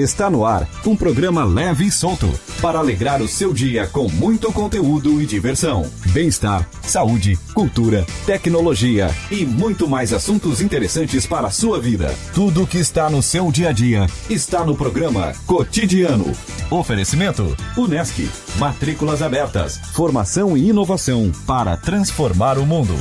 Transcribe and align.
Está 0.00 0.30
no 0.30 0.46
ar 0.46 0.66
um 0.86 0.96
programa 0.96 1.44
leve 1.44 1.84
e 1.84 1.90
solto 1.90 2.26
para 2.62 2.78
alegrar 2.78 3.20
o 3.20 3.28
seu 3.28 3.52
dia 3.52 3.86
com 3.86 4.08
muito 4.08 4.50
conteúdo 4.50 5.20
e 5.20 5.26
diversão, 5.26 5.84
bem-estar, 6.06 6.66
saúde, 6.80 7.38
cultura, 7.52 8.06
tecnologia 8.24 9.14
e 9.30 9.44
muito 9.44 9.86
mais 9.86 10.14
assuntos 10.14 10.62
interessantes 10.62 11.26
para 11.26 11.48
a 11.48 11.50
sua 11.50 11.78
vida. 11.78 12.14
Tudo 12.32 12.66
que 12.66 12.78
está 12.78 13.10
no 13.10 13.22
seu 13.22 13.52
dia 13.52 13.68
a 13.68 13.72
dia 13.72 14.06
está 14.30 14.64
no 14.64 14.74
programa 14.74 15.34
Cotidiano. 15.46 16.32
Oferecimento: 16.70 17.54
Unesc. 17.76 18.26
Matrículas 18.58 19.20
abertas. 19.20 19.78
Formação 19.92 20.56
e 20.56 20.70
inovação 20.70 21.30
para 21.46 21.76
transformar 21.76 22.56
o 22.56 22.64
mundo. 22.64 22.94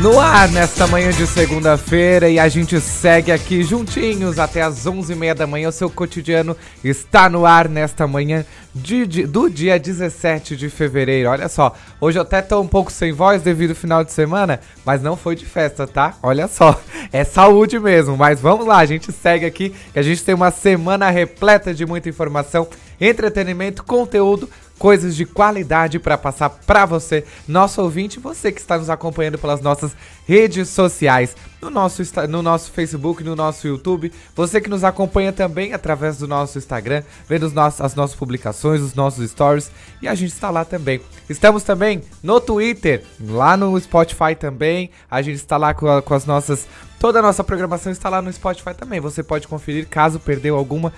No 0.00 0.18
ar, 0.18 0.48
nesta 0.48 0.86
manhã 0.86 1.10
de 1.10 1.26
segunda-feira, 1.26 2.26
e 2.26 2.38
a 2.38 2.48
gente 2.48 2.80
segue 2.80 3.30
aqui 3.30 3.62
juntinhos 3.62 4.38
até 4.38 4.62
as 4.62 4.86
11h30 4.86 5.34
da 5.34 5.46
manhã. 5.46 5.68
O 5.68 5.72
seu 5.72 5.90
cotidiano 5.90 6.56
está 6.82 7.28
no 7.28 7.44
ar 7.44 7.68
nesta 7.68 8.06
manhã 8.06 8.46
de, 8.74 9.06
de, 9.06 9.26
do 9.26 9.50
dia 9.50 9.78
17 9.78 10.56
de 10.56 10.70
fevereiro. 10.70 11.28
Olha 11.28 11.50
só, 11.50 11.76
hoje 12.00 12.18
eu 12.18 12.22
até 12.22 12.40
tô 12.40 12.58
um 12.62 12.66
pouco 12.66 12.90
sem 12.90 13.12
voz 13.12 13.42
devido 13.42 13.70
ao 13.70 13.76
final 13.76 14.02
de 14.02 14.10
semana, 14.10 14.60
mas 14.86 15.02
não 15.02 15.18
foi 15.18 15.36
de 15.36 15.44
festa, 15.44 15.86
tá? 15.86 16.14
Olha 16.22 16.48
só, 16.48 16.80
é 17.12 17.22
saúde 17.22 17.78
mesmo. 17.78 18.16
Mas 18.16 18.40
vamos 18.40 18.66
lá, 18.66 18.78
a 18.78 18.86
gente 18.86 19.12
segue 19.12 19.44
aqui, 19.44 19.74
que 19.92 19.98
a 19.98 20.02
gente 20.02 20.24
tem 20.24 20.34
uma 20.34 20.50
semana 20.50 21.10
repleta 21.10 21.74
de 21.74 21.84
muita 21.84 22.08
informação, 22.08 22.66
entretenimento, 22.98 23.84
conteúdo 23.84 24.48
coisas 24.80 25.14
de 25.14 25.26
qualidade 25.26 25.98
para 25.98 26.16
passar 26.16 26.48
para 26.48 26.86
você, 26.86 27.22
nosso 27.46 27.82
ouvinte, 27.82 28.18
você 28.18 28.50
que 28.50 28.62
está 28.62 28.78
nos 28.78 28.88
acompanhando 28.88 29.36
pelas 29.36 29.60
nossas 29.60 29.92
redes 30.26 30.70
sociais, 30.70 31.36
no 31.60 31.68
nosso, 31.68 32.02
no 32.26 32.40
nosso 32.40 32.72
Facebook, 32.72 33.22
no 33.22 33.36
nosso 33.36 33.68
YouTube, 33.68 34.10
você 34.34 34.58
que 34.58 34.70
nos 34.70 34.82
acompanha 34.82 35.34
também 35.34 35.74
através 35.74 36.16
do 36.16 36.26
nosso 36.26 36.56
Instagram, 36.56 37.02
vendo 37.28 37.44
os 37.44 37.52
nossos, 37.52 37.82
as 37.82 37.94
nossas 37.94 38.16
publicações, 38.16 38.80
os 38.80 38.94
nossos 38.94 39.30
stories, 39.30 39.70
e 40.00 40.08
a 40.08 40.14
gente 40.14 40.32
está 40.32 40.48
lá 40.48 40.64
também. 40.64 41.02
Estamos 41.28 41.62
também 41.62 42.00
no 42.22 42.40
Twitter, 42.40 43.04
lá 43.20 43.58
no 43.58 43.78
Spotify 43.78 44.34
também, 44.34 44.90
a 45.10 45.20
gente 45.20 45.36
está 45.36 45.58
lá 45.58 45.74
com, 45.74 45.88
a, 45.88 46.00
com 46.00 46.14
as 46.14 46.24
nossas 46.24 46.66
Toda 47.00 47.18
a 47.18 47.22
nossa 47.22 47.42
programação 47.42 47.90
está 47.90 48.10
lá 48.10 48.20
no 48.20 48.30
Spotify 48.30 48.74
também. 48.74 49.00
Você 49.00 49.22
pode 49.22 49.48
conferir 49.48 49.88
caso 49.88 50.20
perdeu 50.20 50.54
alguma, 50.54 50.92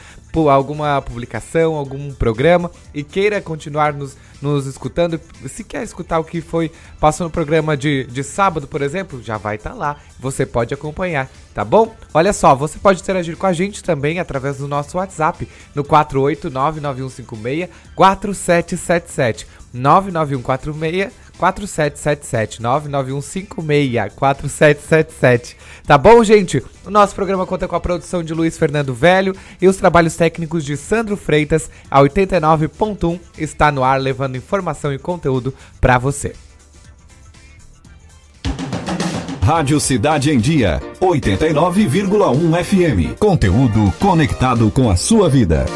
alguma 0.50 1.00
publicação, 1.00 1.76
algum 1.76 2.12
programa 2.12 2.72
e 2.92 3.04
queira 3.04 3.40
continuar 3.40 3.92
nos, 3.92 4.16
nos 4.42 4.66
escutando. 4.66 5.20
Se 5.46 5.62
quer 5.62 5.84
escutar 5.84 6.18
o 6.18 6.24
que 6.24 6.40
foi 6.40 6.72
passou 6.98 7.28
no 7.28 7.30
programa 7.30 7.76
de, 7.76 8.02
de 8.06 8.24
sábado, 8.24 8.66
por 8.66 8.82
exemplo, 8.82 9.22
já 9.22 9.38
vai 9.38 9.54
estar 9.54 9.70
tá 9.70 9.76
lá. 9.76 9.96
Você 10.18 10.44
pode 10.44 10.74
acompanhar, 10.74 11.30
tá 11.54 11.64
bom? 11.64 11.94
Olha 12.12 12.32
só, 12.32 12.52
você 12.52 12.80
pode 12.80 13.00
interagir 13.00 13.36
com 13.36 13.46
a 13.46 13.52
gente 13.52 13.80
também 13.80 14.18
através 14.18 14.58
do 14.58 14.66
nosso 14.66 14.98
WhatsApp 14.98 15.48
no 15.72 15.84
4899156 15.84 17.68
4777 17.94 19.46
99146 19.72 21.12
4777 21.38 22.62
99156 22.62 24.14
4777. 24.14 25.56
Tá 25.86 25.98
bom, 25.98 26.22
gente? 26.22 26.62
O 26.84 26.90
nosso 26.90 27.14
programa 27.14 27.46
conta 27.46 27.66
com 27.66 27.76
a 27.76 27.80
produção 27.80 28.22
de 28.22 28.32
Luiz 28.32 28.56
Fernando 28.56 28.94
Velho 28.94 29.34
e 29.60 29.68
os 29.68 29.76
trabalhos 29.76 30.16
técnicos 30.16 30.64
de 30.64 30.76
Sandro 30.76 31.16
Freitas. 31.16 31.70
A 31.90 32.00
89.1 32.00 33.18
está 33.38 33.72
no 33.72 33.82
ar 33.82 34.00
levando 34.00 34.36
informação 34.36 34.92
e 34.92 34.98
conteúdo 34.98 35.54
para 35.80 35.98
você. 35.98 36.34
Rádio 39.42 39.80
Cidade 39.80 40.30
em 40.30 40.38
Dia, 40.38 40.80
89,1 41.00 42.64
FM. 42.64 43.18
Conteúdo 43.18 43.92
conectado 43.98 44.70
com 44.70 44.88
a 44.88 44.94
sua 44.94 45.28
vida. 45.28 45.66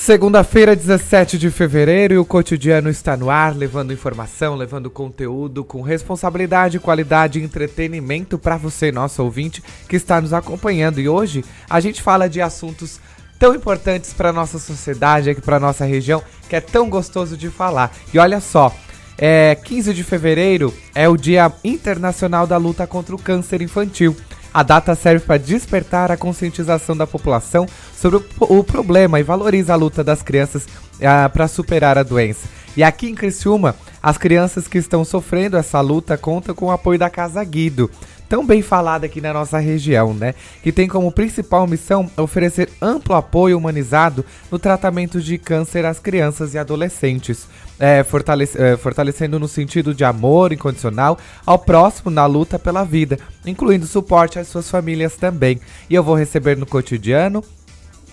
Segunda-feira, 0.00 0.74
17 0.74 1.36
de 1.36 1.50
fevereiro, 1.50 2.14
e 2.14 2.18
o 2.18 2.24
cotidiano 2.24 2.88
está 2.88 3.18
no 3.18 3.28
ar, 3.28 3.54
levando 3.54 3.92
informação, 3.92 4.56
levando 4.56 4.88
conteúdo 4.88 5.62
com 5.62 5.82
responsabilidade, 5.82 6.78
qualidade 6.78 7.38
e 7.38 7.42
entretenimento 7.42 8.38
para 8.38 8.56
você, 8.56 8.90
nosso 8.90 9.22
ouvinte, 9.22 9.62
que 9.86 9.96
está 9.96 10.18
nos 10.18 10.32
acompanhando. 10.32 11.00
E 11.00 11.06
hoje 11.06 11.44
a 11.68 11.80
gente 11.80 12.00
fala 12.00 12.30
de 12.30 12.40
assuntos 12.40 12.98
tão 13.38 13.54
importantes 13.54 14.14
para 14.14 14.32
nossa 14.32 14.58
sociedade, 14.58 15.28
aqui 15.28 15.42
para 15.42 15.60
nossa 15.60 15.84
região, 15.84 16.22
que 16.48 16.56
é 16.56 16.62
tão 16.62 16.88
gostoso 16.88 17.36
de 17.36 17.50
falar. 17.50 17.94
E 18.12 18.18
olha 18.18 18.40
só, 18.40 18.74
é 19.18 19.54
15 19.54 19.92
de 19.92 20.02
fevereiro 20.02 20.72
é 20.94 21.10
o 21.10 21.16
Dia 21.16 21.52
Internacional 21.62 22.46
da 22.46 22.56
Luta 22.56 22.86
contra 22.86 23.14
o 23.14 23.18
Câncer 23.20 23.60
Infantil. 23.60 24.16
A 24.52 24.62
data 24.62 24.94
serve 24.94 25.24
para 25.24 25.38
despertar 25.38 26.10
a 26.10 26.16
conscientização 26.16 26.96
da 26.96 27.06
população 27.06 27.66
sobre 27.94 28.18
o, 28.18 28.58
o 28.58 28.64
problema 28.64 29.20
e 29.20 29.22
valoriza 29.22 29.72
a 29.72 29.76
luta 29.76 30.02
das 30.02 30.22
crianças 30.22 30.66
ah, 31.02 31.28
para 31.28 31.46
superar 31.46 31.96
a 31.96 32.02
doença. 32.02 32.48
E 32.76 32.82
aqui 32.82 33.08
em 33.08 33.14
Criciúma, 33.14 33.74
as 34.02 34.16
crianças 34.16 34.66
que 34.66 34.78
estão 34.78 35.04
sofrendo 35.04 35.56
essa 35.56 35.80
luta 35.80 36.16
contam 36.16 36.54
com 36.54 36.66
o 36.66 36.70
apoio 36.70 36.98
da 36.98 37.10
Casa 37.10 37.42
Guido, 37.44 37.90
tão 38.28 38.46
bem 38.46 38.62
falada 38.62 39.06
aqui 39.06 39.20
na 39.20 39.32
nossa 39.32 39.58
região, 39.58 40.14
né? 40.14 40.34
Que 40.62 40.70
tem 40.70 40.88
como 40.88 41.10
principal 41.12 41.66
missão 41.66 42.08
oferecer 42.16 42.70
amplo 42.80 43.14
apoio 43.14 43.58
humanizado 43.58 44.24
no 44.50 44.58
tratamento 44.58 45.20
de 45.20 45.36
câncer 45.36 45.84
às 45.84 45.98
crianças 45.98 46.54
e 46.54 46.58
adolescentes 46.58 47.46
é, 47.80 48.04
fortalece, 48.04 48.62
é, 48.62 48.76
fortalecendo 48.76 49.40
no 49.40 49.48
sentido 49.48 49.92
de 49.92 50.04
amor 50.04 50.52
incondicional 50.52 51.18
ao 51.44 51.58
próximo 51.58 52.10
na 52.10 52.26
luta 52.26 52.58
pela 52.58 52.84
vida, 52.84 53.18
incluindo 53.44 53.86
suporte 53.86 54.38
às 54.38 54.46
suas 54.46 54.70
famílias 54.70 55.16
também. 55.16 55.58
E 55.88 55.94
eu 55.94 56.04
vou 56.04 56.14
receber 56.14 56.56
no 56.56 56.66
cotidiano 56.66 57.42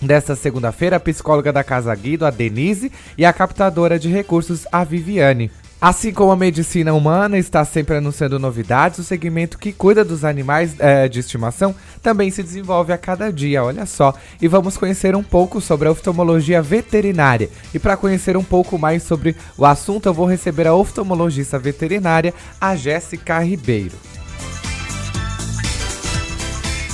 Desta 0.00 0.36
segunda-feira, 0.36 0.94
a 0.96 1.00
psicóloga 1.00 1.52
da 1.52 1.64
Casa 1.64 1.92
Guido, 1.92 2.24
a 2.24 2.30
Denise, 2.30 2.92
e 3.16 3.24
a 3.24 3.32
captadora 3.32 3.98
de 3.98 4.08
recursos, 4.08 4.64
a 4.70 4.84
Viviane. 4.84 5.50
Assim 5.80 6.12
como 6.12 6.32
a 6.32 6.36
medicina 6.36 6.92
humana 6.92 7.38
está 7.38 7.64
sempre 7.64 7.96
anunciando 7.96 8.36
novidades, 8.36 8.98
o 8.98 9.04
segmento 9.04 9.56
que 9.56 9.72
cuida 9.72 10.04
dos 10.04 10.24
animais 10.24 10.74
é, 10.80 11.08
de 11.08 11.20
estimação 11.20 11.72
também 12.02 12.32
se 12.32 12.42
desenvolve 12.42 12.92
a 12.92 12.98
cada 12.98 13.32
dia, 13.32 13.62
olha 13.62 13.86
só. 13.86 14.12
E 14.42 14.48
vamos 14.48 14.76
conhecer 14.76 15.14
um 15.14 15.22
pouco 15.22 15.60
sobre 15.60 15.86
a 15.86 15.92
oftalmologia 15.92 16.60
veterinária. 16.60 17.48
E 17.72 17.78
para 17.78 17.96
conhecer 17.96 18.36
um 18.36 18.42
pouco 18.42 18.76
mais 18.76 19.04
sobre 19.04 19.36
o 19.56 19.64
assunto, 19.64 20.06
eu 20.06 20.14
vou 20.14 20.26
receber 20.26 20.66
a 20.66 20.74
oftalmologista 20.74 21.60
veterinária, 21.60 22.34
a 22.60 22.74
Jéssica 22.74 23.38
Ribeiro. 23.38 23.94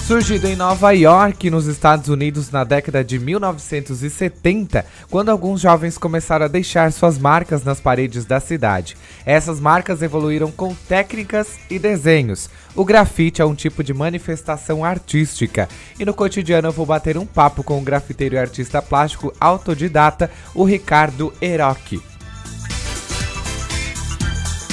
Surgido 0.07 0.47
em 0.47 0.55
Nova 0.55 0.91
York, 0.91 1.49
nos 1.49 1.67
Estados 1.67 2.11
Unidos, 2.11 2.51
na 2.51 2.63
década 2.63 3.03
de 3.03 3.19
1970, 3.19 4.85
quando 5.11 5.31
alguns 5.31 5.63
jovens 5.63 5.97
começaram 5.97 6.45
a 6.45 6.49
deixar 6.49 6.93
suas 6.93 7.17
marcas 7.17 7.65
nas 7.65 7.81
paredes 7.81 8.27
da 8.27 8.39
cidade. 8.39 8.99
Essas 9.25 9.59
marcas 9.59 10.03
evoluíram 10.03 10.51
com 10.51 10.75
técnicas 10.75 11.59
e 11.71 11.79
desenhos. 11.79 12.51
O 12.77 12.85
grafite 12.85 13.41
é 13.41 13.47
um 13.47 13.55
tipo 13.55 13.83
de 13.83 13.95
manifestação 13.95 14.85
artística, 14.85 15.71
e 15.99 16.05
no 16.05 16.13
cotidiano 16.13 16.69
eu 16.69 16.73
vou 16.73 16.85
bater 16.85 17.17
um 17.17 17.25
papo 17.25 17.65
com 17.65 17.79
o 17.79 17.83
grafiteiro 17.83 18.35
e 18.35 18.39
artista 18.39 18.83
plástico 18.83 19.33
autodidata, 19.41 20.31
o 20.55 20.65
Ricardo 20.65 21.33
Eroque. 21.41 22.14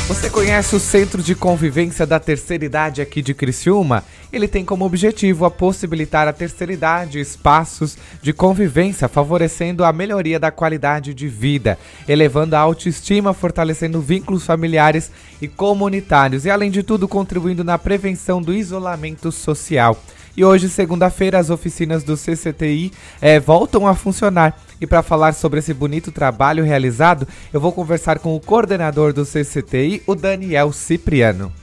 Você 0.08 0.30
conhece 0.30 0.76
o 0.76 0.80
Centro 0.80 1.24
de 1.24 1.34
Convivência 1.34 2.06
da 2.06 2.20
Terceira 2.20 2.66
Idade 2.66 3.02
aqui 3.02 3.22
de 3.22 3.34
Criciúma? 3.34 4.04
Ele 4.32 4.48
tem 4.48 4.66
como 4.66 4.84
objetivo 4.84 5.46
a 5.46 5.52
possibilitar 5.52 6.28
a 6.28 6.34
terceira 6.34 6.74
idade 6.74 7.20
espaços 7.20 7.98
de 8.22 8.34
convivência, 8.34 9.08
favorecendo 9.08 9.86
a 9.86 9.94
melhoria 9.94 10.40
da 10.40 10.52
qualidade 10.52 11.14
de 11.14 11.28
vida, 11.28 11.78
elevando 12.08 12.56
a 12.56 12.60
autoestima, 12.60 13.34
fortalecendo 13.34 14.02
vínculos 14.02 14.46
familiares 14.46 15.12
e 15.42 15.48
comunitários 15.48 16.46
e, 16.46 16.50
além 16.50 16.72
de 16.72 16.84
tudo, 16.84 17.08
contribuindo 17.08 17.64
na 17.64 17.78
prevenção 17.78 18.42
do 18.42 18.54
isolamento 18.54 19.32
social. 19.32 19.98
E 20.36 20.46
hoje, 20.46 20.70
segunda-feira, 20.70 21.40
as 21.40 21.50
oficinas 21.50 22.04
do 22.04 22.16
CCTI 22.16 22.92
é, 23.22 23.40
voltam 23.40 23.86
a 23.86 23.94
funcionar. 23.94 24.58
E 24.82 24.88
para 24.88 25.04
falar 25.04 25.34
sobre 25.34 25.60
esse 25.60 25.76
bonito 25.76 26.12
trabalho 26.12 26.64
realizado, 26.64 27.28
eu 27.54 27.62
vou 27.62 27.72
conversar 27.72 28.18
com 28.18 28.36
o 28.36 28.40
coordenador 28.40 29.14
do 29.14 29.24
CCTI, 29.24 30.02
o 30.08 30.16
Daniel 30.16 30.74
Cipriano. 30.74 31.54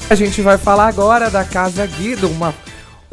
A 0.08 0.14
gente 0.14 0.40
vai 0.40 0.56
falar 0.56 0.88
agora 0.88 1.31
da 1.31 1.44
Casa 1.44 1.87
Guido, 1.87 2.29
uma 2.29 2.55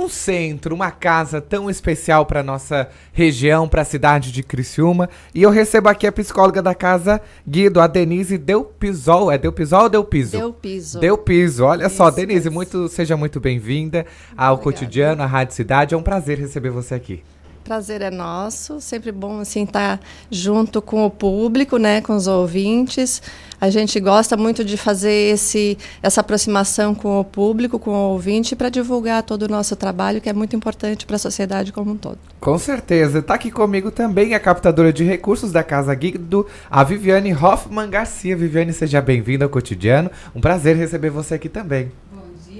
um 0.01 0.09
centro, 0.09 0.74
uma 0.74 0.92
casa 0.92 1.39
tão 1.39 1.69
especial 1.69 2.25
para 2.25 2.44
nossa 2.44 2.89
região, 3.13 3.68
para 3.68 3.83
a 3.83 3.86
cidade 3.86 4.31
de 4.31 4.44
Criciúma. 4.44 5.09
E 5.33 5.44
eu 5.44 5.50
recebo 5.50 5.89
aqui 5.89 6.07
a 6.07 6.12
psicóloga 6.12 6.62
da 6.62 6.74
casa 6.74 7.21
Guido, 7.48 7.80
a 7.80 7.88
Denise 7.88 8.38
Deu 8.38 8.63
Pisol. 8.63 9.31
É 9.31 9.38
Deu 9.38 9.51
Pisol 9.51 9.83
ou 9.83 9.89
Deu 9.89 10.03
Piso? 10.03 10.38
Deu 10.38 10.53
Piso. 10.53 11.00
Deu 11.00 11.18
Piso. 11.18 11.65
Olha 11.65 11.86
isso, 11.86 11.95
só, 11.95 12.09
Denise, 12.09 12.48
isso. 12.48 12.51
muito 12.51 12.88
seja 12.88 13.15
muito 13.15 13.39
bem-vinda 13.39 14.06
ao 14.36 14.56
Obrigada. 14.56 14.63
cotidiano, 14.63 15.24
à 15.24 15.25
Rádio 15.25 15.56
Cidade. 15.56 15.94
É 15.94 15.98
um 15.98 16.03
prazer 16.03 16.39
receber 16.39 16.69
você 16.69 16.95
aqui. 16.95 17.24
Prazer 17.63 18.02
é 18.02 18.10
nosso, 18.10 18.81
sempre 18.81 19.12
bom 19.12 19.40
assim 19.40 19.63
estar 19.63 20.00
junto 20.30 20.81
com 20.81 21.06
o 21.06 21.10
público, 21.10 21.78
né, 21.78 22.02
com 22.02 22.16
os 22.16 22.28
ouvintes. 22.28 23.22
A 23.62 23.69
gente 23.69 24.00
gosta 24.00 24.36
muito 24.36 24.66
de 24.66 24.75
fazer 24.75 25.34
esse, 25.34 25.78
essa 26.02 26.22
aproximação 26.22 26.96
com 26.96 27.19
o 27.19 27.24
público, 27.24 27.78
com 27.78 27.92
o 27.92 28.10
ouvinte, 28.13 28.56
para 28.56 28.69
divulgar 28.69 29.22
todo 29.22 29.44
o 29.44 29.48
nosso 29.48 29.75
trabalho, 29.75 30.19
que 30.19 30.28
é 30.28 30.34
muito 30.34 30.56
importante 30.56 31.06
para 31.06 31.16
a 31.16 31.19
sociedade 31.19 31.72
como 31.72 31.92
um 31.92 31.96
todo. 31.96 32.18
Com 32.40 32.58
certeza. 32.58 33.19
Está 33.19 33.36
aqui 33.36 33.52
comigo 33.52 33.92
também 33.92 34.34
a 34.34 34.40
captadora 34.40 34.92
de 34.92 35.04
recursos 35.04 35.52
da 35.52 35.63
Casa 35.63 35.94
Guido, 35.94 36.48
a 36.72 36.84
Viviane 36.84 37.36
Hoffman 37.36 37.88
Garcia. 37.88 38.36
Viviane, 38.36 38.74
seja 38.74 39.00
bem-vinda 39.00 39.46
ao 39.46 39.50
Cotidiano. 39.50 40.10
Um 40.36 40.42
prazer 40.42 40.75
receber 40.75 41.12
você 41.12 41.36
aqui 41.36 41.48
também. 41.48 41.92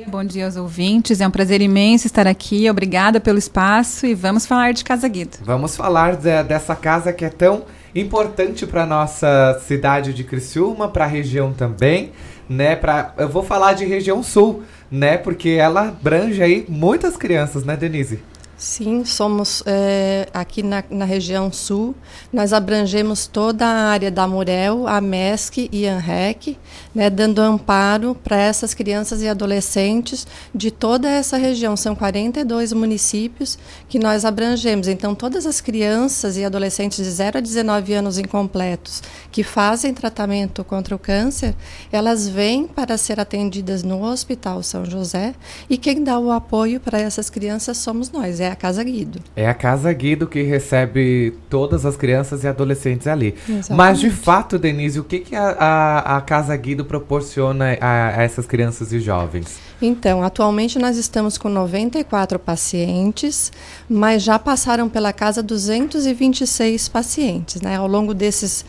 Bom 0.08 0.24
dia 0.24 0.46
aos 0.46 0.56
ouvintes, 0.56 1.22
é 1.22 1.28
um 1.28 1.32
prazer 1.32 1.62
imenso 1.62 2.08
estar 2.08 2.28
aqui. 2.28 2.70
Obrigada 2.70 3.20
pelo 3.20 3.38
espaço 3.38 4.06
e 4.06 4.14
vamos 4.14 4.46
falar 4.46 4.74
de 4.74 4.84
Casa 4.84 5.08
Guido. 5.08 5.38
Vamos 5.44 5.76
falar 5.76 6.16
de, 6.16 6.44
dessa 6.44 6.76
casa 6.76 7.14
que 7.14 7.26
é 7.26 7.30
tão 7.30 7.64
importante 7.94 8.66
para 8.66 8.86
nossa 8.86 9.60
cidade 9.66 10.14
de 10.14 10.24
Criciúma, 10.24 10.88
para 10.88 11.06
a 11.06 11.08
região 11.08 11.54
também, 11.54 12.12
né? 12.50 12.76
Pra, 12.76 13.14
eu 13.18 13.30
vou 13.30 13.44
falar 13.44 13.74
de 13.74 13.86
região 13.86 14.24
sul, 14.24 14.64
né? 14.90 15.18
Porque 15.18 15.50
ela 15.50 15.90
abrange 15.90 16.42
aí 16.42 16.66
muitas 16.68 17.18
crianças, 17.18 17.64
né, 17.64 17.76
Denise? 17.76 18.20
Sim, 18.62 19.04
somos 19.04 19.64
é, 19.66 20.28
aqui 20.32 20.62
na, 20.62 20.84
na, 20.88 21.04
região 21.04 21.52
sul, 21.52 21.96
nós 22.32 22.54
abrangemos 22.54 23.26
toda 23.26 23.66
a 23.66 23.90
área 23.90 24.12
da 24.12 24.28
Murel, 24.28 24.88
a 24.88 25.02
MESC 25.02 25.68
e 25.72 25.88
ANREC, 25.88 26.60
né, 26.94 27.10
dando 27.10 27.40
amparo 27.40 28.14
para 28.14 28.38
essas 28.38 28.76
crianças 28.76 29.24
e 29.24 29.28
adolescentes 29.28 30.28
de 30.54 30.70
toda 30.70 31.10
essa 31.10 31.38
região. 31.38 31.76
São 31.76 31.96
42 31.96 32.72
municípios 32.72 33.58
que 33.90 33.98
nós 33.98 34.26
abrangemos. 34.26 34.88
Então, 34.88 35.16
todas 35.16 35.48
as 35.48 35.60
crianças 35.60 36.38
e 36.38 36.46
adolescentes 36.46 37.04
de 37.04 37.10
0 37.10 37.40
a 37.40 37.42
19 37.42 37.94
anos 37.96 38.20
incompletos 38.20 39.02
que 39.32 39.44
fazem 39.44 39.92
tratamento 39.92 40.64
contra 40.64 40.96
o 40.96 41.00
câncer, 41.00 41.56
elas 41.92 42.28
vêm 42.28 42.68
para 42.68 42.96
ser 42.96 43.20
atendidas 43.20 43.82
no 43.82 44.04
Hospital 44.04 44.62
São 44.62 44.86
José 44.86 45.34
e 45.68 45.80
quem 45.80 46.04
dá 46.04 46.20
o 46.20 46.30
apoio 46.30 46.80
para 46.80 47.00
essas 47.00 47.28
crianças 47.28 47.80
somos 47.80 48.12
nós, 48.12 48.40
é 48.40 48.51
a 48.52 48.56
Casa 48.56 48.84
Guido. 48.84 49.20
É 49.36 49.48
a 49.48 49.54
Casa 49.54 49.92
Guido 49.92 50.28
que 50.28 50.42
recebe 50.42 51.34
todas 51.50 51.86
as 51.86 51.96
crianças 51.96 52.44
e 52.44 52.48
adolescentes 52.48 53.08
ali. 53.08 53.36
Exatamente. 53.48 53.74
Mas, 53.74 54.00
de 54.00 54.10
fato, 54.10 54.58
Denise, 54.60 55.00
o 55.00 55.04
que, 55.04 55.20
que 55.20 55.36
a, 55.36 55.50
a, 55.52 56.18
a 56.18 56.22
Casa 56.22 56.56
Guido 56.56 56.86
proporciona 56.86 57.78
a, 57.80 58.20
a 58.20 58.24
essas 58.24 58.46
crianças 58.46 58.92
e 58.94 59.00
jovens? 59.00 59.60
Então, 59.82 60.22
atualmente 60.22 60.78
nós 60.78 60.96
estamos 60.96 61.38
com 61.38 61.50
94 61.50 62.38
pacientes, 62.38 63.52
mas 63.90 64.22
já 64.22 64.38
passaram 64.38 64.88
pela 64.88 65.12
casa 65.12 65.42
226 65.42 66.88
pacientes, 66.90 67.62
né? 67.62 67.78
Ao 67.78 67.88
longo 67.88 68.14
desses 68.14 68.64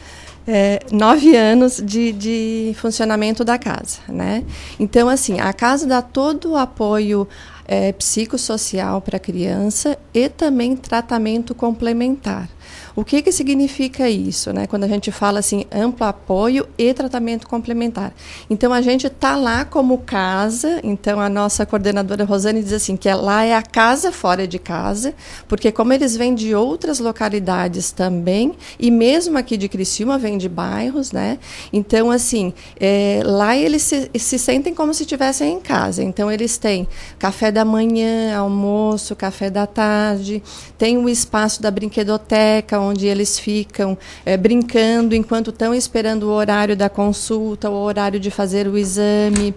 é, 0.47 0.81
nove 0.91 1.37
anos 1.37 1.81
de, 1.85 2.13
de 2.13 2.73
funcionamento 2.77 3.45
da 3.45 3.59
casa, 3.59 4.01
né? 4.09 4.45
Então, 4.79 5.09
assim, 5.09 5.41
a 5.41 5.53
casa 5.53 5.87
dá 5.87 6.03
todo 6.03 6.53
o 6.53 6.57
apoio 6.57 7.29
é, 7.67 7.93
psicossocial 7.93 9.01
para 9.01 9.17
a 9.17 9.21
criança 9.21 9.99
e 10.13 10.29
também 10.29 10.77
tratamento 10.77 11.55
complementar. 11.55 12.49
O 12.95 13.05
que, 13.05 13.23
que 13.23 13.33
significa 13.33 14.09
isso, 14.09 14.53
né? 14.53 14.67
Quando 14.67 14.85
a 14.85 14.89
gente 14.89 15.11
fala 15.11 15.39
assim, 15.39 15.65
amplo 15.73 16.07
apoio 16.07 16.67
e 16.77 16.93
tratamento 16.93 17.47
complementar. 17.47 18.13
Então 18.51 18.73
a 18.73 18.83
gente 18.83 19.07
está 19.07 19.37
lá 19.37 19.65
como 19.65 19.99
casa, 19.99 20.81
então 20.83 21.21
a 21.21 21.29
nossa 21.29 21.65
coordenadora 21.65 22.25
Rosane 22.25 22.63
diz 22.63 22.73
assim, 22.73 22.97
que 22.97 23.09
é, 23.09 23.15
lá 23.15 23.45
é 23.45 23.55
a 23.55 23.63
casa 23.63 24.13
fora 24.13 24.47
de 24.47 24.59
casa, 24.59 25.15
porque 25.49 25.73
como 25.73 25.93
eles 25.93 26.17
vêm 26.17 26.35
de 26.35 26.55
outras 26.55 26.99
localidades 26.99 27.93
também, 27.93 28.53
e 28.79 28.91
mesmo 28.91 29.39
aqui 29.39 29.57
de 29.57 29.69
Criciúma, 29.69 30.19
vêm 30.19 30.37
de 30.37 30.49
bairros, 30.49 31.13
né? 31.13 31.39
Então, 31.73 32.11
assim, 32.11 32.53
é, 32.79 33.23
lá 33.25 33.57
eles 33.57 33.83
se, 33.83 34.11
se 34.19 34.39
sentem 34.39 34.75
como 34.75 34.93
se 34.93 35.03
estivessem 35.03 35.55
em 35.55 35.61
casa. 35.61 36.03
Então 36.03 36.31
eles 36.31 36.59
têm 36.59 36.87
café 37.19 37.51
da 37.51 37.65
manhã, 37.65 38.37
almoço, 38.37 39.17
café 39.17 39.49
da 39.49 39.67
tarde, 39.67 40.43
tem 40.77 40.99
o 40.99 41.09
espaço 41.09 41.63
da 41.63 41.71
brinquedoteca, 41.71 42.82
onde 42.83 43.07
eles 43.07 43.39
ficam 43.39 43.97
é, 44.25 44.37
brincando 44.37 45.15
enquanto 45.15 45.51
estão 45.51 45.75
esperando 45.75 46.25
o 46.25 46.31
horário 46.31 46.77
da 46.77 46.89
consulta, 46.89 47.71
o 47.71 47.75
horário 47.75 48.19
de 48.21 48.31
fazer 48.31 48.67
o 48.67 48.77
exame. 48.77 49.55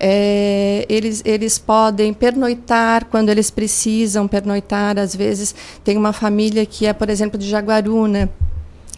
É, 0.00 0.86
eles, 0.88 1.22
eles 1.24 1.58
podem 1.58 2.14
pernoitar 2.14 3.06
quando 3.06 3.30
eles 3.30 3.50
precisam 3.50 4.28
pernoitar. 4.28 4.98
Às 4.98 5.14
vezes, 5.14 5.54
tem 5.82 5.96
uma 5.96 6.12
família 6.12 6.64
que 6.64 6.86
é, 6.86 6.92
por 6.92 7.10
exemplo, 7.10 7.38
de 7.38 7.48
Jaguaruna. 7.48 8.30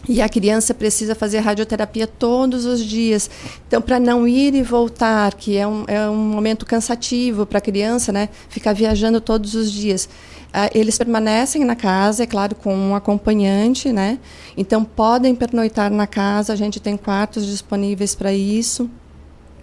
E 0.09 0.19
a 0.19 0.27
criança 0.27 0.73
precisa 0.73 1.13
fazer 1.13 1.39
radioterapia 1.39 2.07
todos 2.07 2.65
os 2.65 2.83
dias. 2.83 3.29
Então, 3.67 3.81
para 3.81 3.99
não 3.99 4.27
ir 4.27 4.55
e 4.55 4.63
voltar, 4.63 5.35
que 5.35 5.57
é 5.57 5.67
um, 5.67 5.83
é 5.87 6.09
um 6.09 6.15
momento 6.15 6.65
cansativo 6.65 7.45
para 7.45 7.59
a 7.59 7.61
criança, 7.61 8.11
né? 8.11 8.29
Ficar 8.49 8.73
viajando 8.73 9.21
todos 9.21 9.53
os 9.53 9.71
dias. 9.71 10.09
Uh, 10.51 10.69
eles 10.73 10.97
permanecem 10.97 11.63
na 11.63 11.77
casa, 11.77 12.23
é 12.23 12.25
claro, 12.27 12.55
com 12.55 12.75
um 12.75 12.93
acompanhante, 12.93 13.93
né? 13.93 14.19
Então 14.57 14.83
podem 14.83 15.33
pernoitar 15.33 15.89
na 15.89 16.05
casa, 16.05 16.51
a 16.51 16.55
gente 16.57 16.77
tem 16.77 16.97
quartos 16.97 17.45
disponíveis 17.45 18.13
para 18.13 18.33
isso. 18.33 18.89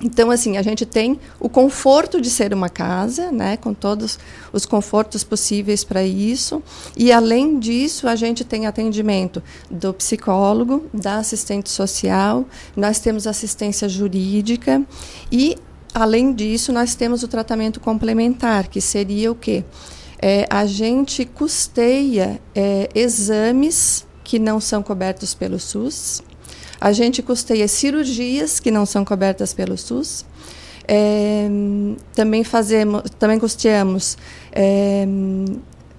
Então, 0.00 0.31
assim, 0.31 0.56
a 0.56 0.62
gente 0.62 0.87
tem 0.87 1.19
o 1.40 1.49
conforto 1.49 2.20
de 2.20 2.31
ser 2.31 2.55
uma 2.55 2.69
casa, 2.69 3.33
né, 3.33 3.57
com 3.57 3.75
todos 3.75 4.18
os 4.52 4.64
confortos 4.64 5.25
possíveis 5.25 5.83
para 5.83 6.04
isso. 6.04 6.62
E, 6.97 7.11
além 7.11 7.59
disso, 7.59 8.07
a 8.07 8.14
gente 8.14 8.45
tem 8.45 8.66
atendimento 8.66 9.42
do 9.68 9.92
psicólogo, 9.92 10.87
da 10.95 11.16
assistente 11.16 11.68
social, 11.68 12.47
nós 12.76 13.00
temos 13.00 13.26
assistência 13.26 13.88
jurídica 13.88 14.83
e, 15.33 15.57
além 15.92 16.33
disso, 16.33 16.73
nós 16.73 16.95
temos 16.95 17.25
o 17.25 17.28
tratamento 17.28 17.80
complementar, 17.80 18.68
que 18.68 18.80
seria 18.80 19.33
o 19.33 19.35
quê? 19.35 19.64
É, 20.21 20.47
a 20.51 20.67
gente 20.67 21.25
custeia 21.25 22.41
é, 22.55 22.89
exames 22.95 24.07
que 24.25 24.39
não 24.39 24.61
são 24.61 24.83
cobertos 24.83 25.35
pelo 25.35 25.59
SUS, 25.59 26.23
a 26.81 26.93
gente 26.93 27.23
custeia 27.23 27.67
cirurgias 27.67 28.61
que 28.61 28.71
não 28.71 28.85
são 28.85 29.05
cobertas 29.05 29.53
pelo 29.53 29.77
SUS, 29.77 30.25
é, 30.87 31.49
também 32.15 32.43
fazemos, 32.45 33.03
também 33.19 33.39
custeamos 33.39 34.17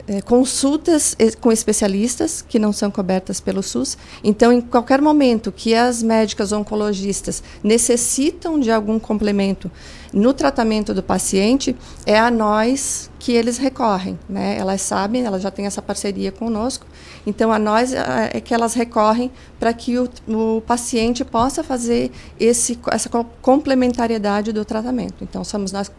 é, 0.10 0.22
consultas 0.22 1.16
com 1.40 1.52
especialistas 1.52 2.42
que 2.42 2.58
não 2.58 2.74
são 2.74 2.90
cobertas 2.90 3.40
pelo 3.40 3.62
SUS. 3.62 3.96
Então, 4.24 4.52
em 4.52 4.60
qualquer 4.60 5.00
momento 5.00 5.52
que 5.52 5.76
as 5.76 6.02
médicas 6.02 6.52
oncologistas 6.52 7.44
necessitam 7.64 8.60
de 8.60 8.72
algum 8.72 8.98
complemento 8.98 9.70
no 10.12 10.34
tratamento 10.34 10.94
do 10.96 11.04
paciente, 11.04 11.76
é 12.06 12.18
a 12.18 12.32
nós 12.32 13.12
que 13.20 13.34
eles 13.34 13.58
recorrem. 13.58 14.18
Né? 14.28 14.58
Elas 14.58 14.82
sabem, 14.82 15.24
elas 15.26 15.42
já 15.42 15.52
têm 15.52 15.66
essa 15.66 15.82
parceria 15.82 16.32
conosco, 16.32 16.88
então 17.28 17.52
a 17.52 17.60
nós 17.60 17.94
é 17.94 18.40
que 18.40 18.54
elas 18.54 18.74
recorrem 18.74 19.32
para 19.60 19.74
que 19.74 20.00
o, 20.00 20.10
o, 20.28 20.62
paciente 20.62 21.24
possa 21.24 21.64
fazer 21.64 22.12
esse, 22.40 22.80
essa 22.92 23.10
complementariedade 23.42 24.52
do 24.52 24.64
tratamento. 24.66 25.24
Então 25.24 25.44
somos 25.44 25.72
nós 25.72 25.90
que 25.90 25.96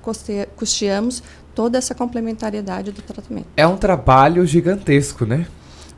custeamos 0.56 1.22
toda 1.54 1.78
essa 1.78 1.94
complementariedade 1.94 2.92
do 2.92 3.02
tratamento. 3.02 3.46
É 3.56 3.66
um 3.66 3.76
trabalho 3.76 4.44
gigantesco, 4.46 5.24
né? 5.24 5.46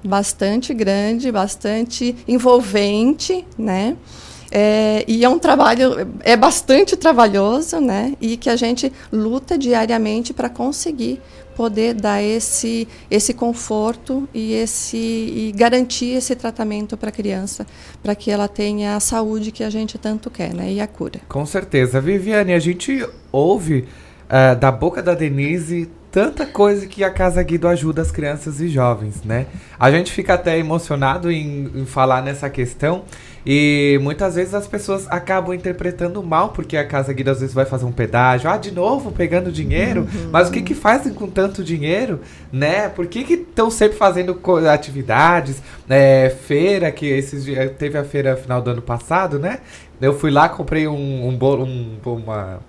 Bastante 0.05 0.75
grande, 0.75 1.31
bastante 1.31 2.17
envolvente, 2.27 3.45
né? 3.57 3.97
É, 4.55 5.03
e 5.09 5.25
é 5.25 5.29
um 5.31 5.39
trabalho, 5.39 6.07
é 6.21 6.37
bastante 6.37 6.95
trabalhoso, 6.95 7.81
né? 7.81 8.15
E 8.21 8.37
que 8.37 8.51
a 8.51 8.57
gente 8.57 8.93
luta 9.11 9.57
diariamente 9.57 10.35
para 10.35 10.51
conseguir 10.51 11.23
poder 11.57 11.95
dar 11.95 12.23
esse, 12.23 12.87
esse 13.11 13.33
conforto 13.33 14.29
e, 14.35 14.53
esse, 14.53 14.97
e 14.97 15.53
garantir 15.57 16.17
esse 16.17 16.35
tratamento 16.35 16.97
para 16.97 17.09
a 17.09 17.13
criança, 17.13 17.67
para 18.03 18.15
que 18.15 18.31
ela 18.31 18.49
tenha 18.49 18.97
a 18.97 19.01
saúde 19.01 19.51
que 19.51 19.65
a 19.65 19.71
gente 19.71 19.97
tanto 19.97 20.31
quer, 20.31 20.53
né? 20.53 20.71
E 20.73 20.81
a 20.81 20.87
cura. 20.87 21.21
Com 21.29 21.47
certeza. 21.47 22.01
Viviane, 22.01 22.53
a 22.53 22.59
gente 22.59 23.07
ouve 23.31 23.87
uh, 24.33 24.57
da 24.57 24.73
boca 24.73 25.03
da 25.03 25.15
Denise 25.15 25.91
tanta 26.13 26.45
coisa 26.45 26.87
que 26.87 27.03
a 27.03 27.11
Casa 27.11 27.43
Guido 27.43 27.67
ajuda 27.67 28.03
as 28.03 28.11
crianças 28.11 28.61
e 28.61 28.69
jovens, 28.69 29.23
né? 29.25 29.47
A 29.81 29.91
gente 29.91 30.13
fica 30.13 30.35
até 30.35 30.59
emocionado 30.59 31.33
em, 31.33 31.71
em, 31.75 31.87
falar 31.87 32.21
nessa 32.23 32.51
questão 32.51 33.05
e 33.47 33.99
muitas 34.03 34.35
vezes 34.35 34.53
as 34.53 34.67
pessoas 34.67 35.07
acabam 35.09 35.55
interpretando 35.55 36.23
mal 36.23 36.51
porque 36.51 36.77
a 36.77 36.87
Casa 36.87 37.15
Guido 37.15 37.31
às 37.31 37.41
vezes 37.41 37.55
vai 37.55 37.65
fazer 37.65 37.87
um 37.87 37.93
pedágio, 37.93 38.51
ah, 38.51 38.59
de 38.59 38.71
novo 38.71 39.11
pegando 39.11 39.51
dinheiro, 39.51 40.03
uhum. 40.03 40.29
mas 40.31 40.51
o 40.51 40.53
que 40.53 40.61
que 40.61 40.75
fazem 40.75 41.15
com 41.15 41.31
tanto 41.31 41.65
dinheiro, 41.65 42.21
né? 42.53 42.91
Por 42.91 43.07
que 43.07 43.25
que 43.25 43.33
estão 43.33 43.71
sempre 43.71 43.97
fazendo 43.97 44.39
atividades, 44.71 45.63
né? 45.89 46.29
Feira 46.29 46.93
que 46.93 47.07
esses 47.07 47.47
teve 47.79 47.97
a 47.97 48.05
feira 48.05 48.37
final 48.37 48.61
do 48.61 48.71
ano 48.71 48.83
passado, 48.83 49.39
né? 49.39 49.61
Eu 49.99 50.19
fui 50.19 50.31
lá, 50.31 50.47
comprei 50.51 50.87
um, 50.87 51.27
um 51.27 51.35
bolo, 51.35 51.65
um, 51.65 51.97
uma 52.05 52.61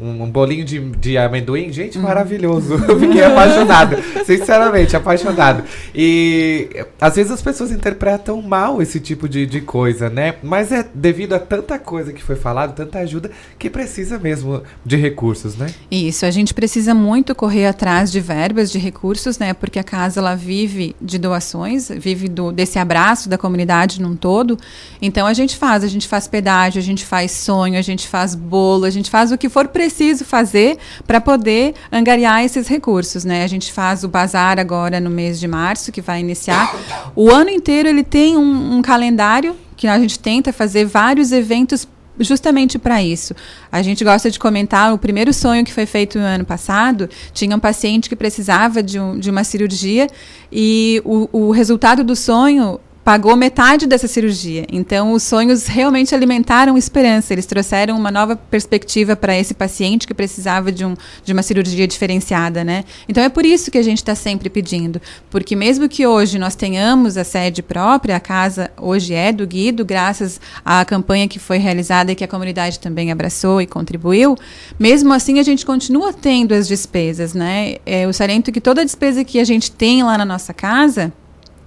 um, 0.00 0.22
um 0.22 0.30
bolinho 0.30 0.64
de, 0.64 0.78
de 0.78 1.18
amendoim, 1.18 1.72
gente, 1.72 1.98
uhum. 1.98 2.04
maravilhoso. 2.04 2.74
Eu 2.88 2.98
fiquei 2.98 3.22
apaixonado, 3.22 3.96
sinceramente, 4.24 4.96
apaixonado. 4.96 5.62
E 5.94 6.84
às 7.00 7.16
vezes 7.16 7.30
as 7.30 7.42
pessoas 7.42 7.70
interpretam 7.70 8.40
mal 8.40 8.80
esse 8.80 8.98
tipo 8.98 9.28
de, 9.28 9.46
de 9.46 9.60
coisa, 9.60 10.08
né? 10.08 10.36
Mas 10.42 10.72
é 10.72 10.84
devido 10.94 11.34
a 11.34 11.38
tanta 11.38 11.78
coisa 11.78 12.12
que 12.12 12.22
foi 12.22 12.36
falado, 12.36 12.74
tanta 12.74 12.98
ajuda, 12.98 13.30
que 13.58 13.68
precisa 13.68 14.18
mesmo 14.18 14.62
de 14.84 14.96
recursos, 14.96 15.56
né? 15.56 15.66
Isso, 15.90 16.24
a 16.24 16.30
gente 16.30 16.54
precisa 16.54 16.94
muito 16.94 17.34
correr 17.34 17.66
atrás 17.66 18.10
de 18.10 18.20
verbas, 18.20 18.70
de 18.70 18.78
recursos, 18.78 19.38
né? 19.38 19.52
Porque 19.52 19.78
a 19.78 19.84
casa 19.84 20.20
ela 20.20 20.34
vive 20.34 20.96
de 21.00 21.18
doações, 21.18 21.88
vive 21.88 22.28
do, 22.28 22.50
desse 22.50 22.78
abraço 22.78 23.28
da 23.28 23.36
comunidade 23.36 24.00
num 24.00 24.16
todo. 24.16 24.58
Então 25.00 25.26
a 25.26 25.34
gente 25.34 25.56
faz, 25.56 25.84
a 25.84 25.88
gente 25.88 26.08
faz 26.08 26.26
pedágio, 26.26 26.78
a 26.80 26.84
gente 26.84 27.04
faz 27.04 27.30
sonho, 27.32 27.78
a 27.78 27.82
gente 27.82 28.08
faz 28.08 28.34
bolo, 28.34 28.84
a 28.84 28.90
gente 28.90 29.10
faz 29.10 29.30
o 29.30 29.38
que 29.38 29.48
for 29.48 29.68
preciso 29.68 29.89
preciso 29.90 30.24
fazer 30.24 30.78
para 31.06 31.20
poder 31.20 31.74
angariar 31.90 32.44
esses 32.44 32.68
recursos, 32.68 33.24
né? 33.24 33.42
A 33.42 33.46
gente 33.48 33.72
faz 33.72 34.04
o 34.04 34.08
bazar 34.08 34.58
agora 34.60 35.00
no 35.00 35.10
mês 35.10 35.40
de 35.40 35.48
março, 35.48 35.90
que 35.90 36.00
vai 36.00 36.20
iniciar. 36.20 36.74
O 37.16 37.28
ano 37.28 37.50
inteiro 37.50 37.88
ele 37.88 38.04
tem 38.04 38.36
um, 38.36 38.76
um 38.76 38.82
calendário 38.82 39.56
que 39.76 39.88
a 39.88 39.98
gente 39.98 40.18
tenta 40.18 40.52
fazer 40.52 40.84
vários 40.84 41.32
eventos 41.32 41.88
justamente 42.20 42.78
para 42.78 43.02
isso. 43.02 43.34
A 43.72 43.82
gente 43.82 44.04
gosta 44.04 44.30
de 44.30 44.38
comentar 44.38 44.94
o 44.94 44.98
primeiro 44.98 45.32
sonho 45.32 45.64
que 45.64 45.72
foi 45.72 45.86
feito 45.86 46.18
no 46.18 46.24
ano 46.24 46.44
passado. 46.44 47.08
Tinha 47.32 47.56
um 47.56 47.60
paciente 47.60 48.08
que 48.08 48.14
precisava 48.14 48.82
de, 48.82 49.00
um, 49.00 49.18
de 49.18 49.30
uma 49.30 49.42
cirurgia 49.42 50.06
e 50.52 51.02
o, 51.04 51.28
o 51.32 51.50
resultado 51.50 52.04
do 52.04 52.14
sonho 52.14 52.78
pagou 53.04 53.34
metade 53.34 53.86
dessa 53.86 54.06
cirurgia. 54.06 54.66
Então, 54.70 55.12
os 55.12 55.22
sonhos 55.22 55.66
realmente 55.66 56.14
alimentaram 56.14 56.76
esperança. 56.76 57.32
Eles 57.32 57.46
trouxeram 57.46 57.96
uma 57.96 58.10
nova 58.10 58.36
perspectiva 58.36 59.16
para 59.16 59.36
esse 59.36 59.54
paciente 59.54 60.06
que 60.06 60.14
precisava 60.14 60.70
de, 60.70 60.84
um, 60.84 60.94
de 61.24 61.32
uma 61.32 61.42
cirurgia 61.42 61.86
diferenciada, 61.86 62.62
né? 62.62 62.84
Então, 63.08 63.22
é 63.22 63.28
por 63.28 63.46
isso 63.46 63.70
que 63.70 63.78
a 63.78 63.82
gente 63.82 63.98
está 63.98 64.14
sempre 64.14 64.50
pedindo, 64.50 65.00
porque 65.30 65.56
mesmo 65.56 65.88
que 65.88 66.06
hoje 66.06 66.38
nós 66.38 66.54
tenhamos 66.54 67.16
a 67.16 67.24
sede 67.24 67.62
própria, 67.62 68.16
a 68.16 68.20
casa 68.20 68.70
hoje 68.76 69.14
é 69.14 69.32
do 69.32 69.46
Guido, 69.46 69.84
graças 69.84 70.40
à 70.64 70.84
campanha 70.84 71.26
que 71.26 71.38
foi 71.38 71.58
realizada 71.58 72.12
e 72.12 72.14
que 72.14 72.24
a 72.24 72.28
comunidade 72.28 72.78
também 72.78 73.10
abraçou 73.10 73.60
e 73.60 73.66
contribuiu. 73.66 74.36
Mesmo 74.78 75.12
assim, 75.12 75.38
a 75.38 75.42
gente 75.42 75.64
continua 75.64 76.12
tendo 76.12 76.52
as 76.52 76.68
despesas, 76.68 77.32
né? 77.32 77.76
É, 77.86 78.04
eu 78.04 78.12
saliento 78.12 78.52
que 78.52 78.60
toda 78.60 78.84
despesa 78.84 79.24
que 79.24 79.40
a 79.40 79.44
gente 79.44 79.70
tem 79.70 80.02
lá 80.02 80.18
na 80.18 80.24
nossa 80.24 80.52
casa 80.52 81.12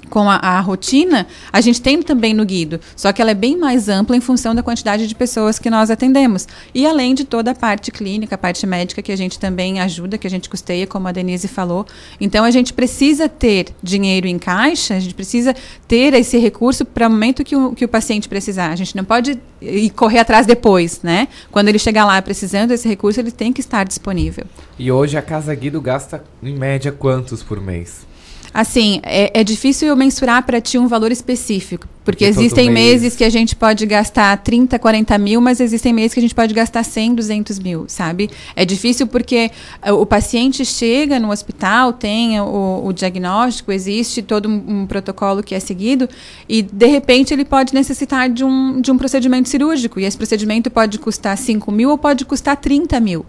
com 0.09 0.29
a, 0.29 0.35
a, 0.35 0.59
rotina, 0.59 1.27
a 1.51 1.61
gente 1.61 1.81
tem 1.81 2.01
também 2.01 2.33
no 2.33 2.45
Guido, 2.45 2.79
só 2.95 3.11
que 3.11 3.21
ela 3.21 3.31
é 3.31 3.35
bem 3.35 3.57
mais 3.57 3.89
ampla 3.89 4.15
em 4.15 4.21
função 4.21 4.53
da 4.53 4.61
quantidade 4.61 5.07
de 5.07 5.15
pessoas 5.15 5.59
que 5.59 5.69
nós 5.69 5.89
atendemos. 5.89 6.47
E 6.73 6.85
além 6.85 7.15
de 7.15 7.23
toda 7.23 7.51
a 7.51 7.55
parte 7.55 7.91
clínica, 7.91 8.35
a 8.35 8.37
parte 8.37 8.65
médica 8.65 9.01
que 9.01 9.11
a 9.11 9.15
gente 9.15 9.39
também 9.39 9.79
ajuda, 9.79 10.17
que 10.17 10.27
a 10.27 10.29
gente 10.29 10.49
custeia, 10.49 10.85
como 10.85 11.07
a 11.07 11.11
Denise 11.11 11.47
falou. 11.47 11.85
Então 12.19 12.45
a 12.45 12.51
gente 12.51 12.73
precisa 12.73 13.27
ter 13.27 13.67
dinheiro 13.81 14.27
em 14.27 14.37
caixa, 14.37 14.95
a 14.95 14.99
gente 14.99 15.13
precisa 15.15 15.55
ter 15.87 16.13
esse 16.13 16.37
recurso 16.37 16.85
para 16.85 17.07
o 17.07 17.11
momento 17.11 17.43
que 17.43 17.55
o, 17.55 17.73
que 17.73 17.85
o 17.85 17.87
paciente 17.87 18.29
precisar. 18.29 18.69
A 18.69 18.75
gente 18.75 18.95
não 18.95 19.03
pode 19.03 19.39
ir 19.61 19.89
correr 19.91 20.19
atrás 20.19 20.45
depois, 20.45 21.01
né? 21.01 21.27
Quando 21.51 21.69
ele 21.69 21.79
chegar 21.79 22.05
lá 22.05 22.21
precisando 22.21 22.69
desse 22.69 22.87
recurso, 22.87 23.19
ele 23.19 23.31
tem 23.31 23.51
que 23.53 23.61
estar 23.61 23.83
disponível. 23.83 24.45
E 24.77 24.91
hoje 24.91 25.17
a 25.17 25.21
Casa 25.21 25.53
Guido 25.55 25.81
gasta 25.81 26.23
em 26.41 26.55
média 26.55 26.91
quantos 26.91 27.41
por 27.41 27.61
mês? 27.61 28.05
Assim, 28.53 28.99
é, 29.03 29.39
é 29.39 29.43
difícil 29.43 29.87
eu 29.87 29.95
mensurar 29.95 30.45
para 30.45 30.61
ti 30.61 30.77
um 30.77 30.87
valor 30.87 31.11
específico. 31.11 31.87
Porque, 32.03 32.25
porque 32.25 32.39
existem 32.39 32.69
mês... 32.69 33.01
meses 33.01 33.15
que 33.15 33.23
a 33.23 33.29
gente 33.29 33.55
pode 33.55 33.85
gastar 33.85 34.35
30, 34.37 34.77
40 34.77 35.17
mil, 35.17 35.39
mas 35.39 35.59
existem 35.59 35.93
meses 35.93 36.13
que 36.13 36.19
a 36.19 36.21
gente 36.21 36.35
pode 36.35 36.53
gastar 36.53 36.83
100, 36.83 37.15
200 37.15 37.59
mil, 37.59 37.85
sabe? 37.87 38.29
É 38.55 38.65
difícil 38.65 39.07
porque 39.07 39.49
eh, 39.81 39.91
o 39.91 40.05
paciente 40.05 40.65
chega 40.65 41.17
no 41.17 41.31
hospital, 41.31 41.93
tem 41.93 42.39
o, 42.41 42.83
o 42.85 42.93
diagnóstico, 42.93 43.71
existe 43.71 44.21
todo 44.21 44.49
um, 44.49 44.81
um, 44.81 44.85
protocolo 44.85 45.41
que 45.41 45.55
é 45.55 45.59
seguido, 45.61 46.09
e 46.47 46.61
de 46.61 46.87
repente 46.87 47.33
ele 47.33 47.45
pode 47.45 47.73
necessitar 47.73 48.29
de 48.29 48.43
um, 48.43 48.81
de 48.81 48.91
um 48.91 48.97
procedimento 48.97 49.47
cirúrgico. 49.47 49.97
E 49.97 50.03
esse 50.03 50.17
procedimento 50.17 50.69
pode 50.69 50.99
custar 50.99 51.37
5 51.37 51.71
mil 51.71 51.89
ou 51.89 51.97
pode 51.97 52.25
custar 52.25 52.57
30 52.57 52.99
mil. 52.99 53.25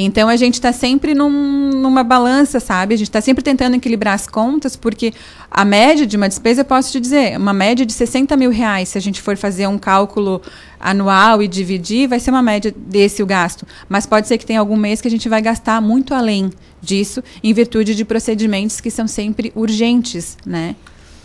Então 0.00 0.28
a 0.28 0.36
gente 0.36 0.54
está 0.54 0.72
sempre 0.72 1.12
num, 1.12 1.70
numa 1.70 2.04
balança, 2.04 2.60
sabe? 2.60 2.94
A 2.94 2.96
gente 2.96 3.08
está 3.08 3.20
sempre 3.20 3.42
tentando 3.42 3.74
equilibrar 3.74 4.14
as 4.14 4.28
contas, 4.28 4.76
porque 4.76 5.12
a 5.50 5.64
média 5.64 6.06
de 6.06 6.16
uma 6.16 6.28
despesa, 6.28 6.60
eu 6.60 6.64
posso 6.64 6.92
te 6.92 7.00
dizer, 7.00 7.36
uma 7.36 7.52
média 7.52 7.84
de 7.84 7.92
60 7.92 8.36
mil 8.36 8.50
reais, 8.52 8.90
se 8.90 8.98
a 8.98 9.00
gente 9.00 9.20
for 9.20 9.36
fazer 9.36 9.66
um 9.66 9.76
cálculo 9.76 10.40
anual 10.78 11.42
e 11.42 11.48
dividir, 11.48 12.06
vai 12.06 12.20
ser 12.20 12.30
uma 12.30 12.42
média 12.42 12.72
desse 12.76 13.24
o 13.24 13.26
gasto. 13.26 13.66
Mas 13.88 14.06
pode 14.06 14.28
ser 14.28 14.38
que 14.38 14.46
tenha 14.46 14.60
algum 14.60 14.76
mês 14.76 15.00
que 15.00 15.08
a 15.08 15.10
gente 15.10 15.28
vai 15.28 15.42
gastar 15.42 15.82
muito 15.82 16.14
além 16.14 16.48
disso, 16.80 17.20
em 17.42 17.52
virtude 17.52 17.96
de 17.96 18.04
procedimentos 18.04 18.80
que 18.80 18.92
são 18.92 19.08
sempre 19.08 19.52
urgentes, 19.56 20.38
né? 20.46 20.76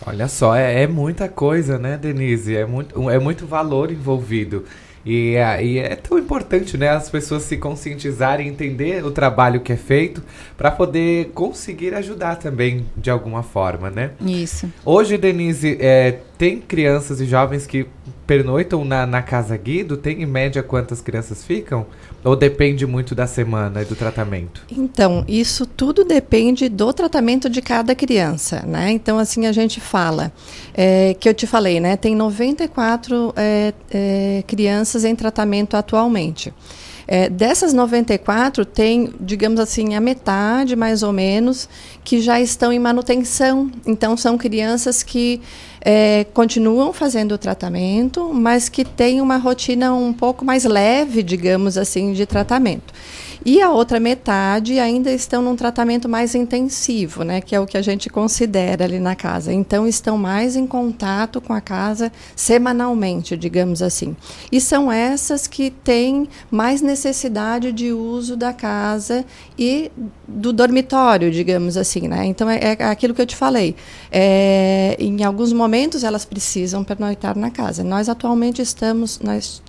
Olha 0.04 0.26
só, 0.26 0.56
é, 0.56 0.82
é 0.82 0.86
muita 0.88 1.28
coisa, 1.28 1.78
né, 1.78 1.96
Denise? 1.96 2.56
É 2.56 2.66
muito, 2.66 3.08
é 3.08 3.20
muito 3.20 3.46
valor 3.46 3.92
envolvido. 3.92 4.64
E, 5.04 5.34
e, 5.62 5.78
é 5.78 5.96
tão 5.96 6.18
importante, 6.18 6.76
né, 6.76 6.88
as 6.88 7.10
pessoas 7.10 7.42
se 7.42 7.56
conscientizarem, 7.56 8.48
entender 8.48 9.04
o 9.04 9.10
trabalho 9.10 9.60
que 9.60 9.72
é 9.72 9.76
feito 9.76 10.22
para 10.56 10.70
poder 10.70 11.30
conseguir 11.34 11.94
ajudar 11.94 12.36
também 12.36 12.86
de 12.96 13.10
alguma 13.10 13.42
forma, 13.42 13.90
né? 13.90 14.12
Isso. 14.20 14.70
Hoje, 14.84 15.18
Denise, 15.18 15.76
é, 15.80 16.20
tem 16.38 16.60
crianças 16.60 17.20
e 17.20 17.26
jovens 17.26 17.66
que 17.66 17.86
pernoitam 18.26 18.84
na, 18.84 19.06
na 19.06 19.22
casa 19.22 19.56
Guido? 19.56 19.96
Tem 19.96 20.22
em 20.22 20.26
média 20.26 20.62
quantas 20.62 21.00
crianças 21.00 21.44
ficam? 21.44 21.86
Ou 22.24 22.34
depende 22.34 22.86
muito 22.86 23.14
da 23.14 23.26
semana 23.26 23.82
e 23.82 23.84
do 23.84 23.94
tratamento? 23.94 24.64
Então, 24.70 25.24
isso 25.28 25.66
tudo 25.66 26.04
depende 26.04 26.70
do 26.70 26.92
tratamento 26.92 27.50
de 27.50 27.60
cada 27.60 27.94
criança, 27.94 28.64
né? 28.66 28.90
Então, 28.90 29.18
assim, 29.18 29.46
a 29.46 29.52
gente 29.52 29.78
fala, 29.80 30.32
é, 30.72 31.14
que 31.14 31.28
eu 31.28 31.34
te 31.34 31.46
falei, 31.46 31.80
né? 31.80 31.96
Tem 31.96 32.16
94 32.16 33.34
é, 33.36 33.74
é, 33.90 34.44
crianças 34.46 35.04
em 35.04 35.14
tratamento 35.14 35.76
atualmente. 35.76 36.52
É, 37.06 37.28
dessas 37.28 37.72
94, 37.72 38.64
tem, 38.64 39.12
digamos 39.20 39.60
assim, 39.60 39.94
a 39.94 40.00
metade, 40.00 40.74
mais 40.74 41.02
ou 41.02 41.12
menos, 41.12 41.68
que 42.02 42.20
já 42.20 42.40
estão 42.40 42.72
em 42.72 42.78
manutenção. 42.78 43.70
Então, 43.86 44.16
são 44.16 44.38
crianças 44.38 45.02
que 45.02 45.40
é, 45.80 46.24
continuam 46.32 46.92
fazendo 46.92 47.32
o 47.32 47.38
tratamento, 47.38 48.32
mas 48.32 48.68
que 48.68 48.84
têm 48.84 49.20
uma 49.20 49.36
rotina 49.36 49.94
um 49.94 50.12
pouco 50.12 50.44
mais 50.44 50.64
leve, 50.64 51.22
digamos 51.22 51.76
assim, 51.76 52.12
de 52.12 52.24
tratamento. 52.24 52.92
E 53.44 53.60
a 53.60 53.70
outra 53.70 54.00
metade 54.00 54.78
ainda 54.78 55.12
estão 55.12 55.42
num 55.42 55.54
tratamento 55.54 56.08
mais 56.08 56.34
intensivo, 56.34 57.24
né, 57.24 57.42
que 57.42 57.54
é 57.54 57.60
o 57.60 57.66
que 57.66 57.76
a 57.76 57.82
gente 57.82 58.08
considera 58.08 58.84
ali 58.84 58.98
na 58.98 59.14
casa. 59.14 59.52
Então 59.52 59.86
estão 59.86 60.16
mais 60.16 60.56
em 60.56 60.66
contato 60.66 61.40
com 61.42 61.52
a 61.52 61.60
casa 61.60 62.10
semanalmente, 62.34 63.36
digamos 63.36 63.82
assim. 63.82 64.16
E 64.50 64.60
são 64.60 64.90
essas 64.90 65.46
que 65.46 65.70
têm 65.70 66.26
mais 66.50 66.80
necessidade 66.80 67.70
de 67.70 67.92
uso 67.92 68.34
da 68.34 68.52
casa 68.52 69.24
e 69.58 69.92
do 70.26 70.50
dormitório, 70.50 71.30
digamos 71.30 71.76
assim, 71.76 72.08
né? 72.08 72.24
Então 72.24 72.48
é, 72.48 72.58
é 72.78 72.84
aquilo 72.84 73.12
que 73.12 73.20
eu 73.20 73.26
te 73.26 73.36
falei. 73.36 73.76
É, 74.10 74.96
em 74.98 75.22
alguns 75.22 75.52
momentos 75.52 76.02
elas 76.02 76.24
precisam 76.24 76.82
pernoitar 76.82 77.36
na 77.36 77.50
casa. 77.50 77.84
Nós 77.84 78.08
atualmente 78.08 78.62
estamos, 78.62 79.20
nós 79.20 79.62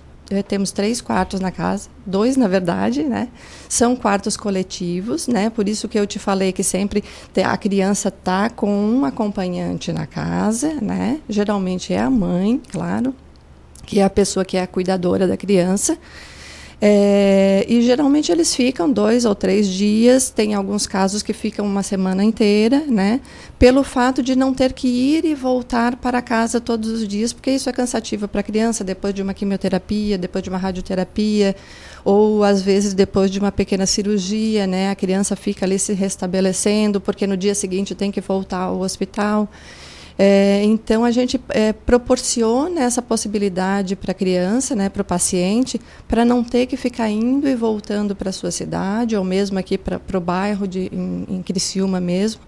temos 0.48 0.72
três 0.72 1.00
quartos 1.00 1.40
na 1.40 1.52
casa, 1.52 1.88
dois 2.04 2.36
na 2.36 2.48
verdade, 2.48 3.04
né? 3.04 3.28
São 3.68 3.94
quartos 3.94 4.36
coletivos, 4.36 5.28
né? 5.28 5.50
Por 5.50 5.68
isso 5.68 5.88
que 5.88 5.98
eu 5.98 6.06
te 6.06 6.18
falei 6.18 6.52
que 6.52 6.64
sempre 6.64 7.04
a 7.44 7.56
criança 7.56 8.10
tá 8.10 8.50
com 8.50 8.70
um 8.70 9.04
acompanhante 9.04 9.92
na 9.92 10.06
casa, 10.06 10.74
né? 10.80 11.20
Geralmente 11.28 11.92
é 11.92 12.00
a 12.00 12.10
mãe, 12.10 12.60
claro, 12.70 13.14
que 13.84 14.00
é 14.00 14.04
a 14.04 14.10
pessoa 14.10 14.44
que 14.44 14.56
é 14.56 14.62
a 14.62 14.66
cuidadora 14.66 15.28
da 15.28 15.36
criança. 15.36 15.96
É, 16.78 17.64
e 17.66 17.80
geralmente 17.80 18.30
eles 18.30 18.54
ficam 18.54 18.90
dois 18.90 19.24
ou 19.24 19.34
três 19.34 19.66
dias, 19.66 20.28
tem 20.28 20.52
alguns 20.52 20.86
casos 20.86 21.22
que 21.22 21.32
ficam 21.32 21.64
uma 21.64 21.82
semana 21.82 22.22
inteira, 22.22 22.84
né? 22.86 23.22
Pelo 23.58 23.82
fato 23.82 24.22
de 24.22 24.36
não 24.36 24.52
ter 24.52 24.74
que 24.74 24.86
ir 24.86 25.24
e 25.24 25.34
voltar 25.34 25.96
para 25.96 26.20
casa 26.20 26.60
todos 26.60 26.90
os 26.90 27.08
dias, 27.08 27.32
porque 27.32 27.50
isso 27.50 27.70
é 27.70 27.72
cansativo 27.72 28.28
para 28.28 28.40
a 28.40 28.44
criança 28.44 28.84
depois 28.84 29.14
de 29.14 29.22
uma 29.22 29.32
quimioterapia, 29.32 30.18
depois 30.18 30.44
de 30.44 30.50
uma 30.50 30.58
radioterapia, 30.58 31.56
ou 32.04 32.44
às 32.44 32.60
vezes 32.60 32.92
depois 32.92 33.30
de 33.30 33.38
uma 33.38 33.50
pequena 33.50 33.86
cirurgia, 33.86 34.66
né? 34.66 34.90
A 34.90 34.94
criança 34.94 35.34
fica 35.34 35.64
ali 35.64 35.78
se 35.78 35.94
restabelecendo, 35.94 37.00
porque 37.00 37.26
no 37.26 37.38
dia 37.38 37.54
seguinte 37.54 37.94
tem 37.94 38.10
que 38.10 38.20
voltar 38.20 38.64
ao 38.64 38.80
hospital. 38.80 39.48
É, 40.18 40.62
então 40.64 41.04
a 41.04 41.10
gente 41.10 41.38
é, 41.50 41.72
proporciona 41.72 42.82
essa 42.82 43.02
possibilidade 43.02 43.94
para 43.94 44.12
a 44.12 44.14
criança, 44.14 44.74
né, 44.74 44.88
para 44.88 45.02
o 45.02 45.04
paciente, 45.04 45.80
para 46.08 46.24
não 46.24 46.42
ter 46.42 46.66
que 46.66 46.76
ficar 46.76 47.10
indo 47.10 47.46
e 47.46 47.54
voltando 47.54 48.16
para 48.16 48.30
a 48.30 48.32
sua 48.32 48.50
cidade 48.50 49.14
ou 49.14 49.22
mesmo 49.22 49.58
aqui 49.58 49.76
para 49.76 50.00
o 50.16 50.20
bairro 50.20 50.66
de, 50.66 50.88
em, 50.92 51.26
em 51.28 51.42
Criciúma 51.42 52.00
mesmo. 52.00 52.40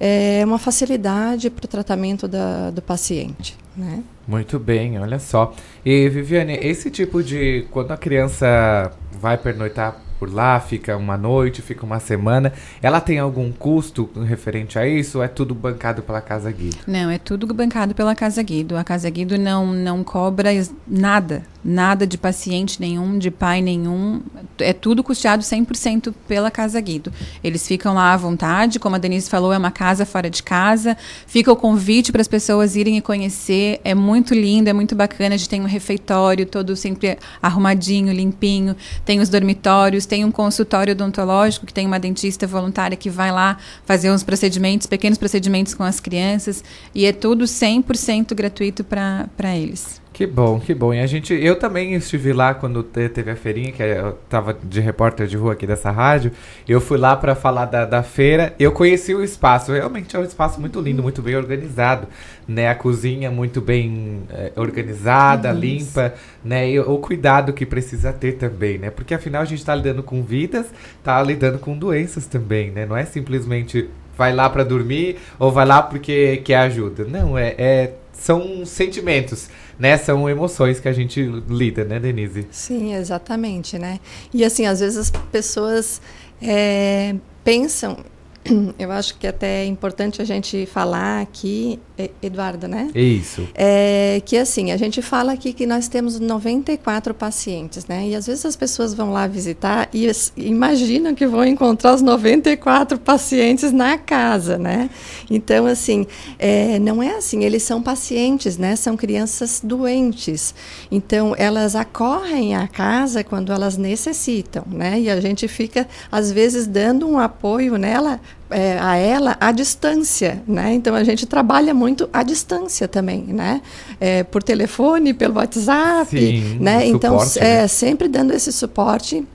É 0.00 0.42
uma 0.44 0.58
facilidade 0.58 1.48
para 1.48 1.64
o 1.64 1.68
tratamento 1.68 2.26
da, 2.26 2.70
do 2.70 2.82
paciente. 2.82 3.56
Né? 3.76 4.02
Muito 4.26 4.58
bem, 4.58 4.98
olha 4.98 5.18
só. 5.18 5.54
E 5.84 6.08
Viviane, 6.08 6.58
esse 6.60 6.90
tipo 6.90 7.22
de 7.22 7.66
quando 7.70 7.92
a 7.92 7.96
criança 7.96 8.90
vai 9.12 9.38
pernoitar 9.38 10.00
por 10.22 10.32
lá, 10.32 10.60
fica 10.60 10.96
uma 10.96 11.18
noite, 11.18 11.60
fica 11.60 11.84
uma 11.84 11.98
semana. 11.98 12.52
Ela 12.80 13.00
tem 13.00 13.18
algum 13.18 13.50
custo 13.50 14.08
referente 14.24 14.78
a 14.78 14.86
isso 14.86 15.18
ou 15.18 15.24
é 15.24 15.26
tudo 15.26 15.52
bancado 15.52 16.00
pela 16.00 16.20
Casa 16.20 16.48
Guido? 16.52 16.76
Não, 16.86 17.10
é 17.10 17.18
tudo 17.18 17.52
bancado 17.52 17.92
pela 17.92 18.14
Casa 18.14 18.40
Guido. 18.40 18.76
A 18.76 18.84
Casa 18.84 19.10
Guido 19.10 19.36
não, 19.36 19.66
não 19.66 20.04
cobra 20.04 20.50
nada, 20.86 21.42
nada 21.64 22.06
de 22.06 22.18
paciente 22.18 22.80
nenhum, 22.80 23.18
de 23.18 23.30
pai 23.30 23.60
nenhum. 23.60 24.20
É 24.58 24.72
tudo 24.72 25.02
custeado 25.02 25.42
100% 25.42 26.12
pela 26.26 26.50
Casa 26.50 26.80
Guido. 26.80 27.12
Eles 27.42 27.66
ficam 27.66 27.94
lá 27.94 28.12
à 28.12 28.16
vontade, 28.16 28.78
como 28.78 28.96
a 28.96 28.98
Denise 28.98 29.30
falou, 29.30 29.52
é 29.52 29.58
uma 29.58 29.70
casa 29.70 30.04
fora 30.04 30.28
de 30.28 30.42
casa. 30.42 30.96
Fica 31.26 31.52
o 31.52 31.56
convite 31.56 32.12
para 32.12 32.20
as 32.20 32.28
pessoas 32.28 32.76
irem 32.76 32.96
e 32.96 33.00
conhecer. 33.00 33.80
É 33.84 33.94
muito 33.94 34.34
lindo, 34.34 34.68
é 34.68 34.72
muito 34.72 34.94
bacana. 34.94 35.34
A 35.34 35.38
gente 35.38 35.48
tem 35.48 35.60
um 35.60 35.66
refeitório 35.66 36.46
todo 36.46 36.76
sempre 36.76 37.18
arrumadinho, 37.40 38.12
limpinho. 38.12 38.76
Tem 39.04 39.20
os 39.20 39.28
dormitórios, 39.28 40.06
tem 40.06 40.24
um 40.24 40.30
consultório 40.32 40.92
odontológico 40.92 41.66
que 41.66 41.72
tem 41.72 41.86
uma 41.86 41.98
dentista 41.98 42.46
voluntária 42.46 42.96
que 42.96 43.08
vai 43.08 43.30
lá 43.30 43.56
fazer 43.84 44.10
uns 44.10 44.22
procedimentos, 44.22 44.86
pequenos 44.86 45.18
procedimentos 45.18 45.74
com 45.74 45.84
as 45.84 46.00
crianças, 46.00 46.64
e 46.94 47.06
é 47.06 47.12
tudo 47.12 47.44
100% 47.44 48.34
gratuito 48.34 48.84
para 48.84 49.56
eles. 49.56 50.01
Que 50.22 50.26
bom, 50.28 50.60
que 50.60 50.72
bom. 50.72 50.94
E 50.94 51.00
a 51.00 51.06
gente, 51.06 51.34
eu 51.34 51.56
também 51.56 51.94
estive 51.94 52.32
lá 52.32 52.54
quando 52.54 52.80
teve 52.84 53.28
a 53.28 53.34
feirinha, 53.34 53.72
que 53.72 53.82
eu 53.82 54.16
tava 54.28 54.56
de 54.62 54.80
repórter 54.80 55.26
de 55.26 55.36
rua 55.36 55.54
aqui 55.54 55.66
dessa 55.66 55.90
rádio. 55.90 56.30
Eu 56.68 56.80
fui 56.80 56.96
lá 56.96 57.16
para 57.16 57.34
falar 57.34 57.64
da, 57.64 57.84
da 57.84 58.04
feira. 58.04 58.54
Eu 58.56 58.70
conheci 58.70 59.12
o 59.16 59.24
espaço. 59.24 59.72
Realmente 59.72 60.14
é 60.14 60.20
um 60.20 60.22
espaço 60.22 60.60
muito 60.60 60.80
lindo, 60.80 61.02
muito 61.02 61.20
bem 61.20 61.34
organizado, 61.34 62.06
né? 62.46 62.68
A 62.68 62.74
cozinha 62.76 63.32
muito 63.32 63.60
bem 63.60 64.22
é, 64.30 64.52
organizada, 64.54 65.50
Isso. 65.50 65.58
limpa, 65.60 66.14
né? 66.44 66.70
E 66.70 66.78
o 66.78 66.98
cuidado 66.98 67.52
que 67.52 67.66
precisa 67.66 68.12
ter 68.12 68.34
também, 68.34 68.78
né? 68.78 68.90
Porque 68.90 69.14
afinal 69.14 69.42
a 69.42 69.44
gente 69.44 69.58
está 69.58 69.74
lidando 69.74 70.04
com 70.04 70.22
vidas, 70.22 70.66
tá 71.02 71.20
lidando 71.20 71.58
com 71.58 71.76
doenças 71.76 72.26
também, 72.26 72.70
né? 72.70 72.86
Não 72.86 72.96
é 72.96 73.04
simplesmente 73.04 73.90
vai 74.16 74.32
lá 74.32 74.48
para 74.48 74.62
dormir 74.62 75.16
ou 75.36 75.50
vai 75.50 75.66
lá 75.66 75.82
porque 75.82 76.36
quer 76.44 76.58
ajuda. 76.58 77.04
Não, 77.04 77.36
é, 77.36 77.56
é 77.58 77.92
são 78.12 78.64
sentimentos, 78.64 79.48
né? 79.82 79.98
São 79.98 80.30
emoções 80.30 80.78
que 80.78 80.86
a 80.86 80.92
gente 80.92 81.20
lida, 81.48 81.84
né, 81.84 81.98
Denise? 81.98 82.46
Sim, 82.52 82.94
exatamente, 82.94 83.76
né? 83.80 83.98
E 84.32 84.44
assim, 84.44 84.64
às 84.64 84.78
vezes 84.78 84.96
as 84.96 85.10
pessoas 85.32 86.00
é, 86.40 87.16
pensam, 87.42 87.96
eu 88.78 88.90
acho 88.90 89.16
que 89.18 89.26
até 89.26 89.62
é 89.62 89.66
importante 89.66 90.20
a 90.20 90.24
gente 90.24 90.66
falar 90.66 91.20
aqui 91.20 91.78
Eduardo, 92.22 92.66
né? 92.66 92.90
Isso. 92.94 93.46
É, 93.54 94.22
que 94.24 94.36
assim, 94.36 94.72
a 94.72 94.76
gente 94.76 95.02
fala 95.02 95.32
aqui 95.32 95.52
que 95.52 95.66
nós 95.66 95.88
temos 95.88 96.18
94 96.18 97.14
pacientes, 97.14 97.86
né? 97.86 98.08
E 98.08 98.14
às 98.14 98.26
vezes 98.26 98.44
as 98.44 98.56
pessoas 98.56 98.94
vão 98.94 99.12
lá 99.12 99.26
visitar 99.26 99.88
e 99.92 100.10
imaginam 100.36 101.14
que 101.14 101.26
vão 101.26 101.44
encontrar 101.44 101.94
os 101.94 102.02
94 102.02 102.98
pacientes 102.98 103.72
na 103.72 103.98
casa, 103.98 104.58
né? 104.58 104.88
Então, 105.30 105.66
assim, 105.66 106.06
é, 106.38 106.78
não 106.78 107.02
é 107.02 107.16
assim, 107.16 107.44
eles 107.44 107.62
são 107.62 107.82
pacientes, 107.82 108.56
né? 108.56 108.76
São 108.76 108.96
crianças 108.96 109.60
doentes. 109.62 110.54
Então, 110.90 111.34
elas 111.36 111.76
acorrem 111.76 112.54
à 112.54 112.66
casa 112.66 113.22
quando 113.22 113.52
elas 113.52 113.76
necessitam, 113.76 114.64
né? 114.70 115.00
E 115.00 115.10
a 115.10 115.20
gente 115.20 115.46
fica, 115.46 115.86
às 116.10 116.32
vezes, 116.32 116.66
dando 116.66 117.08
um 117.08 117.18
apoio 117.18 117.76
nela, 117.76 118.20
é, 118.52 118.78
a 118.78 118.96
ela 118.96 119.36
à 119.40 119.50
distância, 119.50 120.42
né? 120.46 120.74
Então, 120.74 120.94
a 120.94 121.02
gente 121.02 121.26
trabalha 121.26 121.74
muito 121.74 122.08
à 122.12 122.22
distância 122.22 122.86
também, 122.86 123.22
né? 123.22 123.60
É, 124.00 124.22
por 124.22 124.42
telefone, 124.42 125.14
pelo 125.14 125.36
WhatsApp, 125.36 126.10
Sim, 126.10 126.58
né? 126.60 126.86
Então, 126.86 127.18
suporte, 127.18 127.38
é, 127.38 127.62
né? 127.62 127.68
sempre 127.68 128.08
dando 128.08 128.32
esse 128.32 128.52
suporte 128.52 129.26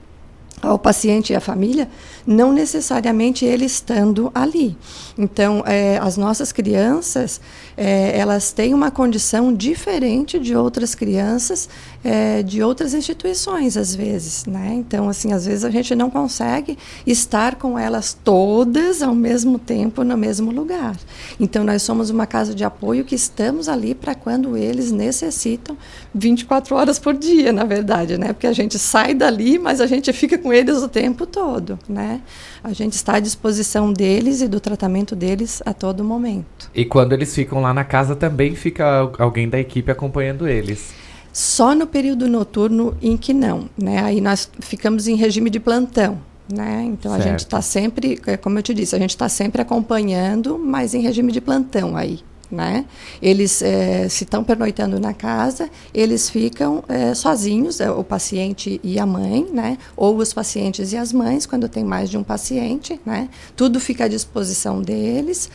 ao 0.62 0.78
paciente 0.78 1.32
e 1.32 1.36
à 1.36 1.40
família, 1.40 1.88
não 2.28 2.52
necessariamente 2.52 3.46
ele 3.46 3.64
estando 3.64 4.30
ali. 4.34 4.76
Então, 5.16 5.64
é, 5.66 5.96
as 5.96 6.18
nossas 6.18 6.52
crianças, 6.52 7.40
é, 7.74 8.18
elas 8.18 8.52
têm 8.52 8.74
uma 8.74 8.90
condição 8.90 9.50
diferente 9.54 10.38
de 10.38 10.54
outras 10.54 10.94
crianças 10.94 11.70
é, 12.04 12.42
de 12.42 12.62
outras 12.62 12.94
instituições, 12.94 13.76
às 13.76 13.94
vezes, 13.94 14.44
né? 14.46 14.74
Então, 14.74 15.08
assim, 15.08 15.32
às 15.32 15.46
vezes 15.46 15.64
a 15.64 15.70
gente 15.70 15.94
não 15.94 16.08
consegue 16.08 16.78
estar 17.06 17.56
com 17.56 17.78
elas 17.78 18.16
todas 18.22 19.02
ao 19.02 19.14
mesmo 19.14 19.58
tempo 19.58 20.04
no 20.04 20.16
mesmo 20.16 20.50
lugar. 20.50 20.96
Então, 21.40 21.64
nós 21.64 21.82
somos 21.82 22.10
uma 22.10 22.26
casa 22.26 22.54
de 22.54 22.62
apoio 22.62 23.04
que 23.04 23.14
estamos 23.14 23.68
ali 23.68 23.94
para 23.94 24.14
quando 24.14 24.56
eles 24.56 24.92
necessitam 24.92 25.76
24 26.14 26.76
horas 26.76 26.98
por 26.98 27.14
dia, 27.14 27.52
na 27.52 27.64
verdade, 27.64 28.16
né? 28.16 28.32
Porque 28.32 28.46
a 28.46 28.52
gente 28.52 28.78
sai 28.78 29.14
dali, 29.14 29.58
mas 29.58 29.80
a 29.80 29.86
gente 29.86 30.12
fica 30.12 30.38
com 30.38 30.52
eles 30.52 30.78
o 30.78 30.88
tempo 30.88 31.26
todo, 31.26 31.78
né? 31.88 32.17
A 32.62 32.72
gente 32.72 32.94
está 32.94 33.16
à 33.16 33.20
disposição 33.20 33.92
deles 33.92 34.40
e 34.40 34.48
do 34.48 34.60
tratamento 34.60 35.14
deles 35.14 35.62
a 35.64 35.72
todo 35.72 36.04
momento. 36.04 36.70
E 36.74 36.84
quando 36.84 37.12
eles 37.12 37.34
ficam 37.34 37.60
lá 37.60 37.72
na 37.72 37.84
casa, 37.84 38.16
também 38.16 38.54
fica 38.54 39.10
alguém 39.18 39.48
da 39.48 39.58
equipe 39.58 39.90
acompanhando 39.90 40.46
eles? 40.48 40.92
Só 41.32 41.74
no 41.74 41.86
período 41.86 42.28
noturno 42.28 42.96
em 43.00 43.16
que 43.16 43.32
não, 43.32 43.68
né? 43.76 44.02
Aí 44.02 44.20
nós 44.20 44.50
ficamos 44.60 45.06
em 45.06 45.14
regime 45.14 45.50
de 45.50 45.60
plantão, 45.60 46.18
né? 46.52 46.84
Então 46.86 47.12
certo. 47.12 47.26
a 47.26 47.30
gente 47.30 47.40
está 47.40 47.62
sempre, 47.62 48.18
é, 48.26 48.36
como 48.36 48.58
eu 48.58 48.62
te 48.62 48.74
disse, 48.74 48.96
a 48.96 48.98
gente 48.98 49.10
está 49.10 49.28
sempre 49.28 49.62
acompanhando, 49.62 50.58
mas 50.58 50.94
em 50.94 51.00
regime 51.00 51.30
de 51.30 51.40
plantão 51.40 51.96
aí. 51.96 52.20
Né? 52.50 52.86
Eles, 53.20 53.60
é, 53.60 54.08
se 54.08 54.24
estão 54.24 54.42
pernoitando 54.42 54.98
na 54.98 55.12
casa, 55.12 55.68
eles 55.92 56.30
ficam 56.30 56.82
é, 56.88 57.12
sozinhos, 57.12 57.78
é, 57.78 57.90
o 57.90 58.02
paciente 58.02 58.80
e 58.82 58.98
a 58.98 59.04
mãe, 59.04 59.46
né? 59.52 59.76
ou 59.94 60.16
os 60.16 60.32
pacientes 60.32 60.92
e 60.92 60.96
as 60.96 61.12
mães, 61.12 61.44
quando 61.44 61.68
tem 61.68 61.84
mais 61.84 62.08
de 62.08 62.16
um 62.16 62.22
paciente. 62.22 62.98
Né? 63.04 63.28
Tudo 63.54 63.78
fica 63.78 64.04
à 64.04 64.08
disposição 64.08 64.80
deles. 64.80 65.50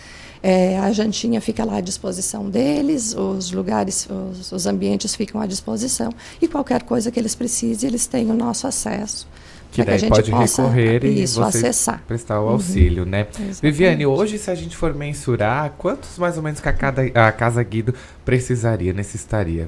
É, 0.45 0.77
a 0.77 0.91
jantinha 0.91 1.39
fica 1.39 1.63
lá 1.63 1.77
à 1.77 1.81
disposição 1.81 2.49
deles, 2.49 3.15
os 3.15 3.53
lugares, 3.53 4.05
os, 4.09 4.51
os, 4.51 4.67
ambientes 4.67 5.15
ficam 5.15 5.39
à 5.39 5.45
disposição 5.45 6.11
e 6.41 6.49
qualquer 6.49 6.83
coisa 6.83 7.09
que 7.09 7.17
eles 7.17 7.33
precisem, 7.33 7.87
eles 7.87 8.07
têm 8.07 8.29
o 8.29 8.33
nosso 8.33 8.67
acesso. 8.67 9.25
Que 9.73 9.83
daí 9.83 9.99
que 9.99 10.07
pode 10.07 10.31
recorrer 10.31 11.03
e 11.03 11.23
isso, 11.23 11.41
acessar. 11.43 12.03
prestar 12.07 12.39
o 12.39 12.43
uhum. 12.43 12.49
auxílio, 12.51 13.03
uhum. 13.03 13.09
né? 13.09 13.21
Exatamente. 13.21 13.61
Viviane, 13.61 14.05
hoje 14.05 14.37
se 14.37 14.51
a 14.51 14.55
gente 14.55 14.77
for 14.77 14.93
mensurar, 14.93 15.73
quantos 15.77 16.17
mais 16.19 16.37
ou 16.37 16.43
menos 16.43 16.59
que 16.59 16.69
a, 16.69 16.73
cada, 16.73 17.01
a 17.01 17.31
Casa 17.31 17.63
Guido 17.63 17.93
precisaria, 18.23 18.93
necessitaria? 18.93 19.67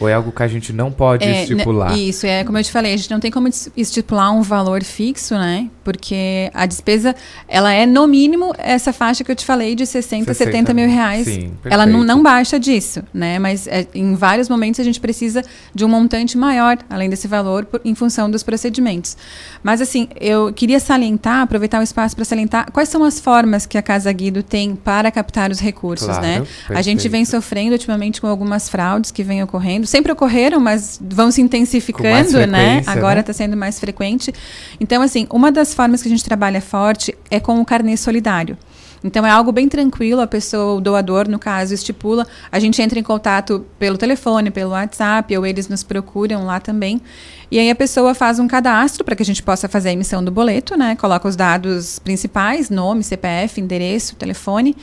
Ou 0.00 0.08
é 0.08 0.14
algo 0.14 0.32
que 0.32 0.42
a 0.42 0.48
gente 0.48 0.72
não 0.72 0.90
pode 0.90 1.24
é, 1.24 1.42
estipular? 1.42 1.96
Isso, 1.98 2.26
é 2.26 2.44
como 2.44 2.58
eu 2.58 2.64
te 2.64 2.70
falei, 2.70 2.94
a 2.94 2.96
gente 2.96 3.10
não 3.10 3.20
tem 3.20 3.30
como 3.30 3.48
estipular 3.76 4.32
um 4.32 4.42
valor 4.42 4.82
fixo, 4.82 5.34
né? 5.34 5.68
Porque 5.84 6.50
a 6.54 6.66
despesa, 6.66 7.14
ela 7.48 7.72
é 7.72 7.86
no 7.86 8.06
mínimo 8.06 8.54
essa 8.58 8.92
faixa 8.92 9.24
que 9.24 9.30
eu 9.30 9.36
te 9.36 9.44
falei 9.44 9.74
de 9.74 9.86
60, 9.86 10.32
60 10.32 10.52
70 10.52 10.74
mil 10.74 10.88
reais. 10.88 11.24
Sim, 11.24 11.52
ela 11.64 11.86
não, 11.86 12.02
não 12.02 12.22
baixa 12.22 12.58
disso, 12.58 13.02
né? 13.12 13.38
Mas 13.38 13.66
é, 13.66 13.86
em 13.94 14.14
vários 14.14 14.48
momentos 14.48 14.80
a 14.80 14.84
gente 14.84 15.00
precisa 15.00 15.42
de 15.74 15.84
um 15.84 15.88
montante 15.88 16.36
maior, 16.36 16.78
além 16.88 17.08
desse 17.08 17.26
valor, 17.26 17.64
por, 17.64 17.80
em 17.84 17.94
função 17.94 18.30
dos 18.30 18.42
procedimentos. 18.42 19.16
Mas 19.62 19.80
assim, 19.80 20.08
eu 20.20 20.52
queria 20.52 20.78
salientar, 20.78 21.42
aproveitar 21.42 21.80
o 21.80 21.82
espaço 21.82 22.14
para 22.14 22.24
salientar 22.24 22.70
quais 22.72 22.88
são 22.88 23.02
as 23.04 23.18
formas 23.18 23.66
que 23.66 23.78
a 23.78 23.82
Casa 23.82 24.12
Guido 24.12 24.42
tem 24.42 24.76
para 24.76 25.10
captar 25.10 25.50
os 25.50 25.60
recursos, 25.60 26.06
claro, 26.06 26.22
né? 26.22 26.38
Perfeito. 26.38 26.78
A 26.78 26.82
gente 26.82 27.08
vem 27.08 27.24
sofrendo 27.24 27.72
ultimamente 27.72 28.20
com 28.20 28.26
algumas 28.26 28.68
fraudes 28.68 29.10
que 29.10 29.22
vêm 29.22 29.42
ocorrendo 29.42 29.86
sempre 29.92 30.10
ocorreram, 30.10 30.58
mas 30.58 30.98
vão 31.00 31.30
se 31.30 31.42
intensificando, 31.42 32.46
né? 32.46 32.82
Agora 32.86 33.20
está 33.20 33.30
né? 33.30 33.34
sendo 33.34 33.56
mais 33.56 33.78
frequente. 33.78 34.32
Então, 34.80 35.02
assim, 35.02 35.26
uma 35.30 35.52
das 35.52 35.74
formas 35.74 36.02
que 36.02 36.08
a 36.08 36.10
gente 36.10 36.24
trabalha 36.24 36.60
forte 36.60 37.14
é 37.30 37.38
com 37.38 37.60
o 37.60 37.64
carnê 37.64 37.96
solidário. 37.96 38.56
Então 39.04 39.26
é 39.26 39.30
algo 39.30 39.50
bem 39.50 39.68
tranquilo, 39.68 40.20
a 40.20 40.26
pessoa, 40.26 40.74
o 40.74 40.80
doador, 40.80 41.28
no 41.28 41.38
caso, 41.38 41.74
estipula, 41.74 42.26
a 42.50 42.58
gente 42.60 42.80
entra 42.80 42.98
em 42.98 43.02
contato 43.02 43.66
pelo 43.78 43.98
telefone, 43.98 44.50
pelo 44.50 44.70
WhatsApp, 44.70 45.36
ou 45.36 45.44
eles 45.44 45.68
nos 45.68 45.82
procuram 45.82 46.46
lá 46.46 46.60
também. 46.60 47.00
E 47.50 47.58
aí 47.58 47.68
a 47.68 47.74
pessoa 47.74 48.14
faz 48.14 48.38
um 48.38 48.46
cadastro 48.46 49.04
para 49.04 49.16
que 49.16 49.22
a 49.22 49.26
gente 49.26 49.42
possa 49.42 49.68
fazer 49.68 49.88
a 49.88 49.92
emissão 49.92 50.24
do 50.24 50.30
boleto, 50.30 50.76
né? 50.76 50.94
Coloca 50.94 51.26
os 51.28 51.34
dados 51.34 51.98
principais, 51.98 52.70
nome, 52.70 53.02
CPF, 53.02 53.60
endereço, 53.60 54.14
telefone. 54.14 54.76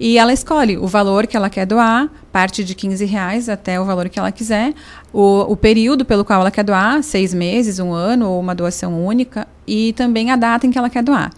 E 0.00 0.16
ela 0.16 0.32
escolhe 0.32 0.78
o 0.78 0.86
valor 0.86 1.26
que 1.26 1.36
ela 1.36 1.50
quer 1.50 1.66
doar, 1.66 2.08
parte 2.32 2.64
de 2.64 2.74
15 2.74 3.04
reais 3.04 3.50
até 3.50 3.78
o 3.78 3.84
valor 3.84 4.08
que 4.08 4.18
ela 4.18 4.32
quiser, 4.32 4.72
o, 5.12 5.52
o 5.52 5.54
período 5.54 6.06
pelo 6.06 6.24
qual 6.24 6.40
ela 6.40 6.50
quer 6.50 6.64
doar, 6.64 7.02
seis 7.02 7.34
meses, 7.34 7.78
um 7.78 7.92
ano 7.92 8.30
ou 8.30 8.40
uma 8.40 8.54
doação 8.54 9.04
única, 9.04 9.46
e 9.66 9.92
também 9.92 10.30
a 10.30 10.36
data 10.36 10.66
em 10.66 10.70
que 10.70 10.78
ela 10.78 10.88
quer 10.88 11.02
doar. 11.02 11.30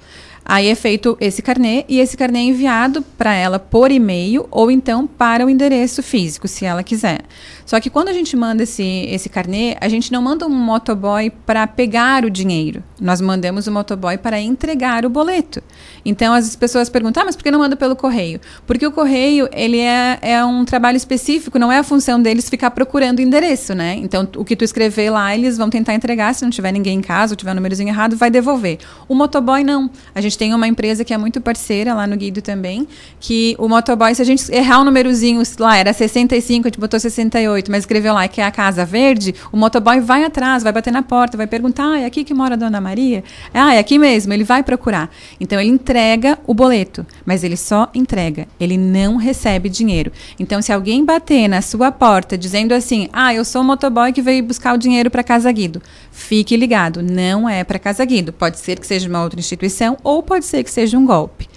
Aí 0.45 0.69
é 0.69 0.75
feito 0.77 1.17
esse 1.21 1.43
carnê 1.43 1.85
e 1.89 1.99
esse 1.99 2.17
carnê 2.17 2.41
é 2.41 2.43
enviado 2.43 3.03
para 3.17 3.33
ela 3.35 3.59
por 3.59 3.91
e-mail 3.91 4.47
ou 4.51 4.71
então 4.71 5.07
para 5.07 5.45
o 5.45 5.51
endereço 5.51 6.03
físico, 6.03 6.47
se 6.47 6.65
ela 6.65 6.85
quiser. 6.85 7.23
Só 7.65 7.81
que 7.81 7.91
quando 7.91 8.09
a 8.09 8.13
gente 8.13 8.37
manda 8.37 8.63
esse, 8.63 9.07
esse 9.09 9.29
carnê, 9.29 9.77
a 9.81 9.89
gente 9.89 10.13
não 10.13 10.23
manda 10.23 10.47
um 10.47 10.51
motoboy 10.51 11.31
para 11.45 11.67
pegar 11.67 12.25
o 12.25 12.31
dinheiro. 12.31 12.83
Nós 13.01 13.21
mandamos 13.21 13.67
o 13.67 13.73
motoboy 13.73 14.19
para 14.19 14.41
entregar 14.41 15.05
o 15.05 15.11
boleto. 15.11 15.63
Então 16.05 16.33
as 16.35 16.57
pessoas 16.57 16.89
perguntam, 16.89 17.23
ah, 17.23 17.27
mas 17.27 17.37
por 17.37 17.43
que 17.43 17.51
não 17.51 17.59
manda 17.59 17.77
pelo 17.77 17.95
correio? 17.95 18.41
Porque 18.67 18.87
o 18.87 18.93
correio, 18.93 19.49
ele 19.53 19.79
é, 19.79 20.19
é 20.21 20.45
um 20.45 20.65
trabalho 20.65 20.97
específico, 20.97 21.59
não 21.59 21.71
é 21.71 21.79
a 21.79 21.83
função 21.83 22.21
deles 22.21 22.49
ficar 22.49 22.71
procurando 22.71 23.21
endereço, 23.21 23.75
né? 23.75 23.97
Então 23.99 24.29
o 24.37 24.45
que 24.45 24.57
tu 24.57 24.65
escrever 24.65 25.11
lá, 25.11 25.35
eles 25.35 25.57
vão 25.57 25.71
tentar 25.71 25.95
entregar, 25.95 26.35
se 26.35 26.45
não 26.45 26.51
tiver 26.51 26.73
ninguém 26.73 26.99
em 26.99 27.03
casa 27.03 27.33
ou 27.33 27.37
tiver 27.37 27.53
um 27.53 27.55
númerozinho 27.55 27.89
errado, 27.89 28.17
vai 28.17 28.31
devolver. 28.31 28.79
O 29.09 29.15
motoboy 29.15 29.63
não. 29.63 29.91
A 30.15 30.21
gente 30.21 30.37
tem 30.37 30.55
uma 30.55 30.67
empresa 30.67 31.05
que 31.05 31.15
é 31.15 31.19
muito 31.19 31.41
parceira 31.41 31.95
lá 31.95 32.07
no 32.07 32.17
Guido 32.17 32.43
também, 32.43 32.87
que 33.21 33.55
o 33.59 33.69
motoboy, 33.69 34.15
se 34.15 34.23
a 34.23 34.25
gente 34.25 34.51
errar 34.53 34.79
o 34.79 34.83
um 34.83 34.85
númerozinho 34.85 35.43
lá, 35.59 35.77
era 35.77 35.93
65, 35.93 36.67
a 36.67 36.71
gente 36.71 36.81
botou 36.81 36.99
68, 36.99 37.62
mas 37.71 37.81
escreveu 37.81 38.15
lá 38.15 38.27
que 38.29 38.41
é 38.41 38.45
a 38.45 38.51
Casa 38.51 38.85
Verde, 38.85 39.35
o 39.53 39.57
motoboy 39.57 40.01
vai 40.01 40.25
atrás, 40.25 40.63
vai 40.63 40.73
bater 40.73 40.93
na 40.93 41.03
porta, 41.03 41.37
vai 41.37 41.47
perguntar: 41.47 41.93
ah, 41.93 42.01
é 42.01 42.05
aqui 42.05 42.25
que 42.25 42.35
mora 42.35 42.55
a 42.55 42.57
Dona 42.57 42.81
Maria? 42.81 43.23
Ah, 43.53 43.75
é 43.75 43.79
aqui 43.79 43.99
mesmo, 43.99 44.33
ele 44.33 44.45
vai 44.45 44.63
procurar. 44.63 45.11
Então 45.41 45.61
ele 45.61 45.71
entrega 45.71 46.39
o 46.47 46.55
boleto, 46.55 47.07
mas 47.25 47.45
ele 47.45 47.57
só 47.57 47.91
entrega, 47.95 48.47
ele 48.59 48.77
não 48.77 49.17
recebe 49.17 49.69
dinheiro. 49.69 50.13
Então 50.39 50.61
se 50.61 50.73
alguém 50.73 51.05
bater 51.05 51.49
na 51.49 51.63
sua 51.63 51.93
porta 51.93 52.37
dizendo 52.37 52.73
assim: 52.73 53.09
ah, 53.13 53.35
eu 53.35 53.45
sou 53.45 53.63
o 53.63 53.65
motoboy 53.65 54.13
que 54.13 54.23
veio 54.23 54.43
buscar 54.43 54.75
o 54.75 54.79
dinheiro 54.79 55.11
para 55.11 55.23
Casa 55.23 55.51
Guido, 55.53 55.83
fique 56.11 56.57
ligado, 56.57 57.03
não 57.03 57.49
é 57.49 57.65
para 57.65 57.79
Casa 57.79 58.05
Guido. 58.05 58.33
Pode 58.33 58.59
ser 58.59 58.79
que 58.79 58.87
seja 58.87 59.09
uma 59.09 59.23
outra 59.23 59.39
instituição 59.39 59.97
ou 60.03 60.23
pode 60.23 60.45
ser 60.45 60.65
que 60.65 60.71
seja 60.71 60.99
um 60.99 61.05
golpe. 61.05 61.52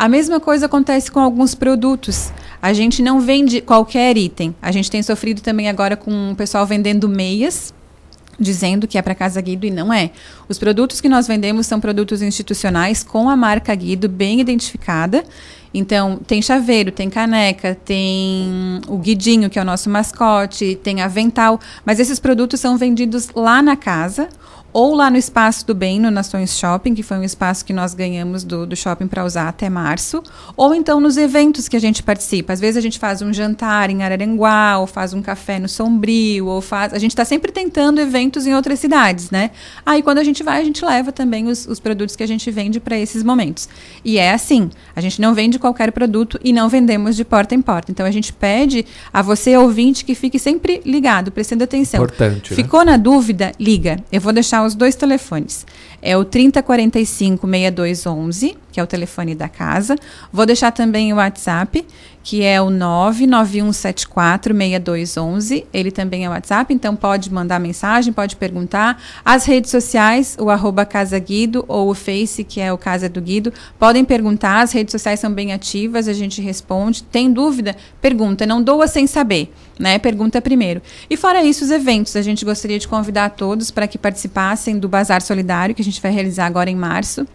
A 0.00 0.08
mesma 0.08 0.40
coisa 0.40 0.64
acontece 0.64 1.10
com 1.10 1.20
alguns 1.20 1.54
produtos. 1.54 2.32
A 2.62 2.72
gente 2.72 3.02
não 3.02 3.20
vende 3.20 3.60
qualquer 3.60 4.16
item. 4.16 4.56
A 4.62 4.72
gente 4.72 4.90
tem 4.90 5.02
sofrido 5.02 5.42
também 5.42 5.68
agora 5.68 5.94
com 5.94 6.32
o 6.32 6.34
pessoal 6.34 6.64
vendendo 6.64 7.06
meias, 7.06 7.74
dizendo 8.38 8.88
que 8.88 8.96
é 8.96 9.02
para 9.02 9.14
Casa 9.14 9.38
Guido 9.42 9.66
e 9.66 9.70
não 9.70 9.92
é. 9.92 10.10
Os 10.48 10.58
produtos 10.58 11.02
que 11.02 11.08
nós 11.08 11.26
vendemos 11.26 11.66
são 11.66 11.78
produtos 11.78 12.22
institucionais 12.22 13.04
com 13.04 13.28
a 13.28 13.36
marca 13.36 13.74
Guido 13.74 14.08
bem 14.08 14.40
identificada. 14.40 15.22
Então, 15.74 16.18
tem 16.26 16.40
chaveiro, 16.40 16.90
tem 16.90 17.10
caneca, 17.10 17.74
tem 17.84 18.80
o 18.88 18.96
guidinho, 18.96 19.50
que 19.50 19.58
é 19.58 19.62
o 19.62 19.66
nosso 19.66 19.90
mascote, 19.90 20.80
tem 20.82 21.02
avental, 21.02 21.60
mas 21.84 22.00
esses 22.00 22.18
produtos 22.18 22.58
são 22.58 22.78
vendidos 22.78 23.28
lá 23.34 23.60
na 23.60 23.76
casa 23.76 24.30
ou 24.72 24.94
lá 24.94 25.10
no 25.10 25.16
Espaço 25.16 25.66
do 25.66 25.74
Bem, 25.74 25.98
no 25.98 26.10
Nações 26.10 26.58
Shopping, 26.58 26.94
que 26.94 27.02
foi 27.02 27.18
um 27.18 27.24
espaço 27.24 27.64
que 27.64 27.72
nós 27.72 27.94
ganhamos 27.94 28.44
do, 28.44 28.66
do 28.66 28.76
shopping 28.76 29.06
para 29.06 29.24
usar 29.24 29.48
até 29.48 29.68
março, 29.68 30.22
ou 30.56 30.74
então 30.74 31.00
nos 31.00 31.16
eventos 31.16 31.68
que 31.68 31.76
a 31.76 31.80
gente 31.80 32.02
participa. 32.02 32.52
Às 32.52 32.60
vezes 32.60 32.76
a 32.76 32.80
gente 32.80 32.98
faz 32.98 33.22
um 33.22 33.32
jantar 33.32 33.90
em 33.90 34.02
Araranguá, 34.02 34.78
ou 34.78 34.86
faz 34.86 35.12
um 35.12 35.20
café 35.20 35.58
no 35.58 35.68
Sombrio, 35.68 36.46
ou 36.46 36.60
faz. 36.60 36.94
A 36.94 36.98
gente 36.98 37.12
está 37.12 37.24
sempre 37.24 37.50
tentando 37.50 38.00
eventos 38.00 38.46
em 38.46 38.54
outras 38.54 38.78
cidades, 38.78 39.30
né? 39.30 39.50
Aí 39.84 40.02
quando 40.02 40.18
a 40.18 40.24
gente 40.24 40.42
vai, 40.42 40.60
a 40.60 40.64
gente 40.64 40.84
leva 40.84 41.10
também 41.10 41.48
os, 41.48 41.66
os 41.66 41.80
produtos 41.80 42.14
que 42.14 42.22
a 42.22 42.28
gente 42.28 42.50
vende 42.50 42.78
para 42.78 42.98
esses 42.98 43.22
momentos. 43.22 43.68
E 44.04 44.18
é 44.18 44.32
assim: 44.32 44.70
a 44.94 45.00
gente 45.00 45.20
não 45.20 45.34
vende 45.34 45.58
qualquer 45.58 45.90
produto 45.92 46.38
e 46.44 46.52
não 46.52 46.68
vendemos 46.68 47.16
de 47.16 47.24
porta 47.24 47.54
em 47.54 47.62
porta. 47.62 47.90
Então 47.90 48.06
a 48.06 48.10
gente 48.10 48.32
pede 48.32 48.86
a 49.12 49.22
você, 49.22 49.56
ouvinte, 49.56 50.04
que 50.04 50.14
fique 50.14 50.38
sempre 50.38 50.80
ligado, 50.84 51.32
prestando 51.32 51.64
atenção. 51.64 52.02
Importante. 52.02 52.50
Né? 52.50 52.56
Ficou 52.56 52.84
né? 52.84 52.92
na 52.92 52.96
dúvida? 52.96 53.52
Liga. 53.58 53.98
Eu 54.12 54.20
vou 54.20 54.32
deixar 54.32 54.59
os 54.64 54.74
dois 54.74 54.94
telefones. 54.94 55.66
É 56.02 56.16
o 56.16 56.24
3045 56.24 57.46
6211, 57.46 58.56
que 58.72 58.80
é 58.80 58.82
o 58.82 58.86
telefone 58.86 59.34
da 59.34 59.48
casa. 59.48 59.96
Vou 60.32 60.46
deixar 60.46 60.72
também 60.72 61.12
o 61.12 61.16
WhatsApp, 61.16 61.86
que 62.22 62.42
é 62.42 62.60
o 62.60 62.70
99174 62.70 64.54
6211. 64.54 65.66
Ele 65.72 65.90
também 65.90 66.24
é 66.24 66.28
WhatsApp, 66.28 66.72
então 66.72 66.94
pode 66.94 67.32
mandar 67.32 67.58
mensagem, 67.58 68.12
pode 68.12 68.36
perguntar. 68.36 69.02
As 69.24 69.44
redes 69.44 69.70
sociais, 69.70 70.36
o 70.40 70.50
arroba 70.50 70.84
Casa 70.84 71.18
Guido 71.18 71.64
ou 71.66 71.90
o 71.90 71.94
Face, 71.94 72.44
que 72.44 72.60
é 72.60 72.72
o 72.72 72.78
Casa 72.78 73.08
do 73.08 73.20
Guido, 73.20 73.52
podem 73.78 74.04
perguntar. 74.04 74.60
As 74.60 74.72
redes 74.72 74.92
sociais 74.92 75.20
são 75.20 75.32
bem 75.32 75.52
ativas, 75.52 76.08
a 76.08 76.12
gente 76.12 76.40
responde. 76.40 77.02
Tem 77.02 77.32
dúvida? 77.32 77.76
Pergunta, 78.00 78.46
não 78.46 78.62
doa 78.62 78.86
sem 78.86 79.06
saber 79.06 79.52
né? 79.80 79.98
Pergunta 79.98 80.42
primeiro. 80.42 80.82
E 81.08 81.16
fora 81.16 81.42
isso, 81.42 81.64
os 81.64 81.70
eventos. 81.70 82.14
A 82.14 82.22
gente 82.22 82.44
gostaria 82.44 82.78
de 82.78 82.86
convidar 82.86 83.30
todos 83.30 83.70
para 83.70 83.88
que 83.88 83.96
participassem 83.96 84.78
do 84.78 84.88
Bazar 84.88 85.22
Solidário, 85.22 85.74
que 85.74 85.80
a 85.80 85.84
gente 85.84 86.00
vai 86.00 86.12
realizar 86.12 86.46
agora 86.46 86.68
em 86.68 86.76
março. 86.76 87.26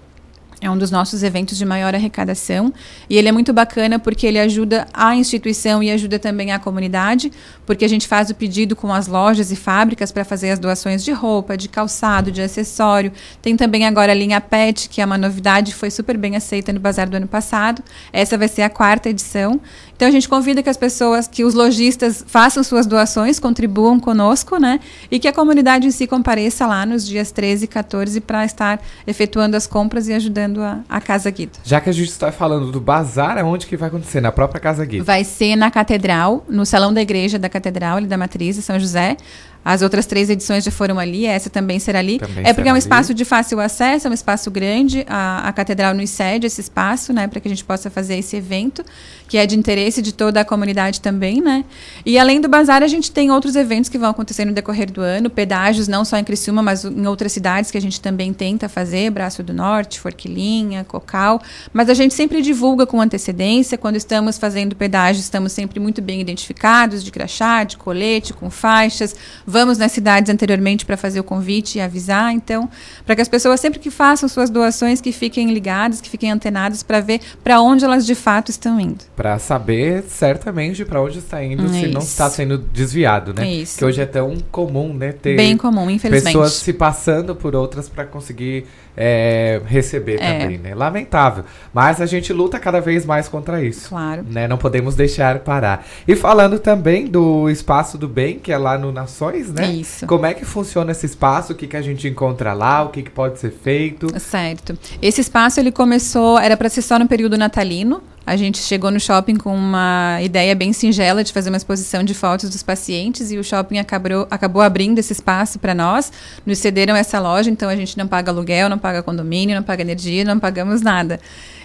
É 0.65 0.69
um 0.69 0.75
dos 0.75 0.89
nossos 0.89 1.21
eventos 1.21 1.60
de 1.60 1.63
maior 1.63 1.93
arrecadação 1.93 2.73
e 3.08 3.15
ele 3.17 3.30
é 3.30 3.32
muito 3.32 3.54
bacana 3.54 3.99
porque 3.99 4.25
ele 4.25 4.39
ajuda 4.39 4.88
a 4.91 5.15
instituição 5.15 5.84
e 5.84 5.91
ajuda 5.91 6.17
também 6.17 6.51
a 6.51 6.58
comunidade, 6.58 7.32
porque 7.67 7.86
a 7.86 7.88
gente 7.88 8.08
faz 8.08 8.32
o 8.32 8.36
pedido 8.36 8.75
com 8.75 8.91
as 8.91 9.06
lojas 9.06 9.51
e 9.51 9.56
fábricas 9.56 10.12
para 10.12 10.25
fazer 10.25 10.49
as 10.49 10.58
doações 10.58 11.04
de 11.04 11.12
roupa, 11.12 11.56
de 11.56 11.69
calçado, 11.69 12.32
de 12.32 12.41
acessório. 12.41 13.12
Tem 13.43 13.56
também 13.56 13.86
agora 13.86 14.12
a 14.12 14.15
linha 14.15 14.41
PET, 14.41 14.89
que 14.89 15.01
é 15.01 15.06
uma 15.06 15.19
novidade, 15.19 15.71
foi 15.71 15.91
super 15.91 16.17
bem 16.17 16.36
aceita 16.36 16.73
no 16.73 16.80
bazar 16.80 17.08
do 17.08 17.15
ano 17.15 17.28
passado. 17.28 17.84
Essa 18.12 18.36
vai 18.36 18.47
ser 18.47 18.63
a 18.63 18.69
quarta 18.69 19.08
edição. 19.08 19.62
Então 19.95 20.08
a 20.08 20.12
gente 20.12 20.28
convida 20.28 20.62
que 20.62 20.69
as 20.69 20.75
pessoas, 20.75 21.28
que 21.28 21.45
os 21.45 21.54
lojistas 21.54 22.25
façam 22.28 22.63
suas 22.63 22.86
doações, 22.86 23.39
contribuam 23.39 23.99
conosco, 23.99 24.58
né? 24.58 24.80
E 25.10 25.19
que 25.19 25.28
a 25.28 25.32
comunidade 25.32 25.88
em 25.88 25.91
si 25.91 26.06
compareça 26.06 26.65
lá 26.65 26.86
nos 26.86 27.08
dias 27.08 27.32
13 27.32 27.65
e 27.65 27.67
14 27.67 28.19
para 28.19 28.43
estar 28.43 28.84
efetuando 29.08 29.56
as 29.56 29.65
compras 29.65 30.10
e 30.10 30.13
ajudando 30.13 30.55
a, 30.62 30.80
a 30.89 31.02
Casa 31.02 31.30
Guido. 31.30 31.58
Já 31.63 31.80
que 31.82 31.89
a 31.89 31.94
gente 31.94 32.10
está 32.10 32.32
falando 32.32 32.72
do 32.72 32.80
bazar, 32.80 33.38
aonde 33.38 33.68
que 33.68 33.78
vai 33.78 33.89
acontecer? 33.89 34.22
Na 34.22 34.32
própria 34.32 34.60
Casa 34.60 34.86
Guido? 34.86 35.04
Vai 35.04 35.24
ser 35.24 35.56
na 35.56 35.72
Catedral, 35.72 36.44
no 36.48 36.65
Salão 36.65 36.94
da 36.94 37.02
Igreja 37.02 37.38
da 37.39 37.50
Catedral, 37.50 37.98
ali 37.98 38.08
da 38.08 38.18
Matriz, 38.18 38.56
de 38.56 38.62
São 38.62 38.80
José. 38.80 39.18
As 39.65 39.82
outras 39.82 40.06
três 40.06 40.30
edições 40.30 40.63
já 40.63 40.69
foram 40.69 40.99
ali, 40.99 41.25
essa 41.25 41.49
também 41.49 41.80
será 41.80 41.97
ali. 41.97 42.19
Também 42.19 42.45
é 42.45 42.54
porque 42.54 42.69
é 42.69 42.73
um 42.73 42.78
espaço 42.78 43.12
ali. 43.12 43.17
de 43.17 43.25
fácil 43.25 43.60
acesso, 43.60 44.06
é 44.06 44.12
um 44.12 44.13
espaço 44.13 44.51
grande. 44.51 45.04
A, 45.10 45.47
a 45.47 45.51
catedral 45.51 45.95
nos 45.95 46.12
cede 46.12 46.45
esse 46.45 46.62
espaço, 46.62 47.12
né, 47.12 47.28
para 47.28 47.39
que 47.39 47.47
a 47.47 47.49
gente 47.49 47.63
possa 47.65 47.89
fazer 47.89 48.15
esse 48.15 48.36
evento, 48.36 48.86
que 49.28 49.39
é 49.39 49.45
de 49.47 49.58
interesse 49.58 50.04
de 50.04 50.12
toda 50.13 50.39
a 50.39 50.45
comunidade 50.45 51.01
também, 51.01 51.41
né? 51.41 51.65
E 52.06 52.19
além 52.19 52.39
do 52.39 52.47
bazar, 52.47 52.84
a 52.84 52.88
gente 52.88 53.12
tem 53.12 53.32
outros 53.32 53.56
eventos 53.56 53.89
que 53.89 53.97
vão 53.97 54.12
acontecer 54.12 54.45
no 54.45 54.54
decorrer 54.54 54.91
do 54.91 55.01
ano, 55.01 55.32
pedágios 55.32 55.88
não 55.88 56.06
só 56.06 56.15
em 56.17 56.23
Criciúma, 56.23 56.62
mas 56.62 56.86
em 56.86 57.08
outras 57.08 57.32
cidades 57.32 57.71
que 57.71 57.78
a 57.80 57.82
gente 57.82 57.99
também 57.99 58.32
tenta 58.34 58.69
fazer, 58.69 59.10
Braço 59.10 59.41
do 59.41 59.51
Norte, 59.51 59.99
Forquilinha, 59.99 60.84
Cocal. 60.84 61.41
Mas 61.73 61.89
a 61.89 61.95
gente 61.95 62.13
sempre 62.13 62.39
divulga 62.43 62.86
com 62.86 63.01
antecedência. 63.01 63.80
Quando 63.80 63.95
estamos 63.95 64.38
fazendo 64.38 64.75
pedágio, 64.75 65.21
estamos 65.21 65.54
sempre 65.54 65.80
muito 65.80 66.04
bem 66.04 66.21
identificados, 66.21 67.04
de 67.04 67.10
crachá, 67.10 67.63
de 67.63 67.78
colete, 67.78 68.32
com 68.32 68.51
faixas 68.51 69.15
Vamos 69.56 69.78
nas 69.78 69.94
cidades 69.94 70.30
anteriormente 70.30 70.86
para 70.86 70.98
fazer 70.98 71.18
o 71.18 71.24
convite 71.24 71.78
e 71.78 71.82
avisar. 71.82 72.34
Então, 72.34 72.70
para 73.06 73.15
que 73.15 73.22
as 73.22 73.30
pessoas 73.30 73.58
sempre 73.62 73.80
que 73.80 73.89
façam 73.89 74.28
suas 74.28 74.50
doações, 74.50 75.00
que 75.00 75.13
fiquem 75.13 75.54
ligadas, 75.54 76.02
que 76.02 76.10
fiquem 76.10 76.30
antenadas 76.30 76.84
para 76.84 77.00
ver 77.00 77.22
para 77.41 77.62
onde 77.62 77.86
elas 77.86 78.06
de 78.06 78.15
fato 78.15 78.52
estão 78.52 78.78
indo. 78.78 79.06
Para 79.15 79.39
saber 79.39 80.04
certamente 80.10 80.84
para 80.84 81.02
onde 81.02 81.20
está 81.20 81.41
indo, 81.41 81.70
se 81.70 81.88
não 81.88 82.02
está 82.02 82.30
sendo 82.30 82.58
desviado, 82.58 83.34
né? 83.34 83.50
Isso. 83.50 83.78
Que 83.78 83.86
hoje 83.86 84.02
é 84.02 84.06
tão 84.06 84.36
comum, 84.52 84.94
né? 84.94 85.13
Ter 85.13 85.38
Bem 85.38 85.56
comum, 85.56 85.89
infelizmente. 85.89 86.34
Pessoas 86.34 86.52
se 86.52 86.74
passando 86.74 87.34
por 87.34 87.56
outras 87.56 87.88
para 87.88 88.04
conseguir 88.04 88.65
é, 88.98 89.62
receber 89.66 90.20
é. 90.22 90.40
também, 90.40 90.58
né? 90.58 90.74
Lamentável. 90.74 91.44
Mas 91.74 92.02
a 92.02 92.06
gente 92.06 92.32
luta 92.32 92.60
cada 92.60 92.80
vez 92.80 93.06
mais 93.06 93.28
contra 93.28 93.64
isso. 93.64 93.90
Claro. 93.90 94.26
Né? 94.30 94.48
Não 94.48 94.58
podemos 94.58 94.96
deixar 94.96 95.40
parar. 95.40 95.86
E 96.08 96.16
falando 96.16 96.60
também 96.60 97.08
do 97.08 97.50
Espaço 97.50 97.98
do 97.98 98.08
Bem, 98.08 98.40
que 98.40 98.52
é 98.52 98.58
lá 98.58 98.78
no 98.78 98.92
Nações, 98.92 99.52
né? 99.52 99.68
Isso. 99.68 100.06
Como 100.08 100.26
é 100.26 100.34
que 100.34 100.46
funciona 100.46 100.92
esse 100.92 101.06
espaço? 101.06 101.54
O 101.54 101.56
que, 101.56 101.68
que 101.68 101.78
a 101.78 101.82
gente 101.82 102.08
encontra 102.08 102.54
lá? 102.54 102.84
O 102.84 102.90
que, 102.90 103.04
que 103.04 103.12
pode 103.12 103.40
ser 103.40 103.52
feito? 103.52 104.08
Certo. 104.20 104.78
Esse 105.02 105.22
espaço 105.22 105.60
ele 105.60 105.72
começou, 105.72 106.40
era 106.40 106.56
para 106.56 106.70
ser 106.70 106.82
só 106.82 106.98
no 106.98 107.08
período 107.08 107.38
natalino, 107.38 108.02
a 108.26 108.36
gente 108.36 108.58
chegou 108.58 108.90
no 108.90 109.00
shopping 109.00 109.36
com 109.36 109.56
uma 109.56 110.20
ideia 110.22 110.56
bem 110.56 110.74
singela 110.74 111.24
de 111.24 111.32
fazer 111.32 111.50
uma 111.50 111.58
exposição 111.58 112.04
de 112.04 112.14
fotos 112.14 112.50
dos 112.50 112.64
pacientes 112.64 113.32
e 113.32 113.38
o 113.38 113.44
shopping 113.44 113.78
acabou, 113.78 114.28
acabou 114.32 114.62
abrindo 114.62 114.98
esse 114.98 115.14
espaço 115.14 115.60
para 115.60 115.76
nós. 115.76 116.12
Nos 116.46 116.58
cederam 116.58 116.96
essa 116.96 117.20
loja, 117.20 117.50
então 117.50 117.70
a 117.70 117.76
gente 117.76 117.98
não 117.98 118.08
paga 118.08 118.32
aluguel, 118.32 118.68
não 118.68 118.80
paga 118.80 119.04
condomínio, 119.04 119.56
não 119.56 119.64
paga 119.64 119.82
energia, 119.84 120.24
não 120.24 120.40
pagamos 120.40 120.82
nada. 120.82 121.20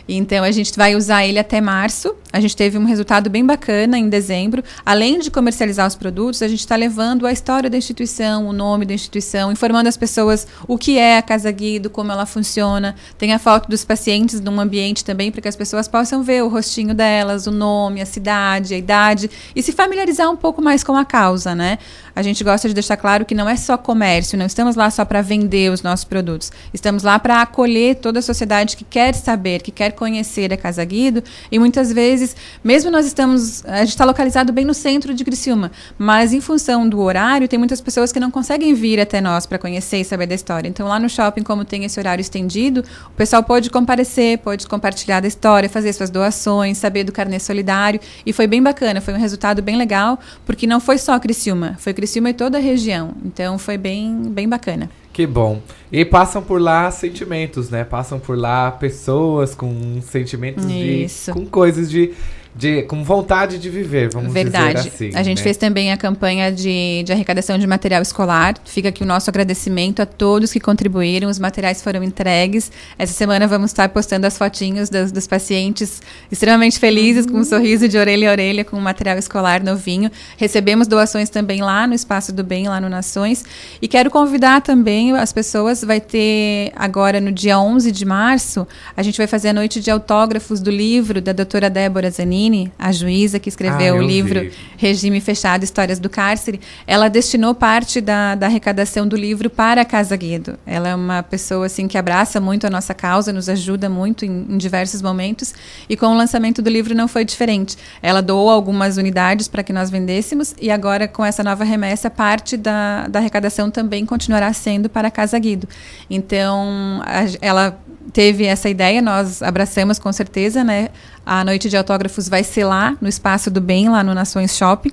Então 0.08 0.44
a 0.44 0.50
gente 0.50 0.76
vai 0.76 0.94
usar 0.94 1.24
ele 1.24 1.38
até 1.38 1.60
março. 1.60 2.14
A 2.32 2.40
gente 2.40 2.56
teve 2.56 2.78
um 2.78 2.84
resultado 2.84 3.28
bem 3.28 3.44
bacana 3.44 3.98
em 3.98 4.08
dezembro. 4.08 4.62
Além 4.84 5.18
de 5.18 5.30
comercializar 5.30 5.86
os 5.86 5.96
produtos, 5.96 6.42
a 6.42 6.48
gente 6.48 6.60
está 6.60 6.76
levando 6.76 7.26
a 7.26 7.32
história 7.32 7.68
da 7.68 7.76
instituição, 7.76 8.46
o 8.46 8.52
nome 8.52 8.86
da 8.86 8.94
instituição, 8.94 9.50
informando 9.50 9.88
as 9.88 9.96
pessoas 9.96 10.46
o 10.68 10.78
que 10.78 10.98
é 10.98 11.18
a 11.18 11.22
Casa 11.22 11.50
Guido, 11.50 11.90
como 11.90 12.12
ela 12.12 12.26
funciona. 12.26 12.94
Tem 13.18 13.32
a 13.32 13.38
foto 13.38 13.68
dos 13.68 13.84
pacientes 13.84 14.40
num 14.40 14.60
ambiente 14.60 15.04
também 15.04 15.32
para 15.32 15.40
que 15.40 15.48
as 15.48 15.56
pessoas 15.56 15.88
possam 15.88 16.22
ver 16.22 16.42
o 16.44 16.48
rostinho 16.48 16.94
delas, 16.94 17.46
o 17.46 17.50
nome, 17.50 18.00
a 18.00 18.06
cidade, 18.06 18.74
a 18.74 18.78
idade 18.78 19.30
e 19.54 19.62
se 19.62 19.72
familiarizar 19.72 20.30
um 20.30 20.36
pouco 20.36 20.62
mais 20.62 20.84
com 20.84 20.96
a 20.96 21.04
causa, 21.04 21.54
né? 21.54 21.78
A 22.20 22.22
gente 22.22 22.44
gosta 22.44 22.68
de 22.68 22.74
deixar 22.74 22.98
claro 22.98 23.24
que 23.24 23.34
não 23.34 23.48
é 23.48 23.56
só 23.56 23.78
comércio, 23.78 24.36
não 24.36 24.44
estamos 24.44 24.76
lá 24.76 24.90
só 24.90 25.06
para 25.06 25.22
vender 25.22 25.72
os 25.72 25.80
nossos 25.80 26.04
produtos. 26.04 26.52
Estamos 26.74 27.02
lá 27.02 27.18
para 27.18 27.40
acolher 27.40 27.94
toda 27.94 28.18
a 28.18 28.22
sociedade 28.22 28.76
que 28.76 28.84
quer 28.84 29.14
saber, 29.14 29.62
que 29.62 29.70
quer 29.70 29.92
conhecer 29.92 30.52
a 30.52 30.56
Casa 30.58 30.84
Guido. 30.84 31.24
E 31.50 31.58
muitas 31.58 31.90
vezes, 31.90 32.36
mesmo 32.62 32.90
nós 32.90 33.06
estamos. 33.06 33.64
A 33.64 33.78
gente 33.78 33.88
está 33.88 34.04
localizado 34.04 34.52
bem 34.52 34.66
no 34.66 34.74
centro 34.74 35.14
de 35.14 35.24
Criciúma, 35.24 35.72
mas 35.96 36.34
em 36.34 36.42
função 36.42 36.86
do 36.86 37.00
horário, 37.00 37.48
tem 37.48 37.58
muitas 37.58 37.80
pessoas 37.80 38.12
que 38.12 38.20
não 38.20 38.30
conseguem 38.30 38.74
vir 38.74 39.00
até 39.00 39.18
nós 39.18 39.46
para 39.46 39.56
conhecer 39.58 40.02
e 40.02 40.04
saber 40.04 40.26
da 40.26 40.34
história. 40.34 40.68
Então, 40.68 40.86
lá 40.86 40.98
no 40.98 41.08
shopping, 41.08 41.42
como 41.42 41.64
tem 41.64 41.86
esse 41.86 41.98
horário 41.98 42.20
estendido, 42.20 42.84
o 43.06 43.16
pessoal 43.16 43.42
pode 43.42 43.70
comparecer, 43.70 44.36
pode 44.40 44.66
compartilhar 44.66 45.20
da 45.20 45.26
história, 45.26 45.70
fazer 45.70 45.94
suas 45.94 46.10
doações, 46.10 46.76
saber 46.76 47.02
do 47.02 47.12
carnê 47.12 47.40
solidário. 47.40 47.98
E 48.26 48.32
foi 48.34 48.46
bem 48.46 48.62
bacana, 48.62 49.00
foi 49.00 49.14
um 49.14 49.18
resultado 49.18 49.62
bem 49.62 49.78
legal, 49.78 50.20
porque 50.44 50.66
não 50.66 50.80
foi 50.80 50.98
só 50.98 51.18
Criciúma, 51.18 51.76
foi 51.78 51.94
Criciúma 51.94 52.09
e 52.18 52.34
toda 52.34 52.58
a 52.58 52.60
região. 52.60 53.12
Então, 53.24 53.58
foi 53.58 53.76
bem, 53.76 54.22
bem 54.30 54.48
bacana. 54.48 54.90
Que 55.12 55.26
bom. 55.26 55.60
E 55.90 56.04
passam 56.04 56.40
por 56.40 56.60
lá 56.60 56.90
sentimentos, 56.90 57.68
né? 57.68 57.84
Passam 57.84 58.18
por 58.18 58.38
lá 58.38 58.70
pessoas 58.70 59.54
com 59.54 60.00
sentimentos 60.02 60.64
Isso. 60.64 61.32
de. 61.32 61.38
com 61.38 61.46
coisas 61.46 61.90
de 61.90 62.12
de, 62.54 62.82
com 62.82 63.04
vontade 63.04 63.58
de 63.58 63.70
viver, 63.70 64.10
vamos 64.12 64.32
Verdade. 64.32 64.74
dizer 64.74 64.88
assim. 64.88 65.10
A 65.14 65.22
gente 65.22 65.38
né? 65.38 65.44
fez 65.44 65.56
também 65.56 65.92
a 65.92 65.96
campanha 65.96 66.50
de, 66.50 67.04
de 67.04 67.12
arrecadação 67.12 67.56
de 67.56 67.66
material 67.66 68.02
escolar. 68.02 68.56
Fica 68.64 68.88
aqui 68.88 69.04
o 69.04 69.06
nosso 69.06 69.30
agradecimento 69.30 70.02
a 70.02 70.06
todos 70.06 70.52
que 70.52 70.58
contribuíram. 70.58 71.30
Os 71.30 71.38
materiais 71.38 71.80
foram 71.80 72.02
entregues. 72.02 72.72
Essa 72.98 73.12
semana 73.12 73.46
vamos 73.46 73.70
estar 73.70 73.88
postando 73.90 74.26
as 74.26 74.36
fotinhos 74.36 74.90
dos, 74.90 75.12
dos 75.12 75.28
pacientes 75.28 76.02
extremamente 76.30 76.78
felizes, 76.80 77.24
uhum. 77.24 77.32
com 77.32 77.38
um 77.38 77.44
sorriso 77.44 77.88
de 77.88 77.96
orelha 77.96 78.28
a 78.28 78.32
orelha, 78.32 78.64
com 78.64 78.76
o 78.76 78.80
material 78.80 79.16
escolar 79.16 79.62
novinho. 79.62 80.10
Recebemos 80.36 80.88
doações 80.88 81.30
também 81.30 81.62
lá 81.62 81.86
no 81.86 81.94
Espaço 81.94 82.32
do 82.32 82.42
Bem, 82.42 82.68
lá 82.68 82.80
no 82.80 82.88
Nações. 82.88 83.44
E 83.80 83.86
quero 83.86 84.10
convidar 84.10 84.60
também 84.60 85.12
as 85.12 85.32
pessoas. 85.32 85.84
Vai 85.84 86.00
ter 86.00 86.72
agora, 86.74 87.20
no 87.20 87.30
dia 87.30 87.60
11 87.60 87.92
de 87.92 88.04
março, 88.04 88.66
a 88.96 89.02
gente 89.04 89.18
vai 89.18 89.28
fazer 89.28 89.50
a 89.50 89.52
noite 89.52 89.80
de 89.80 89.88
autógrafos 89.88 90.60
do 90.60 90.70
livro 90.70 91.20
da 91.20 91.32
doutora 91.32 91.70
Débora 91.70 92.10
Zanin 92.10 92.39
a 92.78 92.92
juíza 92.92 93.38
que 93.38 93.48
escreveu 93.48 93.96
ah, 93.96 93.98
o 93.98 94.02
livro 94.02 94.40
vi. 94.40 94.52
Regime 94.76 95.20
Fechado, 95.20 95.62
Histórias 95.62 95.98
do 95.98 96.08
Cárcere, 96.08 96.60
ela 96.86 97.08
destinou 97.08 97.54
parte 97.54 98.00
da, 98.00 98.34
da 98.34 98.46
arrecadação 98.46 99.06
do 99.06 99.16
livro 99.16 99.50
para 99.50 99.82
a 99.82 99.84
Casa 99.84 100.16
Guido. 100.16 100.58
Ela 100.66 100.88
é 100.90 100.94
uma 100.94 101.22
pessoa 101.22 101.66
assim 101.66 101.86
que 101.86 101.98
abraça 101.98 102.40
muito 102.40 102.66
a 102.66 102.70
nossa 102.70 102.94
causa, 102.94 103.32
nos 103.32 103.48
ajuda 103.48 103.88
muito 103.88 104.24
em, 104.24 104.46
em 104.48 104.58
diversos 104.58 105.02
momentos 105.02 105.52
e 105.88 105.96
com 105.96 106.06
o 106.06 106.16
lançamento 106.16 106.62
do 106.62 106.70
livro 106.70 106.94
não 106.94 107.08
foi 107.08 107.24
diferente. 107.24 107.76
Ela 108.02 108.22
doou 108.22 108.48
algumas 108.48 108.96
unidades 108.96 109.48
para 109.48 109.62
que 109.62 109.72
nós 109.72 109.90
vendêssemos 109.90 110.54
e 110.60 110.70
agora 110.70 111.06
com 111.06 111.24
essa 111.24 111.42
nova 111.44 111.64
remessa 111.64 112.08
parte 112.08 112.56
da, 112.56 113.06
da 113.08 113.18
arrecadação 113.18 113.70
também 113.70 114.06
continuará 114.06 114.52
sendo 114.52 114.88
para 114.88 115.08
a 115.08 115.10
Casa 115.10 115.38
Guido. 115.38 115.68
Então 116.08 117.02
a, 117.04 117.24
ela 117.40 117.78
teve 118.12 118.44
essa 118.44 118.68
ideia, 118.68 119.00
nós 119.00 119.42
abraçamos 119.42 119.98
com 119.98 120.12
certeza, 120.12 120.64
né? 120.64 120.88
A 121.32 121.44
noite 121.44 121.68
de 121.68 121.76
autógrafos 121.76 122.28
vai 122.28 122.42
ser 122.42 122.64
lá, 122.64 122.96
no 123.00 123.06
Espaço 123.06 123.52
do 123.52 123.60
Bem, 123.60 123.88
lá 123.88 124.02
no 124.02 124.12
Nações 124.12 124.56
Shopping, 124.56 124.90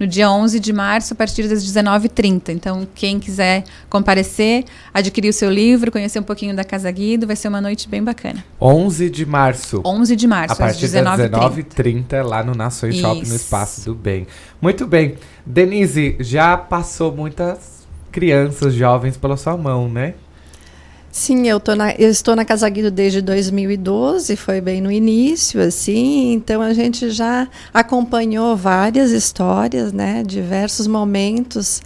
no 0.00 0.04
dia 0.04 0.28
11 0.28 0.58
de 0.58 0.72
março, 0.72 1.12
a 1.12 1.16
partir 1.16 1.46
das 1.46 1.64
19h30. 1.64 2.48
Então, 2.48 2.88
quem 2.92 3.20
quiser 3.20 3.62
comparecer, 3.88 4.64
adquirir 4.92 5.28
o 5.28 5.32
seu 5.32 5.48
livro, 5.48 5.92
conhecer 5.92 6.18
um 6.18 6.24
pouquinho 6.24 6.56
da 6.56 6.64
Casa 6.64 6.90
Guido, 6.90 7.24
vai 7.24 7.36
ser 7.36 7.46
uma 7.46 7.60
noite 7.60 7.88
bem 7.88 8.02
bacana. 8.02 8.44
11 8.60 9.08
de 9.08 9.24
março. 9.24 9.80
11 9.86 10.16
de 10.16 10.26
março, 10.26 10.54
a 10.54 10.56
partir 10.56 10.88
das 10.88 11.20
19h30, 11.20 12.20
lá 12.24 12.42
no 12.42 12.56
Nações 12.56 12.96
Isso. 12.96 13.02
Shopping, 13.02 13.28
no 13.28 13.36
Espaço 13.36 13.84
do 13.84 13.94
Bem. 13.94 14.26
Muito 14.60 14.88
bem. 14.88 15.14
Denise, 15.46 16.16
já 16.18 16.56
passou 16.56 17.14
muitas 17.14 17.86
crianças, 18.10 18.74
jovens 18.74 19.16
pela 19.16 19.36
sua 19.36 19.56
mão, 19.56 19.88
né? 19.88 20.14
Sim, 21.18 21.48
eu, 21.48 21.62
na, 21.74 21.92
eu 21.92 22.10
estou 22.10 22.36
na 22.36 22.44
Casa 22.44 22.68
Guido 22.68 22.90
desde 22.90 23.22
2012, 23.22 24.36
foi 24.36 24.60
bem 24.60 24.82
no 24.82 24.92
início, 24.92 25.62
assim, 25.62 26.34
então 26.34 26.60
a 26.60 26.74
gente 26.74 27.08
já 27.08 27.48
acompanhou 27.72 28.54
várias 28.54 29.12
histórias, 29.12 29.94
né, 29.94 30.22
diversos 30.22 30.86
momentos. 30.86 31.80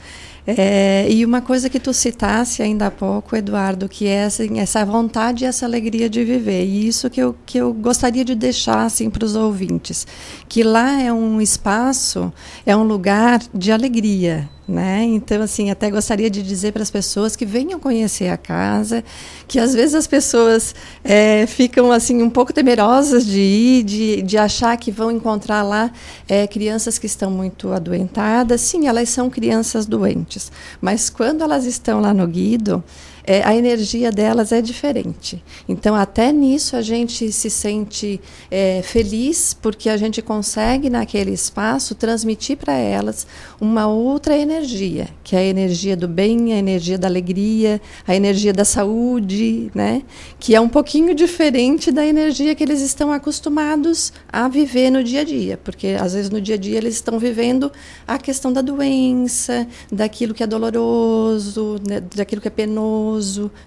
É, 0.45 1.07
e 1.09 1.25
uma 1.25 1.41
coisa 1.41 1.71
que 1.71 1.79
tu 1.79 1.93
citasse 1.93 2.61
ainda 2.61 2.89
há 2.89 2.91
pouco, 2.91 3.37
Eduardo, 3.37 3.89
que 3.89 4.09
é 4.09 4.25
assim, 4.25 4.59
essa 4.59 4.85
vontade 4.85 5.45
e 5.45 5.47
essa 5.47 5.65
alegria 5.65 6.11
de 6.11 6.25
viver. 6.25 6.65
E 6.65 6.89
isso 6.89 7.09
que 7.09 7.21
eu, 7.23 7.37
que 7.47 7.59
eu 7.59 7.73
gostaria 7.73 8.25
de 8.25 8.35
deixar 8.35 8.85
assim, 8.85 9.09
para 9.09 9.25
os 9.25 9.37
ouvintes. 9.37 10.09
Que 10.49 10.65
lá 10.65 11.01
é 11.01 11.13
um 11.13 11.41
espaço, 11.41 12.33
é 12.67 12.77
um 12.77 12.83
lugar 12.83 13.41
de 13.55 13.71
alegria, 13.71 14.49
né? 14.67 15.03
Então, 15.05 15.43
assim, 15.43 15.71
até 15.71 15.91
gostaria 15.91 16.31
de 16.31 16.43
dizer 16.43 16.73
para 16.73 16.83
as 16.83 16.91
pessoas 16.91 17.35
que 17.35 17.45
venham 17.45 17.81
conhecer 17.81 18.29
a 18.29 18.37
casa, 18.37 19.03
que 19.49 19.59
às 19.59 19.75
vezes 19.75 19.95
as 19.95 20.07
pessoas 20.07 20.75
é, 21.03 21.47
ficam 21.47 21.91
assim 21.91 22.23
um 22.23 22.31
pouco 22.31 22.53
temerosas 22.53 23.27
de 23.27 23.41
ir, 23.41 23.83
de, 23.83 24.23
de 24.23 24.39
achar 24.39 24.77
que 24.77 24.91
vão 24.91 25.11
encontrar 25.11 25.63
lá 25.63 25.91
é, 26.29 26.47
crianças 26.47 26.99
que 26.99 27.07
estão 27.07 27.31
muito 27.31 27.73
adoentadas. 27.73 28.61
Sim, 28.61 28.87
elas 28.87 29.09
são 29.09 29.29
crianças 29.29 29.87
doentes, 29.87 30.53
mas 30.81 31.11
quando 31.11 31.43
elas 31.43 31.65
estão 31.65 32.01
lá 32.01 32.15
no 32.15 32.27
Guido, 32.27 32.83
é, 33.25 33.43
a 33.45 33.55
energia 33.55 34.11
delas 34.11 34.53
é 34.53 34.61
diferente. 34.61 35.43
Então, 35.69 35.95
até 35.95 36.33
nisso 36.33 36.77
a 36.77 36.83
gente 36.83 37.31
se 37.33 37.51
sente 37.51 38.21
é, 38.51 38.83
feliz, 38.83 39.55
porque 39.55 39.89
a 39.89 39.97
gente 39.97 40.23
consegue, 40.23 40.89
naquele 40.89 41.33
espaço, 41.33 41.95
transmitir 41.95 42.57
para 42.57 42.75
elas 42.75 43.27
uma 43.61 43.87
outra 43.87 44.37
energia, 44.37 45.09
que 45.23 45.37
é 45.37 45.41
a 45.41 45.45
energia 45.45 45.97
do 45.97 46.09
bem, 46.09 46.53
a 46.53 46.57
energia 46.57 46.99
da 46.99 47.09
alegria, 47.09 47.81
a 48.07 48.15
energia 48.15 48.53
da 48.53 48.65
saúde, 48.65 49.71
né? 49.75 50.03
que 50.39 50.55
é 50.55 50.61
um 50.61 50.69
pouquinho 50.69 51.15
diferente 51.15 51.91
da 51.91 52.07
energia 52.07 52.55
que 52.55 52.65
eles 52.65 52.81
estão 52.81 53.13
acostumados 53.13 54.13
a 54.33 54.49
viver 54.49 54.91
no 54.91 55.05
dia 55.05 55.21
a 55.21 55.25
dia, 55.25 55.59
porque 55.63 55.97
às 56.01 56.15
vezes 56.15 56.31
no 56.31 56.41
dia 56.41 56.55
a 56.55 56.59
dia 56.59 56.79
eles 56.79 56.95
estão 56.95 57.19
vivendo 57.19 57.71
a 58.07 58.19
questão 58.19 58.53
da 58.53 58.61
doença, 58.61 59.67
daquilo 59.91 60.35
que 60.35 60.43
é 60.43 60.47
doloroso, 60.47 61.77
né? 61.87 62.01
daquilo 62.01 62.41
que 62.41 62.49
é 62.49 62.51
penoso 62.51 63.10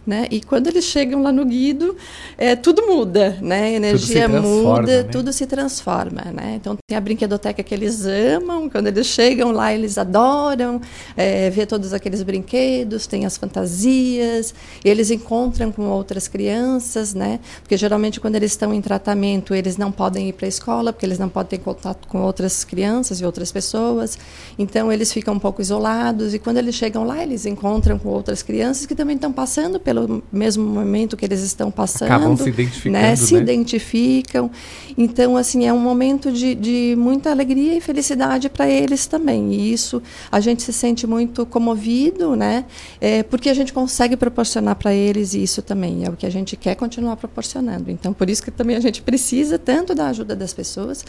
né? 0.06 0.28
E 0.32 0.42
quando 0.42 0.68
eles 0.68 0.86
chegam 0.86 1.22
lá 1.22 1.32
no 1.32 1.46
Guido, 1.46 1.96
é, 2.38 2.56
tudo 2.56 2.86
muda, 2.88 3.38
né? 3.42 3.64
A 3.64 3.72
energia 3.72 4.30
tudo 4.30 4.42
muda, 4.42 4.82
né? 4.82 5.04
tudo 5.04 5.34
se 5.34 5.46
transforma, 5.46 6.24
né? 6.32 6.56
Então 6.56 6.78
tem 6.88 6.98
a 6.98 7.02
brinquedoteca 7.02 7.64
que 7.64 7.74
eles 7.74 8.06
amam, 8.06 8.70
quando 8.70 8.88
eles 8.88 9.08
chegam 9.08 9.52
lá 9.52 9.74
eles 9.74 9.98
adoram 9.98 10.80
é, 11.18 11.50
ver 11.50 11.66
todos 11.66 11.94
aqueles 11.94 12.24
brinquedos, 12.24 13.08
tem 13.08 13.26
as 13.26 13.38
fantasias, 13.38 14.54
eles 14.84 15.12
encontram 15.12 15.72
com 15.72 15.88
outras 15.90 16.28
crianças, 16.28 17.14
né? 17.14 17.40
Porque 17.62 17.76
geralmente 17.76 18.20
quando 18.20 18.36
eles 18.36 18.52
estão 18.52 18.74
em 18.74 18.82
tratamento 18.82 19.54
eles 19.54 19.78
não 19.78 19.92
podem 19.92 20.30
ir 20.30 20.34
para 20.34 20.46
a 20.46 20.50
escola 20.50 20.94
porque 20.94 21.06
eles 21.06 21.20
não 21.20 21.30
podem 21.30 21.58
ter 21.58 21.64
contato 21.64 22.08
com 22.08 22.22
outras 22.22 22.64
crianças 22.64 23.20
e 23.20 23.26
outras 23.26 23.52
pessoas, 23.52 24.18
então 24.58 24.92
eles 24.92 25.12
ficam 25.12 25.34
um 25.34 25.40
pouco 25.40 25.62
isolados 25.62 26.34
e 26.34 26.40
quando 26.40 26.58
eles 26.58 26.76
chegam 26.76 27.04
lá 27.04 27.22
eles 27.22 27.46
encontram 27.46 27.98
com 27.98 28.10
outras 28.10 28.44
crianças 28.44 28.86
que 28.86 28.96
também 28.96 29.16
estão 29.16 29.33
passando 29.34 29.80
pelo 29.80 30.24
mesmo 30.32 30.64
momento 30.64 31.18
que 31.18 31.26
eles 31.26 31.42
estão 31.42 31.70
passando. 31.70 32.12
Acabam 32.12 32.38
se 32.38 32.50
identificando, 32.50 32.98
né? 32.98 33.16
Se 33.16 33.34
né? 33.34 33.42
identificam. 33.42 34.52
Então, 34.98 35.36
assim, 35.36 35.66
é 35.66 35.74
um 35.74 35.80
momento 35.80 36.32
de, 36.32 36.56
de 36.56 36.96
muita 36.98 37.32
alegria 37.32 37.76
e 37.76 37.82
felicidade 37.82 38.50
para 38.50 38.70
eles 38.70 39.06
também. 39.06 39.54
E 39.54 39.74
isso 39.74 40.02
a 40.32 40.40
gente 40.40 40.62
se 40.64 40.72
sente 40.72 41.08
muito 41.08 41.46
comovido, 41.46 42.36
né? 42.36 42.66
É, 43.02 43.24
porque 43.24 43.50
a 43.50 43.54
gente 43.54 43.74
consegue 43.74 44.16
proporcionar 44.16 44.76
para 44.76 44.94
eles 44.94 45.34
isso 45.34 45.62
também. 45.62 46.06
É 46.06 46.10
o 46.10 46.14
que 46.14 46.26
a 46.26 46.32
gente 46.32 46.56
quer 46.56 46.76
continuar 46.76 47.18
proporcionando. 47.18 47.90
Então, 47.92 48.14
por 48.14 48.30
isso 48.30 48.44
que 48.44 48.52
também 48.52 48.76
a 48.76 48.80
gente 48.80 49.02
precisa 49.02 49.58
tanto 49.58 49.96
da 49.96 50.08
ajuda 50.08 50.36
das 50.36 50.54
pessoas 50.54 51.04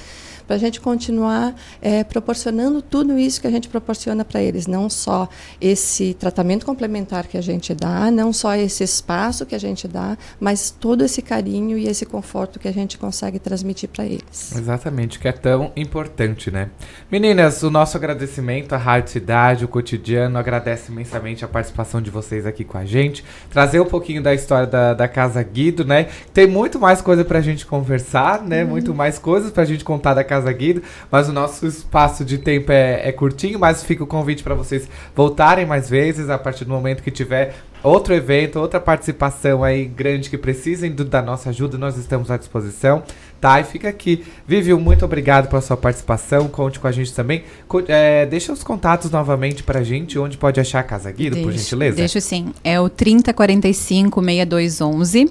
para 0.47 0.57
a 0.57 0.59
gente 0.59 0.81
continuar 0.81 1.55
é, 1.81 2.05
proporcionando 2.05 2.83
tudo 2.83 3.19
isso 3.19 3.41
que 3.41 3.47
a 3.47 3.51
gente 3.51 3.69
proporciona 3.69 4.25
para 4.25 4.43
eles, 4.43 4.67
não 4.67 4.91
só 4.91 5.29
esse 5.61 6.15
tratamento 6.15 6.67
complementar 6.67 7.27
que 7.27 7.37
a 7.37 7.41
gente 7.41 7.75
dá, 7.75 8.11
não 8.15 8.33
só 8.33 8.55
esse 8.55 8.83
espaço 8.83 9.45
que 9.45 9.55
a 9.55 9.59
gente 9.59 9.87
dá, 9.87 10.17
mas 10.41 10.71
todo 10.71 11.05
esse 11.05 11.21
carinho 11.21 11.77
e 11.77 11.89
esse 11.89 12.07
conforto 12.07 12.59
que 12.59 12.69
a 12.69 12.73
gente 12.73 12.97
consegue 12.97 13.39
transmitir 13.39 13.89
para 13.89 14.05
eles. 14.05 14.55
Exatamente, 14.57 15.19
que 15.19 15.29
é 15.29 15.33
tão 15.33 15.73
importante, 15.77 16.51
né? 16.51 16.71
Meninas, 17.11 17.63
o 17.63 17.71
nosso 17.71 17.97
agradecimento 17.97 18.73
à 18.73 18.79
Rádio 18.79 19.11
Cidade, 19.11 19.65
o 19.65 19.69
cotidiano, 19.69 20.39
agradece 20.39 20.91
imensamente 20.91 21.45
a 21.45 21.49
participação 21.49 22.01
de 22.01 22.11
vocês 22.11 22.47
aqui 22.47 22.65
com 22.65 22.79
a 22.79 22.85
gente, 22.85 23.25
trazer 23.51 23.81
um 23.81 23.87
pouquinho 23.87 24.23
da 24.23 24.33
história 24.33 24.67
da, 24.67 24.95
da 24.95 25.09
Casa 25.09 25.43
Guido, 25.43 25.85
né? 25.85 26.09
Tem 26.33 26.47
muito 26.47 26.79
mais 26.79 27.03
coisa 27.03 27.25
pra 27.25 27.41
gente 27.41 27.67
conversar, 27.67 28.43
né? 28.43 28.63
Uhum. 28.63 28.71
Muito 28.71 28.95
mais 28.95 29.19
coisas 29.19 29.51
pra 29.51 29.65
gente 29.65 29.85
contar 29.85 30.15
da 30.15 30.25
Casa 30.25 30.53
Guido, 30.53 30.83
mas 31.11 31.29
o 31.29 31.33
nosso 31.33 31.67
espaço 31.67 32.25
de 32.25 32.39
tempo 32.39 32.71
é, 32.71 33.09
é 33.09 33.13
curtinho, 33.13 33.59
mas 33.59 33.83
fica 33.83 34.05
o 34.05 34.07
convite 34.07 34.43
para 34.43 34.55
vocês 34.55 34.89
voltarem 35.15 35.67
mais 35.67 35.89
vezes 35.89 36.31
a 36.31 36.39
partir 36.39 36.65
do 36.65 36.71
momento 36.71 37.03
que 37.03 37.11
tiver 37.11 37.55
outro 37.85 38.13
evento, 38.15 38.59
outra 38.59 38.81
participação 38.81 39.63
aí 39.63 39.85
grande 39.85 40.31
que 40.31 40.39
precisem 40.39 40.91
do, 40.91 41.05
da 41.05 41.21
nossa 41.21 41.51
ajuda, 41.51 41.77
nós 41.77 41.99
estamos 41.99 42.31
à 42.31 42.39
disposição, 42.39 43.03
tá? 43.41 43.61
E 43.61 43.65
fica 43.65 43.91
aqui. 43.91 44.25
Viviu, 44.49 44.81
muito 44.81 45.05
obrigado 45.05 45.49
pela 45.49 45.61
sua 45.61 45.77
participação, 45.77 46.49
conte 46.49 46.81
com 46.81 46.89
a 46.89 46.93
gente 46.93 47.13
também. 47.13 47.45
Co 47.69 47.83
é, 47.87 48.25
deixa 48.25 48.51
os 48.53 48.65
contatos 48.65 49.11
novamente 49.11 49.63
pra 49.63 49.83
gente, 49.83 50.19
onde 50.19 50.39
pode 50.39 50.59
achar 50.59 50.81
a 50.81 50.83
Casa 50.83 51.13
Guido, 51.13 51.35
deixa, 51.35 51.49
por 51.49 51.57
gentileza? 51.57 51.97
Deixa 51.97 52.21
sim, 52.21 52.53
é 52.65 52.81
o 52.81 52.89
3045 52.89 54.23
6211, 54.23 55.31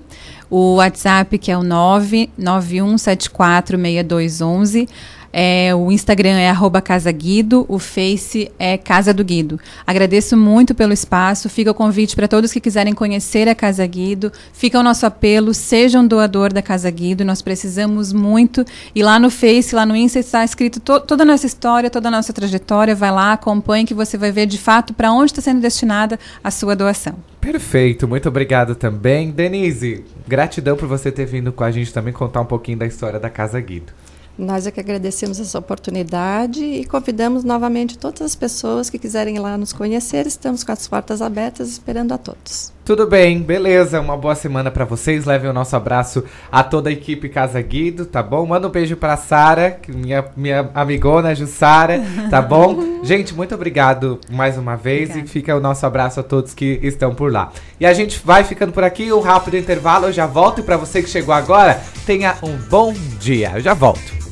o 0.49 0.75
WhatsApp 0.75 1.37
que 1.39 1.51
é 1.51 1.57
o 1.57 1.63
99174 1.63 3.77
6211, 3.77 4.87
é, 5.33 5.73
o 5.73 5.91
Instagram 5.91 6.37
é 6.37 6.47
arroba 6.47 6.79
Casa 6.79 7.11
Guido, 7.11 7.65
o 7.67 7.79
Face 7.79 8.51
é 8.59 8.77
Casa 8.77 9.11
do 9.11 9.25
Guido. 9.25 9.59
Agradeço 9.85 10.37
muito 10.37 10.75
pelo 10.75 10.93
espaço, 10.93 11.49
fica 11.49 11.71
o 11.71 11.73
convite 11.73 12.15
para 12.15 12.27
todos 12.27 12.53
que 12.53 12.59
quiserem 12.59 12.93
conhecer 12.93 13.49
a 13.49 13.55
Casa 13.55 13.85
Guido, 13.87 14.31
fica 14.53 14.79
o 14.79 14.83
nosso 14.83 15.07
apelo, 15.07 15.51
seja 15.51 15.99
um 15.99 16.05
doador 16.05 16.53
da 16.53 16.61
Casa 16.61 16.89
Guido, 16.91 17.25
nós 17.25 17.41
precisamos 17.41 18.13
muito. 18.13 18.63
E 18.93 19.01
lá 19.01 19.17
no 19.17 19.31
Face, 19.31 19.73
lá 19.73 19.87
no 19.87 19.95
Insta 19.95 20.19
está 20.19 20.45
escrito 20.45 20.79
to 20.79 20.99
toda 20.99 21.23
a 21.23 21.25
nossa 21.25 21.47
história, 21.47 21.89
toda 21.89 22.09
a 22.09 22.11
nossa 22.11 22.31
trajetória, 22.31 22.93
vai 22.93 23.11
lá, 23.11 23.33
acompanhe 23.33 23.85
que 23.85 23.93
você 23.95 24.17
vai 24.17 24.31
ver 24.31 24.45
de 24.45 24.59
fato 24.59 24.93
para 24.93 25.11
onde 25.11 25.31
está 25.31 25.41
sendo 25.41 25.59
destinada 25.59 26.19
a 26.43 26.51
sua 26.51 26.75
doação. 26.75 27.15
Perfeito, 27.41 28.07
muito 28.07 28.29
obrigado 28.29 28.75
também. 28.75 29.31
Denise, 29.31 30.03
gratidão 30.27 30.77
por 30.77 30.87
você 30.87 31.11
ter 31.11 31.25
vindo 31.25 31.51
com 31.51 31.63
a 31.63 31.71
gente 31.71 31.91
também 31.91 32.13
contar 32.13 32.41
um 32.41 32.45
pouquinho 32.45 32.77
da 32.77 32.85
história 32.85 33.19
da 33.19 33.29
Casa 33.29 33.59
Guido. 33.59 34.02
Nós 34.37 34.65
é 34.65 34.71
que 34.71 34.79
agradecemos 34.79 35.39
essa 35.39 35.59
oportunidade 35.59 36.63
e 36.63 36.85
convidamos 36.85 37.43
novamente 37.43 37.97
todas 37.97 38.21
as 38.21 38.35
pessoas 38.35 38.89
que 38.89 38.97
quiserem 38.97 39.35
ir 39.35 39.39
lá 39.39 39.57
nos 39.57 39.73
conhecer. 39.73 40.25
Estamos 40.25 40.63
com 40.63 40.71
as 40.71 40.87
portas 40.87 41.21
abertas 41.21 41.69
esperando 41.69 42.13
a 42.13 42.17
todos. 42.17 42.73
Tudo 42.85 43.07
bem, 43.07 43.41
beleza. 43.41 44.01
Uma 44.01 44.17
boa 44.17 44.35
semana 44.35 44.69
para 44.69 44.83
vocês. 44.83 45.23
Levem 45.23 45.49
o 45.49 45.53
nosso 45.53 45.73
abraço 45.73 46.21
a 46.51 46.61
toda 46.61 46.89
a 46.89 46.93
equipe 46.93 47.29
Casa 47.29 47.61
Guido, 47.61 48.05
tá 48.05 48.21
bom? 48.21 48.45
Manda 48.45 48.67
um 48.67 48.71
beijo 48.71 48.97
pra 48.97 49.15
Sara, 49.15 49.79
minha, 49.87 50.25
minha 50.35 50.69
amigona 50.75 51.33
Jussara, 51.33 52.03
tá 52.29 52.41
bom? 52.43 53.01
gente, 53.03 53.33
muito 53.33 53.55
obrigado 53.55 54.19
mais 54.29 54.57
uma 54.57 54.75
vez 54.75 55.09
Obrigada. 55.11 55.25
e 55.25 55.31
fica 55.31 55.55
o 55.55 55.61
nosso 55.61 55.85
abraço 55.85 56.19
a 56.19 56.23
todos 56.23 56.53
que 56.53 56.77
estão 56.83 57.15
por 57.15 57.31
lá. 57.31 57.51
E 57.79 57.85
a 57.85 57.93
gente 57.93 58.21
vai 58.23 58.43
ficando 58.43 58.73
por 58.73 58.83
aqui, 58.83 59.13
um 59.13 59.21
rápido 59.21 59.55
intervalo, 59.55 60.07
eu 60.07 60.11
já 60.11 60.25
volto 60.25 60.59
e 60.59 60.63
para 60.63 60.75
você 60.75 61.01
que 61.01 61.09
chegou 61.09 61.33
agora, 61.33 61.81
tenha 62.05 62.35
um 62.43 62.57
bom 62.69 62.93
dia. 63.17 63.53
Eu 63.55 63.61
já 63.61 63.73
volto. 63.73 64.23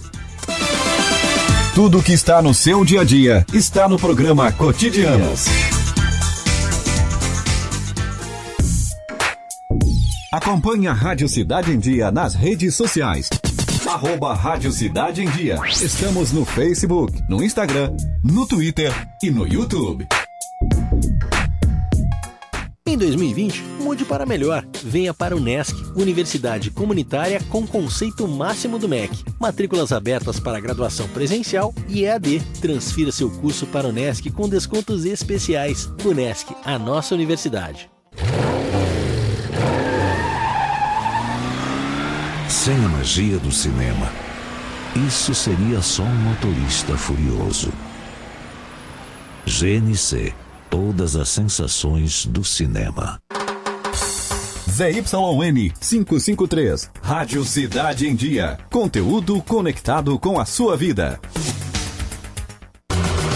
Tudo 1.74 2.04
que 2.04 2.12
está 2.12 2.42
no 2.42 2.54
seu 2.54 2.84
dia 2.84 3.00
a 3.00 3.04
dia 3.06 3.46
está 3.54 3.88
no 3.88 3.98
programa 3.98 4.52
Cotidianos. 4.52 5.71
Acompanhe 10.32 10.88
a 10.88 10.94
Rádio 10.94 11.28
Cidade 11.28 11.74
em 11.74 11.78
Dia 11.78 12.10
nas 12.10 12.34
redes 12.34 12.74
sociais. 12.74 13.30
Arroba 13.86 14.34
Rádio 14.34 14.72
Cidade 14.72 15.22
em 15.22 15.30
Dia. 15.30 15.60
Estamos 15.68 16.32
no 16.32 16.46
Facebook, 16.46 17.22
no 17.28 17.44
Instagram, 17.44 17.92
no 18.24 18.48
Twitter 18.48 18.94
e 19.22 19.30
no 19.30 19.46
YouTube. 19.46 20.08
Em 22.88 22.98
2020, 22.98 23.62
mude 23.82 24.06
para 24.06 24.26
melhor. 24.26 24.66
Venha 24.82 25.14
para 25.14 25.36
o 25.36 25.40
NESC, 25.42 25.76
Universidade 25.98 26.72
Comunitária 26.72 27.42
com 27.50 27.68
conceito 27.68 28.26
máximo 28.26 28.80
do 28.80 28.88
MEC. 28.88 29.26
Matrículas 29.38 29.92
abertas 29.92 30.40
para 30.40 30.62
graduação 30.62 31.10
presencial 31.10 31.74
e 31.90 32.06
EAD. 32.06 32.42
Transfira 32.62 33.12
seu 33.12 33.30
curso 33.30 33.68
para 33.68 33.90
o 33.90 33.92
NESC 33.92 34.32
com 34.32 34.48
descontos 34.48 35.04
especiais. 35.04 35.90
O 36.06 36.14
NESC, 36.14 36.56
a 36.64 36.80
nossa 36.80 37.14
universidade. 37.14 37.92
Sem 42.64 42.76
a 42.76 42.90
magia 42.90 43.40
do 43.40 43.52
cinema, 43.52 44.08
isso 45.08 45.34
seria 45.34 45.82
só 45.82 46.04
um 46.04 46.16
motorista 46.16 46.96
furioso. 46.96 47.74
GNC 49.48 50.32
todas 50.70 51.16
as 51.16 51.28
sensações 51.28 52.28
do 52.28 52.44
cinema. 52.44 53.20
ZYN 54.70 55.72
553, 55.82 56.92
Rádio 57.02 57.44
Cidade 57.44 58.08
em 58.08 58.14
Dia. 58.14 58.60
Conteúdo 58.70 59.42
conectado 59.42 60.20
com 60.20 60.40
a 60.40 60.46
sua 60.46 60.78
vida. 60.78 61.20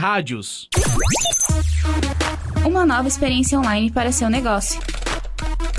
rádios. 0.00 0.66
Uma 2.64 2.86
nova 2.86 3.06
experiência 3.06 3.58
online 3.58 3.90
para 3.90 4.10
seu 4.10 4.30
negócio. 4.30 4.80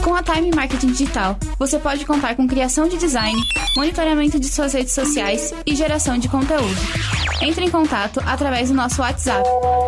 Com 0.04 0.14
a 0.14 0.22
Time 0.22 0.52
Marketing 0.56 0.92
Digital, 0.92 1.36
você 1.58 1.80
pode 1.80 2.06
contar 2.06 2.36
com 2.36 2.48
criação 2.48 2.88
de 2.88 3.00
design, 3.00 3.42
monitoramento 3.76 4.40
de 4.40 4.48
suas 4.48 4.74
redes 4.74 4.94
sociais 4.94 5.52
e 5.66 5.76
geração 5.76 6.20
de 6.20 6.30
conteúdo. 6.30 6.78
Entre 7.42 7.66
em 7.66 7.72
contato 7.72 8.22
através 8.24 8.70
do 8.70 8.76
nosso 8.76 9.02
WhatsApp 9.02 9.44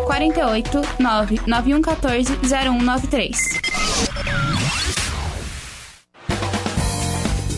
48 0.06 0.80
99114 0.98 2.36
0193. 2.42 4.13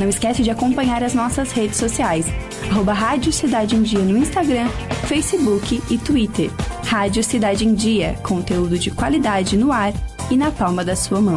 Não 0.00 0.08
esquece 0.08 0.42
de 0.42 0.50
acompanhar 0.50 1.04
as 1.04 1.12
nossas 1.12 1.52
redes 1.52 1.76
sociais 1.76 2.24
arroba 2.70 2.94
Rádio 2.94 3.30
Cidade 3.30 3.76
em 3.76 3.82
Dia 3.82 3.98
no 3.98 4.16
Instagram, 4.16 4.66
Facebook 5.06 5.82
e 5.90 5.98
Twitter. 5.98 6.50
Rádio 6.86 7.22
Cidade 7.22 7.66
em 7.66 7.74
Dia, 7.74 8.14
conteúdo 8.22 8.78
de 8.78 8.90
qualidade 8.90 9.58
no 9.58 9.70
ar 9.70 9.92
e 10.30 10.38
na 10.38 10.50
palma 10.50 10.82
da 10.82 10.96
sua 10.96 11.20
mão. 11.20 11.36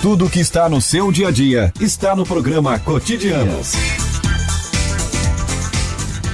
Tudo 0.00 0.30
que 0.30 0.40
está 0.40 0.66
no 0.66 0.80
seu 0.80 1.12
dia 1.12 1.28
a 1.28 1.30
dia 1.30 1.70
está 1.78 2.16
no 2.16 2.24
programa 2.24 2.78
Cotidianos. 2.78 4.07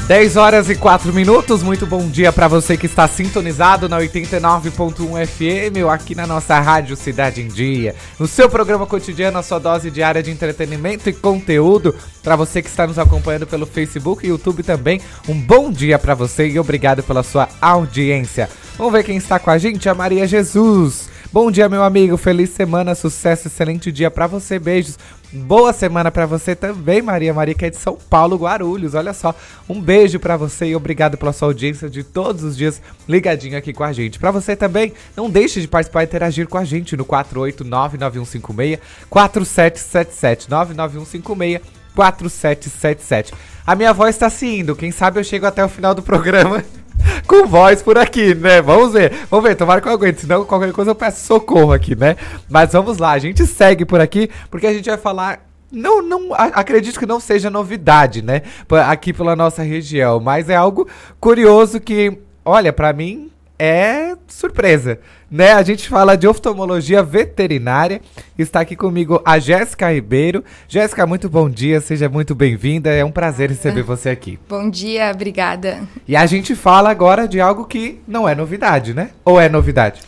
10 0.06 0.36
horas 0.36 0.68
e 0.68 0.74
4 0.74 1.14
minutos, 1.14 1.62
muito 1.62 1.86
bom 1.86 2.06
dia 2.06 2.30
para 2.30 2.46
você 2.46 2.76
que 2.76 2.84
está 2.84 3.08
sintonizado 3.08 3.88
na 3.88 3.98
89.1 3.98 5.26
FM, 5.26 5.88
aqui 5.90 6.14
na 6.14 6.26
nossa 6.26 6.60
Rádio 6.60 6.94
Cidade 6.94 7.40
em 7.40 7.48
Dia, 7.48 7.94
no 8.18 8.26
seu 8.26 8.50
programa 8.50 8.84
cotidiano, 8.84 9.38
a 9.38 9.42
sua 9.42 9.58
dose 9.58 9.90
diária 9.90 10.22
de 10.22 10.30
entretenimento 10.30 11.08
e 11.08 11.12
conteúdo, 11.14 11.94
para 12.22 12.36
você 12.36 12.60
que 12.60 12.68
está 12.68 12.86
nos 12.86 12.98
acompanhando 12.98 13.46
pelo 13.46 13.64
Facebook 13.64 14.26
e 14.26 14.28
YouTube 14.28 14.62
também, 14.62 15.00
um 15.26 15.40
bom 15.40 15.72
dia 15.72 15.98
para 15.98 16.14
você 16.14 16.48
e 16.48 16.58
obrigado 16.58 17.02
pela 17.02 17.22
sua 17.22 17.48
audiência. 17.58 18.50
Vamos 18.76 18.92
ver 18.92 19.04
quem 19.04 19.16
está 19.16 19.38
com 19.38 19.50
a 19.50 19.56
gente, 19.56 19.88
a 19.88 19.94
Maria 19.94 20.26
Jesus. 20.26 21.13
Bom 21.34 21.50
dia, 21.50 21.68
meu 21.68 21.82
amigo. 21.82 22.16
Feliz 22.16 22.50
semana, 22.50 22.94
sucesso, 22.94 23.48
excelente 23.48 23.90
dia 23.90 24.08
para 24.08 24.28
você. 24.28 24.56
Beijos. 24.56 24.96
Boa 25.32 25.72
semana 25.72 26.08
para 26.08 26.26
você 26.26 26.54
também, 26.54 27.02
Maria. 27.02 27.34
Maria 27.34 27.56
que 27.56 27.64
é 27.64 27.70
de 27.70 27.76
São 27.76 27.98
Paulo, 28.08 28.36
Guarulhos. 28.36 28.94
Olha 28.94 29.12
só, 29.12 29.34
um 29.68 29.80
beijo 29.80 30.20
para 30.20 30.36
você 30.36 30.66
e 30.66 30.76
obrigado 30.76 31.18
pela 31.18 31.32
sua 31.32 31.48
audiência 31.48 31.90
de 31.90 32.04
todos 32.04 32.44
os 32.44 32.56
dias 32.56 32.80
ligadinho 33.08 33.58
aqui 33.58 33.72
com 33.72 33.82
a 33.82 33.92
gente. 33.92 34.16
Para 34.16 34.30
você 34.30 34.54
também, 34.54 34.92
não 35.16 35.28
deixe 35.28 35.60
de 35.60 35.66
participar 35.66 36.02
e 36.02 36.04
interagir 36.04 36.46
com 36.46 36.56
a 36.56 36.64
gente 36.64 36.96
no 36.96 37.04
4899156 37.04 38.78
4777 39.10 40.48
99156 40.48 41.60
4777. 41.96 43.34
A 43.66 43.74
minha 43.74 43.92
voz 43.92 44.16
tá 44.16 44.30
se 44.30 44.46
indo. 44.46 44.76
Quem 44.76 44.92
sabe 44.92 45.18
eu 45.18 45.24
chego 45.24 45.46
até 45.46 45.64
o 45.64 45.68
final 45.68 45.96
do 45.96 46.02
programa 46.02 46.64
com 47.26 47.46
voz 47.46 47.82
por 47.82 47.98
aqui, 47.98 48.34
né? 48.34 48.60
Vamos 48.62 48.92
ver, 48.92 49.12
vamos 49.30 49.48
ver, 49.48 49.54
tomara 49.54 49.80
que 49.80 49.88
eu 49.88 49.92
aguente, 49.92 50.22
senão 50.22 50.44
qualquer 50.44 50.72
coisa 50.72 50.90
eu 50.90 50.94
peço 50.94 51.26
socorro 51.26 51.72
aqui, 51.72 51.94
né? 51.94 52.16
Mas 52.48 52.72
vamos 52.72 52.98
lá, 52.98 53.12
a 53.12 53.18
gente 53.18 53.46
segue 53.46 53.84
por 53.84 54.00
aqui, 54.00 54.30
porque 54.50 54.66
a 54.66 54.72
gente 54.72 54.88
vai 54.88 54.98
falar 54.98 55.40
não, 55.70 56.00
não, 56.00 56.32
acredito 56.32 56.98
que 56.98 57.06
não 57.06 57.18
seja 57.18 57.50
novidade, 57.50 58.22
né? 58.22 58.42
Aqui 58.86 59.12
pela 59.12 59.34
nossa 59.34 59.62
região, 59.62 60.20
mas 60.20 60.48
é 60.48 60.54
algo 60.54 60.88
curioso 61.18 61.80
que, 61.80 62.16
olha, 62.44 62.72
para 62.72 62.92
mim 62.92 63.30
é 63.58 64.16
surpresa, 64.26 64.98
né? 65.30 65.52
A 65.52 65.62
gente 65.62 65.88
fala 65.88 66.16
de 66.16 66.26
oftalmologia 66.26 67.02
veterinária. 67.02 68.00
Está 68.38 68.60
aqui 68.60 68.74
comigo 68.74 69.20
a 69.24 69.38
Jéssica 69.38 69.92
Ribeiro. 69.92 70.44
Jéssica, 70.68 71.06
muito 71.06 71.28
bom 71.28 71.48
dia, 71.48 71.80
seja 71.80 72.08
muito 72.08 72.34
bem-vinda. 72.34 72.90
É 72.90 73.04
um 73.04 73.12
prazer 73.12 73.50
receber 73.50 73.82
você 73.82 74.10
aqui. 74.10 74.38
Bom 74.48 74.68
dia, 74.68 75.10
obrigada. 75.12 75.86
E 76.06 76.16
a 76.16 76.26
gente 76.26 76.54
fala 76.54 76.90
agora 76.90 77.28
de 77.28 77.40
algo 77.40 77.64
que 77.64 78.00
não 78.06 78.28
é 78.28 78.34
novidade, 78.34 78.92
né? 78.92 79.10
Ou 79.24 79.40
é 79.40 79.48
novidade? 79.48 80.00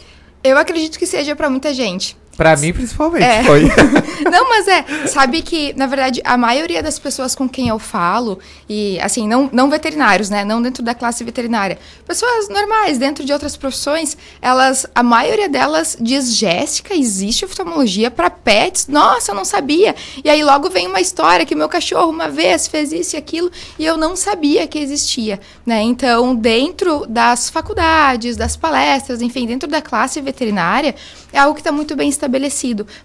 Eu 0.42 0.58
acredito 0.58 0.98
que 0.98 1.06
seja 1.06 1.34
para 1.34 1.50
muita 1.50 1.74
gente. 1.74 2.16
Pra 2.36 2.54
mim, 2.54 2.72
principalmente, 2.72 3.24
é. 3.24 3.42
foi. 3.44 3.62
não, 4.30 4.48
mas 4.48 4.68
é, 4.68 5.06
sabe 5.06 5.40
que, 5.40 5.72
na 5.74 5.86
verdade, 5.86 6.20
a 6.22 6.36
maioria 6.36 6.82
das 6.82 6.98
pessoas 6.98 7.34
com 7.34 7.48
quem 7.48 7.68
eu 7.68 7.78
falo, 7.78 8.38
e 8.68 9.00
assim, 9.00 9.26
não, 9.26 9.48
não 9.50 9.70
veterinários, 9.70 10.28
né? 10.28 10.44
Não 10.44 10.60
dentro 10.60 10.82
da 10.82 10.94
classe 10.94 11.24
veterinária. 11.24 11.78
Pessoas 12.06 12.50
normais, 12.50 12.98
dentro 12.98 13.24
de 13.24 13.32
outras 13.32 13.56
profissões, 13.56 14.18
elas, 14.42 14.86
a 14.94 15.02
maioria 15.02 15.48
delas 15.48 15.96
diz, 15.98 16.34
Jéssica, 16.34 16.94
existe 16.94 17.44
oftalmologia 17.44 18.10
para 18.10 18.28
pets? 18.28 18.86
Nossa, 18.86 19.30
eu 19.30 19.34
não 19.34 19.44
sabia. 19.44 19.94
E 20.22 20.28
aí 20.28 20.44
logo 20.44 20.68
vem 20.68 20.86
uma 20.86 21.00
história 21.00 21.46
que 21.46 21.54
meu 21.54 21.70
cachorro 21.70 22.10
uma 22.10 22.28
vez 22.28 22.68
fez 22.68 22.92
isso 22.92 23.16
e 23.16 23.18
aquilo, 23.18 23.50
e 23.78 23.84
eu 23.84 23.96
não 23.96 24.14
sabia 24.14 24.66
que 24.66 24.78
existia, 24.78 25.40
né? 25.64 25.80
Então, 25.80 26.34
dentro 26.34 27.06
das 27.08 27.48
faculdades, 27.48 28.36
das 28.36 28.56
palestras, 28.56 29.22
enfim, 29.22 29.46
dentro 29.46 29.68
da 29.68 29.80
classe 29.80 30.20
veterinária, 30.20 30.94
é 31.32 31.38
algo 31.38 31.54
que 31.54 31.60
está 31.60 31.72
muito 31.72 31.96
bem 31.96 32.10
estabelecido. 32.10 32.25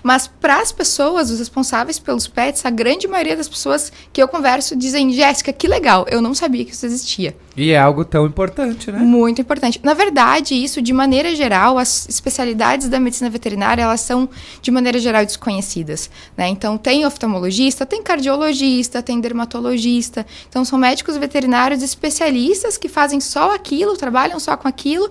Mas 0.03 0.27
para 0.27 0.61
as 0.61 0.71
pessoas, 0.71 1.29
os 1.29 1.39
responsáveis 1.39 1.99
pelos 1.99 2.27
pets, 2.27 2.65
a 2.65 2.69
grande 2.69 3.07
maioria 3.07 3.35
das 3.35 3.47
pessoas 3.47 3.91
que 4.11 4.21
eu 4.21 4.27
converso 4.27 4.75
dizem: 4.75 5.11
Jéssica, 5.13 5.53
que 5.53 5.67
legal, 5.67 6.05
eu 6.09 6.21
não 6.21 6.33
sabia 6.33 6.65
que 6.65 6.71
isso 6.71 6.85
existia. 6.85 7.35
E 7.55 7.71
é 7.71 7.77
algo 7.77 8.05
tão 8.05 8.25
importante, 8.25 8.91
né? 8.91 8.99
Muito 8.99 9.41
importante. 9.41 9.79
Na 9.83 9.93
verdade, 9.93 10.55
isso, 10.55 10.81
de 10.81 10.93
maneira 10.93 11.35
geral, 11.35 11.77
as 11.77 12.07
especialidades 12.07 12.87
da 12.87 12.99
medicina 12.99 13.29
veterinária, 13.29 13.81
elas 13.81 14.01
são, 14.01 14.29
de 14.61 14.71
maneira 14.71 14.99
geral, 14.99 15.25
desconhecidas. 15.25 16.09
Né? 16.37 16.47
Então, 16.47 16.77
tem 16.77 17.05
oftalmologista, 17.05 17.85
tem 17.85 18.01
cardiologista, 18.01 19.01
tem 19.01 19.19
dermatologista. 19.19 20.25
Então, 20.47 20.63
são 20.63 20.79
médicos 20.79 21.17
veterinários 21.17 21.83
especialistas 21.83 22.77
que 22.77 22.87
fazem 22.87 23.19
só 23.19 23.53
aquilo, 23.53 23.97
trabalham 23.97 24.39
só 24.39 24.55
com 24.55 24.67
aquilo 24.67 25.09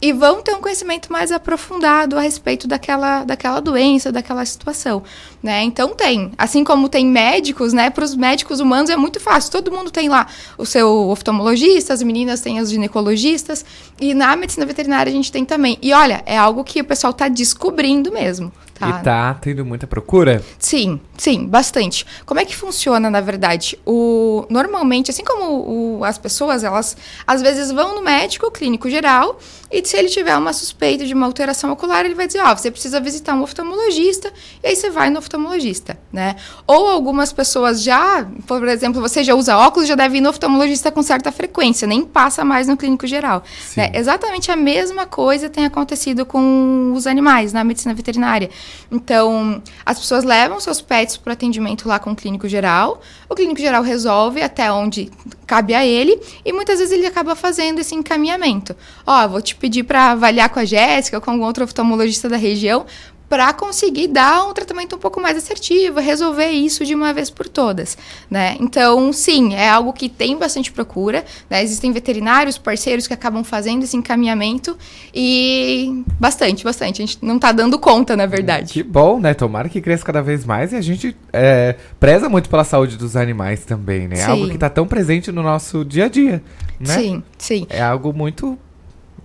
e 0.00 0.12
vão 0.12 0.42
ter 0.42 0.54
um 0.54 0.60
conhecimento 0.60 1.12
mais 1.12 1.32
aprofundado 1.32 2.16
a 2.16 2.20
respeito 2.20 2.68
daquela, 2.68 3.24
daquela 3.24 3.60
doença, 3.60 4.12
daquela 4.12 4.44
situação, 4.44 5.02
né? 5.42 5.62
Então 5.62 5.94
tem, 5.94 6.30
assim 6.38 6.62
como 6.62 6.88
tem 6.88 7.06
médicos, 7.06 7.72
né? 7.72 7.90
Para 7.90 8.04
os 8.04 8.14
médicos 8.14 8.60
humanos 8.60 8.90
é 8.90 8.96
muito 8.96 9.18
fácil. 9.18 9.50
Todo 9.50 9.72
mundo 9.72 9.90
tem 9.90 10.08
lá 10.08 10.26
o 10.56 10.64
seu 10.64 11.08
oftalmologista, 11.08 11.92
as 11.92 12.02
meninas 12.02 12.40
têm 12.40 12.60
os 12.60 12.70
ginecologistas 12.70 13.64
e 14.00 14.14
na 14.14 14.36
medicina 14.36 14.64
veterinária 14.64 15.10
a 15.10 15.14
gente 15.14 15.32
tem 15.32 15.44
também. 15.44 15.78
E 15.82 15.92
olha, 15.92 16.22
é 16.26 16.36
algo 16.36 16.62
que 16.62 16.80
o 16.80 16.84
pessoal 16.84 17.10
está 17.10 17.28
descobrindo 17.28 18.12
mesmo. 18.12 18.52
Tá. 18.78 18.88
E 18.88 19.02
tá 19.02 19.34
tendo 19.34 19.64
muita 19.64 19.86
procura? 19.86 20.42
Sim, 20.58 21.00
sim, 21.16 21.46
bastante. 21.46 22.06
Como 22.24 22.38
é 22.38 22.44
que 22.44 22.54
funciona, 22.54 23.10
na 23.10 23.20
verdade? 23.20 23.78
O, 23.84 24.46
normalmente, 24.48 25.10
assim 25.10 25.24
como 25.24 25.98
o, 25.98 26.04
as 26.04 26.16
pessoas, 26.16 26.62
elas 26.62 26.96
às 27.26 27.42
vezes 27.42 27.72
vão 27.72 27.96
no 27.96 28.02
médico 28.02 28.50
clínico 28.50 28.88
geral 28.88 29.38
e 29.70 29.84
se 29.84 29.98
ele 29.98 30.08
tiver 30.08 30.34
uma 30.36 30.52
suspeita 30.54 31.04
de 31.04 31.12
uma 31.12 31.26
alteração 31.26 31.70
ocular, 31.70 32.04
ele 32.04 32.14
vai 32.14 32.26
dizer, 32.26 32.40
ó, 32.40 32.52
oh, 32.52 32.56
você 32.56 32.70
precisa 32.70 32.98
visitar 33.00 33.34
um 33.34 33.42
oftalmologista, 33.42 34.32
e 34.62 34.68
aí 34.68 34.74
você 34.74 34.88
vai 34.88 35.10
no 35.10 35.18
oftalmologista, 35.18 35.98
né? 36.10 36.36
Ou 36.66 36.88
algumas 36.88 37.34
pessoas 37.34 37.82
já, 37.82 38.26
por 38.46 38.66
exemplo, 38.66 39.00
você 39.00 39.22
já 39.22 39.34
usa 39.34 39.58
óculos, 39.58 39.86
já 39.86 39.94
deve 39.94 40.18
ir 40.18 40.20
no 40.22 40.30
oftalmologista 40.30 40.90
com 40.90 41.02
certa 41.02 41.30
frequência, 41.30 41.86
nem 41.86 42.02
passa 42.02 42.44
mais 42.44 42.66
no 42.66 42.78
clínico 42.78 43.06
geral. 43.06 43.42
Né? 43.76 43.90
Exatamente 43.92 44.50
a 44.50 44.56
mesma 44.56 45.04
coisa 45.04 45.50
tem 45.50 45.66
acontecido 45.66 46.24
com 46.24 46.92
os 46.94 47.06
animais 47.06 47.52
na 47.52 47.62
medicina 47.62 47.92
veterinária. 47.92 48.48
Então, 48.90 49.62
as 49.84 49.98
pessoas 49.98 50.24
levam 50.24 50.60
seus 50.60 50.80
pets 50.80 51.16
para 51.16 51.32
atendimento 51.32 51.88
lá 51.88 51.98
com 51.98 52.12
o 52.12 52.16
clínico 52.16 52.48
geral, 52.48 53.00
o 53.28 53.34
clínico 53.34 53.60
geral 53.60 53.82
resolve 53.82 54.42
até 54.42 54.70
onde 54.72 55.10
cabe 55.46 55.74
a 55.74 55.84
ele, 55.84 56.20
e 56.44 56.52
muitas 56.52 56.78
vezes 56.78 56.92
ele 56.92 57.06
acaba 57.06 57.34
fazendo 57.34 57.80
esse 57.80 57.94
encaminhamento. 57.94 58.74
Ó, 59.06 59.24
oh, 59.24 59.28
vou 59.28 59.42
te 59.42 59.54
pedir 59.54 59.84
para 59.84 60.12
avaliar 60.12 60.48
com 60.48 60.58
a 60.58 60.64
Jéssica 60.64 61.16
ou 61.16 61.20
com 61.20 61.30
algum 61.30 61.44
outro 61.44 61.64
oftalmologista 61.64 62.28
da 62.28 62.36
região 62.36 62.86
para 63.28 63.52
conseguir 63.52 64.08
dar 64.08 64.46
um 64.46 64.54
tratamento 64.54 64.96
um 64.96 64.98
pouco 64.98 65.20
mais 65.20 65.36
assertivo, 65.36 66.00
resolver 66.00 66.48
isso 66.48 66.84
de 66.84 66.94
uma 66.94 67.12
vez 67.12 67.28
por 67.28 67.46
todas, 67.46 67.96
né? 68.30 68.56
Então, 68.58 69.12
sim, 69.12 69.54
é 69.54 69.68
algo 69.68 69.92
que 69.92 70.08
tem 70.08 70.36
bastante 70.36 70.72
procura, 70.72 71.24
né? 71.48 71.62
Existem 71.62 71.92
veterinários, 71.92 72.56
parceiros 72.56 73.06
que 73.06 73.12
acabam 73.12 73.44
fazendo 73.44 73.82
esse 73.82 73.96
encaminhamento 73.96 74.76
e 75.14 76.04
bastante, 76.18 76.64
bastante. 76.64 77.02
A 77.02 77.06
gente 77.06 77.18
não 77.20 77.36
está 77.36 77.52
dando 77.52 77.78
conta, 77.78 78.16
na 78.16 78.26
verdade. 78.26 78.72
Que 78.72 78.82
bom, 78.82 79.20
né? 79.20 79.34
Tomara 79.34 79.68
que 79.68 79.80
cresça 79.80 80.04
cada 80.04 80.22
vez 80.22 80.44
mais 80.44 80.72
e 80.72 80.76
a 80.76 80.80
gente 80.80 81.14
é, 81.32 81.76
preza 82.00 82.28
muito 82.28 82.48
pela 82.48 82.64
saúde 82.64 82.96
dos 82.96 83.14
animais 83.14 83.64
também, 83.64 84.08
né? 84.08 84.18
É 84.18 84.24
algo 84.24 84.48
que 84.48 84.54
está 84.54 84.70
tão 84.70 84.86
presente 84.86 85.30
no 85.30 85.42
nosso 85.42 85.84
dia 85.84 86.06
a 86.06 86.08
dia, 86.08 86.42
né? 86.80 86.94
Sim, 86.94 87.22
sim. 87.36 87.66
É 87.68 87.82
algo 87.82 88.12
muito 88.12 88.58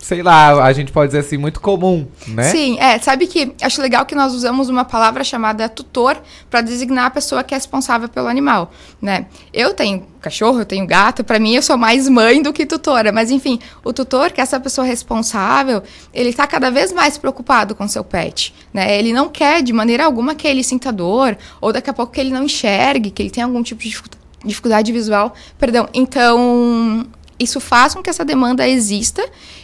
sei 0.03 0.21
lá, 0.21 0.61
a 0.61 0.73
gente 0.73 0.91
pode 0.91 1.07
dizer 1.07 1.19
assim, 1.19 1.37
muito 1.37 1.61
comum, 1.61 2.05
né? 2.27 2.43
Sim, 2.43 2.77
é. 2.77 2.99
Sabe 2.99 3.25
que 3.25 3.55
acho 3.61 3.81
legal 3.81 4.05
que 4.05 4.13
nós 4.13 4.33
usamos 4.33 4.67
uma 4.67 4.83
palavra 4.83 5.23
chamada 5.23 5.69
tutor 5.69 6.21
para 6.49 6.59
designar 6.59 7.05
a 7.05 7.09
pessoa 7.09 7.41
que 7.41 7.53
é 7.53 7.57
responsável 7.57 8.09
pelo 8.09 8.27
animal, 8.27 8.69
né? 9.01 9.27
Eu 9.53 9.73
tenho 9.73 10.05
cachorro, 10.19 10.59
eu 10.59 10.65
tenho 10.65 10.85
gato, 10.85 11.23
para 11.23 11.39
mim 11.39 11.55
eu 11.55 11.61
sou 11.61 11.77
mais 11.77 12.09
mãe 12.09 12.41
do 12.41 12.51
que 12.51 12.65
tutora, 12.65 13.13
mas 13.13 13.31
enfim, 13.31 13.59
o 13.81 13.93
tutor, 13.93 14.31
que 14.31 14.41
é 14.41 14.43
essa 14.43 14.59
pessoa 14.59 14.85
responsável, 14.85 15.81
ele 16.13 16.29
está 16.29 16.45
cada 16.45 16.69
vez 16.69 16.91
mais 16.91 17.17
preocupado 17.17 17.73
com 17.73 17.87
seu 17.87 18.03
pet, 18.03 18.53
né? 18.73 18.99
Ele 18.99 19.13
não 19.13 19.29
quer 19.29 19.63
de 19.63 19.71
maneira 19.71 20.03
alguma 20.03 20.35
que 20.35 20.45
ele 20.45 20.65
sinta 20.65 20.91
dor 20.91 21.37
ou 21.61 21.71
daqui 21.71 21.89
a 21.89 21.93
pouco 21.93 22.11
que 22.11 22.19
ele 22.19 22.31
não 22.31 22.43
enxergue, 22.43 23.09
que 23.09 23.21
ele 23.21 23.29
tenha 23.29 23.45
algum 23.45 23.63
tipo 23.63 23.81
de 23.81 23.97
dificuldade 24.43 24.91
visual, 24.91 25.33
perdão. 25.57 25.87
Então, 25.93 27.07
isso 27.39 27.59
faz 27.59 27.93
com 27.93 28.01
que 28.01 28.09
essa 28.09 28.23
demanda 28.23 28.67
exista 28.67 29.23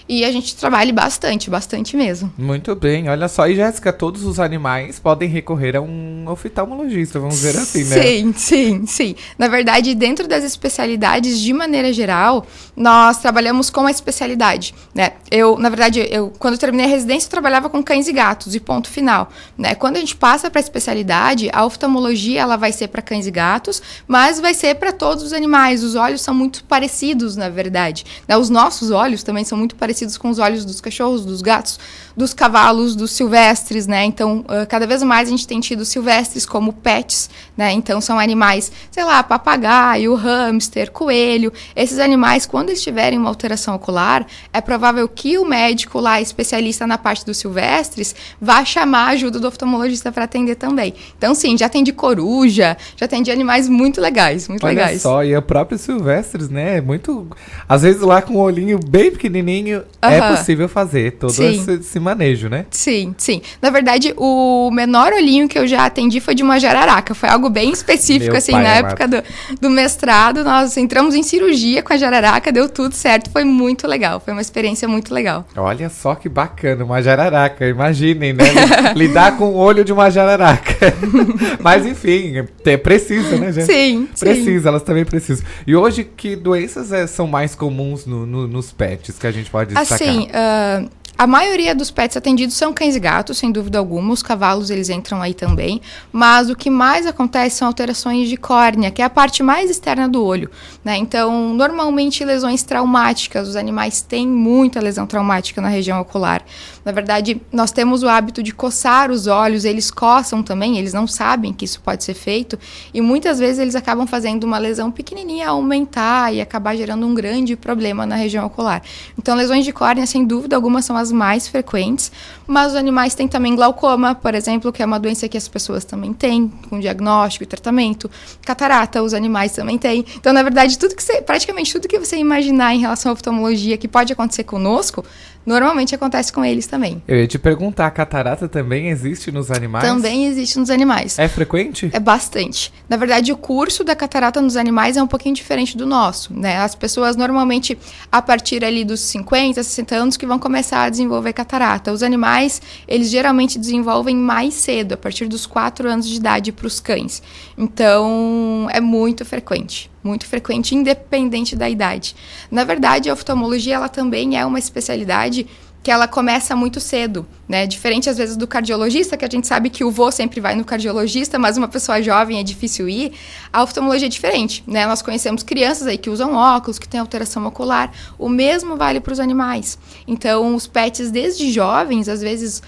e 0.10 0.26
a 0.26 0.32
gente 0.32 0.56
trabalha 0.56 0.92
bastante, 0.92 1.52
bastante 1.52 1.96
mesmo. 1.96 2.34
Muito 2.36 2.74
bem, 2.74 3.08
olha 3.08 3.28
só. 3.28 3.48
E 3.48 3.56
Jéssica, 3.56 3.94
todos 3.94 4.24
os 4.24 4.40
animais 4.40 4.98
podem 4.98 5.30
recorrer 5.30 5.76
a 5.76 5.82
um 5.82 6.26
oftalmologista, 6.28 7.20
vamos 7.20 7.36
dizer 7.36 7.56
assim, 7.56 7.84
né? 7.84 8.02
Sim, 8.02 8.34
sim, 8.36 8.86
sim. 8.88 9.16
Na 9.38 9.48
verdade, 9.48 9.94
dentro 9.94 10.28
das 10.28 10.44
especialidades, 10.44 11.40
de 11.40 11.54
maneira 11.54 11.94
geral, 11.94 12.44
nós 12.76 13.20
trabalhamos 13.20 13.70
com 13.70 13.86
a 13.86 13.92
especialidade, 13.92 14.74
né? 14.96 15.12
Eu, 15.30 15.60
na 15.60 15.70
verdade, 15.70 16.08
eu 16.10 16.34
quando 16.40 16.56
eu 16.56 16.60
terminei 16.60 16.88
a 16.88 16.90
residência, 16.90 17.28
eu 17.28 17.32
trabalhava 17.32 17.70
com 17.70 17.84
cães 17.84 18.08
e 18.08 18.12
gatos, 18.12 18.56
e 18.56 18.60
ponto 18.60 18.90
final, 18.90 19.30
né? 19.56 19.76
Quando 19.76 19.98
a 19.98 20.00
gente 20.00 20.16
passa 20.16 20.50
para 20.50 20.60
a 20.60 20.64
especialidade, 20.64 21.52
a 21.54 21.64
oftalmologia 21.64 22.42
ela 22.42 22.58
vai 22.58 22.72
ser 22.72 22.88
para 22.88 23.04
cães 23.04 23.28
e 23.28 23.32
gatos, 23.32 23.80
mas 24.08 24.40
vai 24.40 24.56
ser 24.56 24.74
para 24.76 24.92
todos 24.92 25.24
os 25.24 25.34
animais. 25.34 25.84
Os 25.84 25.94
olhos 25.94 26.22
são 26.22 26.34
muito 26.34 26.64
parecidos, 26.64 27.36
na 27.36 27.50
verdade. 27.50 28.04
Né? 28.28 28.36
Os 28.36 28.50
nossos 28.50 28.90
olhos 28.90 29.22
também 29.22 29.44
são 29.44 29.56
muito 29.56 29.76
parecidos 29.76 29.99
parecidos 30.00 30.18
com 30.18 30.30
os 30.30 30.40
olhos 30.40 30.64
dos 30.64 30.80
cachorros, 30.80 31.26
dos 31.26 31.42
gatos, 31.42 31.80
dos 32.16 32.34
cavalos, 32.34 32.96
dos 32.96 33.12
silvestres, 33.12 33.88
né? 33.88 34.06
Então, 34.06 34.40
uh, 34.40 34.68
cada 34.68 34.88
vez 34.88 35.04
mais 35.04 35.28
a 35.28 35.32
gente 35.32 35.48
tem 35.48 35.60
tido 35.60 35.84
silvestres 35.86 36.46
como 36.46 36.74
pets, 36.74 37.30
né? 37.58 37.72
Então, 37.72 38.00
são 38.00 38.18
animais, 38.18 38.72
sei 38.92 39.04
lá, 39.04 39.22
papagaio, 39.22 40.16
hamster, 40.16 40.92
coelho. 40.92 41.52
Esses 41.76 42.00
animais, 42.00 42.46
quando 42.46 42.70
eles 42.70 42.82
tiverem 42.82 43.20
uma 43.20 43.30
alteração 43.30 43.76
ocular, 43.76 44.26
é 44.54 44.62
provável 44.62 45.08
que 45.08 45.38
o 45.38 45.46
médico 45.46 46.00
lá, 46.00 46.22
especialista 46.22 46.88
na 46.88 46.98
parte 46.98 47.26
dos 47.26 47.38
silvestres, 47.38 48.16
vá 48.40 48.64
chamar 48.64 49.08
a 49.08 49.10
ajuda 49.10 49.40
do 49.40 49.48
oftalmologista 49.48 50.12
para 50.12 50.24
atender 50.26 50.56
também. 50.56 50.94
Então, 51.18 51.36
sim, 51.36 51.58
já 51.58 51.68
tem 51.68 51.84
de 51.84 51.92
coruja, 51.92 52.78
já 52.96 53.08
tem 53.08 53.22
de 53.22 53.32
animais 53.32 53.68
muito 53.68 54.00
legais, 54.00 54.48
muito 54.48 54.66
Olha 54.66 54.82
legais. 54.82 55.02
só, 55.02 55.24
e 55.24 55.36
o 55.36 55.42
próprio 55.42 55.78
silvestres, 55.78 56.50
né? 56.50 56.82
Muito. 56.82 57.28
Às 57.68 57.82
vezes 57.82 58.02
lá 58.02 58.22
com 58.22 58.36
o 58.36 58.40
olhinho 58.40 58.80
bem 58.80 59.12
pequenininho 59.12 59.84
é 60.02 60.18
Aham. 60.20 60.36
possível 60.36 60.70
fazer 60.70 61.12
todo 61.14 61.32
Sim. 61.34 61.60
esse, 61.62 61.72
esse 61.74 62.00
manejo, 62.00 62.48
né? 62.48 62.66
Sim, 62.72 63.14
sim. 63.18 63.42
Na 63.62 63.70
verdade, 63.70 64.14
o 64.16 64.70
menor 64.72 65.12
olhinho 65.14 65.48
que 65.50 65.60
eu 65.60 65.68
já 65.68 65.86
atendi 65.86 66.20
foi 66.22 66.34
de 66.36 66.42
uma 66.44 66.60
jararaca. 66.60 67.14
Foi 67.14 67.28
algo 67.28 67.50
bem 67.50 67.72
específico, 67.72 68.32
Meu 68.32 68.38
assim, 68.38 68.52
na 68.54 68.60
amado. 68.60 68.86
época 68.88 69.08
do, 69.08 69.24
do 69.60 69.70
mestrado. 69.70 70.44
Nós 70.44 70.78
entramos 70.78 71.16
em 71.16 71.24
cirurgia 71.24 71.84
com 71.84 71.92
a 71.94 71.98
jararaca, 71.98 72.52
deu 72.52 72.70
tudo 72.70 72.96
certo. 72.96 73.30
Foi 73.30 73.44
muito 73.44 73.88
legal. 73.88 74.20
Foi 74.20 74.32
uma 74.34 74.42
experiência 74.42 74.88
muito 74.88 75.14
legal. 75.14 75.46
Olha 75.58 75.90
só 75.90 76.16
que 76.16 76.30
bacana, 76.30 76.86
uma 76.86 77.02
jararaca. 77.02 77.68
Imaginem, 77.68 78.32
né? 78.34 78.44
Lidar 78.96 79.38
com 79.38 79.46
o 79.50 79.56
olho 79.56 79.84
de 79.84 79.92
uma 79.92 80.10
jararaca. 80.10 80.94
Mas 81.60 81.86
enfim, 81.86 82.34
é, 82.66 82.78
precisa, 82.78 83.38
né, 83.38 83.52
gente? 83.52 83.66
Sim, 83.66 84.08
sim. 84.14 84.26
Precisa, 84.26 84.70
elas 84.70 84.84
também 84.84 85.04
precisam. 85.06 85.46
E 85.68 85.76
hoje, 85.76 86.04
que 86.04 86.36
doenças 86.36 86.92
é, 86.92 87.06
são 87.08 87.28
mais 87.28 87.54
comuns 87.56 88.06
no- 88.06 88.26
no- 88.26 88.48
nos 88.48 88.72
pets 88.72 89.18
que 89.20 89.28
a 89.28 89.32
gente 89.32 89.50
pode 89.50 89.70
destacar? 89.70 89.79
Assim, 89.80 90.28
ah, 90.34 90.84
a 91.20 91.28
maioria 91.28 91.76
dos 91.76 91.92
pets 91.92 92.16
atendidos 92.16 92.56
são 92.56 92.72
cães 92.72 92.96
e 92.96 93.00
gatos, 93.00 93.38
sem 93.38 93.52
dúvida 93.52 93.78
alguma. 93.78 94.14
Os 94.14 94.24
cavalos, 94.24 94.70
eles 94.70 94.88
entram 94.88 95.22
aí 95.22 95.34
também. 95.34 95.82
Mas 96.14 96.50
o 96.50 96.56
que 96.56 96.70
mais 96.70 97.06
acontece 97.06 97.58
são 97.58 97.68
alterações 97.68 98.30
de 98.30 98.38
córnea, 98.38 98.90
que 98.90 99.02
é 99.02 99.06
a 99.06 99.10
parte 99.10 99.44
mais 99.44 99.70
externa 99.70 100.08
do 100.08 100.24
olho. 100.24 100.50
Né? 100.82 100.96
Então, 100.96 101.54
normalmente, 101.54 102.24
lesões 102.24 102.64
traumáticas. 102.64 103.50
Os 103.50 103.58
animais 103.58 104.02
têm 104.02 104.26
muita 104.26 104.80
lesão 104.80 105.06
traumática 105.06 105.60
na 105.60 105.68
região 105.68 106.00
ocular. 106.00 106.42
Na 106.86 106.94
verdade, 106.94 107.42
nós 107.52 107.74
temos 107.74 108.02
o 108.02 108.08
hábito 108.08 108.42
de 108.42 108.54
coçar 108.54 109.12
os 109.12 109.28
olhos, 109.28 109.66
eles 109.66 109.92
coçam 109.92 110.42
também, 110.42 110.78
eles 110.78 110.94
não 110.94 111.06
sabem 111.06 111.52
que 111.52 111.66
isso 111.66 111.82
pode 111.82 112.02
ser 112.06 112.14
feito. 112.14 112.58
E 112.94 113.02
muitas 113.02 113.40
vezes 113.40 113.60
eles 113.60 113.76
acabam 113.76 114.08
fazendo 114.08 114.46
uma 114.46 114.58
lesão 114.58 114.90
pequenininha 114.90 115.50
aumentar 115.50 116.34
e 116.34 116.40
acabar 116.40 116.78
gerando 116.78 117.06
um 117.06 117.14
grande 117.14 117.58
problema 117.58 118.06
na 118.06 118.16
região 118.16 118.46
ocular. 118.46 118.82
Então, 119.18 119.36
lesões 119.36 119.66
de 119.66 119.74
córnea, 119.74 120.06
sem 120.06 120.24
dúvida 120.24 120.56
alguma, 120.56 120.82
são 120.82 120.96
as 120.96 121.09
mais 121.12 121.48
frequentes, 121.48 122.12
mas 122.48 122.72
os 122.72 122.76
animais 122.76 123.14
têm 123.14 123.28
também 123.28 123.56
glaucoma, 123.56 124.16
por 124.16 124.34
exemplo, 124.34 124.72
que 124.72 124.82
é 124.82 124.86
uma 124.86 125.00
doença 125.00 125.28
que 125.28 125.38
as 125.38 125.48
pessoas 125.48 125.86
também 125.86 126.14
têm, 126.14 126.52
com 126.70 126.80
diagnóstico 126.80 127.44
e 127.44 127.48
tratamento. 127.48 128.10
Catarata, 128.46 129.02
os 129.04 129.14
animais 129.14 129.52
também 129.52 129.78
têm. 129.78 130.06
Então, 130.16 130.34
na 130.34 130.42
verdade, 130.42 130.78
tudo 130.78 130.96
que 130.96 131.04
você, 131.04 131.22
praticamente 131.22 131.72
tudo 131.72 131.88
que 131.88 132.00
você 132.00 132.18
imaginar 132.18 132.74
em 132.74 132.80
relação 132.80 133.12
à 133.12 133.14
oftalmologia 133.14 133.78
que 133.78 133.88
pode 133.88 134.12
acontecer 134.14 134.44
conosco, 134.44 135.04
normalmente 135.46 135.96
acontece 135.96 136.32
com 136.32 136.44
eles 136.44 136.68
também. 136.68 137.02
Eu 137.08 137.18
ia 137.18 137.28
te 137.28 137.40
perguntar, 137.40 137.88
a 137.88 137.92
catarata 137.92 138.48
também 138.48 138.90
existe 138.90 139.32
nos 139.32 139.52
animais? 139.52 139.86
Também 139.86 140.26
existe 140.28 140.60
nos 140.60 140.70
animais. 140.70 141.18
É 141.18 141.28
frequente? 141.28 141.90
É 141.94 142.00
bastante. 142.00 142.72
Na 142.88 142.98
verdade, 142.98 143.32
o 143.32 143.38
curso 143.38 143.84
da 143.84 143.96
catarata 143.96 144.42
nos 144.42 144.56
animais 144.56 144.98
é 144.98 145.04
um 145.04 145.08
pouquinho 145.08 145.36
diferente 145.36 145.78
do 145.78 145.86
nosso, 145.86 146.34
né? 146.34 146.58
As 146.58 146.76
pessoas 146.76 147.16
normalmente 147.16 147.78
a 148.12 148.22
partir 148.22 148.64
ali 148.64 148.84
dos 148.84 149.00
50, 149.02 149.64
60 149.64 149.96
anos 149.96 150.18
que 150.18 150.26
vão 150.26 150.40
começar 150.40 150.84
a 150.84 150.90
desenvolver 150.90 151.34
catarata. 151.34 151.92
Os 151.92 152.04
animais, 152.04 152.62
eles 152.88 153.10
geralmente 153.10 153.58
desenvolvem 153.58 154.16
mais 154.16 154.54
cedo, 154.54 154.94
a 154.94 154.98
partir 154.98 155.28
dos 155.28 155.46
4 155.46 155.90
anos 155.90 156.08
de 156.08 156.16
idade 156.16 156.52
para 156.52 156.68
os 156.68 156.80
cães. 156.80 157.22
Então, 157.58 158.68
é 158.72 158.80
muito 158.80 159.26
frequente, 159.26 159.90
muito 160.04 160.26
frequente 160.26 160.76
independente 160.76 161.56
da 161.56 161.70
idade. 161.70 162.16
Na 162.50 162.64
verdade, 162.64 163.10
a 163.10 163.14
oftalmologia 163.14 163.76
ela 163.76 163.90
também 163.90 164.38
é 164.38 164.46
uma 164.46 164.60
especialidade 164.60 165.48
que 165.82 165.90
ela 165.90 166.08
começa 166.08 166.56
muito 166.56 166.80
cedo, 166.80 167.26
né? 167.48 167.66
Diferente 167.66 168.10
às 168.10 168.18
vezes 168.18 168.36
do 168.36 168.46
cardiologista, 168.46 169.16
que 169.16 169.24
a 169.24 169.30
gente 169.30 169.48
sabe 169.48 169.70
que 169.70 169.84
o 169.84 169.90
vô 169.90 170.12
sempre 170.12 170.42
vai 170.42 170.54
no 170.56 170.66
cardiologista, 170.66 171.40
mas 171.40 171.58
uma 171.58 171.70
pessoa 171.70 172.02
jovem 172.02 172.38
é 172.38 172.44
difícil 172.44 172.90
ir. 172.90 173.14
A 173.52 173.64
oftalmologia 173.64 174.08
é 174.08 174.10
diferente, 174.10 174.64
né? 174.68 174.86
Nós 174.86 175.02
conhecemos 175.02 175.42
crianças 175.42 175.88
aí 175.88 175.98
que 175.98 176.10
usam 176.10 176.34
óculos, 176.36 176.78
que 176.78 176.88
têm 176.88 177.00
alteração 177.00 177.46
ocular. 177.46 177.92
O 178.18 178.28
mesmo 178.28 178.76
vale 178.76 179.00
para 179.00 179.14
os 179.14 179.20
animais. 179.20 179.80
Então, 180.06 180.54
os 180.54 180.68
pets 180.68 181.12
desde 181.12 181.50
jovens, 181.52 182.10
às 182.10 182.20
vezes, 182.20 182.62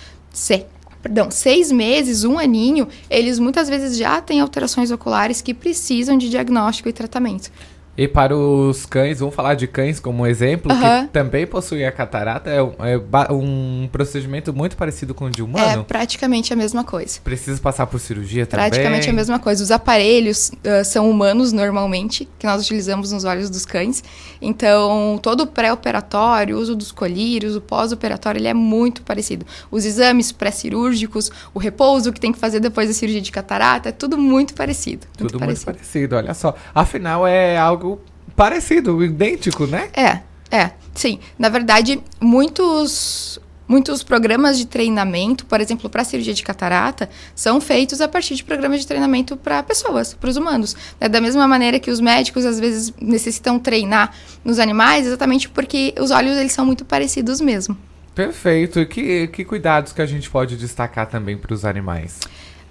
perdão, 1.02 1.32
seis 1.32 1.72
meses, 1.72 2.24
um 2.24 2.38
aninho, 2.38 2.88
eles 3.10 3.40
muitas 3.40 3.68
vezes 3.68 3.98
já 3.98 4.22
têm 4.22 4.40
alterações 4.40 4.92
oculares 4.92 5.42
que 5.42 5.54
precisam 5.54 6.18
de 6.18 6.30
diagnóstico 6.30 6.90
e 6.90 6.94
tratamento. 6.94 7.52
E 7.98 8.08
para 8.08 8.36
os 8.36 8.86
cães, 8.86 9.20
vamos 9.20 9.36
falar 9.36 9.54
de 9.54 9.68
cães 9.68 10.00
como 10.00 10.26
exemplo, 10.26 10.72
Aham. 10.72 11.06
que 11.08 11.12
também 11.12 11.46
possuem 11.46 11.86
a 11.86 11.92
catarata, 11.92 12.50
é, 12.50 12.64
um- 12.64 12.74
é 12.80 13.32
um 13.34 13.90
procedimento 13.92 14.54
muito 14.54 14.78
parecido 14.78 15.14
com 15.14 15.26
o 15.26 15.30
de 15.30 15.42
É 15.42 15.44
humano. 15.44 15.84
praticamente 15.84 16.54
a 16.54 16.56
mesma 16.56 16.84
coisa. 16.86 17.20
Precisa 17.22 17.60
passar 17.62 17.86
por 17.88 18.00
cirurgia 18.00 18.46
também. 18.46 18.70
Praticamente 18.70 19.10
a 19.10 19.14
mesma 19.14 19.40
coisa. 19.40 19.62
Os 19.62 19.72
aparelhos 19.72 20.52
ah, 20.66 20.84
são 20.86 21.10
humanos 21.10 21.52
normalmente, 21.52 22.28
que 22.40 22.46
nós 22.48 22.64
utilizamos 22.64 23.12
nos 23.12 23.26
olhos 23.26 23.50
dos 23.50 23.66
cães. 23.66 24.02
Então, 24.42 25.20
todo 25.22 25.42
o 25.42 25.48
pré-operatório, 25.48 26.58
o 26.58 26.60
uso 26.60 26.76
dos 26.76 26.92
colírios, 26.94 27.56
o 27.56 27.62
pós-operatório, 27.62 28.40
ele 28.40 28.48
é 28.48 28.54
muito 28.54 29.02
parecido. 29.04 29.46
Os 29.70 29.86
exames 29.86 30.32
pré-cirúrgicos, 30.32 31.30
o 31.54 31.60
repouso 31.60 32.12
que 32.14 32.20
tem 32.20 32.32
que 32.32 32.40
fazer 32.40 32.60
depois 32.62 32.88
da 32.88 32.94
cirurgia 32.94 33.22
de 33.22 33.32
catarata, 33.32 33.90
é 33.90 33.92
tudo 33.92 34.18
muito 34.18 34.54
parecido. 34.54 35.06
Tudo 35.18 35.40
muito 35.40 35.64
parecido, 35.64 36.16
olha 36.16 36.34
só. 36.34 36.56
Afinal, 36.74 37.28
é 37.28 37.58
algo 37.58 37.91
parecido, 38.36 39.04
idêntico, 39.04 39.66
né? 39.66 39.90
É, 39.94 40.20
é, 40.56 40.72
sim. 40.94 41.20
Na 41.38 41.50
verdade, 41.50 42.02
muitos 42.20 43.40
muitos 43.72 44.04
programas 44.04 44.58
de 44.58 44.66
treinamento, 44.68 45.46
por 45.46 45.62
exemplo, 45.62 45.90
para 45.90 46.04
cirurgia 46.04 46.34
de 46.34 46.44
catarata, 46.44 47.10
são 47.34 47.62
feitos 47.62 48.02
a 48.02 48.08
partir 48.08 48.36
de 48.36 48.44
programas 48.44 48.82
de 48.82 48.88
treinamento 48.88 49.38
para 49.38 49.64
pessoas, 49.64 50.14
para 50.14 50.30
os 50.30 50.36
humanos. 50.36 50.76
É 51.00 51.08
da 51.08 51.22
mesma 51.22 51.48
maneira 51.48 51.80
que 51.80 51.90
os 51.90 52.02
médicos 52.02 52.46
às 52.46 52.60
vezes 52.60 52.94
necessitam 53.00 53.58
treinar 53.58 54.14
nos 54.44 54.60
animais, 54.60 55.08
exatamente 55.08 55.48
porque 55.48 55.96
os 55.98 56.12
olhos 56.12 56.36
eles 56.38 56.52
são 56.52 56.66
muito 56.66 56.84
parecidos 56.84 57.40
mesmo. 57.40 57.78
Perfeito. 58.14 58.82
E 58.82 58.86
que, 58.86 59.28
que 59.28 59.46
cuidados 59.46 59.94
que 59.94 60.02
a 60.02 60.06
gente 60.06 60.30
pode 60.30 60.58
destacar 60.58 61.08
também 61.08 61.38
para 61.38 61.54
os 61.54 61.64
animais? 61.64 62.20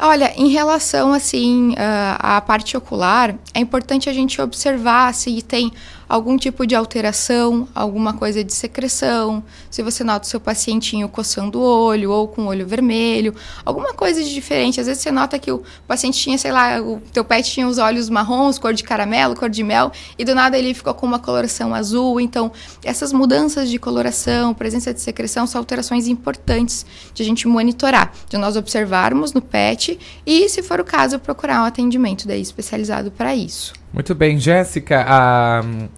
Olha, 0.03 0.33
em 0.35 0.49
relação 0.49 1.13
assim 1.13 1.75
ah, 1.77 2.37
à 2.37 2.41
parte 2.41 2.75
ocular, 2.75 3.35
é 3.53 3.61
importante 3.61 4.09
a 4.09 4.13
gente 4.15 4.41
observar 4.41 5.13
se 5.13 5.43
tem 5.43 5.71
algum 6.11 6.37
tipo 6.37 6.67
de 6.67 6.75
alteração, 6.75 7.69
alguma 7.73 8.13
coisa 8.13 8.43
de 8.43 8.53
secreção, 8.53 9.45
se 9.71 9.81
você 9.81 10.03
nota 10.03 10.27
o 10.27 10.29
seu 10.29 10.41
pacientinho 10.41 11.09
coçando 11.09 11.61
o 11.61 11.63
olho 11.63 12.11
ou 12.11 12.27
com 12.27 12.43
o 12.43 12.47
olho 12.49 12.67
vermelho, 12.67 13.33
alguma 13.65 13.95
coisa 13.95 14.21
de 14.21 14.35
diferente. 14.35 14.81
Às 14.81 14.89
vezes 14.89 15.05
você 15.05 15.13
nota 15.13 15.39
que 15.39 15.53
o 15.53 15.63
paciente 15.87 16.19
tinha, 16.19 16.37
sei 16.37 16.51
lá, 16.51 16.83
o 16.83 17.01
teu 17.13 17.25
pet 17.25 17.49
tinha 17.49 17.69
os 17.69 17.79
olhos 17.79 18.11
marrons, 18.11 18.59
cor 18.59 18.75
de 18.75 18.83
caramelo, 18.83 19.37
cor 19.37 19.49
de 19.49 19.63
mel, 19.63 19.93
e 20.19 20.25
do 20.25 20.35
nada 20.35 20.59
ele 20.59 20.75
ficou 20.75 20.93
com 20.95 21.07
uma 21.07 21.21
coloração 21.21 21.73
azul. 21.73 22.21
Então, 22.21 22.51
essas 22.83 23.13
mudanças 23.13 23.71
de 23.71 23.79
coloração, 23.79 24.53
presença 24.53 24.93
de 24.93 25.01
secreção, 25.01 25.47
são 25.47 25.61
alterações 25.61 26.09
importantes 26.09 26.85
de 27.15 27.23
a 27.23 27.25
gente 27.25 27.47
monitorar, 27.47 28.13
de 28.29 28.37
nós 28.37 28.57
observarmos 28.57 29.33
no 29.33 29.41
pet 29.41 29.97
e, 30.27 30.49
se 30.49 30.61
for 30.61 30.81
o 30.81 30.85
caso, 30.85 31.21
procurar 31.21 31.63
um 31.63 31.67
atendimento 31.67 32.27
daí 32.27 32.41
especializado 32.41 33.13
para 33.13 33.33
isso. 33.33 33.80
Muito 33.93 34.15
bem, 34.15 34.39
Jéssica, 34.39 35.05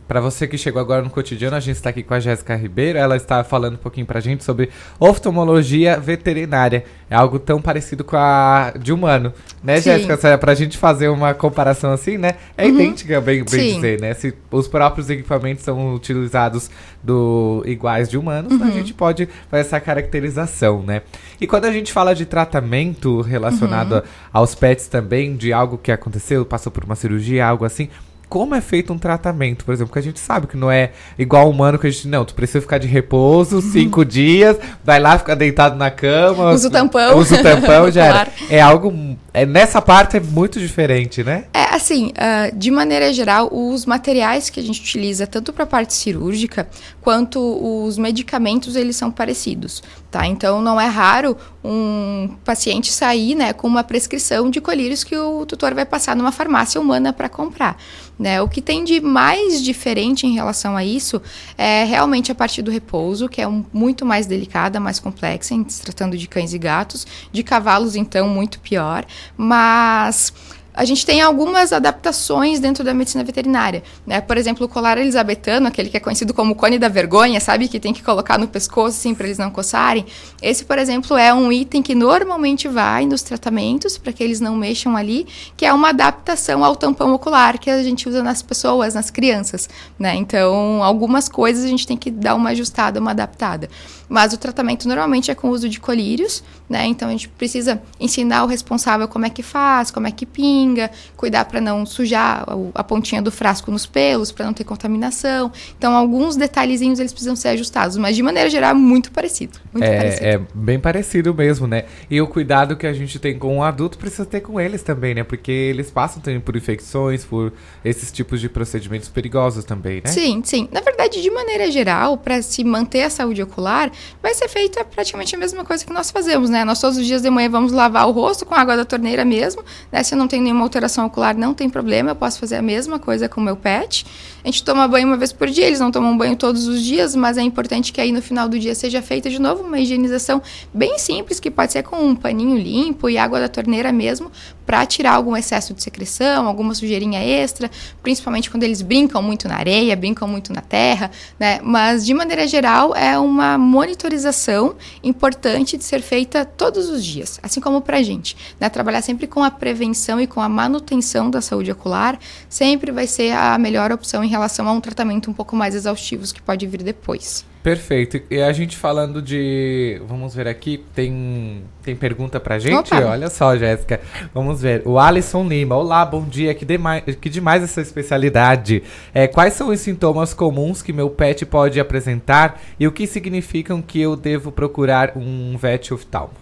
para 0.09 0.19
você 0.19 0.49
que 0.49 0.57
chegou 0.57 0.81
agora 0.81 1.03
no 1.03 1.11
cotidiano, 1.11 1.55
a 1.55 1.61
gente 1.61 1.77
está 1.77 1.91
aqui 1.91 2.03
com 2.03 2.15
a 2.15 2.21
Jéssica 2.21 2.57
Ribeiro, 2.57 2.99
ela 2.99 3.17
está 3.17 3.45
falando 3.45 3.75
um 3.75 3.79
pouquinho 3.79 4.07
pra 4.07 4.19
gente 4.19 4.43
sobre 4.45 4.71
oftalmologia 4.99 6.01
veterinária. 6.01 6.85
É 7.11 7.15
algo 7.15 7.39
tão 7.39 7.61
parecido 7.61 8.03
com 8.03 8.17
a 8.17 8.73
de 8.81 8.95
humano, 8.95 9.35
né, 9.63 9.77
Sim. 9.77 9.91
Jéssica? 9.91 10.29
É 10.29 10.37
Pra 10.39 10.55
gente 10.55 10.79
fazer 10.79 11.09
uma 11.09 11.35
comparação 11.35 11.93
assim, 11.93 12.17
né? 12.17 12.33
É 12.57 12.65
Uhum. 12.65 12.71
idêntica, 12.71 13.21
bem, 13.21 13.45
bem 13.45 13.61
Sim. 13.69 13.75
dizer, 13.75 14.01
né? 14.01 14.15
Se 14.15 14.33
os 14.51 14.67
próprios 14.67 15.11
equipamentos 15.11 15.63
são 15.63 15.95
utilizados 15.95 16.71
do 17.03 17.63
iguais 17.67 18.09
de 18.09 18.17
humanos, 18.17 18.53
a 18.53 18.65
Uhum. 18.65 18.73
gente 18.73 18.95
pode 18.95 19.29
fazer 19.51 19.61
essa 19.61 19.79
caracterização, 19.79 20.83
né? 20.83 21.03
E 21.43 21.47
quando 21.49 21.65
a 21.65 21.73
gente 21.73 21.93
fala 21.93 22.15
de 22.15 22.25
tratamento 22.25 23.21
relacionado 23.21 23.97
Uhum. 23.97 24.03
aos 24.33 24.55
pets 24.55 24.87
também, 24.87 25.35
de 25.35 25.53
algo 25.53 25.77
que 25.77 25.91
aconteceu, 25.91 26.45
passou 26.47 26.71
por 26.71 26.85
uma 26.85 26.95
cirurgia, 26.95 27.45
algo 27.45 27.65
assim, 27.65 27.89
como 28.33 28.55
é 28.55 28.63
feito 28.63 28.95
um 28.95 28.99
tratamento, 28.99 29.63
por 29.63 29.73
exemplo, 29.73 29.89
porque 29.89 29.99
a 29.99 30.03
gente 30.03 30.19
sabe 30.19 30.47
que 30.47 30.57
não 30.57 30.71
é 30.71 30.93
igual 31.19 31.51
humano 31.51 31.79
que 31.79 31.87
a 31.87 31.91
gente, 31.91 32.09
não, 32.09 32.25
tu 32.25 32.33
precisa 32.33 32.63
ficar 32.63 32.79
de 32.79 32.89
repouso 32.89 33.61
cinco 33.61 34.07
dias, 34.07 34.57
vai 34.83 34.99
lá, 34.99 35.19
fica 35.19 35.37
deitado 35.37 35.77
na 35.77 35.91
cama. 35.91 36.51
Usa 36.53 36.69
o 36.69 36.71
tampão. 36.71 37.19
Usa 37.19 37.39
o 37.39 37.43
tampão, 37.43 37.91
já. 37.91 38.03
Claro. 38.13 38.31
É 38.49 38.61
algo, 38.61 39.19
é, 39.35 39.45
nessa 39.45 39.83
parte 39.83 40.17
é 40.17 40.21
muito 40.21 40.59
diferente, 40.59 41.23
né? 41.23 41.45
É 41.53 41.75
assim, 41.75 42.13
ah, 42.17 42.51
de 42.55 42.71
maneira 42.71 43.13
geral, 43.13 43.51
os 43.53 43.85
materiais 43.85 44.49
que 44.49 44.59
a 44.59 44.63
gente 44.63 44.81
utiliza 44.81 45.27
tanto 45.27 45.53
para 45.53 45.65
a 45.65 45.67
parte 45.67 45.93
cirúrgica 45.93 46.67
quanto 47.03 47.39
os 47.39 47.99
medicamentos 47.99 48.77
eles 48.77 48.97
são 48.97 49.11
parecidos, 49.11 49.83
tá? 50.11 50.27
Então 50.27 50.63
não 50.63 50.81
é 50.81 50.87
raro 50.87 51.37
um 51.65 52.37
paciente 52.45 52.93
sair, 52.93 53.35
né, 53.35 53.53
com 53.53 53.69
uma 53.69 53.85
prescrição 53.85 54.51
de 54.51 54.61
colírios 54.61 55.05
que 55.05 55.17
o 55.17 55.47
tutor 55.47 55.75
vai 55.75 55.87
passar 55.87 56.17
numa 56.17 56.33
farmácia 56.33 56.81
humana 56.81 57.13
para 57.13 57.29
comprar, 57.29 57.77
né? 58.19 58.43
O 58.43 58.49
que 58.49 58.61
tem 58.61 58.83
de 58.83 59.01
mais 59.01 59.63
diferente 59.63 60.27
em 60.27 60.35
relação 60.35 60.77
a 60.77 60.85
isso 60.85 61.23
é 61.57 61.85
realmente 61.85 62.33
a 62.33 62.35
parte 62.35 62.61
do 62.61 62.71
repouso, 62.71 63.29
que 63.29 63.41
é 63.41 63.47
um, 63.47 63.65
muito 63.73 64.05
mais 64.05 64.27
delicada, 64.27 64.81
mais 64.81 64.99
complexa, 64.99 65.55
em 65.55 65.69
se 65.69 65.83
tratando 65.83 66.17
de 66.17 66.27
cães 66.27 66.53
e 66.53 66.59
gatos, 66.59 67.07
de 67.31 67.43
cavalos 67.43 67.95
então 67.95 68.29
muito 68.29 68.59
pior, 68.61 69.05
mas 69.37 70.33
a 70.75 70.85
gente 70.85 71.05
tem 71.05 71.21
algumas 71.21 71.73
adaptações 71.73 72.59
dentro 72.59 72.83
da 72.83 72.95
medicina 72.95 73.23
veterinária. 73.23 73.83
Né? 74.07 74.21
Por 74.21 74.37
exemplo, 74.37 74.67
o 74.67 74.69
colar 74.69 74.99
elisabetano, 74.99 75.67
aquele 75.67 75.89
que 75.89 75.97
é 75.97 76.01
conhecido 76.01 76.33
como 76.33 76.55
cone 76.55 76.79
da 76.79 76.89
vergonha, 76.89 77.41
sabe? 77.41 77.69
Que 77.69 77.79
tem 77.79 77.93
que 77.93 78.03
colocar 78.03 78.39
no 78.39 78.49
pescoço, 78.49 78.99
assim, 78.99 79.15
para 79.15 79.27
eles 79.27 79.39
não 79.39 79.51
coçarem. 79.51 80.07
Esse, 80.41 80.65
por 80.65 80.79
exemplo, 80.79 81.17
é 81.17 81.33
um 81.33 81.53
item 81.53 81.83
que 81.83 81.95
normalmente 81.95 82.69
vai 82.69 83.05
nos 83.05 83.23
tratamentos, 83.23 83.99
para 83.99 84.13
que 84.13 84.23
eles 84.23 84.41
não 84.41 84.57
mexam 84.57 84.97
ali, 84.97 85.27
que 85.57 85.67
é 85.67 85.73
uma 85.73 85.91
adaptação 85.91 86.65
ao 86.65 86.75
tampão 86.75 87.13
ocular 87.13 87.59
que 87.59 87.69
a 87.69 87.83
gente 87.83 88.09
usa 88.09 88.23
nas 88.23 88.43
pessoas, 88.43 88.95
nas 88.95 89.11
crianças. 89.11 89.69
Né? 89.99 90.15
Então, 90.15 90.83
algumas 90.83 91.29
coisas 91.29 91.65
a 91.65 91.69
gente 91.69 91.87
tem 91.87 91.97
que 91.97 92.11
dar 92.11 92.35
uma 92.35 92.51
ajustada, 92.51 92.99
uma 92.99 93.11
adaptada. 93.11 93.69
Mas 94.09 94.35
o 94.35 94.37
tratamento 94.37 94.87
normalmente 94.87 95.31
é 95.31 95.35
com 95.35 95.49
o 95.49 95.53
uso 95.53 95.71
de 95.71 95.81
colírios, 95.81 96.45
né? 96.69 96.85
Então 96.85 97.09
a 97.09 97.13
gente 97.13 97.31
precisa 97.31 97.83
ensinar 97.99 98.45
o 98.45 98.47
responsável 98.47 99.09
como 99.09 99.25
é 99.25 99.31
que 99.31 99.43
faz, 99.43 99.91
como 99.91 100.07
é 100.07 100.11
que 100.11 100.27
pinga, 100.63 100.91
cuidar 101.17 101.45
para 101.45 101.61
não 101.61 101.85
sujar 101.85 102.47
a 102.75 102.85
pontinha 102.85 103.21
do 103.21 103.33
frasco 103.33 103.71
nos 103.71 103.85
pelos, 103.85 104.31
para 104.31 104.47
não 104.47 104.53
ter 104.53 104.65
contaminação. 104.65 105.51
Então 105.77 105.97
alguns 105.97 106.37
detalhezinhos 106.37 107.01
eles 107.01 107.13
precisam 107.13 107.35
ser 107.35 107.49
ajustados, 107.49 107.97
mas 107.97 108.15
de 108.15 108.23
maneira 108.23 108.49
geral 108.49 108.75
muito 108.75 109.11
parecido. 109.11 109.59
Muito 109.73 109.85
é, 109.85 109.97
parecido. 109.97 110.27
é 110.27 110.41
bem 110.55 110.79
parecido 110.79 111.35
mesmo, 111.35 111.67
né? 111.67 111.85
E 112.09 112.21
o 112.21 112.27
cuidado 112.27 112.77
que 112.77 112.87
a 112.87 112.93
gente 112.93 113.19
tem 113.19 113.37
com 113.39 113.59
o 113.59 113.63
adulto 113.63 113.99
precisa 113.99 114.25
ter 114.25 114.41
com 114.41 114.61
eles 114.61 114.83
também, 114.83 115.15
né? 115.15 115.25
Porque 115.25 115.51
eles 115.51 115.91
passam 115.91 116.23
também 116.23 116.41
por 116.41 116.57
infecções, 116.57 117.25
por 117.25 117.53
esses 117.85 118.13
tipos 118.13 118.41
de 118.41 118.49
procedimentos 118.49 119.09
perigosos 119.09 119.65
também, 119.65 119.97
né? 120.05 120.11
Sim, 120.11 120.43
sim. 120.45 120.69
Na 120.71 120.81
verdade, 120.81 121.21
de 121.21 121.31
maneira 121.31 121.71
geral, 121.71 122.17
para 122.17 122.41
se 122.41 122.63
manter 122.63 123.03
a 123.03 123.11
saúde 123.11 123.43
ocular, 123.43 123.91
vai 124.23 124.35
ser 124.35 124.49
feita 124.49 124.85
praticamente 124.85 125.35
a 125.35 125.39
mesma 125.39 125.65
coisa 125.65 125.85
que 125.85 125.93
nós 125.93 126.11
fazemos, 126.11 126.49
né? 126.49 126.65
Nós 126.65 126.81
todos 126.81 126.99
os 126.99 127.07
dias 127.07 127.23
de 127.23 127.31
manhã 127.31 127.49
vamos 127.49 127.73
lavar 127.73 128.07
o 128.07 128.13
rosto 128.13 128.47
com 128.47 128.55
água 128.55 128.77
da 128.77 128.85
torneira 128.85 129.25
mesmo, 129.25 129.65
né? 129.91 130.03
Se 130.03 130.15
não 130.15 130.29
nenhuma 130.53 130.65
alteração 130.65 131.07
ocular, 131.07 131.37
não 131.37 131.55
tem 131.55 131.69
problema, 131.69 132.11
eu 132.11 132.17
posso 132.17 132.39
fazer 132.39 132.57
a 132.57 132.63
mesma 132.63 132.99
coisa 132.99 133.29
com 133.29 133.41
o 133.41 133.45
meu 133.45 133.57
pet. 133.57 134.07
A 134.45 134.49
gente 134.49 134.63
toma 134.65 134.87
banho 134.87 135.07
uma 135.07 135.17
vez 135.17 135.33
por 135.33 135.49
dia, 135.49 135.67
eles 135.67 135.81
não 135.81 135.91
tomam 135.91 136.17
banho 136.17 136.37
todos 136.37 136.67
os 136.67 136.83
dias, 136.83 137.15
mas 137.15 137.39
é 137.39 137.43
importante 137.43 137.93
que 137.93 138.01
aí 138.01 138.13
no 138.13 138.21
final 138.21 138.49
do 138.49 138.59
dia 138.59 138.75
seja 138.75 139.01
feita 139.01 139.31
de 139.31 139.41
novo 139.41 139.63
uma 139.63 139.79
higienização 139.79 140.43
bem 140.75 140.99
simples, 140.99 141.41
que 141.41 141.51
pode 141.51 141.73
ser 141.73 141.83
com 141.83 141.97
um 141.97 142.15
paninho 142.15 142.57
limpo 142.57 143.09
e 143.09 143.17
água 143.17 143.41
da 143.41 143.49
torneira 143.49 143.93
mesmo, 143.93 144.31
para 144.67 144.85
tirar 144.85 145.13
algum 145.13 145.37
excesso 145.37 145.73
de 145.75 145.83
secreção, 145.83 146.47
alguma 146.47 146.75
sujeirinha 146.75 147.21
extra, 147.21 147.71
principalmente 148.03 148.51
quando 148.51 148.65
eles 148.65 148.83
brincam 148.83 149.23
muito 149.23 149.49
na 149.49 149.57
areia, 149.57 149.95
brincam 149.95 150.27
muito 150.27 150.53
na 150.53 150.61
terra, 150.61 151.11
né? 151.39 151.61
Mas 151.63 152.05
de 152.05 152.13
maneira 152.13 152.47
geral 152.47 152.95
é 152.95 153.19
uma 153.19 153.57
monitorização 153.57 154.75
importante 155.03 155.77
de 155.77 155.85
ser 155.85 156.01
feita 156.01 156.45
todos 156.45 156.89
os 156.89 157.05
dias, 157.05 157.39
assim 157.43 157.61
como 157.61 157.81
para 157.81 157.99
a 157.99 158.03
gente, 158.03 158.37
né? 158.59 158.69
Trabalhar 158.69 159.03
sempre 159.03 159.27
com 159.27 159.43
a 159.43 159.51
prevenção 159.51 160.21
e 160.21 160.27
com 160.27 160.41
a 160.43 160.49
manutenção 160.49 161.31
da 161.31 161.41
saúde 161.41 161.71
ocular 161.71 162.19
sempre 162.49 162.91
vai 162.91 163.07
ser 163.07 163.33
a 163.33 163.57
melhor 163.59 163.93
opção 163.93 164.23
em 164.23 164.29
relação 164.29 164.69
a 164.69 164.73
um 164.73 164.81
tratamento 164.81 165.31
um 165.31 165.35
pouco 165.35 165.57
mais 165.57 165.75
exaustivo 165.75 166.23
que 166.33 166.43
pode 166.43 166.67
vir 166.67 166.83
depois. 166.83 167.45
Perfeito. 167.63 168.21
E 168.29 168.43
a 168.43 168.53
gente 168.53 168.77
falando 168.77 169.23
de. 169.23 170.01
Vamos 170.09 170.35
ver 170.35 170.49
aqui, 170.49 170.85
tem, 170.95 171.63
tem 171.81 171.95
pergunta 171.95 172.41
pra 172.41 172.59
gente? 172.59 172.93
Opa. 172.93 173.07
Olha 173.07 173.31
só, 173.31 173.57
Jéssica. 173.57 174.01
Vamos 174.35 174.61
ver. 174.61 174.83
O 174.85 174.99
Alisson 174.99 175.47
Lima. 175.47 175.77
Olá, 175.77 176.05
bom 176.05 176.25
dia. 176.25 176.53
Que, 176.55 176.65
demais, 176.65 177.05
que 177.21 177.31
demais 177.31 177.63
essa 177.63 177.81
especialidade. 177.81 178.83
É, 179.15 179.29
quais 179.29 179.55
são 179.55 179.69
os 179.69 179.79
sintomas 179.79 180.35
comuns 180.35 180.83
que 180.83 180.93
meu 180.93 181.09
pet 181.09 181.47
pode 181.47 181.79
apresentar 181.79 182.61
e 182.81 182.87
o 182.89 182.93
que 182.93 183.07
significam 183.07 183.81
que 183.81 184.01
eu 184.01 184.17
devo 184.17 184.51
procurar 184.51 185.13
um 185.17 185.57
vet 185.57 185.95
oftalmo? 185.95 186.42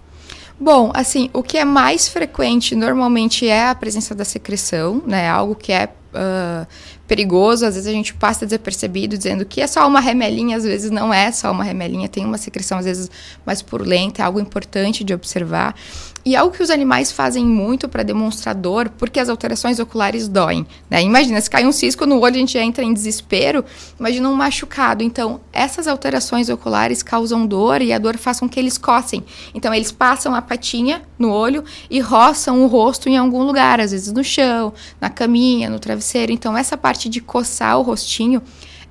Bom, 0.61 0.91
assim, 0.93 1.31
o 1.33 1.43
que 1.43 1.57
é 1.57 1.65
mais 1.65 2.07
frequente 2.07 2.77
normalmente 2.77 3.49
é 3.49 3.69
a 3.69 3.75
presença 3.75 4.15
da 4.15 4.27
secreção, 4.27 5.03
né? 5.07 5.27
Algo 5.27 5.55
que 5.55 5.73
é 5.73 5.89
uh, 6.15 6.67
perigoso, 7.09 7.65
às 7.65 7.77
vezes 7.77 7.89
a 7.89 7.93
gente 7.93 8.13
passa 8.13 8.45
desapercebido 8.45 9.17
dizendo 9.17 9.47
que 9.47 9.63
é 9.63 9.67
só 9.67 9.89
uma 9.89 10.01
remelinha, 10.01 10.59
às 10.59 10.65
vezes 10.65 10.91
não 10.91 11.15
é 11.15 11.33
só 11.33 11.51
uma 11.51 11.65
remelinha, 11.65 12.09
tem 12.09 12.27
uma 12.27 12.37
secreção 12.37 12.77
às 12.77 12.85
vezes 12.85 13.11
mais 13.45 13.63
purulenta, 13.63 14.21
é 14.21 14.25
algo 14.27 14.39
importante 14.39 15.03
de 15.03 15.15
observar. 15.15 15.75
E 16.23 16.37
algo 16.37 16.55
que 16.55 16.62
os 16.62 16.68
animais 16.68 17.11
fazem 17.11 17.45
muito 17.45 17.89
para 17.89 18.03
demonstrar 18.03 18.55
dor, 18.55 18.91
porque 18.91 19.18
as 19.18 19.31
alterações 19.31 19.79
oculares 19.79 20.29
doem. 20.29 20.66
Né? 20.91 21.03
Imagina, 21.03 21.41
se 21.41 21.49
cai 21.49 21.64
um 21.64 21.73
cisco 21.73 22.05
no 22.05 22.21
olho, 22.21 22.35
a 22.35 22.39
gente 22.39 22.59
entra 22.59 22.85
em 22.85 22.93
desespero. 22.93 23.64
Imagina 23.99 24.29
um 24.29 24.35
machucado. 24.35 25.03
Então, 25.03 25.41
essas 25.51 25.89
alterações 25.89 26.51
oculares 26.51 27.03
causam 27.03 27.47
dor 27.47 27.81
e 27.81 27.91
a 27.93 27.99
dor 27.99 28.18
faz 28.18 28.39
com 28.39 28.49
que 28.49 28.61
eles 28.61 28.77
cocem. 28.77 29.25
Então, 29.55 29.73
eles 29.73 29.91
passam 29.91 30.35
a 30.35 30.43
patinha 30.43 31.03
no 31.18 31.31
olho 31.31 31.64
e 31.89 32.01
roçam 32.01 32.62
o 32.62 32.66
rosto 32.66 33.09
em 33.09 33.16
algum 33.16 33.43
lugar, 33.43 33.81
às 33.81 33.93
vezes 33.93 34.12
no 34.12 34.23
chão, 34.23 34.75
na 35.01 35.09
caminha, 35.09 35.71
no 35.71 35.79
travesseiro. 35.79 36.33
Então, 36.33 36.57
essa 36.57 36.77
parte 36.77 37.09
de 37.09 37.23
coçar 37.23 37.79
o 37.79 37.83
rostinho 37.83 38.43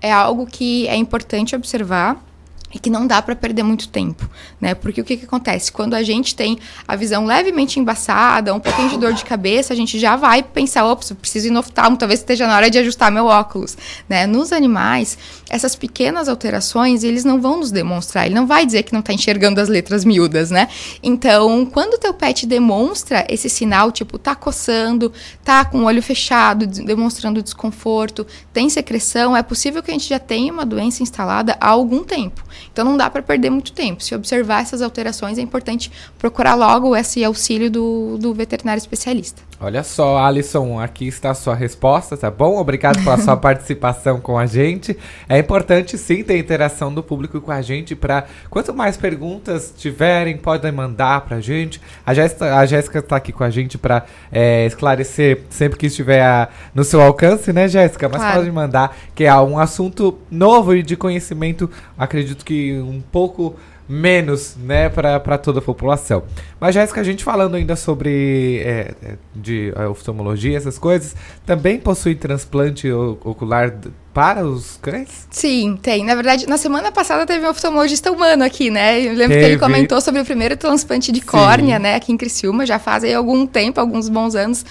é 0.01 0.11
algo 0.11 0.47
que 0.47 0.87
é 0.87 0.95
importante 0.95 1.55
observar 1.55 2.28
e 2.73 2.79
que 2.79 2.89
não 2.89 3.07
dá 3.07 3.21
para 3.21 3.35
perder 3.35 3.63
muito 3.63 3.87
tempo, 3.87 4.29
né? 4.61 4.75
Porque 4.75 5.01
o 5.01 5.03
que, 5.03 5.17
que 5.17 5.25
acontece? 5.25 5.71
Quando 5.71 5.93
a 5.93 6.03
gente 6.03 6.35
tem 6.35 6.59
a 6.87 6.95
visão 6.95 7.25
levemente 7.25 7.79
embaçada, 7.79 8.53
um 8.53 8.59
pouquinho 8.59 8.89
de 8.89 8.97
dor 8.97 9.13
de 9.13 9.25
cabeça, 9.25 9.73
a 9.73 9.75
gente 9.75 9.97
já 9.97 10.15
vai 10.15 10.43
pensar, 10.43 10.85
ops, 10.85 11.11
preciso 11.13 11.47
ir 11.47 11.51
no 11.51 11.59
oftalmo, 11.59 11.97
talvez 11.97 12.19
esteja 12.19 12.47
na 12.47 12.55
hora 12.55 12.69
de 12.69 12.77
ajustar 12.77 13.11
meu 13.11 13.25
óculos, 13.25 13.77
né? 14.07 14.27
Nos 14.27 14.51
animais, 14.51 15.17
essas 15.49 15.75
pequenas 15.75 16.29
alterações, 16.29 17.03
eles 17.03 17.23
não 17.23 17.41
vão 17.41 17.57
nos 17.57 17.71
demonstrar, 17.71 18.25
ele 18.25 18.35
não 18.35 18.45
vai 18.45 18.65
dizer 18.65 18.83
que 18.83 18.93
não 18.93 18.99
está 18.99 19.13
enxergando 19.13 19.59
as 19.59 19.67
letras 19.67 20.05
miúdas, 20.05 20.51
né? 20.51 20.67
Então, 21.01 21.65
quando 21.65 21.95
o 21.95 21.97
teu 21.97 22.13
pet 22.13 22.45
demonstra 22.45 23.25
esse 23.29 23.49
sinal, 23.49 23.91
tipo, 23.91 24.17
tá 24.19 24.35
coçando, 24.35 25.11
tá 25.43 25.65
com 25.65 25.79
o 25.79 25.85
olho 25.85 26.03
fechado, 26.03 26.67
demonstrando 26.67 27.41
desconforto, 27.41 28.25
tem 28.53 28.69
secreção, 28.69 29.35
é 29.35 29.41
possível 29.41 29.81
que 29.81 29.89
a 29.89 29.93
gente 29.93 30.07
já 30.07 30.19
tenha 30.19 30.53
uma 30.53 30.65
doença 30.65 31.01
instalada 31.01 31.57
há 31.59 31.67
algum 31.67 32.03
tempo. 32.03 32.43
Então 32.71 32.85
não 32.85 32.97
dá 32.97 33.09
para 33.09 33.21
perder 33.21 33.49
muito 33.49 33.71
tempo. 33.71 34.03
Se 34.03 34.15
observar 34.15 34.61
essas 34.61 34.81
alterações, 34.81 35.37
é 35.37 35.41
importante 35.41 35.91
procurar 36.17 36.55
logo 36.55 36.95
esse 36.95 37.23
auxílio 37.23 37.69
do, 37.69 38.17
do 38.17 38.33
veterinário 38.33 38.79
especialista. 38.79 39.48
Olha 39.61 39.83
só, 39.83 40.17
Alisson, 40.23 40.79
aqui 40.79 41.05
está 41.05 41.31
a 41.31 41.33
sua 41.33 41.53
resposta, 41.53 42.15
tá 42.15 42.31
bom? 42.31 42.57
Obrigado 42.57 43.03
pela 43.03 43.17
sua 43.17 43.35
participação 43.37 44.17
com 44.21 44.37
a 44.37 44.45
gente. 44.45 44.97
É 45.27 45.37
importante 45.37 45.97
sim 45.97 46.23
ter 46.23 46.37
interação 46.37 46.93
do 46.93 47.03
público 47.03 47.41
com 47.41 47.51
a 47.51 47.61
gente 47.61 47.93
para 47.93 48.23
quanto 48.49 48.73
mais 48.73 48.95
perguntas 48.95 49.73
tiverem, 49.77 50.37
podem 50.37 50.71
mandar 50.71 51.25
para 51.25 51.37
a 51.37 51.41
gente. 51.41 51.81
A 52.05 52.13
Jéssica, 52.13 52.99
está 52.99 53.17
aqui 53.17 53.33
com 53.33 53.43
a 53.43 53.49
gente 53.49 53.77
para 53.77 54.05
é, 54.31 54.65
esclarecer 54.65 55.41
sempre 55.49 55.77
que 55.77 55.87
estiver 55.87 56.23
a, 56.23 56.47
no 56.73 56.85
seu 56.85 57.01
alcance, 57.01 57.51
né, 57.51 57.67
Jéssica? 57.67 58.07
Mas 58.07 58.21
Claro. 58.21 58.37
pode 58.37 58.51
mandar, 58.53 58.95
que 59.13 59.25
é 59.25 59.35
um 59.35 59.59
assunto 59.59 60.17
novo 60.31 60.73
e 60.73 60.81
de 60.81 60.95
conhecimento, 60.95 61.69
acredito 61.97 62.45
que 62.45 62.79
um 62.79 63.01
pouco 63.01 63.57
menos, 63.89 64.55
né, 64.55 64.87
para 64.87 65.37
toda 65.39 65.57
a 65.57 65.61
população. 65.61 66.23
Mas, 66.59 66.75
Jéssica, 66.75 67.01
a 67.01 67.03
gente 67.03 67.23
falando 67.23 67.55
ainda 67.55 67.75
sobre 67.75 68.61
é, 68.63 68.93
é, 69.01 69.15
de 69.35 69.73
é, 69.75 69.87
oftalmologia, 69.87 70.55
essas 70.55 70.77
coisas, 70.77 71.15
também 71.43 71.79
possui 71.79 72.13
transplante 72.13 72.91
ocular 72.91 73.75
para 74.19 74.45
os 74.45 74.77
cães? 74.81 75.29
Sim, 75.31 75.79
tem. 75.81 76.03
Na 76.03 76.13
verdade, 76.13 76.45
na 76.45 76.57
semana 76.57 76.91
passada 76.91 77.25
teve 77.25 77.47
um 77.47 77.49
oftalmologista 77.49 78.11
humano 78.11 78.43
aqui, 78.43 78.69
né? 78.69 78.99
Eu 78.99 79.13
lembro 79.13 79.29
que 79.29 79.39
Teve. 79.39 79.45
ele 79.53 79.57
comentou 79.57 80.01
sobre 80.01 80.19
o 80.19 80.25
primeiro 80.25 80.57
transplante 80.57 81.09
de 81.09 81.21
Sim. 81.21 81.25
córnea, 81.25 81.79
né, 81.79 81.95
aqui 81.95 82.11
em 82.11 82.17
Criciúma, 82.17 82.65
já 82.65 82.77
faz 82.77 83.05
aí 83.05 83.13
algum 83.13 83.47
tempo, 83.47 83.79
alguns 83.79 84.09
bons 84.09 84.35
anos. 84.35 84.65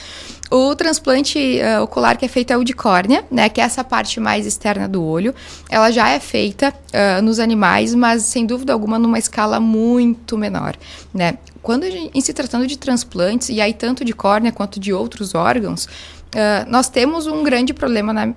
O 0.51 0.75
transplante 0.75 1.61
eh, 1.61 1.81
ocular 1.81 2.19
que 2.19 2.27
é 2.27 2.29
feito 2.29 2.53
é 2.53 2.59
o 2.59 2.63
de 2.63 2.75
córnea, 2.75 3.25
né, 3.31 3.49
que 3.49 3.59
é 3.59 3.65
essa 3.65 3.83
parte 3.83 4.21
mais 4.21 4.45
externa 4.45 4.87
do 4.87 5.03
olho. 5.03 5.35
Ela 5.71 5.91
já 5.91 6.11
é 6.11 6.21
feita 6.21 6.75
ah, 6.93 7.23
nos 7.23 7.39
animais, 7.39 7.95
mas 7.95 8.25
sem 8.25 8.45
dúvida 8.45 8.75
alguma 8.75 8.99
numa 8.99 9.19
escala 9.19 9.59
muito 9.59 10.37
menor, 10.37 10.77
né? 11.13 11.39
Quando 11.63 11.85
a 11.85 11.91
gente, 11.91 12.11
em 12.15 12.21
se 12.21 12.35
tratando 12.35 12.67
de 12.67 12.77
transplantes, 12.77 13.49
e 13.49 13.63
aí 13.63 13.73
tanto 13.73 14.05
de 14.05 14.13
córnea 14.13 14.53
quanto 14.53 14.79
de 14.79 14.93
outros 14.93 15.35
órgãos, 15.35 15.89
ah, 16.37 16.67
nós 16.69 16.91
temos 16.91 17.27
um 17.27 17.43
grande 17.43 17.73
problema 17.73 18.13
na 18.13 18.35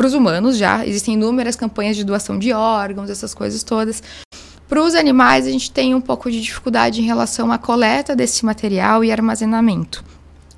para 0.00 0.06
os 0.06 0.14
humanos 0.14 0.56
já. 0.56 0.86
Existem 0.86 1.12
inúmeras 1.12 1.54
campanhas 1.54 1.94
de 1.94 2.04
doação 2.04 2.38
de 2.38 2.54
órgãos, 2.54 3.10
essas 3.10 3.34
coisas 3.34 3.62
todas. 3.62 4.02
Para 4.66 4.82
os 4.82 4.94
animais, 4.94 5.46
a 5.46 5.50
gente 5.50 5.70
tem 5.70 5.94
um 5.94 6.00
pouco 6.00 6.30
de 6.30 6.40
dificuldade 6.40 7.02
em 7.02 7.04
relação 7.04 7.52
à 7.52 7.58
coleta 7.58 8.16
desse 8.16 8.42
material 8.46 9.04
e 9.04 9.12
armazenamento. 9.12 10.02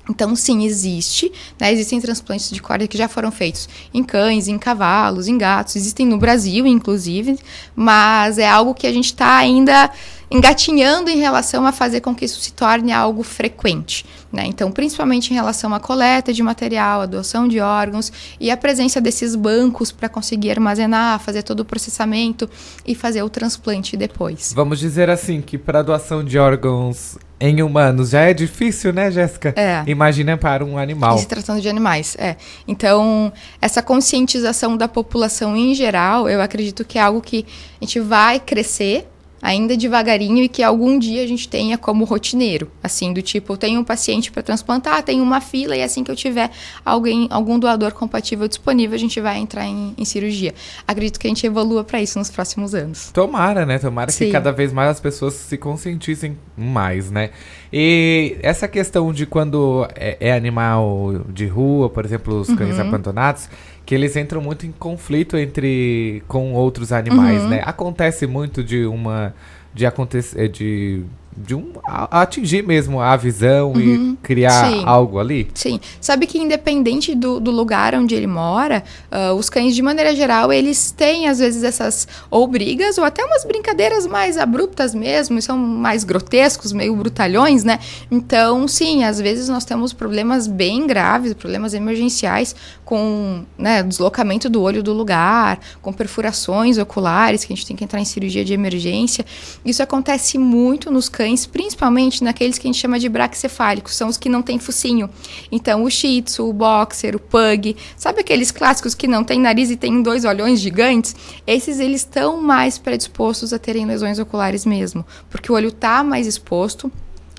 Então, 0.09 0.33
sim, 0.33 0.63
existe. 0.63 1.29
Né? 1.59 1.73
Existem 1.73 1.99
transplantes 1.99 2.51
de 2.51 2.61
córnea 2.61 2.87
que 2.87 2.97
já 2.97 3.09
foram 3.09 3.31
feitos 3.33 3.67
em 3.93 4.01
cães, 4.01 4.47
em 4.47 4.57
cavalos, 4.57 5.27
em 5.27 5.37
gatos. 5.37 5.75
Existem 5.75 6.05
no 6.05 6.17
Brasil, 6.17 6.65
inclusive. 6.65 7.37
Mas 7.75 8.37
é 8.37 8.47
algo 8.47 8.73
que 8.73 8.87
a 8.87 8.93
gente 8.93 9.07
está 9.07 9.35
ainda 9.35 9.91
engatinhando 10.33 11.11
em 11.11 11.17
relação 11.17 11.63
a 11.65 11.71
fazer 11.71 12.01
com 12.01 12.15
que 12.15 12.25
isso 12.25 12.41
se 12.41 12.51
torne 12.51 12.91
algo 12.91 13.21
frequente. 13.21 14.03
Né? 14.31 14.45
Então, 14.47 14.71
principalmente 14.71 15.29
em 15.29 15.35
relação 15.35 15.75
à 15.75 15.79
coleta 15.79 16.33
de 16.33 16.41
material, 16.41 17.01
a 17.01 17.05
doação 17.05 17.47
de 17.47 17.59
órgãos 17.59 18.11
e 18.39 18.49
a 18.49 18.57
presença 18.57 18.99
desses 18.99 19.35
bancos 19.35 19.91
para 19.91 20.09
conseguir 20.09 20.49
armazenar, 20.49 21.19
fazer 21.19 21.43
todo 21.43 21.59
o 21.59 21.65
processamento 21.65 22.49
e 22.83 22.95
fazer 22.95 23.21
o 23.21 23.29
transplante 23.29 23.95
depois. 23.95 24.51
Vamos 24.55 24.79
dizer 24.79 25.07
assim 25.07 25.39
que 25.39 25.55
para 25.55 25.83
doação 25.83 26.23
de 26.23 26.39
órgãos 26.39 27.15
em 27.39 27.61
humanos 27.61 28.09
já 28.11 28.21
é 28.21 28.33
difícil, 28.33 28.91
né, 28.91 29.11
Jéssica? 29.11 29.53
É. 29.55 29.83
Imagina 29.85 30.35
para 30.35 30.65
um 30.65 30.79
animal. 30.79 31.15
E 31.15 31.19
se 31.19 31.27
tratando 31.27 31.61
de 31.61 31.69
animais, 31.69 32.15
é. 32.17 32.37
Então, 32.67 33.31
essa 33.61 33.83
conscientização 33.83 34.75
da 34.75 34.87
população 34.87 35.55
em 35.55 35.75
geral, 35.75 36.27
eu 36.27 36.41
acredito 36.41 36.83
que 36.83 36.97
é 36.97 37.01
algo 37.01 37.21
que 37.21 37.45
a 37.79 37.85
gente 37.85 37.99
vai 37.99 38.39
crescer 38.39 39.07
ainda 39.43 39.75
devagarinho 39.75 40.41
e 40.41 40.47
que 40.47 40.63
algum 40.63 40.97
dia 40.97 41.21
a 41.21 41.27
gente 41.27 41.49
tenha 41.49 41.77
como 41.77 42.05
rotineiro, 42.05 42.71
assim, 42.81 43.11
do 43.11 43.21
tipo, 43.21 43.51
eu 43.51 43.57
tenho 43.57 43.81
um 43.81 43.83
paciente 43.83 44.31
para 44.31 44.41
transplantar, 44.41 45.03
tenho 45.03 45.21
uma 45.21 45.41
fila 45.41 45.75
e 45.75 45.83
assim 45.83 46.01
que 46.01 46.09
eu 46.09 46.15
tiver 46.15 46.49
alguém, 46.85 47.27
algum 47.29 47.59
doador 47.59 47.91
compatível 47.91 48.47
disponível, 48.47 48.95
a 48.95 48.99
gente 48.99 49.19
vai 49.19 49.37
entrar 49.37 49.65
em, 49.65 49.93
em 49.97 50.05
cirurgia. 50.05 50.53
Acredito 50.87 51.19
que 51.19 51.27
a 51.27 51.29
gente 51.29 51.45
evolua 51.45 51.83
para 51.83 52.01
isso 52.01 52.17
nos 52.17 52.29
próximos 52.29 52.73
anos. 52.73 53.11
Tomara, 53.11 53.65
né? 53.65 53.77
Tomara 53.77 54.09
Sim. 54.09 54.27
que 54.27 54.31
cada 54.31 54.53
vez 54.53 54.71
mais 54.71 54.91
as 54.91 55.01
pessoas 55.01 55.33
se 55.33 55.57
conscientizem 55.57 56.37
mais, 56.55 57.11
né? 57.11 57.31
E 57.71 58.37
essa 58.41 58.67
questão 58.67 59.11
de 59.11 59.25
quando 59.25 59.85
é, 59.95 60.15
é 60.21 60.31
animal 60.31 61.21
de 61.27 61.47
rua, 61.47 61.89
por 61.89 62.05
exemplo, 62.05 62.39
os 62.39 62.53
cães 62.53 62.75
uhum. 62.75 62.81
abandonados, 62.81 63.49
que 63.85 63.93
eles 63.93 64.15
entram 64.15 64.41
muito 64.41 64.65
em 64.65 64.71
conflito 64.71 65.37
entre 65.37 66.23
com 66.27 66.53
outros 66.53 66.91
animais, 66.91 67.41
uhum. 67.43 67.49
né? 67.49 67.61
Acontece 67.65 68.25
muito 68.25 68.63
de 68.63 68.85
uma 68.85 69.33
de 69.73 69.85
acontecer 69.85 70.49
de 70.49 71.03
de 71.35 71.55
um 71.55 71.73
a, 71.85 72.21
atingir 72.21 72.63
mesmo 72.63 73.01
a 73.01 73.15
visão 73.15 73.73
uhum. 73.73 74.13
e 74.13 74.17
criar 74.21 74.69
Sim. 74.71 74.83
algo 74.85 75.19
ali? 75.19 75.49
Sim. 75.53 75.79
Sabe 75.99 76.27
que 76.27 76.37
independente 76.37 77.15
do, 77.15 77.39
do 77.39 77.51
lugar 77.51 77.95
onde 77.95 78.15
ele 78.15 78.27
mora, 78.27 78.83
uh, 79.11 79.33
os 79.33 79.49
cães, 79.49 79.75
de 79.75 79.81
maneira 79.81 80.15
geral, 80.15 80.51
eles 80.51 80.91
têm 80.91 81.27
às 81.27 81.39
vezes 81.39 81.63
essas 81.63 82.07
ou 82.29 82.47
brigas 82.47 82.97
ou 82.97 83.03
até 83.03 83.23
umas 83.23 83.43
brincadeiras 83.43 84.05
mais 84.05 84.37
abruptas 84.37 84.93
mesmo, 84.93 85.41
são 85.41 85.57
mais 85.57 86.03
grotescos, 86.03 86.71
meio 86.71 86.95
brutalhões, 86.95 87.63
né? 87.63 87.79
Então, 88.09 88.67
sim, 88.67 89.03
às 89.03 89.19
vezes 89.19 89.49
nós 89.49 89.65
temos 89.65 89.93
problemas 89.93 90.47
bem 90.47 90.87
graves, 90.87 91.33
problemas 91.33 91.73
emergenciais 91.73 92.55
com 92.85 93.43
né, 93.57 93.81
deslocamento 93.83 94.49
do 94.49 94.61
olho 94.61 94.83
do 94.83 94.93
lugar, 94.93 95.59
com 95.81 95.91
perfurações 95.91 96.77
oculares, 96.77 97.43
que 97.43 97.51
a 97.51 97.55
gente 97.55 97.65
tem 97.65 97.75
que 97.75 97.83
entrar 97.83 97.99
em 97.99 98.05
cirurgia 98.05 98.45
de 98.45 98.53
emergência. 98.53 99.25
Isso 99.65 99.81
acontece 99.81 100.37
muito 100.37 100.91
nos 100.91 101.09
cães 101.09 101.22
cães, 101.23 101.45
principalmente 101.45 102.21
naqueles 102.21 102.57
que 102.57 102.67
a 102.67 102.69
gente 102.71 102.81
chama 102.81 102.99
de 102.99 103.07
braquicefálicos, 103.07 103.95
são 103.95 104.09
os 104.09 104.17
que 104.17 104.27
não 104.27 104.41
têm 104.41 104.59
focinho. 104.59 105.09
Então, 105.49 105.83
o 105.83 105.89
Shih 105.89 106.21
Tzu, 106.21 106.49
o 106.49 106.53
Boxer, 106.53 107.15
o 107.15 107.19
Pug, 107.19 107.77
sabe 107.95 108.19
aqueles 108.19 108.51
clássicos 108.51 108.93
que 108.93 109.07
não 109.07 109.23
têm 109.23 109.39
nariz 109.39 109.71
e 109.71 109.77
têm 109.77 110.01
dois 110.01 110.25
olhões 110.25 110.59
gigantes? 110.59 111.15
Esses, 111.47 111.79
eles 111.79 112.01
estão 112.01 112.41
mais 112.41 112.77
predispostos 112.77 113.53
a 113.53 113.59
terem 113.59 113.85
lesões 113.85 114.19
oculares 114.19 114.65
mesmo, 114.65 115.05
porque 115.29 115.49
o 115.49 115.55
olho 115.55 115.69
está 115.69 116.03
mais 116.03 116.27
exposto, 116.27 116.91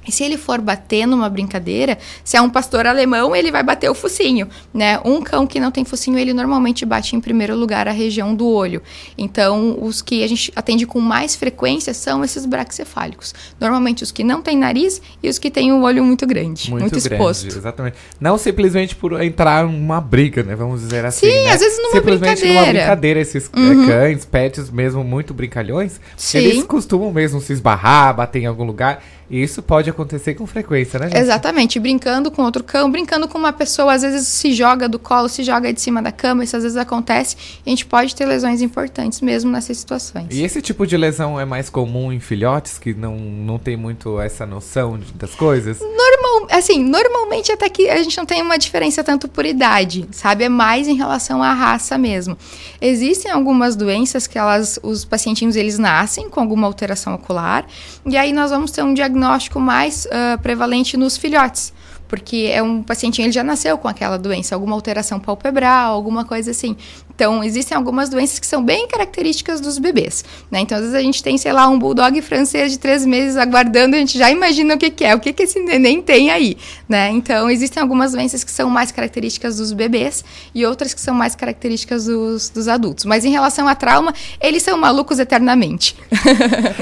e 0.07 0.13
se 0.13 0.23
ele 0.25 0.37
for 0.37 0.61
bater 0.61 1.07
numa 1.07 1.29
brincadeira, 1.29 1.99
se 2.23 2.37
é 2.37 2.41
um 2.41 2.51
pastor 2.51 2.87
alemão, 2.87 3.35
ele 3.35 3.51
vai 3.51 3.63
bater 3.63 3.91
o 3.91 3.95
focinho, 3.95 4.49
né? 4.73 5.01
Um 5.05 5.23
cão 5.23 5.47
que 5.47 5.59
não 5.59 5.71
tem 5.71 5.85
focinho, 5.85 6.19
ele 6.19 6.33
normalmente 6.33 6.85
bate 6.85 7.17
em 7.17 7.21
primeiro 7.21 7.57
lugar 7.57 7.89
a 7.89 7.93
região 7.93 8.35
do 8.35 8.47
olho. 8.47 8.83
Então, 9.17 9.79
os 9.81 10.03
que 10.03 10.23
a 10.23 10.27
gente 10.27 10.53
atende 10.55 10.87
com 10.87 11.01
mais 11.01 11.35
frequência 11.35 11.95
são 11.95 12.25
esses 12.25 12.47
braxcefálicos. 12.47 13.35
Normalmente 13.61 14.03
os 14.03 14.13
que 14.13 14.23
não 14.23 14.43
têm 14.43 14.59
nariz 14.59 15.01
e 15.23 15.29
os 15.29 15.39
que 15.39 15.51
têm 15.51 15.73
um 15.73 15.83
olho 15.83 16.05
muito 16.05 16.27
grande, 16.27 16.71
muito, 16.71 16.83
muito 16.83 17.01
grande, 17.01 17.15
exposto. 17.15 17.47
Exatamente. 17.47 17.97
Não 18.21 18.37
simplesmente 18.37 18.95
por 18.95 19.21
entrar 19.23 19.67
numa 19.67 20.01
briga, 20.01 20.43
né? 20.43 20.55
Vamos 20.55 20.81
dizer 20.81 21.05
assim. 21.05 21.31
Sim, 21.31 21.45
né? 21.45 21.53
às 21.53 21.61
vezes 21.61 21.79
numa 21.79 21.93
simplesmente 21.93 22.21
brincadeira. 22.21 22.37
Simplesmente 22.37 22.73
numa 22.73 22.73
brincadeira, 22.73 23.21
esses 23.21 23.51
é, 23.53 23.59
uhum. 23.59 23.87
cães, 23.87 24.25
pets 24.25 24.71
mesmo 24.71 25.05
muito 25.05 25.33
brincalhões, 25.33 26.01
Sim. 26.17 26.39
eles 26.39 26.63
costumam 26.65 27.13
mesmo 27.13 27.41
se 27.41 27.53
esbarrar, 27.53 28.15
bater 28.15 28.43
em 28.43 28.47
algum 28.47 28.65
lugar. 28.65 29.03
E 29.31 29.43
isso 29.43 29.63
pode 29.63 29.89
acontecer 29.89 30.35
com 30.35 30.47
frequência, 30.47 30.99
né? 30.99 31.09
Gente? 31.09 31.19
Exatamente, 31.19 31.81
brincando 31.81 32.31
com 32.31 32.43
outro 32.43 32.63
cão, 32.63 32.91
brincando 32.91 33.27
com 33.27 33.39
uma 33.39 33.53
pessoa, 33.53 33.95
às 33.95 34.03
vezes 34.03 34.27
se 34.29 34.53
joga 34.53 34.89
do 34.89 34.99
colo, 34.99 35.29
se 35.29 35.43
joga 35.43 35.73
de 35.73 35.81
cima 35.81 36.03
da 36.03 36.13
cama, 36.13 36.45
isso 36.45 36.57
às 36.57 36.63
vezes 36.63 36.77
acontece. 36.77 37.37
E 37.65 37.69
a 37.69 37.71
gente 37.71 37.87
pode 37.87 38.15
ter 38.15 38.27
lesões 38.27 38.61
importantes 38.61 39.21
mesmo 39.21 39.51
nessas 39.51 39.79
situações. 39.79 40.27
E 40.31 40.43
esse 40.43 40.61
tipo 40.61 40.87
de 40.87 40.97
lesão 40.97 41.41
é 41.41 41.45
mais 41.45 41.71
comum 41.71 42.13
em 42.13 42.21
filhotes 42.21 42.79
que 42.79 42.95
não, 42.95 43.17
não 43.17 43.59
tem 43.59 43.77
muito 43.77 44.21
essa 44.21 44.47
noção 44.47 44.99
de, 44.99 45.13
das 45.15 45.35
coisas? 45.35 45.81
Normal, 45.81 46.14
assim, 46.51 46.83
normalmente 46.83 47.53
até 47.53 47.69
que 47.69 47.89
a 47.89 48.03
gente 48.03 48.17
não 48.17 48.27
tem 48.27 48.43
uma 48.43 48.59
diferença 48.59 49.03
tanto 49.03 49.29
por 49.29 49.45
idade, 49.45 50.07
sabe? 50.11 50.45
É 50.45 50.49
mais 50.49 50.89
em 50.89 50.95
relação 50.95 51.43
à 51.43 51.53
raça 51.53 51.97
mesmo. 51.99 52.37
Existem 52.81 53.31
algumas 53.31 53.77
doenças 53.77 54.27
que 54.27 54.39
elas, 54.39 54.79
os 54.83 55.05
pacientinhos 55.05 55.57
eles 55.57 55.79
nascem 55.79 56.29
com 56.29 56.41
alguma 56.41 56.67
alteração 56.67 57.15
ocular, 57.15 57.67
e 58.07 58.17
aí 58.17 58.33
nós 58.33 58.51
vamos 58.51 58.71
ter 58.71 58.83
um 58.83 58.95
diagnóstico 58.95 59.61
mais 59.61 60.07
uh, 60.07 60.41
prevalente 60.41 60.97
nos 60.97 61.17
filhotes 61.17 61.73
porque 62.07 62.49
é 62.53 62.63
um 62.63 62.83
pacientinho, 62.83 63.27
ele 63.27 63.33
já 63.33 63.43
nasceu 63.43 63.77
com 63.77 63.89
aquela 63.89 64.17
doença, 64.17 64.55
alguma 64.55 64.77
alteração 64.77 65.19
palpebral, 65.19 65.93
alguma 65.93 66.25
coisa 66.25 66.53
assim. 66.53 66.77
Então, 67.15 67.45
existem 67.45 67.77
algumas 67.77 68.09
doenças 68.09 68.39
que 68.39 68.47
são 68.47 68.63
bem 68.65 68.89
características 68.89 69.61
dos 69.61 69.79
bebês, 69.79 70.25
né? 70.51 70.61
Então, 70.61 70.77
às 70.77 70.83
vezes 70.83 70.97
a 70.97 71.03
gente 71.03 71.23
tem, 71.23 71.39
sei 71.39 71.53
lá, 71.53 71.69
um 71.69 71.79
bulldog 71.79 72.21
francês 72.23 72.73
de 72.73 72.79
três 72.79 73.07
meses 73.07 73.37
aguardando, 73.37 73.95
a 73.95 73.99
gente 73.99 74.19
já 74.19 74.31
imagina 74.31 74.75
o 74.75 74.79
que, 74.79 74.91
que 74.91 75.05
é, 75.05 75.15
o 75.15 75.21
que, 75.21 75.33
que 75.33 75.45
esse 75.45 75.61
neném 75.61 76.03
tem 76.03 76.31
aí, 76.31 76.57
né? 76.89 77.11
Então, 77.11 77.49
existem 77.49 77.81
algumas 77.81 78.13
doenças 78.13 78.43
que 78.43 78.51
são 78.51 78.69
mais 78.69 78.91
características 78.91 79.57
dos 79.57 79.73
bebês 79.73 80.25
e 80.55 80.67
outras 80.67 80.93
que 80.93 81.01
são 81.01 81.15
mais 81.15 81.37
características 81.37 82.07
dos, 82.07 82.51
dos 82.51 82.67
adultos. 82.67 83.05
Mas 83.05 83.25
em 83.25 83.31
relação 83.31 83.69
a 83.69 83.75
trauma, 83.75 84.13
eles 84.41 84.63
são 84.63 84.77
malucos 84.77 85.19
eternamente. 85.19 85.97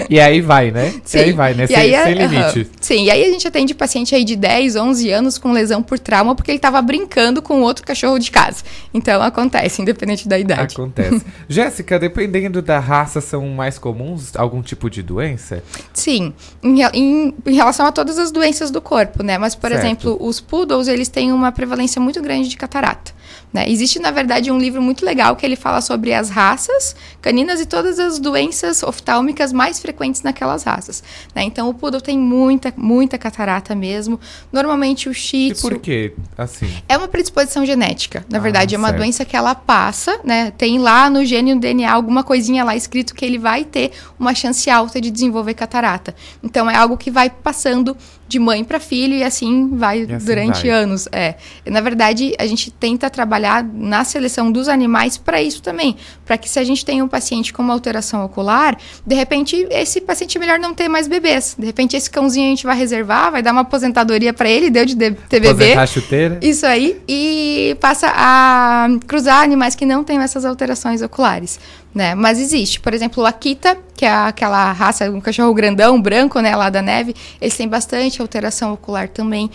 E 0.09 0.21
aí 0.21 0.41
vai, 0.41 0.71
né? 0.71 0.95
Sim. 1.05 1.19
E 1.19 1.21
aí 1.21 1.33
vai, 1.33 1.55
né? 1.55 1.67
Sem, 1.67 1.77
aí, 1.77 2.05
sem 2.05 2.15
limite. 2.15 2.71
Sim, 2.81 3.05
e 3.05 3.11
aí 3.11 3.25
a 3.25 3.31
gente 3.31 3.47
atende 3.47 3.75
paciente 3.75 4.15
aí 4.15 4.25
de 4.25 4.37
10, 4.37 4.77
11 4.77 5.11
anos 5.11 5.39
com 5.39 5.53
lesão 5.53 5.83
por 5.83 5.99
trauma 5.99 6.35
porque 6.35 6.51
ele 6.51 6.59
estava 6.59 6.81
brincando 6.83 7.41
com 7.41 7.61
outro 7.61 7.85
cachorro 7.85 8.19
de 8.19 8.31
casa. 8.31 8.65
Então, 8.93 9.23
acontece, 9.23 9.81
independente 9.81 10.22
da 10.29 10.39
idade. 10.39 10.75
Acontece. 10.75 11.25
Jéssica, 11.49 11.99
dependendo 11.99 12.63
da 12.63 12.79
raça, 12.79 13.21
são 13.21 13.49
mais 13.49 13.79
comuns 13.79 14.35
algum 14.37 14.63
tipo 14.63 14.89
de 14.89 15.03
doença? 15.03 15.63
Sim, 15.93 16.33
em, 16.63 16.83
em, 16.95 17.35
em 17.47 17.55
relação 17.55 17.87
a 17.87 17.93
todas 17.93 18.19
as 18.19 18.31
doenças 18.31 18.71
do 18.71 18.81
corpo, 18.81 19.23
né? 19.23 19.39
Mas, 19.39 19.55
por 19.55 19.71
certo. 19.71 19.85
exemplo, 19.85 20.17
os 20.21 20.41
poodles, 20.41 20.89
eles 20.89 21.09
têm 21.09 21.33
uma 21.33 21.53
prevalência 21.53 22.01
muito 22.01 22.21
grande 22.21 22.49
de 22.49 22.57
catarata. 22.57 23.13
Né? 23.53 23.69
Existe, 23.69 23.99
na 23.99 24.11
verdade, 24.11 24.51
um 24.51 24.59
livro 24.59 24.81
muito 24.81 25.05
legal 25.05 25.37
que 25.37 25.45
ele 25.45 25.57
fala 25.57 25.81
sobre 25.81 26.15
as 26.15 26.31
raças 26.31 26.97
caninas 27.21 27.61
e 27.61 27.67
todas 27.67 27.99
as 27.99 28.19
doenças 28.19 28.83
oftálmicas 28.83 29.53
mais 29.53 29.79
frequentes 29.79 30.23
naquelas 30.23 30.63
raças. 30.63 31.03
Né? 31.35 31.43
Então, 31.43 31.69
o 31.69 31.75
poodle 31.75 32.01
tem 32.01 32.19
muita, 32.19 32.73
muita 32.77 33.19
catarata 33.19 33.75
mesmo. 33.75 34.19
Normalmente, 34.51 35.09
o 35.09 35.15
shih 35.15 35.53
tzu... 35.53 35.67
E 35.67 35.71
por 35.71 35.79
quê? 35.79 36.15
Assim? 36.37 36.73
É 36.89 36.97
uma 36.97 37.09
predisposição 37.09 37.67
genética. 37.67 38.25
Na 38.29 38.39
ah, 38.39 38.41
verdade, 38.41 38.75
é 38.75 38.79
uma 38.79 38.89
certo. 38.89 39.01
doença 39.01 39.25
que 39.25 39.37
ela 39.37 39.55
passa, 39.55 40.19
né? 40.25 40.51
Tem 40.53 40.79
lá 40.79 41.11
no 41.11 41.25
gene, 41.25 41.55
no 41.55 41.61
DNA, 41.61 41.93
alguma 41.93 42.25
coisinha 42.25 42.65
lá 42.65 42.75
escrito 42.75 43.15
que 43.15 43.25
ele 43.25 43.39
vai 43.39 43.65
ter 43.65 43.93
uma 44.19 44.35
chance 44.35 44.71
alta 44.71 45.01
de 45.01 45.11
desenvolver 45.11 45.55
catarata. 45.55 46.15
Então, 46.43 46.71
é 46.71 46.77
algo 46.77 46.97
que 46.97 47.11
vai 47.11 47.29
passando 47.29 47.97
de 48.33 48.39
mãe 48.39 48.65
para 48.65 48.81
filho 48.81 49.15
e 49.15 49.23
assim 49.23 49.69
vai 49.77 50.01
e 50.01 50.15
assim 50.15 50.27
durante 50.27 50.63
vai. 50.63 50.71
anos. 50.71 51.07
É. 51.13 51.35
Na 51.67 51.81
verdade, 51.81 52.35
a 52.39 52.47
gente 52.47 52.71
tenta 52.71 53.11
trabalhar 53.11 53.63
na 53.63 54.05
seleção 54.05 54.51
dos 54.51 54.69
animais 54.69 55.19
para 55.19 55.43
isso 55.43 55.63
também, 55.63 55.97
para 56.25 56.39
que 56.39 56.49
se 56.49 56.59
a 56.59 56.65
gente 56.65 56.85
tem 56.85 57.03
um 57.03 57.09
paciente 57.09 57.53
com 57.53 57.63
uma 57.63 57.75
alteração 57.75 58.25
ocular, 58.25 58.77
de 59.07 59.15
repente 59.15 59.67
esse 59.71 60.01
paciente 60.01 60.39
é 60.39 60.41
melhor 60.41 60.59
não 60.59 60.75
ter 60.75 60.89
mais 60.89 61.07
bebês. 61.07 61.55
De 61.59 61.67
repente 61.67 61.95
esse 61.95 62.11
cãozinho 62.11 62.47
a 62.47 62.51
gente 62.51 62.65
vai 62.65 62.77
reservar, 62.77 63.31
vai 63.31 63.43
dar 63.43 63.53
uma 63.53 63.61
aposentadoria 63.61 64.33
para 64.33 64.49
ele, 64.49 64.71
deu 64.71 64.87
de 64.87 64.97
ter 64.97 65.41
bebê. 65.41 65.75
A 65.75 65.87
chuteira. 65.87 66.39
Isso 66.41 66.65
aí 66.65 67.01
e 67.07 67.77
passa 67.81 68.11
a 68.15 68.89
cruzar 69.07 69.43
animais 69.43 69.75
que 69.75 69.85
não 69.85 70.03
têm 70.03 70.19
essas 70.19 70.45
alterações 70.45 71.03
oculares 71.03 71.61
né? 71.95 72.15
Mas 72.15 72.39
existe, 72.39 72.81
por 72.81 72.95
exemplo, 72.95 73.23
o 73.23 73.27
Akita, 73.27 73.77
que 73.97 74.05
é 74.05 74.13
aquela 74.13 74.73
raça, 74.73 75.11
um 75.11 75.21
cachorro 75.21 75.53
grandão, 75.53 76.01
branco, 76.01 76.41
né, 76.41 76.57
lá 76.57 76.71
da 76.71 76.81
neve, 76.81 77.15
eles 77.41 77.57
têm 77.57 77.69
bastante 77.69 78.21
alteração 78.21 78.73
ocular 78.73 79.09
também, 79.09 79.51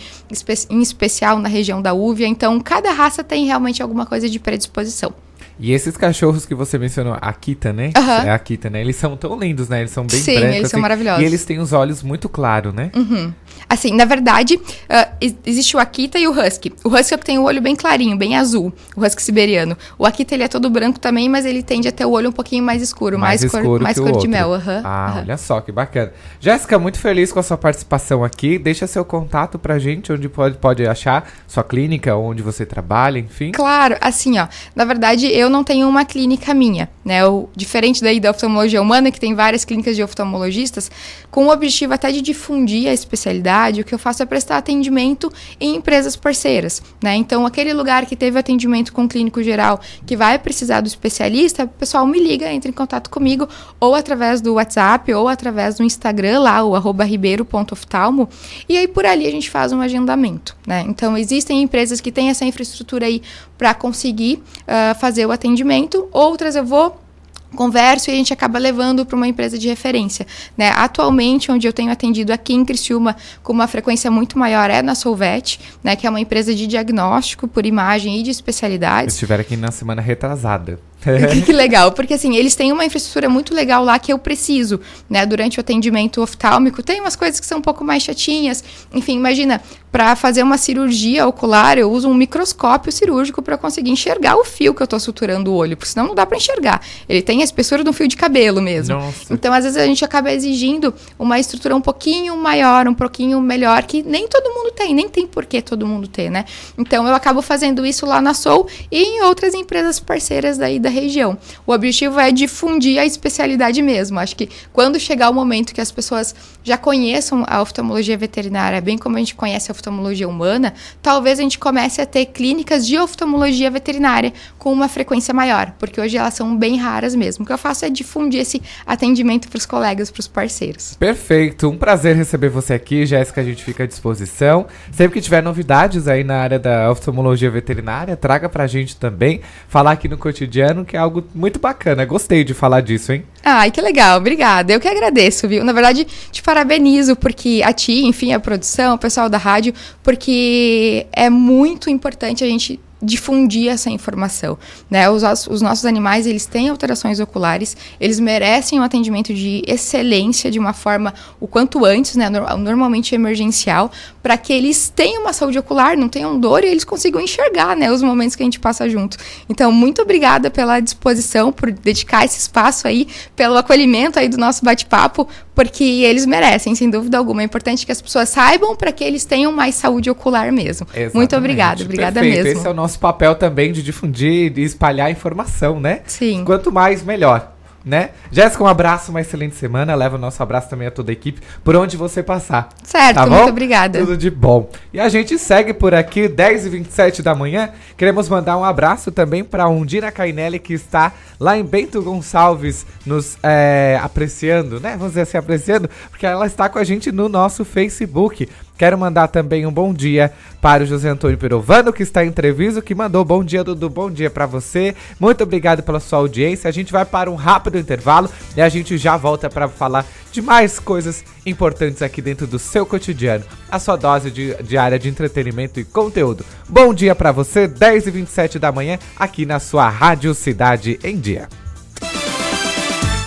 em 0.70 0.80
especial 0.80 1.38
na 1.38 1.48
região 1.48 1.82
da 1.82 1.92
úvea. 1.92 2.26
Então, 2.26 2.58
cada 2.60 2.92
raça 2.92 3.24
tem 3.24 3.46
realmente 3.46 3.82
alguma 3.82 4.06
coisa 4.06 4.28
de 4.28 4.38
predisposição. 4.38 5.12
E 5.60 5.72
esses 5.72 5.96
cachorros 5.96 6.46
que 6.46 6.54
você 6.54 6.78
mencionou, 6.78 7.16
Akita, 7.20 7.72
né? 7.72 7.90
Uhum. 7.96 8.10
É 8.28 8.30
Akita, 8.30 8.70
né? 8.70 8.80
Eles 8.80 8.94
são 8.94 9.16
tão 9.16 9.36
lindos, 9.36 9.68
né? 9.68 9.80
Eles 9.80 9.90
são 9.90 10.06
bem 10.06 10.20
Sim, 10.20 10.34
brancos. 10.34 10.48
eles 10.50 10.60
assim, 10.66 10.70
são 10.70 10.80
maravilhosos. 10.80 11.22
E 11.22 11.26
eles 11.26 11.44
têm 11.44 11.58
os 11.58 11.72
olhos 11.72 12.00
muito 12.00 12.28
claros, 12.28 12.72
né? 12.72 12.92
Uhum. 12.94 13.32
Assim, 13.68 13.94
na 13.94 14.04
verdade, 14.04 14.56
uh, 14.56 15.34
existe 15.44 15.76
o 15.76 15.80
Akita 15.80 16.18
e 16.18 16.26
o 16.26 16.32
Husky. 16.32 16.72
O 16.84 16.88
Husky 16.88 17.16
tem 17.18 17.38
o 17.38 17.44
olho 17.44 17.60
bem 17.60 17.74
clarinho, 17.74 18.16
bem 18.16 18.36
azul, 18.36 18.72
o 18.96 19.04
Husky 19.04 19.22
siberiano. 19.22 19.76
O 19.98 20.06
Akita 20.06 20.34
ele 20.34 20.44
é 20.44 20.48
todo 20.48 20.68
branco 20.68 20.98
também, 20.98 21.28
mas 21.28 21.44
ele 21.44 21.62
tende 21.62 21.88
a 21.88 21.92
ter 21.92 22.04
o 22.04 22.10
olho 22.10 22.30
um 22.30 22.32
pouquinho 22.32 22.62
mais 22.62 22.82
escuro, 22.82 23.18
mais, 23.18 23.40
mais 23.40 23.44
escuro 23.44 23.64
cor, 23.64 23.80
mais 23.80 23.98
cor 23.98 24.18
de 24.18 24.28
mel. 24.28 24.50
Uhum, 24.50 24.82
ah, 24.84 25.12
uhum. 25.14 25.20
olha 25.20 25.36
só 25.36 25.60
que 25.60 25.72
bacana. 25.72 26.12
Jéssica, 26.40 26.78
muito 26.78 26.98
feliz 26.98 27.32
com 27.32 27.40
a 27.40 27.42
sua 27.42 27.56
participação 27.56 28.24
aqui. 28.24 28.58
Deixa 28.58 28.86
seu 28.86 29.04
contato 29.04 29.58
pra 29.58 29.78
gente, 29.78 30.12
onde 30.12 30.28
pode, 30.28 30.56
pode 30.58 30.86
achar 30.86 31.30
sua 31.46 31.64
clínica, 31.64 32.16
onde 32.16 32.42
você 32.42 32.64
trabalha, 32.64 33.18
enfim. 33.18 33.52
Claro, 33.52 33.96
assim, 34.00 34.38
ó. 34.38 34.46
Na 34.74 34.84
verdade, 34.84 35.26
eu 35.26 35.50
não 35.50 35.64
tenho 35.64 35.88
uma 35.88 36.04
clínica 36.04 36.54
minha, 36.54 36.88
né? 37.04 37.26
O, 37.26 37.48
diferente 37.56 38.02
daí 38.02 38.20
da 38.20 38.30
oftalmologia 38.30 38.80
humana, 38.80 39.10
que 39.10 39.20
tem 39.20 39.34
várias 39.34 39.64
clínicas 39.64 39.96
de 39.96 40.02
oftalmologistas, 40.02 40.90
com 41.30 41.46
o 41.46 41.50
objetivo 41.50 41.94
até 41.94 42.10
de 42.10 42.20
difundir 42.20 42.88
a 42.88 42.92
especialidade, 42.92 43.47
o 43.48 43.84
que 43.84 43.94
eu 43.94 43.98
faço 43.98 44.22
é 44.22 44.26
prestar 44.26 44.58
atendimento 44.58 45.32
em 45.60 45.76
empresas 45.76 46.16
parceiras, 46.16 46.82
né? 47.02 47.14
Então, 47.14 47.46
aquele 47.46 47.72
lugar 47.72 48.06
que 48.06 48.14
teve 48.14 48.38
atendimento 48.38 48.92
com 48.92 49.04
o 49.04 49.08
clínico 49.08 49.42
geral, 49.42 49.80
que 50.06 50.16
vai 50.16 50.38
precisar 50.38 50.80
do 50.80 50.86
especialista, 50.86 51.64
o 51.64 51.68
pessoal 51.68 52.06
me 52.06 52.18
liga, 52.18 52.52
entra 52.52 52.70
em 52.70 52.74
contato 52.74 53.10
comigo, 53.10 53.48
ou 53.80 53.94
através 53.94 54.40
do 54.40 54.54
WhatsApp, 54.54 55.12
ou 55.14 55.28
através 55.28 55.76
do 55.76 55.82
Instagram 55.82 56.40
lá, 56.40 56.62
o 56.62 56.74
arroba 56.74 57.04
ribeiro.oftalmo, 57.04 58.28
e 58.68 58.76
aí 58.76 58.86
por 58.86 59.06
ali 59.06 59.26
a 59.26 59.30
gente 59.30 59.50
faz 59.50 59.72
um 59.72 59.80
agendamento, 59.80 60.56
né? 60.66 60.84
Então, 60.86 61.16
existem 61.16 61.62
empresas 61.62 62.00
que 62.00 62.12
têm 62.12 62.28
essa 62.28 62.44
infraestrutura 62.44 63.06
aí 63.06 63.22
para 63.56 63.74
conseguir 63.74 64.42
uh, 64.62 64.98
fazer 65.00 65.26
o 65.26 65.32
atendimento, 65.32 66.08
outras 66.12 66.54
eu 66.54 66.64
vou 66.64 67.07
converso 67.54 68.10
e 68.10 68.12
a 68.12 68.16
gente 68.16 68.32
acaba 68.32 68.58
levando 68.58 69.04
para 69.06 69.16
uma 69.16 69.26
empresa 69.26 69.58
de 69.58 69.68
referência. 69.68 70.26
Né? 70.56 70.70
Atualmente, 70.70 71.50
onde 71.50 71.66
eu 71.66 71.72
tenho 71.72 71.90
atendido 71.90 72.32
aqui 72.32 72.54
em 72.54 72.64
Criciúma 72.64 73.16
com 73.42 73.52
uma 73.52 73.66
frequência 73.66 74.10
muito 74.10 74.38
maior 74.38 74.70
é 74.70 74.82
na 74.82 74.94
Solvet, 74.94 75.58
né, 75.82 75.96
que 75.96 76.06
é 76.06 76.10
uma 76.10 76.20
empresa 76.20 76.54
de 76.54 76.66
diagnóstico 76.66 77.48
por 77.48 77.64
imagem 77.64 78.18
e 78.20 78.22
de 78.22 78.30
especialidades. 78.30 79.14
Estiveram 79.14 79.42
aqui 79.42 79.56
na 79.56 79.70
semana 79.70 80.02
retrasada. 80.02 80.78
que 81.44 81.52
legal, 81.52 81.92
porque 81.92 82.14
assim, 82.14 82.34
eles 82.36 82.56
têm 82.56 82.72
uma 82.72 82.84
infraestrutura 82.84 83.28
muito 83.28 83.54
legal 83.54 83.84
lá 83.84 83.98
que 83.98 84.12
eu 84.12 84.18
preciso, 84.18 84.80
né? 85.08 85.24
Durante 85.24 85.58
o 85.58 85.60
atendimento 85.60 86.20
oftálmico, 86.20 86.82
tem 86.82 87.00
umas 87.00 87.14
coisas 87.14 87.38
que 87.38 87.46
são 87.46 87.58
um 87.58 87.62
pouco 87.62 87.84
mais 87.84 88.02
chatinhas. 88.02 88.64
Enfim, 88.92 89.16
imagina, 89.16 89.62
para 89.92 90.16
fazer 90.16 90.42
uma 90.42 90.58
cirurgia 90.58 91.26
ocular, 91.26 91.78
eu 91.78 91.90
uso 91.90 92.08
um 92.08 92.14
microscópio 92.14 92.90
cirúrgico 92.90 93.40
para 93.40 93.56
conseguir 93.56 93.90
enxergar 93.90 94.36
o 94.36 94.44
fio 94.44 94.74
que 94.74 94.82
eu 94.82 94.84
estou 94.84 94.98
suturando 94.98 95.52
o 95.52 95.54
olho, 95.54 95.76
porque 95.76 95.90
senão 95.90 96.08
não 96.08 96.14
dá 96.14 96.26
para 96.26 96.36
enxergar. 96.36 96.80
Ele 97.08 97.22
tem 97.22 97.40
a 97.40 97.44
espessura 97.44 97.84
de 97.84 97.90
um 97.90 97.92
fio 97.92 98.08
de 98.08 98.16
cabelo 98.16 98.60
mesmo. 98.60 98.96
Nossa. 98.96 99.32
Então, 99.32 99.52
às 99.52 99.64
vezes 99.64 99.78
a 99.78 99.86
gente 99.86 100.04
acaba 100.04 100.32
exigindo 100.32 100.92
uma 101.18 101.38
estrutura 101.38 101.74
um 101.74 101.80
pouquinho 101.80 102.36
maior, 102.36 102.88
um 102.88 102.94
pouquinho 102.94 103.40
melhor, 103.40 103.82
que 103.84 104.02
nem 104.02 104.26
todo 104.26 104.52
mundo 104.52 104.72
tem, 104.72 104.94
nem 104.94 105.08
tem 105.08 105.26
por 105.26 105.46
que 105.46 105.62
todo 105.62 105.86
mundo 105.86 106.08
ter, 106.08 106.30
né? 106.30 106.44
Então, 106.76 107.06
eu 107.06 107.14
acabo 107.14 107.40
fazendo 107.40 107.86
isso 107.86 108.04
lá 108.04 108.20
na 108.20 108.34
Soul 108.34 108.66
e 108.90 109.02
em 109.02 109.22
outras 109.22 109.54
empresas 109.54 110.00
parceiras 110.00 110.58
daí 110.58 110.78
da 110.78 110.88
da 110.88 110.90
região. 110.98 111.38
O 111.66 111.72
objetivo 111.72 112.18
é 112.20 112.30
difundir 112.30 112.98
a 112.98 113.06
especialidade 113.06 113.80
mesmo. 113.82 114.18
Acho 114.18 114.36
que 114.36 114.48
quando 114.72 114.98
chegar 114.98 115.30
o 115.30 115.34
momento 115.34 115.74
que 115.74 115.80
as 115.80 115.90
pessoas 115.90 116.34
já 116.62 116.76
conheçam 116.76 117.44
a 117.46 117.62
oftalmologia 117.62 118.16
veterinária, 118.16 118.80
bem 118.80 118.98
como 118.98 119.16
a 119.16 119.18
gente 119.18 119.34
conhece 119.34 119.70
a 119.70 119.72
oftalmologia 119.72 120.28
humana, 120.28 120.74
talvez 121.00 121.38
a 121.38 121.42
gente 121.42 121.58
comece 121.58 122.00
a 122.00 122.06
ter 122.06 122.26
clínicas 122.26 122.86
de 122.86 122.98
oftalmologia 122.98 123.70
veterinária 123.70 124.32
com 124.58 124.72
uma 124.72 124.88
frequência 124.88 125.32
maior, 125.32 125.72
porque 125.78 126.00
hoje 126.00 126.16
elas 126.16 126.34
são 126.34 126.56
bem 126.56 126.76
raras 126.76 127.14
mesmo. 127.14 127.44
O 127.44 127.46
que 127.46 127.52
eu 127.52 127.58
faço 127.58 127.84
é 127.84 127.90
difundir 127.90 128.40
esse 128.40 128.62
atendimento 128.86 129.48
para 129.48 129.58
os 129.58 129.66
colegas, 129.66 130.10
para 130.10 130.20
os 130.20 130.28
parceiros. 130.28 130.94
Perfeito, 130.94 131.68
um 131.68 131.76
prazer 131.76 132.16
receber 132.16 132.48
você 132.48 132.74
aqui, 132.74 133.06
Jéssica. 133.06 133.40
A 133.40 133.44
gente 133.44 133.62
fica 133.62 133.84
à 133.84 133.86
disposição. 133.86 134.66
Sempre 134.92 135.14
que 135.14 135.20
tiver 135.20 135.42
novidades 135.42 136.08
aí 136.08 136.24
na 136.24 136.36
área 136.36 136.58
da 136.58 136.90
oftalmologia 136.90 137.50
veterinária, 137.50 138.16
traga 138.16 138.48
para 138.48 138.64
a 138.64 138.66
gente 138.66 138.96
também. 138.96 139.40
Falar 139.68 139.92
aqui 139.92 140.08
no 140.08 140.18
cotidiano 140.18 140.77
que 140.84 140.96
é 140.96 140.98
algo 140.98 141.24
muito 141.34 141.58
bacana. 141.58 142.04
Gostei 142.04 142.44
de 142.44 142.54
falar 142.54 142.80
disso, 142.80 143.12
hein? 143.12 143.24
Ai, 143.44 143.70
que 143.70 143.80
legal, 143.80 144.18
obrigada. 144.18 144.72
Eu 144.72 144.80
que 144.80 144.88
agradeço, 144.88 145.48
viu? 145.48 145.64
Na 145.64 145.72
verdade, 145.72 146.06
te 146.30 146.42
parabenizo 146.42 147.16
porque 147.16 147.62
a 147.64 147.72
ti, 147.72 148.04
enfim, 148.04 148.32
a 148.32 148.40
produção, 148.40 148.94
o 148.94 148.98
pessoal 148.98 149.28
da 149.28 149.38
rádio, 149.38 149.72
porque 150.02 151.06
é 151.12 151.30
muito 151.30 151.88
importante 151.88 152.44
a 152.44 152.46
gente 152.46 152.80
difundir 153.00 153.68
essa 153.68 153.90
informação, 153.90 154.58
né? 154.90 155.08
Os, 155.08 155.22
os, 155.48 155.62
nossos 155.62 155.84
animais, 155.84 156.26
eles 156.26 156.46
têm 156.46 156.68
alterações 156.68 157.20
oculares, 157.20 157.76
eles 158.00 158.18
merecem 158.18 158.80
um 158.80 158.82
atendimento 158.82 159.32
de 159.32 159.62
excelência 159.66 160.50
de 160.50 160.58
uma 160.58 160.72
forma 160.72 161.14
o 161.38 161.46
quanto 161.46 161.84
antes, 161.84 162.16
né? 162.16 162.28
Normalmente 162.28 163.14
emergencial, 163.14 163.90
para 164.28 164.36
que 164.36 164.52
eles 164.52 164.92
tenham 164.94 165.22
uma 165.22 165.32
saúde 165.32 165.58
ocular, 165.58 165.96
não 165.96 166.06
tenham 166.06 166.38
dor 166.38 166.62
e 166.62 166.66
eles 166.66 166.84
consigam 166.84 167.18
enxergar, 167.18 167.74
né? 167.74 167.90
Os 167.90 168.02
momentos 168.02 168.36
que 168.36 168.42
a 168.42 168.44
gente 168.44 168.60
passa 168.60 168.86
junto. 168.86 169.16
Então, 169.48 169.72
muito 169.72 170.02
obrigada 170.02 170.50
pela 170.50 170.80
disposição, 170.80 171.50
por 171.50 171.72
dedicar 171.72 172.26
esse 172.26 172.38
espaço 172.38 172.86
aí, 172.86 173.08
pelo 173.34 173.56
acolhimento 173.56 174.18
aí 174.18 174.28
do 174.28 174.36
nosso 174.36 174.62
bate-papo, 174.62 175.26
porque 175.54 175.82
eles 175.82 176.26
merecem, 176.26 176.74
sem 176.74 176.90
dúvida 176.90 177.16
alguma. 177.16 177.40
É 177.40 177.46
importante 177.46 177.86
que 177.86 177.92
as 177.92 178.02
pessoas 178.02 178.28
saibam 178.28 178.76
para 178.76 178.92
que 178.92 179.02
eles 179.02 179.24
tenham 179.24 179.50
mais 179.50 179.76
saúde 179.76 180.10
ocular 180.10 180.52
mesmo. 180.52 180.86
Exatamente. 180.90 181.14
Muito 181.14 181.34
obrigada, 181.34 181.82
obrigada 181.82 182.20
Perfeito. 182.20 182.44
mesmo. 182.44 182.60
Esse 182.60 182.68
é 182.68 182.70
o 182.70 182.74
nosso 182.74 182.98
papel 182.98 183.34
também 183.34 183.72
de 183.72 183.82
difundir 183.82 184.52
e 184.58 184.62
espalhar 184.62 185.10
informação, 185.10 185.80
né? 185.80 186.02
Sim. 186.04 186.44
Quanto 186.44 186.70
mais, 186.70 187.02
melhor 187.02 187.56
né? 187.88 188.10
Jéssica, 188.30 188.62
um 188.62 188.66
abraço, 188.66 189.10
uma 189.10 189.20
excelente 189.20 189.56
semana. 189.56 189.94
Leva 189.94 190.16
o 190.16 190.18
nosso 190.18 190.42
abraço 190.42 190.68
também 190.68 190.86
a 190.86 190.90
toda 190.90 191.10
a 191.10 191.14
equipe, 191.14 191.40
por 191.64 191.74
onde 191.74 191.96
você 191.96 192.22
passar. 192.22 192.68
Certo, 192.84 193.16
tá 193.16 193.26
muito 193.26 193.48
obrigada. 193.48 193.98
Tudo 193.98 194.16
de 194.16 194.30
bom. 194.30 194.68
E 194.92 195.00
a 195.00 195.08
gente 195.08 195.38
segue 195.38 195.72
por 195.72 195.94
aqui, 195.94 196.28
10h27 196.28 197.22
da 197.22 197.34
manhã. 197.34 197.70
Queremos 197.96 198.28
mandar 198.28 198.58
um 198.58 198.64
abraço 198.64 199.10
também 199.10 199.42
para 199.42 199.68
Undina 199.68 200.12
Cainelli, 200.12 200.58
que 200.58 200.74
está 200.74 201.12
lá 201.40 201.56
em 201.56 201.64
Bento 201.64 202.02
Gonçalves, 202.02 202.84
nos 203.06 203.38
é, 203.42 203.98
apreciando, 204.02 204.78
né? 204.78 204.92
Vamos 204.92 205.08
dizer 205.08 205.22
assim, 205.22 205.38
apreciando, 205.38 205.88
porque 206.10 206.26
ela 206.26 206.46
está 206.46 206.68
com 206.68 206.78
a 206.78 206.84
gente 206.84 207.10
no 207.10 207.28
nosso 207.28 207.64
Facebook. 207.64 208.48
Quero 208.78 208.96
mandar 208.96 209.26
também 209.26 209.66
um 209.66 209.72
bom 209.72 209.92
dia 209.92 210.32
para 210.60 210.84
o 210.84 210.86
José 210.86 211.08
Antônio 211.08 211.36
Perovano, 211.36 211.92
que 211.92 212.04
está 212.04 212.24
em 212.24 212.28
entrevista, 212.28 212.80
que 212.80 212.94
mandou 212.94 213.24
bom 213.24 213.42
dia, 213.42 213.64
Dudu, 213.64 213.90
bom 213.90 214.08
dia 214.08 214.30
para 214.30 214.46
você. 214.46 214.94
Muito 215.18 215.42
obrigado 215.42 215.82
pela 215.82 215.98
sua 215.98 216.20
audiência. 216.20 216.68
A 216.68 216.72
gente 216.72 216.92
vai 216.92 217.04
para 217.04 217.28
um 217.28 217.34
rápido 217.34 217.76
intervalo 217.76 218.30
e 218.56 218.62
a 218.62 218.68
gente 218.68 218.96
já 218.96 219.16
volta 219.16 219.50
para 219.50 219.68
falar 219.68 220.06
de 220.30 220.40
mais 220.40 220.78
coisas 220.78 221.24
importantes 221.44 222.02
aqui 222.02 222.22
dentro 222.22 222.46
do 222.46 222.58
seu 222.58 222.86
cotidiano. 222.86 223.44
A 223.68 223.80
sua 223.80 223.96
dose 223.96 224.30
de, 224.30 224.54
diária 224.62 224.98
de 224.98 225.08
entretenimento 225.08 225.80
e 225.80 225.84
conteúdo. 225.84 226.44
Bom 226.68 226.94
dia 226.94 227.16
para 227.16 227.32
você, 227.32 227.66
10 227.66 228.06
e 228.06 228.10
27 228.12 228.58
da 228.60 228.70
manhã, 228.70 228.96
aqui 229.16 229.44
na 229.44 229.58
sua 229.58 229.88
Rádio 229.88 230.32
Cidade 230.34 231.00
em 231.02 231.18
Dia. 231.18 231.48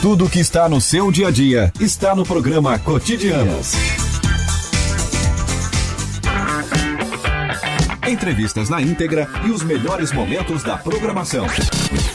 Tudo 0.01 0.29
que 0.29 0.39
está 0.39 0.69
no 0.69 0.79
seu 0.79 1.11
dia 1.11 1.27
a 1.27 1.31
dia 1.31 1.73
está 1.79 2.15
no 2.15 2.25
programa 2.25 2.79
Cotidianos. 2.79 4.00
Entrevistas 8.09 8.69
na 8.69 8.81
íntegra 8.81 9.27
e 9.45 9.51
os 9.51 9.63
melhores 9.63 10.11
momentos 10.11 10.63
da 10.63 10.77
programação. 10.77 11.45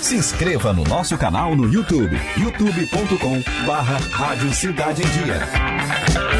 Se 0.00 0.16
inscreva 0.16 0.72
no 0.72 0.84
nosso 0.84 1.16
canal 1.16 1.54
no 1.54 1.72
YouTube, 1.72 2.16
youtube.com 2.36 3.42
barra 3.66 3.98
Rádio 4.10 4.52
Cidade 4.52 5.02
em 5.02 5.08
Dia. 5.08 6.36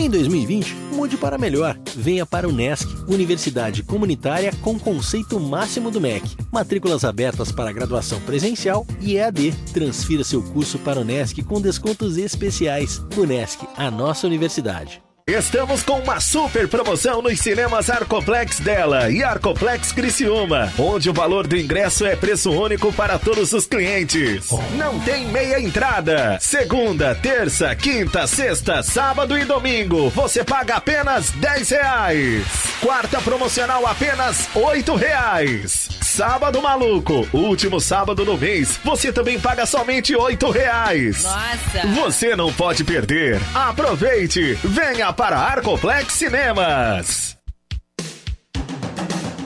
Em 0.00 0.08
2020, 0.08 0.74
mude 0.94 1.18
para 1.18 1.36
melhor. 1.36 1.78
Venha 1.94 2.24
para 2.24 2.48
o 2.48 2.52
NESC, 2.52 2.88
Universidade 3.06 3.82
Comunitária 3.82 4.50
com 4.62 4.78
conceito 4.78 5.38
máximo 5.38 5.90
do 5.90 6.00
MEC. 6.00 6.38
Matrículas 6.50 7.04
abertas 7.04 7.52
para 7.52 7.70
graduação 7.70 8.18
presencial 8.22 8.86
e 8.98 9.16
EAD. 9.16 9.52
Transfira 9.74 10.24
seu 10.24 10.42
curso 10.42 10.78
para 10.78 11.00
o 11.00 11.04
NESC 11.04 11.42
com 11.42 11.60
descontos 11.60 12.16
especiais. 12.16 12.98
O 13.14 13.26
NESC, 13.26 13.66
a 13.76 13.90
nossa 13.90 14.26
universidade. 14.26 15.02
Estamos 15.30 15.84
com 15.84 16.00
uma 16.00 16.18
super 16.18 16.66
promoção 16.66 17.22
nos 17.22 17.38
cinemas 17.38 17.88
Arcoplex 17.88 18.58
dela 18.58 19.08
e 19.08 19.22
Arcoplex 19.22 19.92
Criciúma, 19.92 20.72
onde 20.76 21.08
o 21.08 21.12
valor 21.12 21.46
do 21.46 21.56
ingresso 21.56 22.04
é 22.04 22.16
preço 22.16 22.50
único 22.50 22.92
para 22.92 23.16
todos 23.16 23.52
os 23.52 23.64
clientes. 23.64 24.48
Não 24.76 24.98
tem 24.98 25.28
meia 25.28 25.60
entrada. 25.60 26.36
Segunda, 26.40 27.14
terça, 27.14 27.72
quinta, 27.76 28.26
sexta, 28.26 28.82
sábado 28.82 29.38
e 29.38 29.44
domingo, 29.44 30.10
você 30.10 30.42
paga 30.42 30.74
apenas 30.74 31.30
10 31.30 31.70
reais. 31.70 32.46
Quarta 32.80 33.20
promocional 33.20 33.86
apenas 33.86 34.48
8 34.52 34.96
reais. 34.96 35.99
Sábado 36.10 36.60
Maluco, 36.60 37.24
último 37.32 37.80
sábado 37.80 38.24
do 38.24 38.36
mês, 38.36 38.80
você 38.84 39.12
também 39.12 39.38
paga 39.38 39.64
somente 39.64 40.14
8 40.14 40.50
reais. 40.50 41.22
Nossa! 41.22 41.86
Você 41.94 42.34
não 42.34 42.52
pode 42.52 42.82
perder. 42.82 43.40
Aproveite! 43.54 44.54
Venha 44.64 45.12
para 45.12 45.38
Arcoplex 45.38 46.12
Cinemas. 46.12 47.36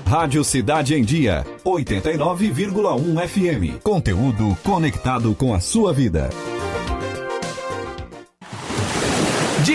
Rádio 0.07 0.43
Cidade 0.43 0.95
em 0.95 1.05
Dia, 1.05 1.45
89,1 1.67 3.29
FM. 3.29 3.83
Conteúdo 3.83 4.57
conectado 4.65 5.35
com 5.35 5.53
a 5.53 5.61
sua 5.61 5.93
vida. 5.93 6.31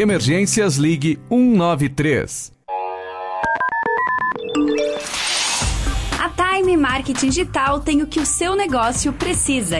emergências, 0.00 0.76
ligue 0.76 1.18
193. 1.28 2.52
A 6.18 6.28
Time 6.28 6.76
Marketing 6.76 7.28
Digital 7.28 7.80
tem 7.80 8.02
o 8.02 8.06
que 8.06 8.20
o 8.20 8.26
seu 8.26 8.56
negócio 8.56 9.12
precisa: 9.12 9.78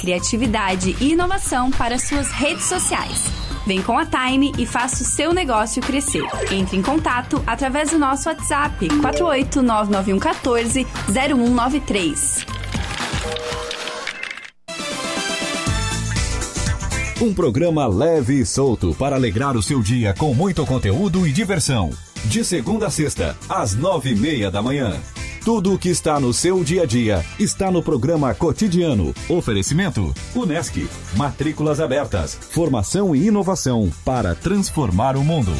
criatividade 0.00 0.96
e 1.00 1.12
inovação 1.12 1.70
para 1.70 1.98
suas 1.98 2.30
redes 2.30 2.64
sociais. 2.64 3.24
Vem 3.66 3.82
com 3.82 3.98
a 3.98 4.04
Time 4.04 4.52
e 4.58 4.66
faça 4.66 5.02
o 5.02 5.06
seu 5.06 5.32
negócio 5.32 5.82
crescer. 5.82 6.24
Entre 6.50 6.76
em 6.76 6.82
contato 6.82 7.42
através 7.46 7.90
do 7.90 7.98
nosso 7.98 8.28
WhatsApp 8.28 8.88
4899114 8.88 10.86
Um 17.24 17.32
programa 17.32 17.86
leve 17.86 18.38
e 18.38 18.44
solto 18.44 18.94
para 18.96 19.16
alegrar 19.16 19.56
o 19.56 19.62
seu 19.62 19.80
dia 19.80 20.12
com 20.12 20.34
muito 20.34 20.66
conteúdo 20.66 21.26
e 21.26 21.32
diversão. 21.32 21.88
De 22.26 22.44
segunda 22.44 22.88
a 22.88 22.90
sexta, 22.90 23.34
às 23.48 23.74
nove 23.74 24.10
e 24.10 24.14
meia 24.14 24.50
da 24.50 24.60
manhã. 24.60 25.00
Tudo 25.42 25.72
o 25.72 25.78
que 25.78 25.88
está 25.88 26.20
no 26.20 26.34
seu 26.34 26.62
dia 26.62 26.82
a 26.82 26.86
dia 26.86 27.24
está 27.38 27.70
no 27.70 27.82
programa 27.82 28.34
cotidiano. 28.34 29.14
Oferecimento: 29.26 30.12
Unesc. 30.34 30.86
Matrículas 31.16 31.80
abertas. 31.80 32.34
Formação 32.34 33.16
e 33.16 33.28
inovação 33.28 33.90
para 34.04 34.34
transformar 34.34 35.16
o 35.16 35.24
mundo. 35.24 35.52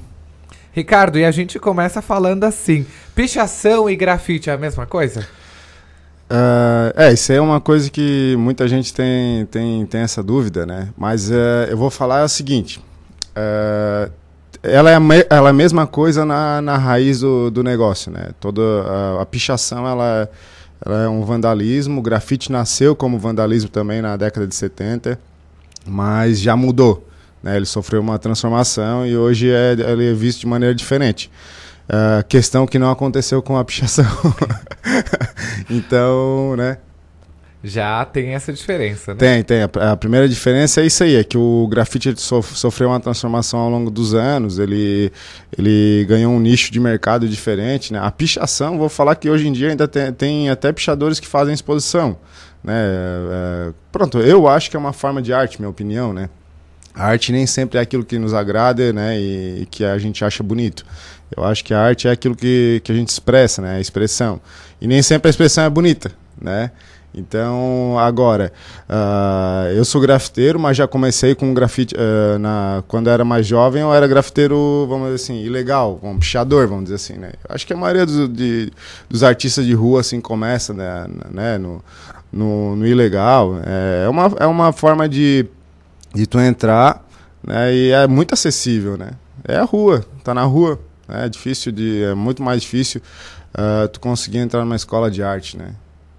Ricardo, 0.76 1.18
e 1.18 1.24
a 1.24 1.30
gente 1.30 1.58
começa 1.58 2.02
falando 2.02 2.44
assim: 2.44 2.84
pichação 3.14 3.88
e 3.88 3.96
grafite 3.96 4.50
é 4.50 4.52
a 4.52 4.58
mesma 4.58 4.84
coisa? 4.84 5.26
Uh, 6.30 6.92
é, 6.94 7.14
isso 7.14 7.32
aí 7.32 7.38
é 7.38 7.40
uma 7.40 7.62
coisa 7.62 7.88
que 7.88 8.36
muita 8.38 8.68
gente 8.68 8.92
tem, 8.92 9.46
tem, 9.46 9.86
tem 9.86 10.02
essa 10.02 10.22
dúvida, 10.22 10.66
né? 10.66 10.90
Mas 10.94 11.30
uh, 11.30 11.64
eu 11.70 11.78
vou 11.78 11.88
falar 11.88 12.22
o 12.24 12.28
seguinte: 12.28 12.78
uh, 13.30 14.12
ela, 14.62 14.90
é 14.90 14.96
a 14.96 15.00
ela 15.30 15.48
é 15.48 15.50
a 15.50 15.54
mesma 15.54 15.86
coisa 15.86 16.26
na, 16.26 16.60
na 16.60 16.76
raiz 16.76 17.20
do, 17.20 17.50
do 17.50 17.62
negócio, 17.64 18.12
né? 18.12 18.32
Toda 18.38 18.60
a, 18.60 19.22
a 19.22 19.24
pichação 19.24 19.88
ela, 19.88 20.28
ela 20.84 21.04
é 21.04 21.08
um 21.08 21.24
vandalismo, 21.24 22.00
o 22.00 22.02
grafite 22.02 22.52
nasceu 22.52 22.94
como 22.94 23.18
vandalismo 23.18 23.70
também 23.70 24.02
na 24.02 24.14
década 24.18 24.46
de 24.46 24.54
70, 24.54 25.18
mas 25.86 26.38
já 26.38 26.54
mudou. 26.54 27.05
Né? 27.42 27.56
Ele 27.56 27.66
sofreu 27.66 28.00
uma 28.00 28.18
transformação 28.18 29.06
e 29.06 29.16
hoje 29.16 29.50
é, 29.50 29.72
ele 29.72 30.10
é 30.10 30.14
visto 30.14 30.40
de 30.40 30.46
maneira 30.46 30.74
diferente. 30.74 31.30
Uh, 31.88 32.26
questão 32.28 32.66
que 32.66 32.78
não 32.78 32.90
aconteceu 32.90 33.40
com 33.40 33.56
a 33.56 33.64
pichação. 33.64 34.06
então, 35.70 36.56
né? 36.56 36.78
Já 37.62 38.04
tem 38.04 38.34
essa 38.34 38.52
diferença, 38.52 39.12
né? 39.12 39.18
Tem, 39.18 39.42
tem. 39.42 39.62
A, 39.62 39.92
a, 39.92 39.96
primeira 39.96 40.28
diferença 40.28 40.80
é 40.80 40.86
isso 40.86 41.02
aí, 41.02 41.16
é 41.16 41.24
que 41.24 41.36
o 41.36 41.66
grafite 41.68 42.14
sof 42.20 42.56
sofreu 42.56 42.90
uma 42.90 43.00
transformação 43.00 43.58
ao 43.58 43.68
longo 43.68 43.90
dos 43.90 44.14
anos, 44.14 44.58
ele, 44.58 45.10
ele 45.58 46.04
ganhou 46.08 46.32
um 46.32 46.38
nicho 46.38 46.70
de 46.72 46.78
mercado 46.78 47.28
diferente, 47.28 47.92
né? 47.92 47.98
A 48.00 48.10
pichação, 48.10 48.78
vou 48.78 48.88
falar 48.88 49.16
que 49.16 49.28
hoje 49.28 49.48
em 49.48 49.52
dia 49.52 49.70
ainda 49.70 49.88
tem, 49.88 50.12
tem 50.12 50.50
até 50.50 50.70
pichadores 50.72 51.18
que 51.18 51.26
fazem 51.26 51.54
exposição, 51.54 52.16
né? 52.62 52.74
É, 52.76 53.72
pronto, 53.90 54.18
eu 54.18 54.46
acho 54.46 54.70
que 54.70 54.76
é 54.76 54.78
uma 54.78 54.92
forma 54.92 55.20
de 55.20 55.32
arte, 55.32 55.60
minha 55.60 55.70
opinião, 55.70 56.12
né? 56.12 56.28
A 56.96 57.08
arte 57.08 57.30
nem 57.30 57.46
sempre 57.46 57.78
é 57.78 57.82
aquilo 57.82 58.02
que 58.02 58.18
nos 58.18 58.32
agrada, 58.32 58.90
né, 58.90 59.20
e, 59.20 59.62
e, 59.62 59.66
que 59.66 59.84
a 59.84 59.98
gente 59.98 60.24
acha 60.24 60.42
bonito. 60.42 60.82
Eu 61.36 61.44
acho 61.44 61.62
que 61.62 61.74
a 61.74 61.80
arte 61.80 62.08
é 62.08 62.10
aquilo 62.10 62.34
que, 62.34 62.80
que 62.82 62.90
a 62.90 62.94
gente 62.94 63.10
expressa, 63.10 63.60
né, 63.60 63.76
a 63.76 63.80
expressão. 63.80 64.40
E 64.80 64.86
nem 64.86 65.02
sempre 65.02 65.28
a 65.28 65.30
expressão 65.30 65.64
é 65.64 65.68
bonita, 65.68 66.10
né? 66.40 66.70
Então, 67.14 67.98
agora, 67.98 68.52
uh, 68.90 69.72
eu 69.72 69.86
sou 69.86 70.02
grafiteiro, 70.02 70.60
mas 70.60 70.76
já 70.76 70.86
comecei 70.86 71.34
com 71.34 71.54
grafite 71.54 71.94
uh, 71.94 72.38
na, 72.38 72.84
quando 72.86 73.06
eu 73.06 73.12
era 73.12 73.24
mais 73.24 73.46
jovem, 73.46 73.80
eu 73.80 73.92
era 73.92 74.06
grafiteiro, 74.06 74.86
vamos 74.86 75.06
dizer 75.06 75.14
assim, 75.14 75.42
ilegal, 75.42 75.98
um 76.02 76.18
pichador, 76.18 76.68
vamos 76.68 76.84
dizer 76.84 76.96
assim, 76.96 77.14
né? 77.14 77.32
Acho 77.48 77.66
que 77.66 77.72
a 77.72 77.76
maioria 77.76 78.04
dos, 78.04 78.28
de, 78.28 78.70
dos 79.08 79.22
artistas 79.22 79.64
de 79.64 79.72
rua, 79.72 80.00
assim, 80.00 80.20
começa, 80.20 80.74
né, 80.74 81.06
né 81.30 81.56
no, 81.56 81.82
no, 82.30 82.76
no 82.76 82.86
ilegal. 82.86 83.60
É, 83.64 84.04
é 84.04 84.08
uma, 84.10 84.32
é 84.38 84.46
uma 84.46 84.70
forma 84.72 85.08
de 85.08 85.46
de 86.16 86.26
tu 86.26 86.40
entrar, 86.40 87.06
né? 87.46 87.74
E 87.74 87.90
é 87.90 88.06
muito 88.06 88.32
acessível, 88.32 88.96
né? 88.96 89.10
É 89.44 89.56
a 89.56 89.64
rua, 89.64 90.04
tá 90.24 90.32
na 90.32 90.44
rua. 90.44 90.80
Né? 91.06 91.26
É 91.26 91.28
difícil 91.28 91.70
de, 91.70 92.02
é 92.02 92.14
muito 92.14 92.42
mais 92.42 92.62
difícil 92.62 93.02
uh, 93.52 93.86
tu 93.88 94.00
conseguir 94.00 94.38
entrar 94.38 94.60
numa 94.60 94.76
escola 94.76 95.10
de 95.10 95.22
arte, 95.22 95.58
né? 95.58 95.74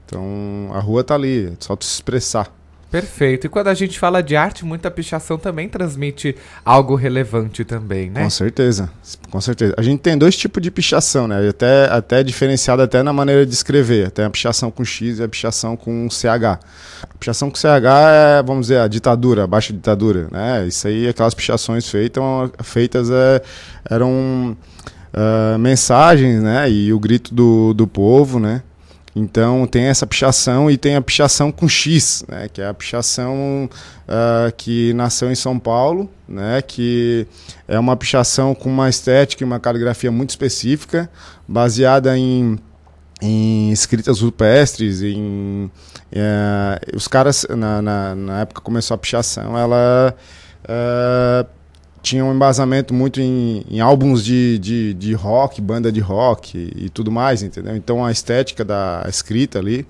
Então 0.06 0.70
a 0.74 0.80
rua 0.80 1.04
tá 1.04 1.16
ali, 1.16 1.48
é 1.48 1.54
só 1.60 1.76
tu 1.76 1.84
se 1.84 1.96
expressar. 1.96 2.54
Perfeito. 2.90 3.48
E 3.48 3.50
quando 3.50 3.68
a 3.68 3.74
gente 3.74 4.00
fala 4.00 4.24
de 4.24 4.36
arte, 4.36 4.64
muita 4.64 4.90
pichação 4.90 5.38
também 5.38 5.68
transmite 5.68 6.36
algo 6.64 6.96
relevante 6.96 7.66
também, 7.66 8.10
né? 8.10 8.24
Com 8.24 8.30
certeza, 8.30 8.90
com 9.30 9.42
certeza. 9.42 9.74
A 9.78 9.82
gente 9.82 10.00
tem 10.00 10.18
dois 10.18 10.38
tipos 10.38 10.64
de 10.64 10.72
pichação, 10.72 11.28
né? 11.28 11.50
Até, 11.50 11.86
até 11.92 12.24
diferenciado 12.24 12.82
até 12.82 13.04
na 13.04 13.12
maneira 13.12 13.46
de 13.46 13.54
escrever. 13.54 14.10
Tem 14.12 14.24
a 14.24 14.30
pichação 14.30 14.72
com 14.72 14.86
X 14.86 15.20
e 15.20 15.24
a 15.24 15.28
pichação 15.28 15.76
com 15.76 16.10
CH. 16.10 16.60
A 17.04 17.18
pichação 17.20 17.50
com 17.50 17.58
CH 17.58 17.66
é, 18.40 18.44
vamos 18.44 18.68
dizer, 18.68 18.80
a 18.80 18.88
ditadura, 18.88 19.44
a 19.44 19.48
baixa 19.48 19.74
ditadura, 19.74 20.28
né? 20.32 20.66
Isso 20.66 20.88
aí, 20.88 21.10
aquelas 21.10 21.34
pichações 21.34 21.90
feitas, 21.90 22.24
feitas 22.64 23.10
é, 23.10 23.42
eram 23.90 24.56
uh, 25.14 25.60
mensagens, 25.60 26.42
né? 26.42 26.70
E 26.70 26.94
o 26.94 27.00
grito 27.00 27.36
do, 27.36 27.74
do 27.74 27.86
povo, 27.86 28.40
né? 28.40 28.64
Então 29.18 29.66
tem 29.66 29.86
essa 29.86 30.06
pichação 30.06 30.70
e 30.70 30.78
tem 30.78 30.96
a 30.96 31.02
pichação 31.02 31.52
com 31.52 31.68
X, 31.68 32.24
né, 32.28 32.48
que 32.48 32.62
é 32.62 32.68
a 32.68 32.74
pichação 32.74 33.68
uh, 34.08 34.52
que 34.56 34.94
nasceu 34.94 35.32
em 35.32 35.36
São 35.36 35.58
Paulo, 35.58 36.08
né, 36.28 36.62
que 36.62 37.26
é 37.68 37.80
uma 37.80 37.98
pichação 37.98 38.54
com 38.54 38.70
uma 38.70 38.88
estética 38.88 39.44
e 39.44 39.46
uma 39.46 39.60
caligrafia 39.60 40.12
muito 40.12 40.30
específica, 40.30 41.10
baseada 41.48 42.18
em 42.18 42.60
em 43.20 43.72
escritas 43.72 44.22
rupestres, 44.22 45.02
em 45.02 45.72
é, 46.12 46.80
os 46.96 47.08
caras 47.08 47.48
na, 47.50 47.82
na, 47.82 48.14
na, 48.14 48.42
época 48.42 48.62
começou 48.62 48.94
a 48.94 48.98
pichação, 49.00 49.58
ela 49.58 50.16
é, 50.64 51.46
tinha 52.02 52.24
um 52.24 52.34
embasamento 52.34 52.94
muito 52.94 53.20
em, 53.20 53.66
em 53.70 53.80
álbuns 53.80 54.24
de, 54.24 54.58
de, 54.60 54.94
de, 54.94 55.14
rock, 55.14 55.62
banda 55.62 55.92
de 55.92 56.00
rock 56.00 56.58
e, 56.58 56.86
e, 56.86 56.90
tudo 56.90 57.12
mais, 57.12 57.44
entendeu? 57.44 57.76
Então 57.76 58.06
a 58.06 58.12
estética 58.12 58.64
da 58.64 59.06
escrita 59.10 59.60
ali, 59.60 59.86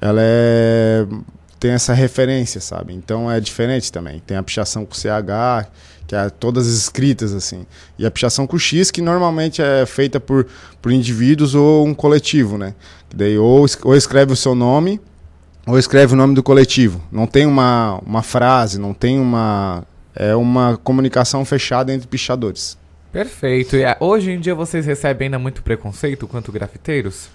ela 0.00 0.20
é, 0.22 1.06
tem 1.58 1.72
essa 1.72 1.92
referência, 1.92 2.60
sabe? 2.60 2.94
Então 2.94 3.30
é 3.30 3.38
diferente 3.40 3.92
também. 3.92 4.20
Tem 4.26 4.36
a 4.36 4.42
pichação 4.42 4.84
com 4.84 4.94
CH, 4.94 5.68
que 6.06 6.16
é 6.16 6.28
todas 6.30 6.66
escritas 6.66 7.32
assim. 7.32 7.66
E 7.98 8.04
a 8.04 8.10
pichação 8.10 8.46
com 8.46 8.58
X, 8.58 8.90
que 8.90 9.02
normalmente 9.02 9.62
é 9.62 9.86
feita 9.86 10.18
por, 10.18 10.46
por 10.80 10.90
indivíduos 10.90 11.54
ou 11.54 11.86
um 11.86 11.94
coletivo, 11.94 12.58
né? 12.58 12.74
Daí 13.14 13.38
ou, 13.38 13.66
ou 13.84 13.94
escreve 13.94 14.32
o 14.32 14.36
seu 14.36 14.54
nome 14.54 15.00
ou 15.66 15.78
escreve 15.78 16.14
o 16.14 16.16
nome 16.16 16.34
do 16.34 16.42
coletivo. 16.42 17.00
Não 17.12 17.26
tem 17.26 17.46
uma, 17.46 18.00
uma 18.04 18.22
frase, 18.22 18.78
não 18.78 18.92
tem 18.92 19.18
uma. 19.18 19.84
É 20.14 20.34
uma 20.34 20.76
comunicação 20.76 21.44
fechada 21.44 21.92
entre 21.92 22.08
pichadores. 22.08 22.76
Perfeito. 23.12 23.76
E 23.76 23.84
ah, 23.84 23.96
hoje 24.00 24.30
em 24.30 24.40
dia 24.40 24.54
vocês 24.54 24.86
recebem 24.86 25.26
ainda 25.26 25.38
muito 25.38 25.62
preconceito 25.62 26.28
quanto 26.28 26.52
grafiteiros? 26.52 27.28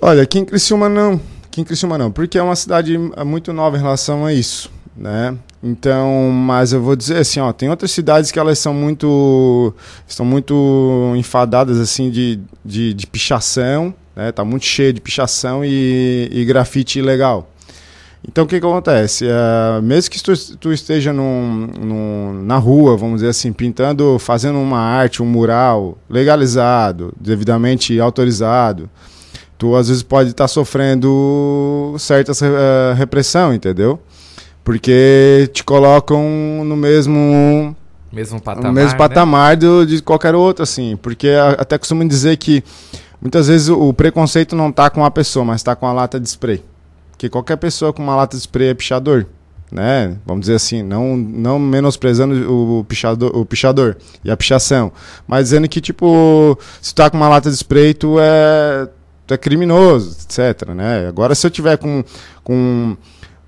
Olha, 0.00 0.22
aqui 0.22 0.38
em 0.38 0.44
Criciúma 0.44 0.88
não. 0.88 1.20
Aqui 1.44 1.60
em 1.60 1.64
Criciúma 1.64 1.98
não, 1.98 2.10
porque 2.10 2.38
é 2.38 2.42
uma 2.42 2.56
cidade 2.56 2.96
muito 3.24 3.52
nova 3.52 3.76
em 3.76 3.80
relação 3.80 4.24
a 4.24 4.32
isso, 4.32 4.70
né? 4.96 5.36
Então, 5.62 6.30
mas 6.32 6.72
eu 6.72 6.82
vou 6.82 6.96
dizer 6.96 7.18
assim, 7.18 7.38
ó, 7.38 7.52
tem 7.52 7.68
outras 7.68 7.92
cidades 7.92 8.32
que 8.32 8.38
elas 8.38 8.58
são 8.58 8.74
muito 8.74 9.72
estão 10.08 10.26
muito 10.26 11.12
enfadadas 11.16 11.78
assim 11.78 12.10
de, 12.10 12.40
de, 12.64 12.92
de 12.92 13.06
pichação, 13.06 13.94
né? 14.16 14.32
Tá 14.32 14.44
muito 14.44 14.64
cheio 14.64 14.92
de 14.92 15.00
pichação 15.00 15.64
e, 15.64 16.28
e 16.32 16.44
grafite 16.44 16.98
ilegal. 16.98 17.51
Então 18.26 18.44
o 18.44 18.46
que, 18.46 18.60
que 18.60 18.66
acontece? 18.66 19.26
É, 19.26 19.80
mesmo 19.80 20.10
que 20.10 20.22
tu, 20.22 20.32
tu 20.56 20.72
esteja 20.72 21.12
num, 21.12 21.66
num, 21.80 22.42
na 22.44 22.56
rua, 22.56 22.96
vamos 22.96 23.16
dizer 23.16 23.30
assim, 23.30 23.52
pintando, 23.52 24.16
fazendo 24.18 24.58
uma 24.58 24.78
arte, 24.78 25.22
um 25.22 25.26
mural 25.26 25.98
legalizado, 26.08 27.12
devidamente 27.20 27.98
autorizado, 27.98 28.88
tu 29.58 29.74
às 29.74 29.88
vezes 29.88 30.02
pode 30.02 30.30
estar 30.30 30.44
tá 30.44 30.48
sofrendo 30.48 31.96
certa 31.98 32.32
uh, 32.32 32.94
repressão, 32.94 33.52
entendeu? 33.52 34.00
Porque 34.62 35.50
te 35.52 35.64
colocam 35.64 36.22
no 36.64 36.76
mesmo 36.76 37.74
mesmo 38.12 38.40
patamar, 38.40 38.68
no 38.68 38.72
mesmo 38.72 38.96
patamar 38.96 39.50
né? 39.50 39.56
do, 39.56 39.84
de 39.84 40.00
qualquer 40.00 40.34
outro, 40.34 40.62
assim. 40.62 40.96
Porque 40.96 41.30
até 41.58 41.76
costumam 41.76 42.06
dizer 42.06 42.36
que 42.36 42.62
muitas 43.20 43.48
vezes 43.48 43.68
o 43.68 43.92
preconceito 43.92 44.54
não 44.54 44.68
está 44.68 44.88
com 44.90 45.04
a 45.04 45.10
pessoa, 45.10 45.44
mas 45.44 45.56
está 45.56 45.74
com 45.74 45.86
a 45.86 45.92
lata 45.92 46.20
de 46.20 46.28
spray. 46.28 46.62
Porque 47.22 47.30
qualquer 47.30 47.56
pessoa 47.56 47.92
com 47.92 48.02
uma 48.02 48.16
lata 48.16 48.36
de 48.36 48.42
spray 48.42 48.70
é 48.70 48.74
pichador. 48.74 49.26
Né? 49.70 50.16
Vamos 50.26 50.40
dizer 50.40 50.56
assim, 50.56 50.82
não, 50.82 51.16
não 51.16 51.56
menosprezando 51.56 52.34
o 52.52 52.84
pichador, 52.84 53.30
o 53.34 53.46
pichador 53.46 53.96
e 54.24 54.30
a 54.30 54.36
pichação, 54.36 54.92
mas 55.26 55.44
dizendo 55.44 55.68
que, 55.68 55.80
tipo, 55.80 56.58
se 56.80 56.92
tu 56.92 56.96
tá 56.96 57.08
com 57.08 57.16
uma 57.16 57.28
lata 57.28 57.48
de 57.48 57.56
spray, 57.56 57.94
tu 57.94 58.18
é, 58.18 58.88
tu 59.24 59.34
é 59.34 59.38
criminoso, 59.38 60.16
etc. 60.24 60.68
Né? 60.70 61.06
Agora, 61.06 61.34
se 61.36 61.46
eu 61.46 61.50
tiver 61.50 61.78
com, 61.78 62.04
com 62.42 62.96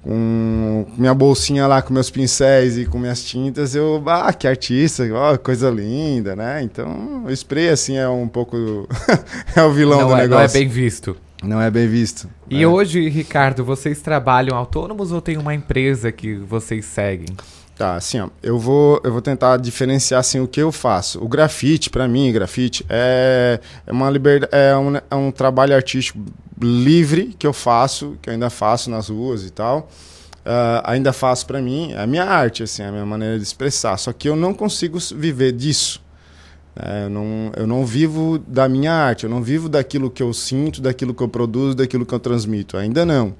com 0.03 0.87
minha 0.99 1.15
bolsinha 1.15 1.67
lá 1.67 1.81
com 1.81 1.93
meus 1.93 2.11
pincéis 2.11 2.77
e 2.77 2.85
com 2.85 2.99
minhas 2.99 3.25
tintas, 3.25 3.75
eu, 3.75 4.03
ah, 4.07 4.33
que 4.35 4.47
artista, 4.47 5.03
ó, 5.15 5.37
coisa 5.39 5.71
linda, 5.71 6.37
né? 6.37 6.63
Então, 6.63 7.25
o 7.25 7.31
spray 7.31 7.71
assim 7.71 7.97
é 7.97 8.07
um 8.07 8.29
pouco 8.29 8.87
é 9.57 9.63
o 9.63 9.73
vilão 9.73 10.03
não 10.03 10.09
do 10.09 10.15
é, 10.15 10.17
negócio. 10.19 10.37
Não 10.37 10.45
é 10.45 10.49
bem 10.49 10.69
visto. 10.69 11.17
Não 11.45 11.61
é 11.61 11.71
bem 11.71 11.87
visto. 11.89 12.29
E 12.49 12.63
é. 12.63 12.67
hoje, 12.67 13.09
Ricardo, 13.09 13.65
vocês 13.65 14.01
trabalham 14.01 14.57
autônomos 14.57 15.13
ou 15.13 15.21
tem 15.21 15.37
uma 15.37 15.55
empresa 15.55 16.11
que 16.11 16.35
vocês 16.35 16.85
seguem? 16.85 17.37
Tá, 17.77 17.97
assim, 17.97 18.21
ó, 18.21 18.29
eu 18.41 18.57
vou, 18.57 19.01
eu 19.03 19.11
vou 19.11 19.21
tentar 19.21 19.57
diferenciar 19.57 20.21
assim 20.21 20.39
o 20.39 20.47
que 20.47 20.63
eu 20.63 20.71
faço. 20.71 21.23
O 21.23 21.29
grafite, 21.29 21.91
para 21.91 22.07
mim, 22.07 22.33
grafite 22.33 22.87
é, 22.89 23.59
é 23.85 23.93
uma 23.93 24.09
liberdade, 24.09 24.53
é 24.55 24.77
um, 24.77 24.97
é 24.97 25.15
um 25.15 25.33
trabalho 25.33 25.75
artístico 25.75 26.21
livre 26.61 27.35
que 27.37 27.47
eu 27.47 27.53
faço, 27.53 28.17
que 28.23 28.29
eu 28.29 28.33
ainda 28.33 28.49
faço 28.49 28.91
nas 28.91 29.09
ruas 29.09 29.45
e 29.45 29.51
tal. 29.51 29.89
Uh, 30.45 30.85
ainda 30.85 31.13
faço 31.13 31.47
para 31.47 31.61
mim, 31.61 31.93
é 31.93 32.03
a 32.03 32.07
minha 32.07 32.25
arte, 32.25 32.63
assim, 32.63 32.83
é 32.83 32.87
a 32.87 32.93
minha 32.93 33.07
maneira 33.07 33.39
de 33.39 33.43
expressar. 33.43 33.97
Só 33.97 34.13
que 34.13 34.29
eu 34.29 34.37
não 34.37 34.55
consigo 34.55 34.99
viver 35.17 35.53
disso. 35.53 36.04
É, 36.77 37.05
eu, 37.05 37.11
não, 37.11 37.53
eu 37.57 37.67
não 37.67 37.87
vivo 37.87 38.39
da 38.39 38.69
minha 38.69 38.93
arte, 38.93 39.25
eu 39.25 39.31
não 39.31 39.43
vivo 39.43 39.69
daquilo 39.69 40.11
que 40.11 40.23
eu 40.23 40.33
sinto, 40.33 40.83
daquilo 40.83 41.15
que 41.15 41.23
eu 41.23 41.29
produzo, 41.29 41.77
daquilo 41.77 42.05
que 42.05 42.13
eu 42.13 42.19
transmito. 42.19 42.77
Ainda 42.77 43.07
não. 43.07 43.35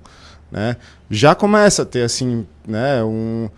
Né? 0.51 0.77
Já 1.11 1.35
começa 1.35 1.83
a 1.83 1.85
ter 1.85 2.03
assim, 2.03 2.47
né, 2.67 3.03
um, 3.03 3.49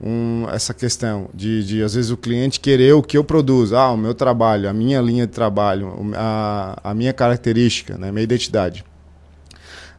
um, 0.00 0.46
essa 0.50 0.72
questão 0.72 1.28
de, 1.34 1.62
de, 1.64 1.82
às 1.82 1.94
vezes, 1.94 2.10
o 2.10 2.16
cliente 2.16 2.60
querer 2.60 2.94
o 2.94 3.02
que 3.02 3.18
eu 3.18 3.24
produzo. 3.24 3.76
Ah, 3.76 3.92
o 3.92 3.96
meu 3.96 4.14
trabalho, 4.14 4.68
a 4.68 4.72
minha 4.72 5.00
linha 5.02 5.26
de 5.26 5.32
trabalho, 5.32 5.94
a, 6.14 6.78
a 6.82 6.94
minha 6.94 7.12
característica, 7.12 7.98
né, 7.98 8.10
minha 8.10 8.24
identidade. 8.24 8.84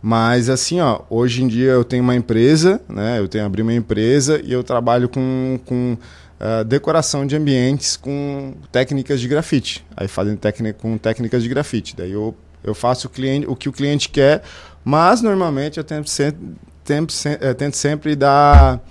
Mas 0.01 0.49
assim, 0.49 0.79
ó, 0.79 1.01
hoje 1.09 1.43
em 1.43 1.47
dia 1.47 1.71
eu 1.71 1.83
tenho 1.83 2.03
uma 2.03 2.15
empresa, 2.15 2.79
né? 2.87 3.19
Eu 3.19 3.27
tenho 3.27 3.45
abri 3.45 3.61
uma 3.61 3.73
empresa 3.73 4.39
e 4.43 4.53
eu 4.53 4.63
trabalho 4.63 5.09
com, 5.09 5.59
com 5.65 5.97
uh, 6.39 6.63
decoração 6.63 7.25
de 7.25 7.35
ambientes 7.35 7.97
com 7.97 8.55
técnicas 8.71 9.19
de 9.19 9.27
grafite. 9.27 9.85
Aí 9.95 10.07
fazendo 10.07 10.37
técnica 10.37 10.79
com 10.79 10.97
técnicas 10.97 11.43
de 11.43 11.49
grafite. 11.49 11.95
Daí 11.95 12.11
eu, 12.11 12.35
eu 12.63 12.73
faço 12.73 13.07
o, 13.07 13.09
cliente, 13.09 13.47
o 13.47 13.55
que 13.55 13.69
o 13.69 13.71
cliente 13.71 14.09
quer, 14.09 14.43
mas 14.83 15.21
normalmente 15.21 15.77
eu 15.77 15.83
tento 15.83 16.09
sempre, 16.09 16.55
tento, 16.83 17.13
eh, 17.25 17.53
tento 17.53 17.75
sempre 17.75 18.15
dar 18.15 18.81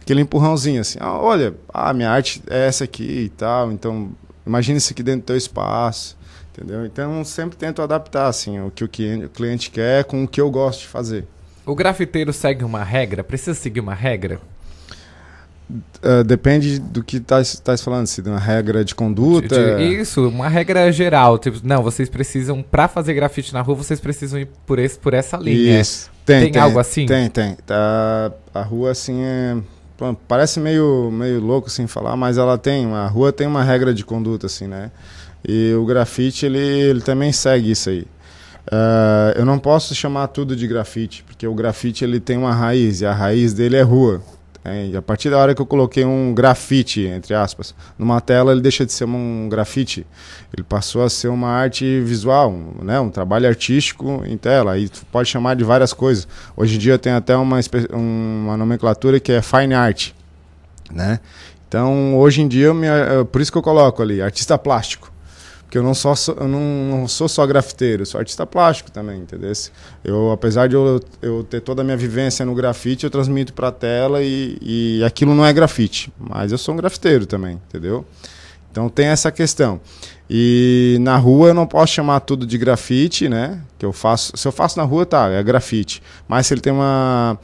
aquele 0.00 0.20
empurrãozinho 0.20 0.80
assim. 0.80 0.98
Ah, 1.00 1.18
olha, 1.18 1.54
a 1.72 1.90
ah, 1.90 1.92
minha 1.92 2.10
arte 2.10 2.42
é 2.48 2.66
essa 2.66 2.84
aqui 2.84 3.24
e 3.24 3.28
tal, 3.28 3.72
então 3.72 4.12
imagine 4.46 4.78
isso 4.78 4.92
aqui 4.92 5.02
dentro 5.02 5.22
do 5.22 5.26
teu 5.26 5.36
espaço. 5.36 6.20
Entendeu? 6.52 6.84
Então 6.84 7.24
sempre 7.24 7.56
tento 7.56 7.80
adaptar 7.80 8.26
assim 8.26 8.60
o 8.60 8.70
que 8.70 8.84
o 8.84 8.88
cliente 8.88 9.70
quer 9.70 10.04
com 10.04 10.22
o 10.22 10.28
que 10.28 10.38
eu 10.38 10.50
gosto 10.50 10.80
de 10.80 10.86
fazer. 10.86 11.26
O 11.64 11.74
grafiteiro 11.74 12.32
segue 12.32 12.62
uma 12.62 12.84
regra? 12.84 13.24
Precisa 13.24 13.54
seguir 13.54 13.80
uma 13.80 13.94
regra? 13.94 14.40
Uh, 16.02 16.24
depende 16.24 16.78
do 16.78 17.02
que 17.02 17.16
está 17.16 17.40
tá 17.62 17.76
falando, 17.78 18.06
se 18.06 18.20
de 18.20 18.28
uma 18.28 18.38
regra 18.38 18.84
de 18.84 18.94
conduta. 18.94 19.80
Isso, 19.80 20.28
uma 20.28 20.48
regra 20.48 20.90
geral. 20.92 21.38
Tipo, 21.38 21.60
não, 21.62 21.82
vocês 21.82 22.08
precisam, 22.08 22.62
para 22.62 22.88
fazer 22.88 23.14
grafite 23.14 23.52
na 23.52 23.62
rua, 23.62 23.76
vocês 23.76 24.00
precisam 24.00 24.40
ir 24.40 24.48
por, 24.66 24.78
esse, 24.78 24.98
por 24.98 25.14
essa 25.14 25.36
linha. 25.36 25.80
Isso. 25.80 26.10
Tem, 26.26 26.42
tem, 26.42 26.52
tem 26.52 26.62
algo 26.62 26.78
assim? 26.78 27.06
Tem, 27.06 27.30
tem. 27.30 27.56
Tá, 27.66 28.32
a 28.52 28.62
rua, 28.62 28.90
assim, 28.90 29.22
é, 29.22 29.56
parece 30.28 30.60
meio, 30.60 31.10
meio 31.10 31.40
louco 31.40 31.68
assim 31.68 31.86
falar, 31.86 32.16
mas 32.16 32.36
ela 32.36 32.58
tem. 32.58 32.92
A 32.92 33.06
rua 33.06 33.32
tem 33.32 33.46
uma 33.46 33.62
regra 33.62 33.94
de 33.94 34.04
conduta, 34.04 34.46
assim, 34.46 34.66
né? 34.66 34.90
E 35.46 35.72
o 35.74 35.84
grafite, 35.84 36.46
ele, 36.46 36.58
ele 36.58 37.00
também 37.00 37.32
segue 37.32 37.70
isso 37.70 37.90
aí. 37.90 38.06
Uh, 38.66 39.36
eu 39.36 39.44
não 39.44 39.58
posso 39.58 39.94
chamar 39.94 40.28
tudo 40.28 40.54
de 40.54 40.66
grafite, 40.66 41.24
porque 41.24 41.46
o 41.46 41.54
grafite 41.54 42.04
ele 42.04 42.20
tem 42.20 42.36
uma 42.36 42.54
raiz, 42.54 43.00
e 43.00 43.06
a 43.06 43.12
raiz 43.12 43.52
dele 43.52 43.76
é 43.76 43.82
rua. 43.82 44.22
É, 44.64 44.86
e 44.86 44.96
a 44.96 45.02
partir 45.02 45.28
da 45.28 45.38
hora 45.38 45.54
que 45.54 45.60
eu 45.60 45.66
coloquei 45.66 46.04
um 46.04 46.32
grafite, 46.32 47.02
entre 47.02 47.34
aspas, 47.34 47.74
numa 47.98 48.20
tela, 48.20 48.52
ele 48.52 48.60
deixa 48.60 48.86
de 48.86 48.92
ser 48.92 49.04
um 49.04 49.48
grafite. 49.48 50.06
Ele 50.56 50.62
passou 50.62 51.02
a 51.02 51.10
ser 51.10 51.28
uma 51.28 51.48
arte 51.48 52.00
visual, 52.00 52.50
um, 52.50 52.84
né, 52.84 53.00
um 53.00 53.10
trabalho 53.10 53.48
artístico 53.48 54.22
em 54.24 54.36
tela. 54.36 54.78
E 54.78 54.88
pode 55.10 55.28
chamar 55.28 55.56
de 55.56 55.64
várias 55.64 55.92
coisas. 55.92 56.28
Hoje 56.56 56.76
em 56.76 56.78
dia 56.78 56.96
tem 56.96 57.12
até 57.12 57.36
uma, 57.36 57.58
uma 57.92 58.56
nomenclatura 58.56 59.18
que 59.18 59.32
é 59.32 59.42
fine 59.42 59.74
art. 59.74 60.12
Né? 60.92 61.18
Então, 61.66 62.16
hoje 62.16 62.42
em 62.42 62.48
dia, 62.48 62.66
eu, 62.66 63.26
por 63.26 63.40
isso 63.40 63.50
que 63.50 63.58
eu 63.58 63.62
coloco 63.62 64.00
ali, 64.00 64.22
artista 64.22 64.56
plástico 64.56 65.11
que 65.72 65.78
eu 65.78 65.82
não, 65.82 65.94
só, 65.94 66.12
eu 66.38 66.46
não, 66.46 66.60
não, 66.60 67.08
sou 67.08 67.26
só 67.26 67.46
grafiteiro, 67.46 68.04
sou 68.04 68.18
artista 68.18 68.46
plástico 68.46 68.90
também, 68.90 69.20
entendeu? 69.20 69.50
Eu, 70.04 70.30
apesar 70.30 70.68
de 70.68 70.74
eu, 70.74 71.00
eu 71.22 71.42
ter 71.44 71.62
toda 71.62 71.80
a 71.80 71.84
minha 71.84 71.96
vivência 71.96 72.44
no 72.44 72.54
grafite, 72.54 73.04
eu 73.04 73.10
transmito 73.10 73.54
para 73.54 73.68
a 73.68 73.72
tela 73.72 74.22
e, 74.22 74.58
e 74.60 75.02
aquilo 75.02 75.34
não 75.34 75.46
é 75.46 75.50
grafite, 75.50 76.12
mas 76.18 76.52
eu 76.52 76.58
sou 76.58 76.74
um 76.74 76.76
grafiteiro 76.76 77.24
também, 77.24 77.58
entendeu? 77.70 78.04
Então 78.70 78.90
tem 78.90 79.06
essa 79.06 79.32
questão. 79.32 79.80
E 80.28 80.98
na 81.00 81.16
rua 81.16 81.48
eu 81.48 81.54
não 81.54 81.66
posso 81.66 81.94
chamar 81.94 82.20
tudo 82.20 82.44
de 82.44 82.58
grafite, 82.58 83.26
né? 83.26 83.58
Que 83.78 83.86
eu 83.86 83.94
faço, 83.94 84.36
se 84.36 84.46
eu 84.46 84.52
faço 84.52 84.78
na 84.78 84.84
rua, 84.84 85.06
tá, 85.06 85.30
é 85.30 85.42
grafite. 85.42 86.02
Mas 86.28 86.48
se 86.48 86.52
ele 86.52 86.60
tem 86.60 86.70
uma 86.74 87.38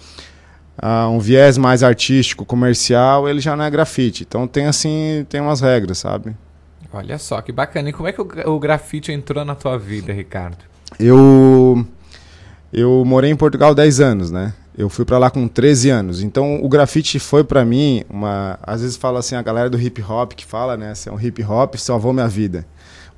uh, 0.83 1.09
um 1.09 1.19
viés 1.19 1.57
mais 1.57 1.83
artístico, 1.83 2.45
comercial, 2.45 3.27
ele 3.27 3.41
já 3.41 3.57
não 3.57 3.65
é 3.65 3.71
grafite. 3.71 4.23
Então 4.29 4.47
tem 4.47 4.67
assim, 4.67 5.25
tem 5.31 5.41
umas 5.41 5.63
regras, 5.63 5.97
sabe? 5.97 6.37
Olha 6.93 7.19
só, 7.19 7.41
que 7.43 7.53
bacana. 7.53 7.91
E 7.91 7.93
como 7.93 8.09
é 8.09 8.13
que 8.13 8.21
o, 8.21 8.29
o 8.47 8.59
grafite 8.59 9.13
entrou 9.13 9.45
na 9.45 9.55
tua 9.55 9.79
vida, 9.79 10.13
Ricardo? 10.13 10.59
Eu 10.99 11.87
eu 12.73 13.05
morei 13.05 13.31
em 13.31 13.37
Portugal 13.37 13.75
10 13.75 14.01
anos, 14.01 14.31
né? 14.31 14.53
Eu 14.77 14.89
fui 14.89 15.05
para 15.05 15.19
lá 15.19 15.31
com 15.31 15.49
13 15.49 15.91
anos. 15.91 16.23
Então 16.23 16.63
o 16.63 16.69
grafite 16.69 17.19
foi 17.19 17.43
para 17.43 17.65
mim 17.65 18.05
uma, 18.09 18.59
às 18.63 18.83
vezes 18.83 18.97
fala 18.97 19.19
assim 19.19 19.35
a 19.35 19.43
galera 19.43 19.69
do 19.69 19.81
hip 19.81 20.03
hop 20.03 20.33
que 20.33 20.45
fala, 20.45 20.77
né, 20.77 20.93
assim, 20.93 21.11
um 21.11 21.21
hip 21.21 21.43
hop 21.43 21.75
salvou 21.77 22.13
minha 22.13 22.29
vida. 22.29 22.65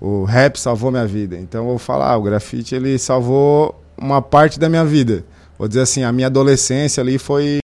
o 0.01 0.25
rap 0.25 0.59
salvou 0.59 0.91
minha 0.91 1.07
vida. 1.07 1.37
Então 1.37 1.63
eu 1.63 1.69
vou 1.69 1.79
falar, 1.79 2.17
o 2.17 2.23
grafite 2.23 2.75
ele 2.75 2.99
salvou 2.99 3.79
uma 3.99 4.23
parte 4.23 4.59
da 4.59 4.69
minha 4.69 4.85
vida. 4.85 5.25
Vou 5.59 5.69
dizer 5.69 5.83
assim, 5.83 6.03
a 6.03 6.13
minha 6.13 6.29
adolescência 6.29 7.03
ali 7.03 7.19
foi 7.19 7.59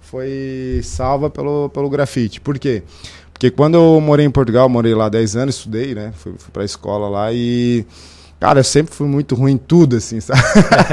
foi 0.00 0.80
salva 0.84 1.30
pelo, 1.30 1.70
pelo 1.70 1.88
grafite. 1.88 2.40
Por 2.40 2.58
quê? 2.58 2.82
Porque 3.42 3.56
quando 3.56 3.74
eu 3.74 4.00
morei 4.00 4.24
em 4.24 4.30
Portugal, 4.30 4.68
morei 4.68 4.94
lá 4.94 5.08
10 5.08 5.34
anos, 5.34 5.56
estudei, 5.56 5.96
né? 5.96 6.12
Fui, 6.16 6.32
fui 6.38 6.52
pra 6.52 6.64
escola 6.64 7.08
lá 7.08 7.32
e 7.32 7.84
Cara, 8.38 8.60
eu 8.60 8.64
sempre 8.64 8.94
fui 8.94 9.08
muito 9.08 9.34
ruim 9.34 9.54
em 9.54 9.56
tudo, 9.56 9.96
assim, 9.96 10.20
sabe? 10.22 10.40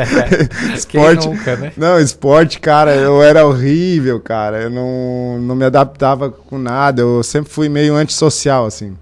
esporte. 0.74 1.28
nunca, 1.28 1.56
né? 1.56 1.72
Não, 1.78 2.00
esporte, 2.00 2.60
cara, 2.60 2.96
eu 2.96 3.22
era 3.22 3.46
horrível, 3.46 4.20
cara. 4.20 4.64
Eu 4.64 4.72
não, 4.72 5.38
não 5.40 5.56
me 5.56 5.64
adaptava 5.64 6.32
com 6.32 6.58
nada. 6.58 7.04
Eu 7.04 7.22
sempre 7.22 7.52
fui 7.52 7.70
meio 7.70 7.94
antissocial, 7.94 8.66
assim. 8.66 8.98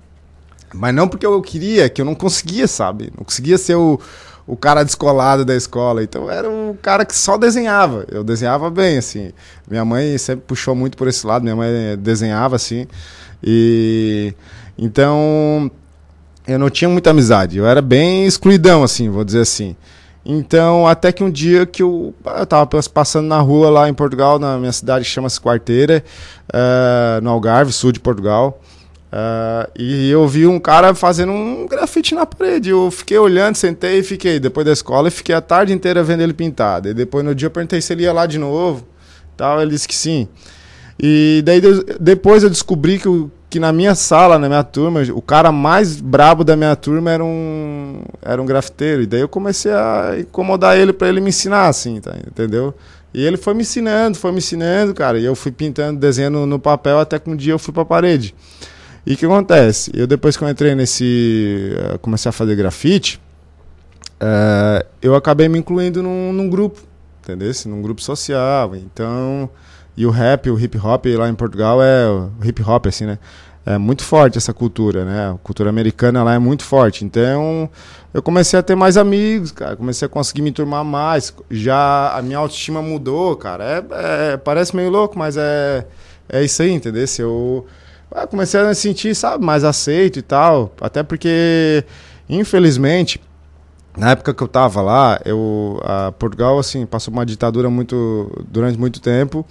Mas 0.74 0.94
não 0.94 1.08
porque 1.08 1.26
eu 1.26 1.42
queria, 1.42 1.88
que 1.88 2.02
eu 2.02 2.06
não 2.06 2.16
conseguia, 2.16 2.68
sabe? 2.68 3.14
Não 3.18 3.24
conseguia 3.24 3.58
ser 3.58 3.76
o, 3.76 3.98
o 4.48 4.56
cara 4.56 4.84
descolado 4.84 5.44
da 5.44 5.56
escola. 5.56 6.02
Então 6.02 6.32
era 6.32 6.50
um 6.50 6.76
cara 6.82 7.06
que 7.06 7.16
só 7.16 7.38
desenhava. 7.38 8.06
Eu 8.10 8.24
desenhava 8.24 8.70
bem, 8.70 8.98
assim. 8.98 9.32
Minha 9.70 9.84
mãe 9.84 10.18
sempre 10.18 10.46
puxou 10.48 10.74
muito 10.74 10.98
por 10.98 11.08
esse 11.08 11.28
lado. 11.28 11.44
Minha 11.44 11.56
mãe 11.56 11.70
desenhava, 12.00 12.56
assim. 12.56 12.88
E. 13.44 14.34
Então. 14.78 15.70
Eu 16.48 16.58
não 16.58 16.70
tinha 16.70 16.88
muita 16.88 17.10
amizade. 17.10 17.58
Eu 17.58 17.68
era 17.68 17.82
bem 17.82 18.26
excluidão, 18.26 18.82
assim, 18.82 19.10
vou 19.10 19.26
dizer 19.26 19.42
assim. 19.42 19.76
Então, 20.26 20.88
até 20.88 21.12
que 21.12 21.22
um 21.22 21.30
dia 21.30 21.66
que 21.66 21.84
eu, 21.84 22.14
eu 22.26 22.46
tava 22.46 22.70
passando 22.94 23.28
na 23.28 23.40
rua 23.42 23.70
lá 23.70 23.90
em 23.90 23.94
Portugal, 23.94 24.40
na 24.40 24.58
minha 24.58 24.72
cidade 24.72 25.04
que 25.04 25.12
chama-se 25.12 25.42
Quarteira, 25.42 26.04
uh, 26.54 27.22
no 27.22 27.30
Algarve, 27.32 27.74
sul 27.74 27.92
de 27.92 28.00
Portugal. 28.00 28.62
Uh, 29.08 29.72
e 29.78 30.12
eu 30.12 30.28
vi 30.28 30.46
um 30.46 30.60
cara 30.60 30.94
fazendo 30.94 31.32
um 31.32 31.66
grafite 31.66 32.14
na 32.14 32.26
parede. 32.26 32.70
Eu 32.70 32.92
fiquei 32.92 33.18
olhando, 33.18 33.56
sentei 33.56 34.00
e 34.00 34.04
fiquei. 34.04 34.40
Depois 34.40 34.66
da 34.66 34.74
escola, 34.74 35.08
e 35.08 35.12
fiquei 35.12 35.34
a 35.34 35.42
tarde 35.42 35.74
inteira 35.74 36.04
vendo 36.04 36.22
ele 36.22 36.34
pintado. 36.34 36.90
E 36.90 36.94
depois 36.94 37.24
no 37.24 37.34
dia 37.34 37.48
eu 37.48 37.52
perguntei 37.52 37.82
se 37.82 37.94
ele 37.94 38.04
ia 38.04 38.14
lá 38.14 38.26
de 38.26 38.38
novo. 38.38 38.86
Tal, 39.36 39.62
ele 39.62 39.72
disse 39.72 39.88
que 39.88 39.96
sim. 39.96 40.28
E 41.00 41.42
daí 41.46 41.62
depois 42.00 42.44
eu 42.44 42.50
descobri 42.50 42.98
que, 42.98 43.08
que 43.50 43.60
na 43.60 43.72
minha 43.72 43.94
sala, 43.94 44.40
na 44.40 44.48
minha 44.48 44.64
turma, 44.64 45.02
o 45.14 45.22
cara 45.22 45.52
mais 45.52 46.02
brabo 46.02 46.44
da 46.44 46.56
minha 46.56 46.76
turma 46.76 47.12
era 47.12 47.24
um, 47.24 48.02
era 48.22 48.42
um 48.42 48.46
grafiteiro. 48.46 49.04
E 49.04 49.06
daí 49.06 49.22
eu 49.22 49.30
comecei 49.30 49.72
a 49.72 50.16
incomodar 50.20 50.78
ele 50.78 50.92
para 50.92 51.08
ele 51.08 51.22
me 51.22 51.30
ensinar, 51.30 51.68
assim, 51.68 52.02
tá, 52.02 52.16
entendeu? 52.28 52.74
E 53.14 53.24
ele 53.24 53.38
foi 53.38 53.54
me 53.54 53.62
ensinando, 53.62 54.18
foi 54.18 54.32
me 54.32 54.40
ensinando, 54.40 54.94
cara. 54.94 55.18
E 55.18 55.24
eu 55.24 55.36
fui 55.36 55.52
pintando, 55.52 56.00
desenhando 56.00 56.46
no 56.46 56.60
papel 56.60 57.00
até 57.00 57.18
que 57.18 57.30
um 57.30 57.36
dia 57.36 57.54
eu 57.54 57.60
fui 57.60 57.74
para 57.74 57.84
a 57.84 57.86
parede. 57.86 58.36
E 59.08 59.14
o 59.14 59.18
que 59.18 59.26
acontece? 59.26 59.90
Eu 59.94 60.06
depois 60.06 60.36
que 60.36 60.44
eu 60.44 60.50
entrei 60.50 60.76
nesse. 60.76 61.74
Uh, 61.96 62.00
comecei 62.00 62.28
a 62.28 62.34
fazer 62.34 62.58
grafite, 62.58 63.22
uh, 64.20 64.86
eu 65.02 65.16
acabei 65.16 65.48
me 65.48 65.58
incluindo 65.58 66.04
num, 66.04 66.34
num 66.34 66.50
grupo, 66.50 66.82
entendeu? 67.24 67.50
Num 67.68 67.82
grupo 67.82 68.02
social. 68.02 68.76
Então. 68.76 69.50
E 69.96 70.06
o 70.06 70.10
rap, 70.10 70.50
o 70.50 70.60
hip 70.60 70.78
hop 70.78 71.06
lá 71.06 71.30
em 71.30 71.36
Portugal 71.36 71.82
é. 71.82 72.06
O 72.10 72.44
hip 72.44 72.62
hop, 72.62 72.88
assim, 72.88 73.06
né? 73.06 73.18
É 73.66 73.78
muito 73.78 74.04
forte 74.04 74.38
essa 74.38 74.54
cultura, 74.54 75.06
né? 75.06 75.32
A 75.32 75.38
cultura 75.38 75.70
americana 75.70 76.22
lá 76.22 76.34
é 76.34 76.40
muito 76.40 76.66
forte. 76.66 77.06
Então, 77.06 77.70
eu 78.14 78.22
comecei 78.22 78.60
a 78.60 78.64
ter 78.64 78.76
mais 78.76 78.98
amigos, 78.98 79.54
cara. 79.54 79.78
Comecei 79.78 80.06
a 80.06 80.10
conseguir 80.10 80.42
me 80.42 80.52
turmar 80.52 80.84
mais. 80.84 81.34
Já 81.50 82.14
a 82.14 82.22
minha 82.22 82.40
autoestima 82.40 82.82
mudou, 82.82 83.38
cara. 83.38 83.86
É, 83.90 84.34
é 84.34 84.38
parece 84.38 84.76
meio 84.76 84.90
louco, 84.90 85.18
mas 85.18 85.38
é, 85.38 85.88
é 86.28 86.44
isso 86.44 86.62
aí, 86.62 86.74
entendeu? 86.74 87.08
Se 87.08 87.22
eu 87.22 87.66
comecei 88.28 88.60
a 88.60 88.66
me 88.66 88.76
sentir, 88.76 89.14
sabe, 89.16 89.44
mais 89.44 89.64
aceito 89.64 90.20
e 90.20 90.22
tal. 90.22 90.74
Até 90.80 91.04
porque, 91.04 91.84
infelizmente, 92.30 93.22
na 93.98 94.12
época 94.12 94.34
que 94.34 94.42
eu 94.42 94.48
tava 94.48 94.82
lá, 94.82 95.20
eu, 95.26 95.80
a 95.84 96.12
Portugal, 96.12 96.58
assim, 96.58 96.86
passou 96.86 97.14
uma 97.14 97.26
ditadura 97.26 97.70
muito, 97.70 98.32
durante 98.50 98.80
muito 98.80 99.02
tempo. 99.02 99.46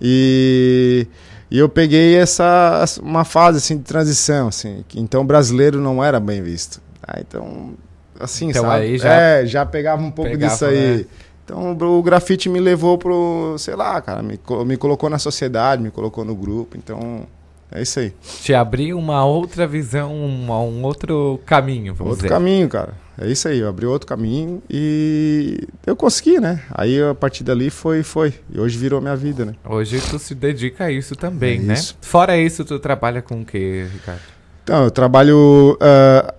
E, 0.00 1.06
e 1.50 1.58
eu 1.58 1.68
peguei 1.68 2.16
essa, 2.16 2.84
uma 3.02 3.24
fase, 3.24 3.58
assim, 3.58 3.76
de 3.76 3.84
transição, 3.84 4.48
assim. 4.48 4.84
Então, 4.94 5.26
brasileiro 5.26 5.80
não 5.80 6.02
era 6.02 6.18
bem 6.18 6.42
visto. 6.42 6.80
Ah, 7.06 7.18
então, 7.20 7.74
assim, 8.18 8.50
então, 8.50 8.62
sabe? 8.62 8.84
Aí 8.84 8.98
já 8.98 9.12
é, 9.12 9.46
já 9.46 9.66
pegava 9.66 10.02
um 10.02 10.10
pouco 10.10 10.30
pegava, 10.30 10.52
disso 10.52 10.64
aí. 10.64 10.98
Né? 10.98 11.04
Então 11.44 11.72
o 11.72 12.02
grafite 12.02 12.46
me 12.46 12.60
levou 12.60 12.98
pro, 12.98 13.56
sei 13.56 13.74
lá, 13.74 14.02
cara, 14.02 14.22
me, 14.22 14.38
me 14.66 14.76
colocou 14.76 15.08
na 15.08 15.18
sociedade, 15.18 15.82
me 15.82 15.90
colocou 15.90 16.22
no 16.22 16.36
grupo. 16.36 16.76
Então 16.76 17.26
é 17.70 17.82
isso 17.82 18.00
aí. 18.00 18.12
Te 18.42 18.54
abriu 18.54 18.98
uma 18.98 19.24
outra 19.24 19.66
visão, 19.66 20.14
uma, 20.14 20.60
um 20.60 20.82
outro 20.84 21.40
caminho, 21.44 21.94
vamos 21.94 22.12
Outro 22.12 22.26
dizer. 22.26 22.34
caminho, 22.34 22.68
cara. 22.68 22.94
É 23.20 23.26
isso 23.26 23.48
aí, 23.48 23.58
eu 23.58 23.68
abri 23.68 23.84
outro 23.84 24.06
caminho 24.06 24.62
e 24.70 25.66
eu 25.84 25.96
consegui, 25.96 26.38
né? 26.38 26.62
Aí 26.70 27.02
a 27.02 27.14
partir 27.14 27.42
dali 27.42 27.68
foi, 27.68 28.04
foi. 28.04 28.32
E 28.52 28.60
hoje 28.60 28.78
virou 28.78 29.00
minha 29.00 29.16
vida, 29.16 29.44
né? 29.44 29.54
Hoje 29.68 30.00
tu 30.08 30.20
se 30.20 30.36
dedica 30.36 30.84
a 30.84 30.92
isso 30.92 31.16
também, 31.16 31.58
é 31.58 31.62
né? 31.62 31.74
Isso. 31.74 31.96
Fora 32.00 32.38
isso, 32.38 32.64
tu 32.64 32.78
trabalha 32.78 33.20
com 33.20 33.40
o 33.40 33.44
que, 33.44 33.86
Ricardo? 33.92 34.20
Então, 34.62 34.84
eu 34.84 34.90
trabalho 34.90 35.76
uh, 35.80 36.32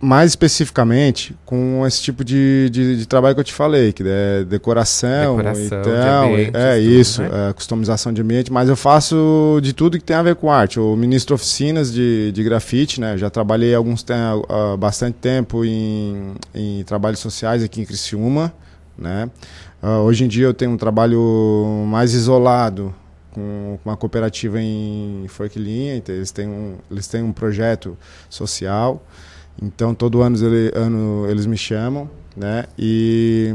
mais 0.00 0.30
especificamente 0.30 1.34
com 1.44 1.84
esse 1.84 2.00
tipo 2.00 2.24
de, 2.24 2.70
de, 2.70 2.98
de, 2.98 3.06
trabalho 3.06 3.34
que 3.34 3.40
eu 3.40 3.44
te 3.44 3.52
falei, 3.52 3.92
que 3.92 4.04
é 4.06 4.44
decoração, 4.44 5.36
decoração 5.36 5.64
então, 5.66 5.82
de 5.82 6.34
ambiente, 6.34 6.56
é 6.56 6.74
tudo, 6.76 6.90
isso, 6.90 7.22
né? 7.22 7.50
é, 7.50 7.52
customização 7.52 8.12
de 8.12 8.22
ambiente, 8.22 8.52
mas 8.52 8.68
eu 8.68 8.76
faço 8.76 9.58
de 9.60 9.72
tudo 9.72 9.98
que 9.98 10.04
tem 10.04 10.16
a 10.16 10.22
ver 10.22 10.36
com 10.36 10.50
arte. 10.50 10.76
Eu 10.76 10.94
ministro 10.96 11.34
oficinas 11.34 11.92
de, 11.92 12.30
de 12.30 12.44
grafite, 12.44 13.00
né? 13.00 13.18
já 13.18 13.28
trabalhei 13.28 13.74
alguns 13.74 14.02
uh, 14.02 14.76
bastante 14.76 15.16
tempo 15.16 15.64
em, 15.64 16.34
em 16.54 16.84
trabalhos 16.84 17.18
sociais 17.18 17.64
aqui 17.64 17.80
em 17.80 17.84
Criciúma, 17.84 18.52
né? 18.96 19.28
Uh, 19.82 20.02
hoje 20.02 20.24
em 20.24 20.28
dia 20.28 20.44
eu 20.44 20.54
tenho 20.54 20.72
um 20.72 20.76
trabalho 20.76 21.84
mais 21.86 22.12
isolado 22.14 22.94
com 23.32 23.78
uma 23.84 23.96
cooperativa 23.96 24.60
em 24.60 25.26
Forquilinha, 25.28 25.96
então 25.96 26.14
eles 26.14 26.32
têm 26.32 26.48
um, 26.48 26.76
eles 26.90 27.06
têm 27.06 27.22
um 27.22 27.32
projeto 27.32 27.96
social. 28.28 29.02
Então 29.60 29.94
todo 29.94 30.22
ano, 30.22 30.36
ele, 30.36 30.72
ano 30.74 31.26
eles 31.28 31.46
me 31.46 31.56
chamam, 31.56 32.08
né? 32.36 32.64
E, 32.78 33.54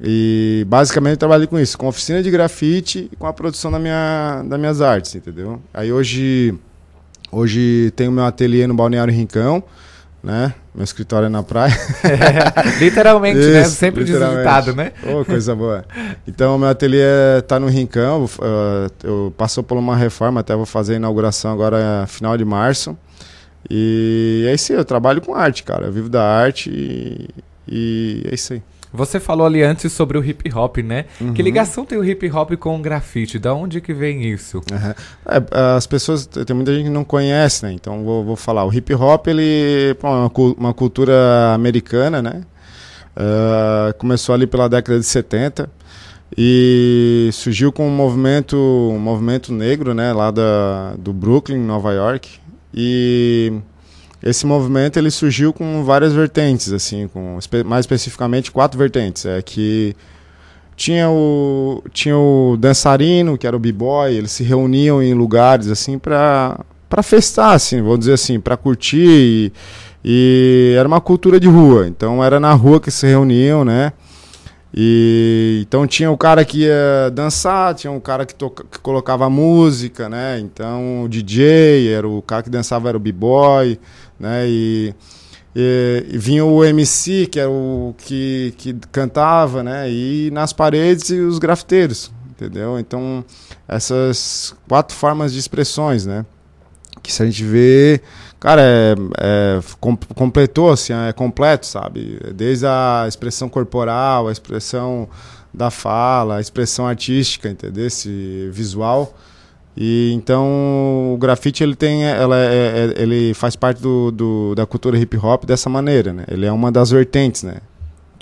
e 0.00 0.64
basicamente 0.68 1.12
eu 1.12 1.18
trabalho 1.18 1.48
com 1.48 1.58
isso, 1.58 1.78
com 1.78 1.88
oficina 1.88 2.22
de 2.22 2.30
grafite 2.30 3.08
e 3.10 3.16
com 3.16 3.26
a 3.26 3.32
produção 3.32 3.70
da 3.70 3.78
minha, 3.78 4.42
das 4.46 4.60
minhas 4.60 4.80
artes, 4.80 5.14
entendeu? 5.14 5.60
Aí 5.72 5.92
hoje, 5.92 6.54
hoje 7.30 7.92
tenho 7.96 8.12
meu 8.12 8.24
ateliê 8.24 8.66
no 8.66 8.74
Balneário 8.74 9.12
Rincão, 9.12 9.62
né? 10.22 10.54
Meu 10.74 10.84
escritório 10.84 11.26
é 11.26 11.28
na 11.28 11.42
praia. 11.42 11.74
literalmente, 12.78 13.38
né? 13.38 13.44
Isso, 13.44 13.52
né? 13.52 13.64
Sempre 13.64 14.04
desvisitado, 14.04 14.74
né? 14.74 14.92
Oh, 15.02 15.24
coisa 15.24 15.54
boa. 15.54 15.84
Então, 16.26 16.56
meu 16.58 16.68
ateliê 16.68 17.38
está 17.38 17.58
no 17.58 17.66
Rincão. 17.66 18.24
Uh, 18.24 18.90
eu 19.02 19.34
passou 19.36 19.64
por 19.64 19.76
uma 19.76 19.96
reforma, 19.96 20.40
até 20.40 20.54
vou 20.54 20.64
fazer 20.64 20.94
a 20.94 20.96
inauguração 20.96 21.52
agora 21.52 22.06
final 22.06 22.38
de 22.38 22.44
março. 22.44 22.96
E 23.70 24.44
é 24.48 24.54
isso 24.54 24.72
aí, 24.72 24.78
eu 24.78 24.84
trabalho 24.84 25.20
com 25.20 25.34
arte, 25.34 25.62
cara. 25.62 25.86
Eu 25.86 25.92
vivo 25.92 26.08
da 26.08 26.22
arte 26.22 26.70
e, 26.70 27.28
e 27.68 28.22
é 28.26 28.34
isso 28.34 28.52
aí. 28.54 28.62
Você 28.92 29.18
falou 29.18 29.46
ali 29.46 29.62
antes 29.62 29.90
sobre 29.90 30.18
o 30.18 30.24
hip 30.24 30.52
hop, 30.54 30.78
né? 30.78 31.06
Uhum. 31.18 31.32
Que 31.32 31.40
ligação 31.40 31.84
tem 31.84 31.96
o 31.96 32.04
hip 32.04 32.30
hop 32.30 32.52
com 32.56 32.76
o 32.76 32.78
grafite? 32.78 33.38
Da 33.38 33.54
onde 33.54 33.80
que 33.80 33.94
vem 33.94 34.30
isso? 34.30 34.58
Uhum. 34.58 34.94
É, 35.26 35.76
as 35.76 35.86
pessoas, 35.86 36.26
tem 36.26 36.54
muita 36.54 36.74
gente 36.74 36.84
que 36.84 36.90
não 36.90 37.04
conhece, 37.04 37.64
né? 37.64 37.72
Então 37.72 38.04
vou, 38.04 38.22
vou 38.22 38.36
falar. 38.36 38.66
O 38.66 38.74
hip 38.74 38.92
hop, 38.94 39.28
ele 39.28 39.96
é 39.98 40.06
uma, 40.06 40.30
uma 40.58 40.74
cultura 40.74 41.54
americana, 41.54 42.20
né? 42.20 42.42
Uh, 43.16 43.94
começou 43.98 44.34
ali 44.34 44.46
pela 44.46 44.68
década 44.68 44.98
de 44.98 45.04
70 45.06 45.68
e 46.36 47.28
surgiu 47.32 47.70
com 47.72 47.86
um 47.86 47.94
movimento, 47.94 48.56
um 48.56 48.98
movimento 48.98 49.52
negro, 49.52 49.94
né? 49.94 50.12
Lá 50.12 50.30
da, 50.30 50.94
do 50.98 51.14
Brooklyn, 51.14 51.58
Nova 51.58 51.92
York. 51.92 52.41
E 52.74 53.52
esse 54.22 54.46
movimento 54.46 54.98
ele 54.98 55.10
surgiu 55.10 55.52
com 55.52 55.84
várias 55.84 56.12
vertentes, 56.12 56.72
assim, 56.72 57.08
com 57.08 57.38
mais 57.66 57.82
especificamente 57.82 58.50
quatro 58.50 58.78
vertentes. 58.78 59.26
É 59.26 59.42
que 59.42 59.94
tinha 60.76 61.08
o 61.10 61.82
tinha 61.92 62.16
o 62.16 62.56
dançarino, 62.58 63.36
que 63.36 63.46
era 63.46 63.56
o 63.56 63.58
b-boy, 63.58 64.14
eles 64.14 64.32
se 64.32 64.42
reuniam 64.42 65.02
em 65.02 65.14
lugares 65.14 65.68
assim 65.68 65.98
para 65.98 66.58
para 66.88 67.02
festar, 67.02 67.54
assim, 67.54 67.80
vou 67.80 67.96
dizer 67.96 68.12
assim, 68.12 68.38
para 68.38 68.54
curtir 68.54 69.06
e, 69.06 69.52
e 70.04 70.74
era 70.76 70.86
uma 70.86 71.00
cultura 71.00 71.40
de 71.40 71.48
rua. 71.48 71.88
Então 71.88 72.22
era 72.22 72.38
na 72.38 72.52
rua 72.52 72.80
que 72.80 72.90
se 72.90 73.06
reuniam, 73.06 73.64
né? 73.64 73.92
E 74.74 75.64
então 75.66 75.86
tinha 75.86 76.10
o 76.10 76.16
cara 76.16 76.44
que 76.44 76.60
ia 76.60 77.10
dançar, 77.12 77.74
tinha 77.74 77.90
um 77.90 78.00
cara 78.00 78.24
que, 78.24 78.34
toca, 78.34 78.64
que 78.64 78.78
colocava 78.78 79.28
música, 79.28 80.08
né? 80.08 80.40
Então 80.40 81.04
o 81.04 81.08
DJ 81.08 81.92
era 81.92 82.08
o 82.08 82.22
cara 82.22 82.42
que 82.42 82.48
dançava 82.48 82.88
era 82.88 82.96
o 82.96 83.00
b-boy, 83.00 83.78
né? 84.18 84.48
E, 84.48 84.94
e, 85.54 86.06
e, 86.10 86.16
vinha 86.18 86.42
o 86.42 86.64
MC 86.64 87.26
que 87.26 87.38
era 87.38 87.50
o 87.50 87.94
que, 87.98 88.54
que 88.56 88.72
cantava, 88.90 89.62
né? 89.62 89.90
E 89.90 90.30
nas 90.32 90.54
paredes 90.54 91.10
e 91.10 91.20
os 91.20 91.38
grafiteiros, 91.38 92.10
entendeu? 92.30 92.78
Então 92.78 93.22
essas 93.68 94.54
quatro 94.66 94.96
formas 94.96 95.34
de 95.34 95.38
expressões, 95.38 96.06
né? 96.06 96.24
Que 97.02 97.12
se 97.12 97.22
a 97.22 97.26
gente 97.26 97.44
vê 97.44 98.00
cara, 98.42 98.60
é, 98.60 98.94
é, 99.20 99.60
com, 99.78 99.96
completou, 99.96 100.72
assim, 100.72 100.92
é 100.92 101.12
completo, 101.12 101.64
sabe? 101.64 102.18
Desde 102.34 102.66
a 102.66 103.04
expressão 103.06 103.48
corporal, 103.48 104.26
a 104.26 104.32
expressão 104.32 105.08
da 105.54 105.70
fala, 105.70 106.38
a 106.38 106.40
expressão 106.40 106.88
artística, 106.88 107.48
entendeu? 107.48 107.86
Esse 107.86 108.50
visual. 108.52 109.14
E 109.76 110.12
então 110.12 111.14
o 111.14 111.16
grafite 111.18 111.62
ele 111.62 111.76
tem, 111.76 112.04
ela 112.04 112.36
é, 112.36 112.92
é, 112.98 113.02
ele 113.02 113.32
faz 113.32 113.54
parte 113.54 113.80
do, 113.80 114.10
do, 114.10 114.54
da 114.56 114.66
cultura 114.66 114.98
hip 114.98 115.16
hop 115.16 115.44
dessa 115.44 115.70
maneira, 115.70 116.12
né? 116.12 116.24
Ele 116.28 116.44
é 116.44 116.50
uma 116.50 116.72
das 116.72 116.90
vertentes, 116.90 117.44
né? 117.44 117.58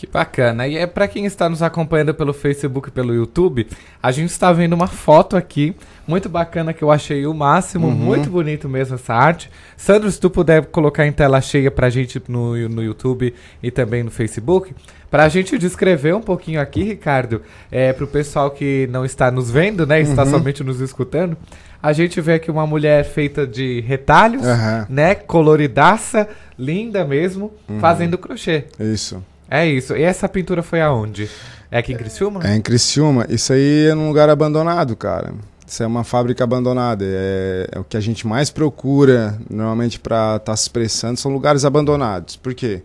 Que 0.00 0.06
bacana. 0.06 0.66
E 0.66 0.78
é 0.78 0.86
para 0.86 1.06
quem 1.06 1.26
está 1.26 1.46
nos 1.46 1.62
acompanhando 1.62 2.14
pelo 2.14 2.32
Facebook 2.32 2.88
e 2.88 2.90
pelo 2.90 3.12
YouTube, 3.14 3.66
a 4.02 4.10
gente 4.10 4.30
está 4.30 4.50
vendo 4.50 4.72
uma 4.72 4.86
foto 4.86 5.36
aqui, 5.36 5.76
muito 6.08 6.26
bacana 6.26 6.72
que 6.72 6.82
eu 6.82 6.90
achei 6.90 7.26
o 7.26 7.34
máximo, 7.34 7.88
Uhum. 7.88 7.92
muito 7.94 8.30
bonito 8.30 8.66
mesmo 8.66 8.94
essa 8.94 9.12
arte. 9.12 9.50
Sandro, 9.76 10.10
se 10.10 10.18
tu 10.18 10.30
puder 10.30 10.64
colocar 10.64 11.06
em 11.06 11.12
tela 11.12 11.38
cheia 11.42 11.70
pra 11.70 11.90
gente 11.90 12.18
no, 12.28 12.56
no 12.70 12.82
YouTube 12.82 13.34
e 13.62 13.70
também 13.70 14.02
no 14.02 14.10
Facebook, 14.10 14.74
pra 15.10 15.28
gente 15.28 15.58
descrever 15.58 16.14
um 16.14 16.22
pouquinho 16.22 16.62
aqui, 16.62 16.82
Ricardo, 16.82 17.42
é, 17.70 17.92
pro 17.92 18.06
pessoal 18.06 18.50
que 18.50 18.88
não 18.90 19.04
está 19.04 19.30
nos 19.30 19.50
vendo, 19.50 19.86
né, 19.86 20.00
está 20.00 20.24
Uhum. 20.24 20.30
somente 20.30 20.64
nos 20.64 20.80
escutando, 20.80 21.36
a 21.82 21.92
gente 21.92 22.22
vê 22.22 22.32
aqui 22.34 22.50
uma 22.50 22.66
mulher 22.66 23.04
feita 23.04 23.46
de 23.46 23.82
retalhos, 23.82 24.46
Aham. 24.46 24.86
né, 24.88 25.14
coloridaça, 25.14 26.26
linda 26.58 27.04
mesmo, 27.04 27.52
Uhum. 27.68 27.80
fazendo 27.80 28.16
crochê. 28.16 28.64
Isso. 28.78 29.22
É 29.50 29.66
isso. 29.66 29.96
E 29.96 30.02
essa 30.02 30.28
pintura 30.28 30.62
foi 30.62 30.80
aonde? 30.80 31.28
É 31.70 31.78
aqui 31.78 31.92
em 31.92 31.96
Criciúma? 31.96 32.40
É 32.44 32.54
em 32.54 32.60
Criciúma. 32.60 33.26
Isso 33.28 33.52
aí 33.52 33.88
é 33.88 33.94
num 33.94 34.08
lugar 34.08 34.28
abandonado, 34.28 34.94
cara. 34.96 35.34
Isso 35.66 35.82
é 35.82 35.86
uma 35.86 36.04
fábrica 36.04 36.42
abandonada. 36.42 37.04
É, 37.06 37.68
é 37.72 37.78
o 37.78 37.84
que 37.84 37.96
a 37.96 38.00
gente 38.00 38.26
mais 38.26 38.50
procura 38.50 39.38
normalmente 39.48 40.00
para 40.00 40.36
estar 40.36 40.56
se 40.56 40.62
expressando 40.62 41.18
são 41.18 41.32
lugares 41.32 41.64
abandonados. 41.64 42.36
Por 42.36 42.54
quê? 42.54 42.82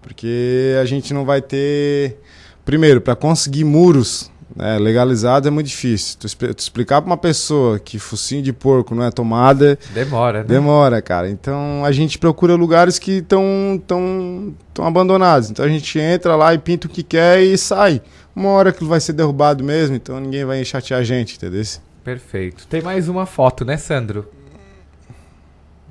Porque 0.00 0.76
a 0.80 0.84
gente 0.84 1.12
não 1.12 1.24
vai 1.24 1.42
ter. 1.42 2.18
Primeiro, 2.64 3.00
para 3.00 3.14
conseguir 3.14 3.64
muros 3.64 4.31
né, 4.54 4.78
legalizados 4.78 5.46
é 5.46 5.50
muito 5.50 5.66
difícil. 5.66 6.16
Tu, 6.18 6.36
tu 6.36 6.58
explicar 6.58 7.00
para 7.00 7.10
uma 7.10 7.16
pessoa 7.16 7.78
que 7.78 7.98
focinho 7.98 8.42
de 8.42 8.52
porco 8.52 8.94
não 8.94 9.04
é 9.04 9.10
tomada. 9.10 9.78
Demora, 9.92 10.38
né? 10.40 10.44
Demora, 10.44 11.02
cara. 11.02 11.28
Então 11.28 11.84
a 11.84 11.92
gente 11.92 12.18
procura 12.18 12.54
lugares 12.54 12.98
que 12.98 13.18
estão 13.18 13.82
tão, 13.86 14.54
tão 14.72 14.86
abandonados. 14.86 15.50
Então 15.50 15.64
a 15.64 15.68
gente 15.68 15.98
entra 15.98 16.36
lá 16.36 16.54
e 16.54 16.58
pinta 16.58 16.86
o 16.86 16.90
que 16.90 17.02
quer 17.02 17.42
e 17.42 17.56
sai. 17.56 18.00
Uma 18.34 18.50
hora 18.50 18.72
que 18.72 18.84
vai 18.84 19.00
ser 19.00 19.12
derrubado 19.12 19.62
mesmo, 19.62 19.94
então 19.94 20.18
ninguém 20.18 20.44
vai 20.44 20.64
chatear 20.64 21.00
a 21.00 21.04
gente, 21.04 21.36
entendeu? 21.36 21.62
Perfeito. 22.02 22.66
Tem 22.66 22.80
mais 22.80 23.08
uma 23.08 23.26
foto, 23.26 23.64
né, 23.64 23.76
Sandro? 23.76 24.26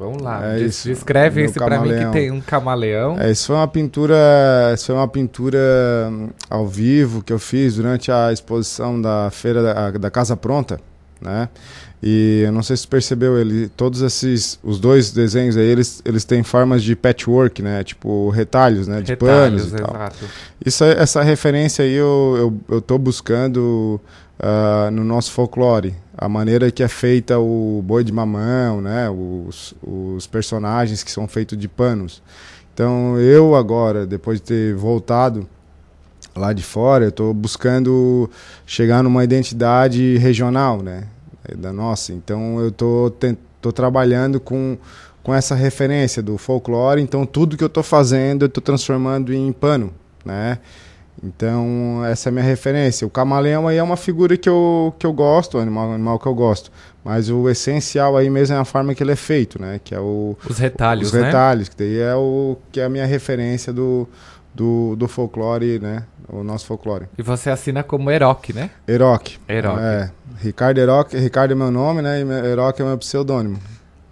Vamos 0.01 0.19
lá. 0.19 0.55
É 0.55 0.61
isso. 0.61 0.87
Descreve 0.87 1.43
esse 1.43 1.53
pra 1.53 1.79
mim 1.79 1.89
que 1.95 2.11
tem 2.11 2.31
um 2.31 2.41
camaleão. 2.41 3.19
É, 3.19 3.29
isso 3.29 3.45
foi 3.45 3.55
uma 3.55 3.67
pintura, 3.67 4.15
isso 4.73 4.87
foi 4.87 4.95
uma 4.95 5.07
pintura 5.07 5.59
hum, 6.09 6.29
ao 6.49 6.67
vivo 6.67 7.21
que 7.23 7.31
eu 7.31 7.37
fiz 7.37 7.75
durante 7.75 8.11
a 8.11 8.33
exposição 8.33 8.99
da 8.99 9.29
feira 9.29 9.61
da, 9.61 9.91
da 9.91 10.09
Casa 10.09 10.35
Pronta, 10.35 10.79
né? 11.21 11.49
E 12.01 12.41
eu 12.47 12.51
não 12.51 12.63
sei 12.63 12.75
se 12.75 12.81
você 12.81 12.87
percebeu, 12.87 13.37
ele, 13.37 13.69
todos 13.69 14.01
esses, 14.01 14.57
os 14.63 14.79
dois 14.79 15.11
desenhos 15.11 15.55
aí, 15.55 15.67
eles, 15.67 16.01
eles 16.03 16.25
têm 16.25 16.41
formas 16.41 16.81
de 16.81 16.95
patchwork, 16.95 17.61
né? 17.61 17.83
Tipo 17.83 18.31
retalhos, 18.31 18.87
né? 18.87 19.01
De 19.01 19.11
Retalhos, 19.11 19.67
panos 19.67 19.73
e 19.73 19.75
tal. 19.75 19.95
exato. 19.95 20.25
Isso, 20.65 20.83
essa 20.83 21.21
referência 21.21 21.85
aí 21.85 21.93
eu, 21.93 22.35
eu, 22.67 22.75
eu 22.77 22.81
tô 22.81 22.97
buscando 22.97 24.01
ah, 24.39 24.89
no 24.91 25.03
nosso 25.03 25.31
folclore. 25.31 25.93
A 26.17 26.27
maneira 26.27 26.69
que 26.71 26.83
é 26.83 26.87
feita 26.87 27.39
o 27.39 27.81
boi 27.85 28.03
de 28.03 28.11
mamão, 28.11 28.81
né? 28.81 29.09
Os, 29.09 29.73
os 29.81 30.27
personagens 30.27 31.03
que 31.03 31.11
são 31.11 31.27
feitos 31.27 31.57
de 31.57 31.67
panos. 31.67 32.21
Então 32.73 33.17
eu 33.19 33.55
agora, 33.55 34.05
depois 34.05 34.39
de 34.39 34.43
ter 34.43 34.75
voltado 34.75 35.47
lá 36.35 36.53
de 36.53 36.63
fora, 36.63 37.05
eu 37.05 37.09
estou 37.09 37.33
buscando 37.33 38.29
chegar 38.65 39.03
numa 39.03 39.23
identidade 39.23 40.17
regional, 40.17 40.81
né? 40.81 41.05
eh, 41.47 41.55
Da 41.55 41.71
nossa. 41.73 42.13
Então 42.13 42.59
eu 42.59 42.71
ten- 43.11 43.37
tô 43.61 43.71
trabalhando 43.71 44.39
com, 44.39 44.77
com 45.23 45.33
essa 45.33 45.55
referência 45.55 46.21
do 46.21 46.37
folclore. 46.37 47.01
Então 47.01 47.25
tudo 47.25 47.55
que 47.57 47.63
eu 47.63 47.67
estou 47.67 47.83
fazendo 47.83 48.43
eu 48.43 48.47
estou 48.47 48.61
transformando 48.61 49.33
em 49.33 49.51
pano, 49.51 49.93
né? 50.25 50.59
Então 51.23 52.03
essa 52.05 52.27
é 52.27 52.31
a 52.31 52.33
minha 52.33 52.43
referência. 52.43 53.05
O 53.05 53.09
camaleão 53.09 53.67
aí 53.67 53.77
é 53.77 53.83
uma 53.83 53.97
figura 53.97 54.35
que 54.37 54.49
eu, 54.49 54.93
que 54.97 55.05
eu 55.05 55.13
gosto, 55.13 55.57
um 55.57 55.61
animal, 55.61 55.89
um 55.89 55.93
animal 55.93 56.19
que 56.19 56.25
eu 56.25 56.33
gosto. 56.33 56.71
Mas 57.03 57.29
o 57.29 57.49
essencial 57.49 58.15
aí 58.15 58.29
mesmo 58.29 58.55
é 58.55 58.59
a 58.59 58.65
forma 58.65 58.93
que 58.93 59.03
ele 59.03 59.11
é 59.11 59.15
feito, 59.15 59.59
né? 59.59 59.79
Que 59.83 59.95
é 59.95 59.99
o 59.99 60.37
Os 60.47 60.57
retalhos, 60.57 61.07
os 61.07 61.13
né? 61.13 61.25
retalhos, 61.25 61.69
que 61.69 61.75
daí 61.77 61.99
é 61.99 62.15
o 62.15 62.57
que 62.71 62.79
é 62.79 62.85
a 62.85 62.89
minha 62.89 63.05
referência 63.05 63.73
do, 63.73 64.07
do, 64.53 64.95
do 64.95 65.07
folclore, 65.07 65.79
né? 65.79 66.03
O 66.29 66.43
nosso 66.43 66.65
folclore. 66.65 67.07
E 67.17 67.21
você 67.21 67.49
assina 67.49 67.83
como 67.83 68.09
Eroc, 68.09 68.49
né? 68.53 68.69
Eroc. 68.87 69.37
Eroc. 69.49 69.79
É. 69.79 70.11
Ricardo 70.39 70.79
Eroc, 70.79 71.13
Ricardo 71.13 71.51
é 71.51 71.55
meu 71.55 71.71
nome, 71.71 72.01
né? 72.01 72.21
E 72.21 72.47
Eroc 72.51 72.79
é 72.79 72.83
meu 72.83 72.97
pseudônimo. 72.97 73.59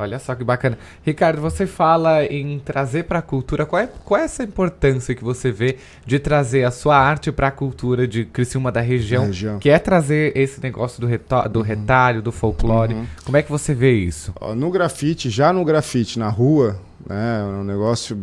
Olha 0.01 0.17
só 0.17 0.33
que 0.33 0.45
bacana. 0.45 0.77
Ricardo, 1.05 1.41
você 1.41 1.67
fala 1.67 2.23
em 2.23 2.57
trazer 2.59 3.03
para 3.03 3.19
a 3.19 3.21
cultura. 3.21 3.65
Qual 3.65 3.81
é, 3.81 3.87
qual 4.05 4.21
é 4.21 4.23
essa 4.23 4.43
importância 4.43 5.13
que 5.13 5.21
você 5.23 5.51
vê 5.51 5.77
de 6.05 6.17
trazer 6.17 6.63
a 6.63 6.71
sua 6.71 6.97
arte 6.97 7.31
para 7.33 7.49
a 7.49 7.51
cultura 7.51 8.07
de 8.07 8.23
Criciúma 8.23 8.71
da 8.71 8.79
região, 8.79 9.23
Da 9.23 9.27
região. 9.27 9.59
Que 9.59 9.69
é 9.69 9.77
trazer 9.77 10.31
esse 10.37 10.61
negócio 10.63 11.01
do, 11.01 11.05
reto- 11.07 11.49
do 11.49 11.61
retalho, 11.61 12.21
do 12.21 12.31
folclore. 12.31 12.93
Uhum. 12.93 13.05
Como 13.25 13.35
é 13.35 13.43
que 13.43 13.51
você 13.51 13.73
vê 13.73 13.91
isso? 13.91 14.33
No 14.55 14.71
grafite, 14.71 15.29
já 15.29 15.51
no 15.51 15.65
grafite, 15.65 16.17
na 16.17 16.29
rua, 16.29 16.79
né, 17.05 17.41
é 17.41 17.43
um 17.43 17.63
negócio 17.65 18.15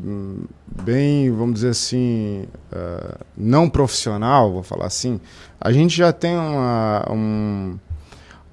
bem, 0.83 1.31
vamos 1.31 1.55
dizer 1.57 1.71
assim, 1.71 2.47
ah, 2.73 3.19
não 3.37 3.69
profissional, 3.69 4.51
vou 4.53 4.63
falar 4.63 4.87
assim, 4.87 5.21
a 5.61 5.71
gente 5.73 5.97
já 5.97 6.13
tem 6.13 6.37
uma, 6.37 7.05
um, 7.11 7.77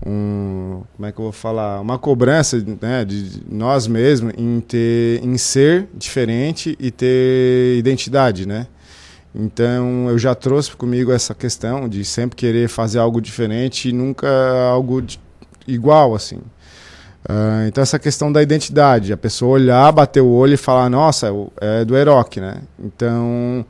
um, 0.05 0.83
como 0.95 1.05
é 1.07 1.11
que 1.11 1.19
eu 1.19 1.23
vou 1.23 1.31
falar, 1.31 1.79
uma 1.81 1.97
cobrança 1.97 2.63
né, 2.81 3.05
de 3.05 3.41
nós 3.49 3.87
mesmos 3.87 4.33
em 4.37 4.59
ter, 4.59 5.23
em 5.23 5.37
ser 5.37 5.87
diferente 5.93 6.75
e 6.79 6.91
ter 6.91 7.77
identidade, 7.77 8.47
né? 8.47 8.67
Então 9.35 10.09
eu 10.09 10.17
já 10.17 10.35
trouxe 10.35 10.71
comigo 10.75 11.11
essa 11.11 11.33
questão 11.33 11.89
de 11.89 12.05
sempre 12.05 12.35
querer 12.35 12.67
fazer 12.69 12.99
algo 12.99 13.19
diferente 13.19 13.89
e 13.89 13.93
nunca 13.93 14.27
algo 14.69 15.01
de- 15.01 15.19
igual 15.67 16.13
assim. 16.13 16.39
Ah, 17.27 17.65
então 17.67 17.81
essa 17.81 17.97
questão 17.97 18.31
da 18.31 18.43
identidade, 18.43 19.13
a 19.13 19.17
pessoa 19.17 19.53
olhar, 19.53 19.91
bater 19.91 20.21
o 20.21 20.27
olho 20.29 20.53
e 20.53 20.57
falar, 20.57 20.89
nossa, 20.89 21.29
é 21.61 21.83
do 21.85 21.95
Eroc, 21.97 22.37
né? 22.37 22.57
Então 22.77 23.65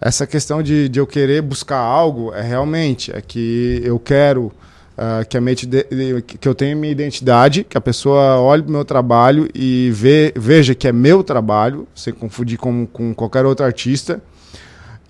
essa 0.00 0.26
questão 0.26 0.62
de, 0.62 0.88
de 0.88 0.98
eu 1.00 1.06
querer 1.06 1.40
buscar 1.42 1.78
algo 1.78 2.32
é 2.34 2.42
realmente 2.42 3.10
é 3.14 3.20
que 3.20 3.80
eu 3.84 3.98
quero 3.98 4.52
ah, 4.98 5.24
que 5.24 5.36
a 5.36 5.40
minha 5.40 5.54
que 5.54 6.48
eu 6.48 6.54
tenha 6.54 6.74
minha 6.74 6.90
identidade, 6.90 7.62
que 7.62 7.78
a 7.78 7.80
pessoa 7.80 8.40
olhe 8.40 8.62
para 8.62 8.68
o 8.68 8.72
meu 8.72 8.84
trabalho 8.84 9.48
e 9.54 9.90
vê, 9.94 10.32
veja 10.36 10.74
que 10.74 10.88
é 10.88 10.92
meu 10.92 11.22
trabalho, 11.22 11.86
sem 11.94 12.12
confundir 12.12 12.58
com, 12.58 12.84
com 12.84 13.14
qualquer 13.14 13.46
outro 13.46 13.64
artista, 13.64 14.20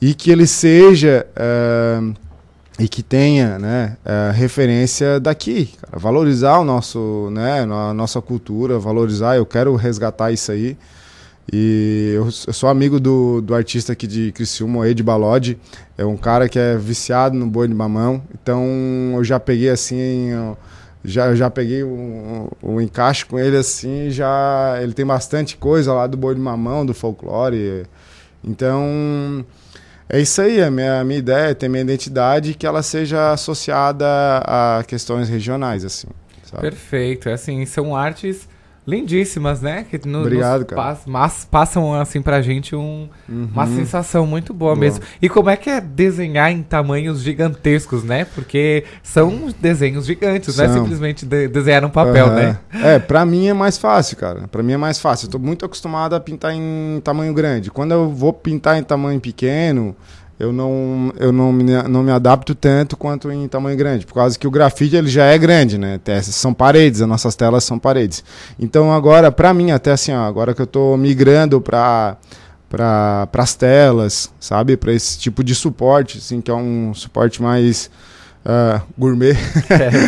e 0.00 0.12
que 0.12 0.30
ele 0.30 0.46
seja 0.46 1.26
ah, 1.34 2.02
e 2.78 2.88
que 2.88 3.02
tenha 3.02 3.58
né, 3.58 3.96
eh, 4.04 4.30
referência 4.32 5.18
daqui, 5.18 5.74
cara. 5.82 5.98
valorizar 5.98 6.60
o 6.60 6.64
nosso, 6.64 7.28
né, 7.32 7.62
a 7.62 7.92
nossa 7.92 8.22
cultura, 8.22 8.78
valorizar, 8.78 9.36
eu 9.36 9.44
quero 9.44 9.74
resgatar 9.74 10.30
isso 10.30 10.52
aí. 10.52 10.76
E 11.52 12.12
eu, 12.14 12.24
eu 12.24 12.52
sou 12.52 12.68
amigo 12.68 13.00
do, 13.00 13.40
do 13.40 13.54
artista 13.54 13.92
aqui 13.92 14.06
de 14.06 14.32
Criciúma, 14.32 14.86
Ed 14.86 15.02
Balodi, 15.02 15.58
é 15.96 16.04
um 16.04 16.16
cara 16.16 16.48
que 16.48 16.58
é 16.58 16.76
viciado 16.76 17.36
no 17.36 17.46
boi 17.46 17.66
de 17.66 17.74
mamão, 17.74 18.22
então 18.34 18.64
eu 19.14 19.24
já 19.24 19.40
peguei 19.40 19.70
assim, 19.70 20.28
eu 20.30 20.58
já, 21.02 21.34
já 21.34 21.48
peguei 21.48 21.82
um, 21.82 22.48
um 22.62 22.80
encaixe 22.80 23.24
com 23.24 23.38
ele 23.38 23.56
assim, 23.56 24.10
já 24.10 24.78
ele 24.82 24.92
tem 24.92 25.06
bastante 25.06 25.56
coisa 25.56 25.92
lá 25.94 26.06
do 26.06 26.18
boi 26.18 26.34
de 26.34 26.40
mamão, 26.40 26.84
do 26.84 26.92
folclore, 26.92 27.86
então 28.44 29.44
é 30.06 30.20
isso 30.20 30.40
aí, 30.42 30.62
a 30.62 30.70
minha, 30.70 31.00
a 31.00 31.04
minha 31.04 31.18
ideia 31.18 31.50
é 31.50 31.54
ter 31.54 31.68
minha 31.68 31.82
identidade 31.82 32.54
que 32.54 32.66
ela 32.66 32.82
seja 32.82 33.32
associada 33.32 34.06
a 34.44 34.82
questões 34.86 35.28
regionais, 35.28 35.84
assim. 35.84 36.08
sabe? 36.44 36.62
Perfeito. 36.62 37.28
É 37.28 37.34
assim, 37.34 37.64
são 37.66 37.94
artes 37.94 38.48
lindíssimas, 38.88 39.60
né? 39.60 39.84
Que 39.88 39.96
Obrigado, 39.96 40.60
nos 40.60 40.68
cara. 40.68 40.98
mas 41.06 41.44
passam 41.44 41.92
assim 41.94 42.22
pra 42.22 42.40
gente 42.40 42.74
um- 42.74 43.06
uma 43.28 43.64
Uhum. 43.66 43.76
sensação 43.76 44.26
muito 44.26 44.54
boa, 44.54 44.74
Boa. 44.74 44.80
mesmo. 44.80 45.04
E 45.20 45.28
como 45.28 45.50
é 45.50 45.56
que 45.56 45.68
é 45.68 45.78
desenhar 45.80 46.50
em 46.50 46.62
tamanhos 46.62 47.20
gigantescos, 47.22 48.02
né? 48.02 48.24
Porque 48.34 48.84
são 49.02 49.48
desenhos 49.60 50.06
gigantes, 50.06 50.56
não 50.56 50.64
é 50.64 50.68
São. 50.68 50.78
simplesmente 50.82 51.26
de- 51.26 51.48
desenhar 51.48 51.82
no 51.82 51.90
papel, 51.90 52.26
Aham. 52.26 52.34
né? 52.34 52.58
É, 52.82 52.98
pra 52.98 53.26
mim 53.26 53.46
é 53.48 53.52
mais 53.52 53.76
fácil, 53.76 54.16
cara. 54.16 54.48
Pra 54.48 54.62
mim 54.62 54.72
é 54.72 54.76
mais 54.78 54.98
fácil. 54.98 55.26
Eu 55.26 55.32
tô 55.32 55.38
muito 55.38 55.66
acostumado 55.66 56.14
a 56.14 56.20
pintar 56.20 56.54
em 56.54 57.00
tamanho 57.04 57.34
grande. 57.34 57.70
Quando 57.70 57.92
eu 57.92 58.08
vou 58.10 58.32
pintar 58.32 58.78
em 58.78 58.82
tamanho 58.82 59.20
pequeno, 59.20 59.94
eu 60.38 60.52
não, 60.52 61.12
eu 61.18 61.32
não, 61.32 61.52
me, 61.52 61.64
não 61.88 62.02
me 62.02 62.12
adapto 62.12 62.54
tanto 62.54 62.96
quanto 62.96 63.30
em 63.30 63.48
tamanho 63.48 63.76
grande, 63.76 64.06
por 64.06 64.14
causa 64.14 64.38
que 64.38 64.46
o 64.46 64.50
grafite 64.50 64.94
ele 64.94 65.08
já 65.08 65.24
é 65.24 65.36
grande, 65.36 65.76
né? 65.76 65.98
São 66.22 66.54
paredes, 66.54 67.02
as 67.02 67.08
nossas 67.08 67.34
telas 67.34 67.64
são 67.64 67.78
paredes. 67.78 68.22
Então 68.58 68.92
agora, 68.92 69.32
para 69.32 69.52
mim, 69.52 69.72
até 69.72 69.92
assim, 69.92 70.12
ó, 70.12 70.22
agora 70.22 70.54
que 70.54 70.60
eu 70.60 70.64
estou 70.64 70.96
migrando 70.96 71.60
para 71.60 72.16
para 72.68 73.28
as 73.32 73.54
telas, 73.54 74.30
sabe, 74.38 74.76
para 74.76 74.92
esse 74.92 75.18
tipo 75.18 75.42
de 75.42 75.54
suporte, 75.54 76.18
assim, 76.18 76.40
que 76.40 76.50
é 76.50 76.54
um 76.54 76.92
suporte 76.92 77.42
mais 77.42 77.90
uh, 78.44 78.82
gourmet, 78.96 79.34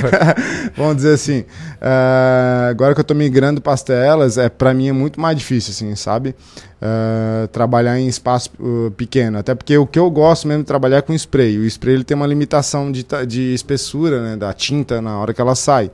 vamos 0.77 0.97
dizer 0.97 1.15
assim. 1.15 1.40
Uh, 1.40 2.69
agora 2.70 2.94
que 2.94 3.01
eu 3.01 3.02
estou 3.02 3.16
migrando 3.16 3.61
para 3.61 3.73
as 3.73 3.82
telas, 3.82 4.36
é, 4.36 4.48
para 4.51 4.74
mim 4.74 4.89
é 4.89 4.93
muito 4.93 5.19
mais 5.19 5.39
difícil, 5.39 5.70
assim, 5.70 5.97
sabe? 5.97 6.35
Uh, 6.81 7.47
trabalhar 7.48 7.98
em 7.98 8.09
espaço 8.09 8.51
pequeno. 8.97 9.39
Até 9.39 9.55
porque 9.55 9.77
o 9.77 9.86
que 9.86 9.98
eu 9.98 10.11
gosto 10.11 10.48
mesmo 10.48 10.62
de 10.62 10.66
trabalhar 10.66 10.98
é 10.98 11.02
com 11.02 11.12
spray. 11.12 11.59
O 11.59 11.66
spray 11.66 11.94
ele 11.94 12.05
tem 12.05 12.16
uma 12.16 12.27
limitação 12.27 12.90
de, 12.90 13.07
de 13.28 13.52
espessura 13.52 14.23
né, 14.23 14.36
da 14.36 14.52
tinta 14.55 15.02
na 15.02 15.19
hora 15.19 15.35
que 15.35 15.40
ela 15.40 15.55
sai. 15.55 15.90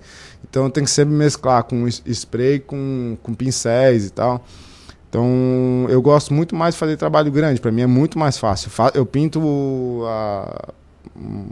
Então 0.48 0.70
tem 0.70 0.84
que 0.84 0.90
sempre 0.90 1.12
mesclar 1.12 1.64
com 1.64 1.88
spray, 1.88 2.60
com, 2.60 3.16
com 3.20 3.34
pincéis 3.34 4.06
e 4.06 4.10
tal. 4.10 4.44
Então 5.08 5.86
eu 5.88 6.00
gosto 6.00 6.32
muito 6.32 6.54
mais 6.54 6.74
de 6.74 6.78
fazer 6.78 6.96
trabalho 6.96 7.32
grande. 7.32 7.60
Para 7.60 7.72
mim 7.72 7.82
é 7.82 7.86
muito 7.86 8.16
mais 8.16 8.38
fácil. 8.38 8.70
Eu 8.94 9.04
pinto 9.04 10.04
a 10.06 10.72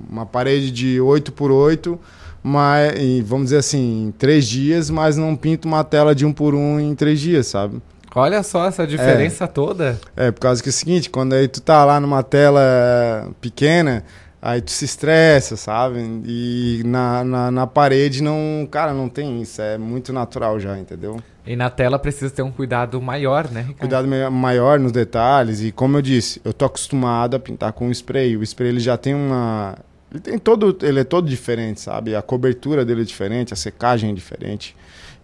uma 0.09 0.25
parede 0.27 0.71
de 0.71 1.01
8 1.01 1.33
por 1.33 1.51
8 1.51 1.99
mas, 2.47 2.93
vamos 3.25 3.47
dizer 3.47 3.57
assim, 3.57 4.09
em 4.09 4.11
três 4.11 4.47
dias, 4.47 4.91
mas 4.91 5.17
não 5.17 5.35
pinto 5.35 5.67
uma 5.67 5.83
tela 5.83 6.15
de 6.15 6.27
um 6.27 6.33
por 6.33 6.55
um 6.55 6.79
em 6.79 6.95
três 6.95 7.19
dias, 7.19 7.47
sabe? 7.47 7.81
Olha 8.15 8.43
só 8.43 8.67
essa 8.67 8.87
diferença 8.87 9.45
é, 9.45 9.47
toda. 9.47 9.99
É, 10.17 10.31
por 10.31 10.41
causa 10.41 10.63
que 10.63 10.69
é 10.69 10.71
o 10.71 10.73
seguinte, 10.73 11.11
quando 11.11 11.33
aí 11.33 11.49
tu 11.49 11.61
tá 11.61 11.85
lá 11.85 11.99
numa 11.99 12.23
tela 12.23 13.29
pequena, 13.41 14.05
aí 14.41 14.61
tu 14.61 14.71
se 14.71 14.85
estressa, 14.85 15.57
sabe? 15.57 15.99
E 16.25 16.83
na, 16.85 17.25
na, 17.25 17.51
na 17.51 17.67
parede 17.67 18.23
não, 18.23 18.69
cara, 18.71 18.93
não 18.93 19.09
tem 19.09 19.43
isso, 19.43 19.61
é 19.61 19.77
muito 19.77 20.13
natural 20.13 20.61
já, 20.61 20.79
entendeu? 20.79 21.21
E 21.47 21.57
na 21.57 21.69
tela 21.69 21.99
precisa 21.99 22.31
ter 22.31 22.43
um 22.43 22.51
cuidado 22.51 23.01
maior, 23.03 23.51
né, 23.51 23.61
Ricardo? 23.61 23.79
Cuidado 23.79 24.09
maior 24.33 24.79
nos 24.79 24.93
detalhes. 24.93 25.61
E 25.61 25.71
como 25.71 25.99
eu 25.99 26.03
disse, 26.03 26.41
eu 26.45 26.53
tô 26.55 26.65
acostumado 26.65 27.37
a 27.37 27.39
pintar 27.39 27.73
com 27.73 27.91
spray. 27.91 28.37
O 28.37 28.43
spray 28.43 28.71
ele 28.71 28.81
já 28.81 28.97
tem 28.97 29.15
uma. 29.15 29.77
Ele 30.11 30.21
tem 30.21 30.39
todo. 30.39 30.79
Ele 30.83 31.01
é 31.01 31.05
todo 31.05 31.29
diferente, 31.29 31.83
sabe? 31.83 32.17
A 32.17 32.23
cobertura 32.23 32.83
dele 32.83 33.03
é 33.03 33.05
diferente, 33.05 33.53
a 33.53 33.57
secagem 33.57 34.11
é 34.11 34.15
diferente. 34.15 34.75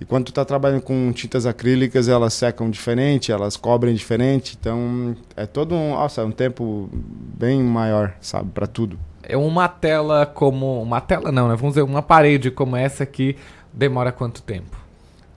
E 0.01 0.05
quando 0.05 0.25
tu 0.25 0.33
tá 0.33 0.45
trabalhando 0.45 0.81
com 0.81 1.13
tintas 1.13 1.45
acrílicas, 1.45 2.09
elas 2.09 2.33
secam 2.33 2.71
diferente, 2.71 3.31
elas 3.31 3.55
cobrem 3.57 3.95
diferente. 3.95 4.57
Então 4.59 5.15
é 5.37 5.45
todo 5.45 5.75
um. 5.75 5.91
Nossa, 5.91 6.23
é 6.23 6.25
um 6.25 6.31
tempo 6.31 6.89
bem 6.93 7.63
maior, 7.63 8.15
sabe? 8.21 8.51
para 8.51 8.67
tudo. 8.67 8.99
É 9.23 9.37
uma 9.37 9.69
tela 9.69 10.25
como. 10.25 10.81
Uma 10.83 11.03
tela 11.03 11.31
não, 11.31 11.49
né? 11.49 11.55
Vamos 11.55 11.75
dizer, 11.75 11.83
uma 11.83 12.03
parede 12.03 12.51
como 12.51 12.77
essa 12.77 13.03
aqui 13.03 13.37
demora 13.73 14.11
quanto 14.11 14.43
tempo? 14.43 14.79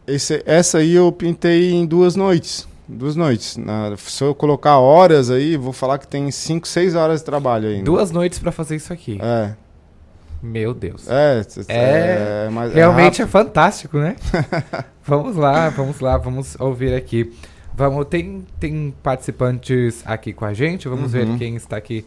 Esse, 0.07 0.41
essa 0.45 0.77
aí 0.77 0.93
eu 0.93 1.11
pintei 1.11 1.73
em 1.73 1.85
duas 1.85 2.15
noites. 2.15 2.67
Duas 2.87 3.15
noites. 3.15 3.57
Na, 3.57 3.95
se 3.97 4.23
eu 4.23 4.33
colocar 4.33 4.77
horas 4.77 5.29
aí, 5.29 5.57
vou 5.57 5.73
falar 5.73 5.97
que 5.97 6.07
tem 6.07 6.29
5, 6.29 6.67
6 6.67 6.95
horas 6.95 7.19
de 7.19 7.25
trabalho 7.25 7.67
aí. 7.67 7.81
Duas 7.81 8.11
noites 8.11 8.39
para 8.39 8.51
fazer 8.51 8.75
isso 8.75 8.91
aqui. 8.91 9.19
É. 9.21 9.55
Meu 10.43 10.73
Deus. 10.73 11.09
É, 11.09 11.41
é, 11.69 12.45
é 12.47 12.49
mas 12.51 12.73
realmente 12.73 13.21
é, 13.21 13.25
é 13.25 13.27
fantástico, 13.27 13.97
né? 13.97 14.17
vamos 15.05 15.37
lá, 15.37 15.69
vamos 15.69 16.01
lá, 16.01 16.17
vamos 16.17 16.59
ouvir 16.59 16.93
aqui. 16.93 17.33
Vamos, 17.73 18.05
tem, 18.07 18.45
tem 18.59 18.93
participantes 19.01 20.03
aqui 20.05 20.33
com 20.33 20.45
a 20.45 20.53
gente, 20.53 20.87
vamos 20.87 21.13
uhum. 21.13 21.31
ver 21.31 21.37
quem 21.37 21.55
está 21.55 21.77
aqui 21.77 22.05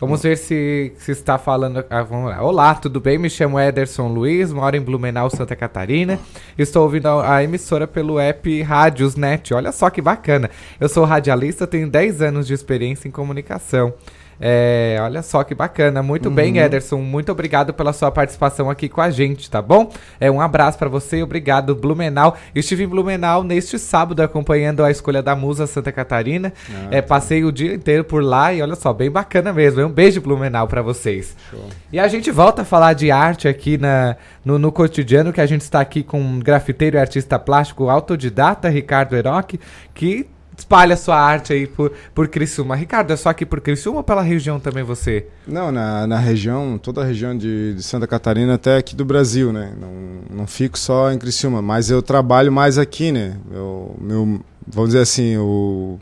Vamos 0.00 0.22
ver 0.22 0.38
se, 0.38 0.92
se 0.96 1.10
está 1.10 1.38
falando. 1.38 1.84
Ah, 1.90 2.04
vamos 2.04 2.30
lá. 2.30 2.40
Olá, 2.40 2.74
tudo 2.76 3.00
bem? 3.00 3.18
Me 3.18 3.28
chamo 3.28 3.58
Ederson 3.58 4.06
Luiz, 4.06 4.52
moro 4.52 4.76
em 4.76 4.80
Blumenau, 4.80 5.28
Santa 5.28 5.56
Catarina. 5.56 6.20
Estou 6.56 6.84
ouvindo 6.84 7.08
a, 7.08 7.34
a, 7.36 7.42
emissora 7.42 7.84
pelo 7.84 8.20
app 8.20 8.62
Rádios 8.62 9.16
Net. 9.16 9.52
Olha 9.52 9.72
só 9.72 9.90
que 9.90 10.00
bacana. 10.00 10.50
Eu 10.78 10.88
sou 10.88 11.04
radialista, 11.04 11.66
tenho 11.66 11.90
10 11.90 12.22
anos 12.22 12.46
de 12.46 12.54
experiência 12.54 13.08
em 13.08 13.10
comunicação. 13.10 13.92
É, 14.40 14.98
olha 15.00 15.22
só 15.22 15.42
que 15.42 15.54
bacana. 15.54 16.02
Muito 16.02 16.28
uhum. 16.28 16.34
bem, 16.34 16.58
Ederson. 16.58 16.98
Muito 16.98 17.32
obrigado 17.32 17.74
pela 17.74 17.92
sua 17.92 18.10
participação 18.10 18.70
aqui 18.70 18.88
com 18.88 19.00
a 19.00 19.10
gente, 19.10 19.50
tá 19.50 19.60
bom? 19.60 19.90
É 20.20 20.30
um 20.30 20.40
abraço 20.40 20.78
para 20.78 20.88
você, 20.88 21.22
obrigado, 21.22 21.74
Blumenau. 21.74 22.36
Eu 22.54 22.60
estive 22.60 22.84
em 22.84 22.88
Blumenau 22.88 23.42
neste 23.42 23.78
sábado 23.78 24.22
acompanhando 24.22 24.84
a 24.84 24.90
escolha 24.90 25.22
da 25.22 25.34
Musa 25.34 25.66
Santa 25.66 25.90
Catarina. 25.90 26.52
Ah, 26.70 26.88
é, 26.90 27.02
tá. 27.02 27.08
passei 27.08 27.44
o 27.44 27.52
dia 27.52 27.74
inteiro 27.74 28.04
por 28.04 28.22
lá 28.22 28.52
e 28.52 28.62
olha 28.62 28.76
só, 28.76 28.92
bem 28.92 29.10
bacana 29.10 29.52
mesmo. 29.52 29.82
Um 29.84 29.90
beijo, 29.90 30.20
Blumenau, 30.20 30.68
para 30.68 30.82
vocês. 30.82 31.36
Show. 31.50 31.68
E 31.92 31.98
a 31.98 32.06
gente 32.08 32.30
volta 32.30 32.62
a 32.62 32.64
falar 32.64 32.92
de 32.92 33.10
arte 33.10 33.48
aqui 33.48 33.76
na, 33.76 34.16
no, 34.44 34.58
no 34.58 34.70
cotidiano, 34.70 35.32
que 35.32 35.40
a 35.40 35.46
gente 35.46 35.62
está 35.62 35.80
aqui 35.80 36.02
com 36.02 36.20
um 36.20 36.38
grafiteiro 36.38 36.96
e 36.96 37.00
artista 37.00 37.38
plástico 37.38 37.88
autodidata, 37.88 38.68
Ricardo 38.68 39.16
Eroc, 39.16 39.54
que 39.94 40.26
espalha 40.58 40.96
sua 40.96 41.16
arte 41.16 41.52
aí 41.52 41.66
por, 41.66 41.92
por 42.14 42.26
Criciúma. 42.28 42.74
Ricardo, 42.74 43.12
é 43.12 43.16
só 43.16 43.28
aqui 43.28 43.46
por 43.46 43.60
Criciúma 43.60 43.98
ou 43.98 44.04
pela 44.04 44.22
região 44.22 44.58
também 44.58 44.82
você? 44.82 45.26
Não, 45.46 45.70
na, 45.70 46.06
na 46.06 46.18
região, 46.18 46.78
toda 46.78 47.00
a 47.00 47.04
região 47.04 47.36
de, 47.36 47.74
de 47.74 47.82
Santa 47.82 48.06
Catarina 48.06 48.54
até 48.54 48.76
aqui 48.76 48.96
do 48.96 49.04
Brasil, 49.04 49.52
né? 49.52 49.72
Não, 49.80 50.38
não 50.38 50.46
fico 50.46 50.78
só 50.78 51.12
em 51.12 51.18
Criciúma, 51.18 51.62
mas 51.62 51.90
eu 51.90 52.02
trabalho 52.02 52.50
mais 52.50 52.76
aqui, 52.76 53.12
né? 53.12 53.36
Eu, 53.52 53.96
meu, 54.00 54.40
vamos 54.66 54.90
dizer 54.90 55.00
assim, 55.00 55.36
o, 55.36 55.98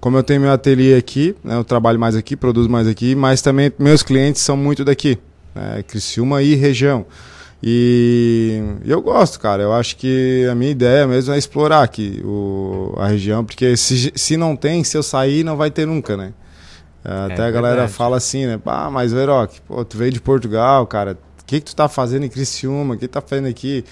como 0.00 0.16
eu 0.16 0.22
tenho 0.22 0.40
meu 0.40 0.52
ateliê 0.52 0.94
aqui, 0.94 1.36
né, 1.44 1.56
eu 1.56 1.64
trabalho 1.64 2.00
mais 2.00 2.16
aqui, 2.16 2.34
produzo 2.34 2.68
mais 2.68 2.86
aqui, 2.86 3.14
mas 3.14 3.42
também 3.42 3.70
meus 3.78 4.02
clientes 4.02 4.40
são 4.40 4.56
muito 4.56 4.84
daqui, 4.84 5.18
né? 5.54 5.84
Criciúma 5.86 6.42
e 6.42 6.54
região. 6.54 7.04
E 7.62 8.62
eu 8.84 9.00
gosto, 9.02 9.40
cara. 9.40 9.62
Eu 9.62 9.72
acho 9.72 9.96
que 9.96 10.46
a 10.50 10.54
minha 10.54 10.70
ideia 10.70 11.06
mesmo 11.06 11.34
é 11.34 11.38
explorar 11.38 11.82
aqui 11.82 12.22
o, 12.24 12.94
a 12.98 13.08
região, 13.08 13.44
porque 13.44 13.76
se, 13.76 14.12
se 14.14 14.36
não 14.36 14.54
tem, 14.54 14.84
se 14.84 14.96
eu 14.96 15.02
sair, 15.02 15.44
não 15.44 15.56
vai 15.56 15.70
ter 15.70 15.86
nunca, 15.86 16.16
né? 16.16 16.32
É, 17.04 17.32
Até 17.32 17.42
é 17.42 17.46
a 17.46 17.50
galera 17.50 17.76
verdade. 17.76 17.92
fala 17.92 18.16
assim, 18.16 18.46
né? 18.46 18.60
Ah, 18.66 18.90
mas 18.90 19.12
Veroc, 19.12 19.52
pô, 19.66 19.84
tu 19.84 19.96
veio 19.96 20.12
de 20.12 20.20
Portugal, 20.20 20.86
cara. 20.86 21.18
O 21.40 21.44
que, 21.44 21.60
que 21.60 21.66
tu 21.66 21.74
tá 21.74 21.88
fazendo 21.88 22.24
em 22.24 22.28
Criciúma? 22.28 22.94
O 22.94 22.98
que 22.98 23.08
tu 23.08 23.12
tá 23.12 23.20
fazendo 23.20 23.48
aqui? 23.48 23.84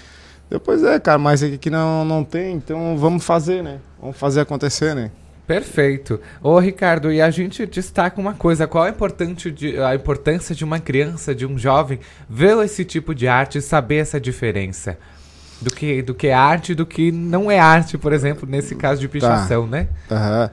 Depois 0.49 0.83
é, 0.83 0.97
cara, 0.99 1.17
mas 1.17 1.43
aqui 1.43 1.69
não, 1.69 2.05
não 2.05 2.23
tem, 2.23 2.55
então 2.55 2.95
vamos 2.97 3.23
fazer, 3.25 3.61
né? 3.63 3.79
Vamos 3.99 4.15
fazer 4.17 4.41
acontecer, 4.41 4.95
né? 4.95 5.11
Perfeito. 5.47 6.19
Ô, 6.43 6.59
Ricardo, 6.59 7.09
e 7.09 7.21
a 7.21 7.31
gente 7.31 7.65
destaca 7.65 8.19
uma 8.19 8.33
coisa: 8.33 8.67
qual 8.67 8.85
é 8.85 8.89
importante 8.89 9.49
de, 9.49 9.79
a 9.79 9.95
importância 9.95 10.53
de 10.53 10.65
uma 10.65 10.77
criança, 10.77 11.33
de 11.33 11.45
um 11.45 11.57
jovem, 11.57 11.99
ver 12.29 12.57
esse 12.65 12.83
tipo 12.83 13.15
de 13.15 13.29
arte 13.29 13.59
e 13.59 13.61
saber 13.61 13.97
essa 13.97 14.19
diferença? 14.19 14.97
Do 15.61 15.71
que, 15.71 16.03
do 16.03 16.13
que 16.13 16.27
é 16.27 16.33
arte 16.33 16.73
e 16.73 16.75
do 16.75 16.85
que 16.85 17.11
não 17.11 17.49
é 17.49 17.57
arte, 17.57 17.97
por 17.97 18.13
exemplo, 18.13 18.47
nesse 18.47 18.75
caso 18.75 18.99
de 19.01 19.07
pichação, 19.07 19.63
tá. 19.63 19.71
né? 19.71 19.87
Uhum. 20.11 20.49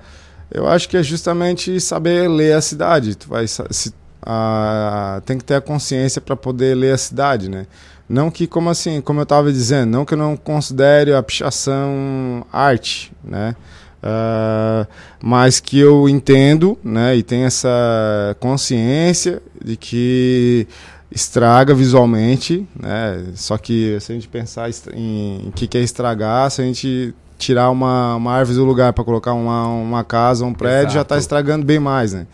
Eu 0.50 0.66
acho 0.68 0.88
que 0.88 0.96
é 0.96 1.02
justamente 1.02 1.78
saber 1.80 2.28
ler 2.28 2.54
a 2.54 2.60
cidade. 2.62 3.16
Tu 3.16 3.28
vai, 3.28 3.46
se, 3.46 3.92
a, 4.22 5.20
tem 5.26 5.36
que 5.36 5.44
ter 5.44 5.56
a 5.56 5.60
consciência 5.60 6.20
para 6.22 6.36
poder 6.36 6.74
ler 6.74 6.94
a 6.94 6.98
cidade, 6.98 7.50
né? 7.50 7.66
Não 8.08 8.30
que, 8.30 8.46
como 8.46 8.70
assim, 8.70 9.00
como 9.00 9.20
eu 9.20 9.24
estava 9.24 9.52
dizendo, 9.52 9.90
não 9.90 10.04
que 10.04 10.14
eu 10.14 10.18
não 10.18 10.36
considere 10.36 11.12
a 11.12 11.22
pichação 11.22 12.46
arte, 12.52 13.12
né? 13.22 13.56
Uh, 14.05 14.86
mas 15.22 15.60
que 15.60 15.78
eu 15.78 16.06
entendo 16.06 16.76
né, 16.85 17.16
e 17.16 17.22
tenho 17.22 17.47
essa 17.47 18.36
consciência 18.39 19.40
de 19.64 19.78
que 19.78 20.68
estraga 21.10 21.74
visualmente, 21.74 22.68
né? 22.78 23.24
Só 23.35 23.56
que 23.56 23.98
se 24.01 24.12
a 24.12 24.14
gente 24.14 24.28
pensar 24.28 24.68
em 24.93 25.44
o 25.47 25.52
que, 25.52 25.78
é 25.78 25.81
estragar, 25.81 26.51
se 26.51 26.60
a 26.60 26.64
gente 26.64 27.14
tirar 27.39 27.70
uma, 27.70 28.16
uma 28.16 28.32
árvore 28.32 28.59
do 28.59 28.64
lugar 28.64 28.93
para 28.93 29.05
colocar 29.05 29.32
uma, 29.32 29.68
uma 29.68 30.05
casa, 30.05 30.44
um 30.44 30.52
prédio, 30.52 30.82
Exato. 30.82 30.94
já 30.94 31.02
está 31.02 31.16
estragando 31.16 31.64
bem 31.64 31.78
mais, 31.78 32.12
né? 32.12 32.26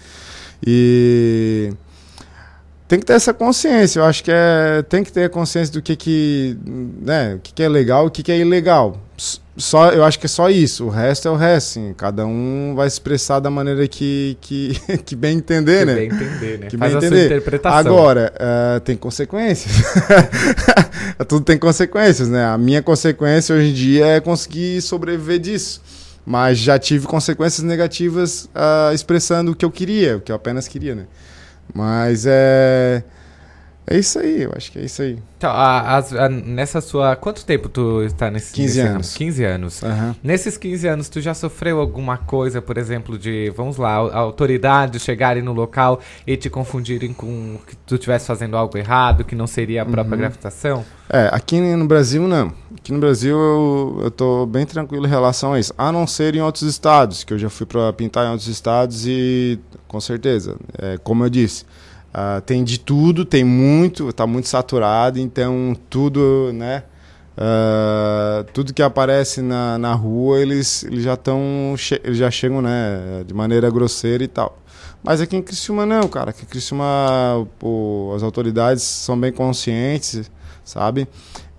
E 0.66 1.72
tem 2.90 2.98
que 2.98 3.06
ter 3.06 3.12
essa 3.12 3.32
consciência. 3.32 4.00
Eu 4.00 4.04
acho 4.04 4.24
que 4.24 4.32
é, 4.34 4.82
tem 4.82 5.04
que 5.04 5.12
ter 5.12 5.22
a 5.22 5.28
consciência 5.28 5.72
do 5.72 5.80
que 5.80 5.94
que, 5.94 6.58
né, 7.00 7.36
o 7.36 7.38
que, 7.38 7.54
que 7.54 7.62
é 7.62 7.68
legal 7.68 8.04
e 8.04 8.08
o 8.08 8.10
que, 8.10 8.20
que 8.20 8.32
é 8.32 8.38
ilegal. 8.38 9.00
Só, 9.56 9.90
eu 9.90 10.02
acho 10.02 10.18
que 10.18 10.26
é 10.26 10.28
só 10.28 10.50
isso. 10.50 10.86
O 10.86 10.88
resto 10.88 11.28
é 11.28 11.30
o 11.30 11.36
resto. 11.36 11.78
Assim. 11.78 11.94
Cada 11.96 12.26
um 12.26 12.74
vai 12.74 12.88
expressar 12.88 13.38
da 13.38 13.48
maneira 13.48 13.86
que, 13.86 14.36
que, 14.40 14.74
que 15.06 15.14
bem 15.14 15.36
entender, 15.36 15.80
que 15.80 15.84
né? 15.84 15.94
Bem 15.94 16.06
entender, 16.08 16.58
né? 16.58 16.66
Que 16.66 16.76
Faz 16.76 16.92
bem 16.94 17.04
entender. 17.04 17.26
interpretação. 17.26 17.78
Agora, 17.78 18.32
uh, 18.34 18.80
tem 18.80 18.96
consequências. 18.96 19.72
Tudo 21.28 21.44
tem 21.44 21.58
consequências, 21.58 22.26
né? 22.26 22.44
A 22.44 22.58
minha 22.58 22.82
consequência 22.82 23.54
hoje 23.54 23.70
em 23.70 23.72
dia 23.72 24.06
é 24.06 24.20
conseguir 24.20 24.82
sobreviver 24.82 25.38
disso. 25.38 25.80
Mas 26.26 26.58
já 26.58 26.76
tive 26.76 27.06
consequências 27.06 27.64
negativas 27.64 28.46
uh, 28.46 28.92
expressando 28.92 29.52
o 29.52 29.54
que 29.54 29.64
eu 29.64 29.70
queria, 29.70 30.16
o 30.16 30.20
que 30.20 30.32
eu 30.32 30.36
apenas 30.36 30.66
queria, 30.66 30.96
né? 30.96 31.04
Mas 31.74 32.24
é, 32.26 33.02
É 33.92 33.98
isso 33.98 34.20
aí, 34.20 34.42
eu 34.42 34.52
acho 34.56 34.70
que 34.70 34.78
é 34.78 34.82
isso 34.84 35.02
aí. 35.02 35.18
Então, 35.36 35.50
a, 35.50 35.96
as- 35.96 36.12
a- 36.12 36.28
nessa 36.28 36.80
sua. 36.80 37.16
Quanto 37.16 37.44
tempo 37.44 37.68
tu 37.68 38.02
está 38.04 38.30
nesse 38.30 38.52
15 38.52 38.66
nesse 38.78 38.80
anos. 38.88 39.06
ramo? 39.08 39.18
15 39.18 39.44
anos. 39.44 39.82
Aham. 39.82 40.16
Nesses 40.22 40.56
15 40.56 40.86
anos, 40.86 41.08
tu 41.08 41.20
já 41.20 41.34
sofreu 41.34 41.80
alguma 41.80 42.16
coisa, 42.16 42.62
por 42.62 42.78
exemplo, 42.78 43.18
de, 43.18 43.50
vamos 43.56 43.78
lá, 43.78 43.94
a- 43.96 44.16
autoridades 44.18 45.02
chegarem 45.02 45.42
no 45.42 45.52
local 45.52 45.98
e 46.24 46.36
te 46.36 46.48
confundirem 46.48 47.12
com 47.12 47.58
que 47.66 47.74
tu 47.76 47.96
estivesse 47.96 48.26
fazendo 48.28 48.56
algo 48.56 48.78
errado, 48.78 49.24
que 49.24 49.34
não 49.34 49.48
seria 49.48 49.82
a 49.82 49.84
própria 49.84 50.12
Uhum. 50.14 50.18
gravitação? 50.20 50.84
É, 51.12 51.28
aqui 51.32 51.58
no 51.60 51.86
Brasil 51.88 52.28
não. 52.28 52.52
Aqui 52.78 52.92
no 52.92 53.00
Brasil 53.00 53.36
eu, 53.36 54.00
eu 54.04 54.10
tô 54.12 54.46
bem 54.46 54.64
tranquilo 54.64 55.04
em 55.04 55.10
relação 55.10 55.54
a 55.54 55.58
isso. 55.58 55.74
A 55.76 55.90
não 55.90 56.06
ser 56.06 56.36
em 56.36 56.40
outros 56.40 56.62
estados, 56.62 57.24
que 57.24 57.32
eu 57.34 57.38
já 57.40 57.50
fui 57.50 57.66
para 57.66 57.92
pintar 57.92 58.24
em 58.24 58.30
outros 58.30 58.46
estados 58.48 59.04
e 59.04 59.58
com 59.88 59.98
certeza, 60.00 60.54
é, 60.78 60.96
como 61.02 61.24
eu 61.24 61.28
disse, 61.28 61.64
ah, 62.12 62.42
tem 62.44 62.64
de 62.64 62.78
tudo, 62.78 63.24
tem 63.24 63.44
muito, 63.44 64.12
tá 64.12 64.26
muito 64.26 64.48
saturado, 64.48 65.18
então 65.18 65.76
tudo, 65.88 66.52
né? 66.52 66.84
ah, 67.36 68.44
tudo 68.52 68.74
que 68.74 68.82
aparece 68.82 69.40
na, 69.40 69.78
na 69.78 69.94
rua 69.94 70.40
eles, 70.40 70.84
eles 70.84 71.02
já 71.02 71.14
estão 71.14 71.74
eles 72.04 72.18
já 72.18 72.30
chegam 72.30 72.60
né 72.60 73.24
de 73.26 73.32
maneira 73.32 73.70
grosseira 73.70 74.22
e 74.22 74.28
tal 74.28 74.58
mas 75.02 75.20
aqui 75.22 75.36
em 75.36 75.42
Criciúma 75.42 75.86
não 75.86 76.06
cara 76.08 76.30
aqui 76.30 76.42
em 76.42 76.46
Criciúma 76.46 76.84
pô, 77.58 78.12
as 78.14 78.22
autoridades 78.22 78.82
são 78.82 79.18
bem 79.18 79.32
conscientes 79.32 80.30
sabe? 80.62 81.08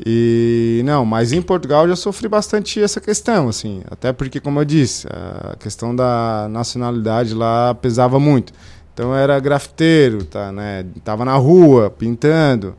E 0.03 0.81
não, 0.85 1.05
mas 1.05 1.31
em 1.31 1.41
Portugal 1.41 1.83
eu 1.83 1.89
já 1.89 1.95
sofri 1.95 2.27
bastante 2.27 2.81
essa 2.81 2.99
questão, 2.99 3.49
assim, 3.49 3.81
até 3.89 4.11
porque, 4.13 4.39
como 4.39 4.59
eu 4.59 4.65
disse, 4.65 5.05
a 5.07 5.55
questão 5.57 5.95
da 5.95 6.47
nacionalidade 6.49 7.33
lá 7.33 7.75
pesava 7.75 8.19
muito. 8.19 8.53
Então 8.93 9.15
era 9.15 9.39
grafiteiro, 9.39 10.25
tá, 10.25 10.51
né? 10.51 10.85
Tava 11.03 11.23
na 11.25 11.35
rua 11.35 11.89
pintando. 11.89 12.75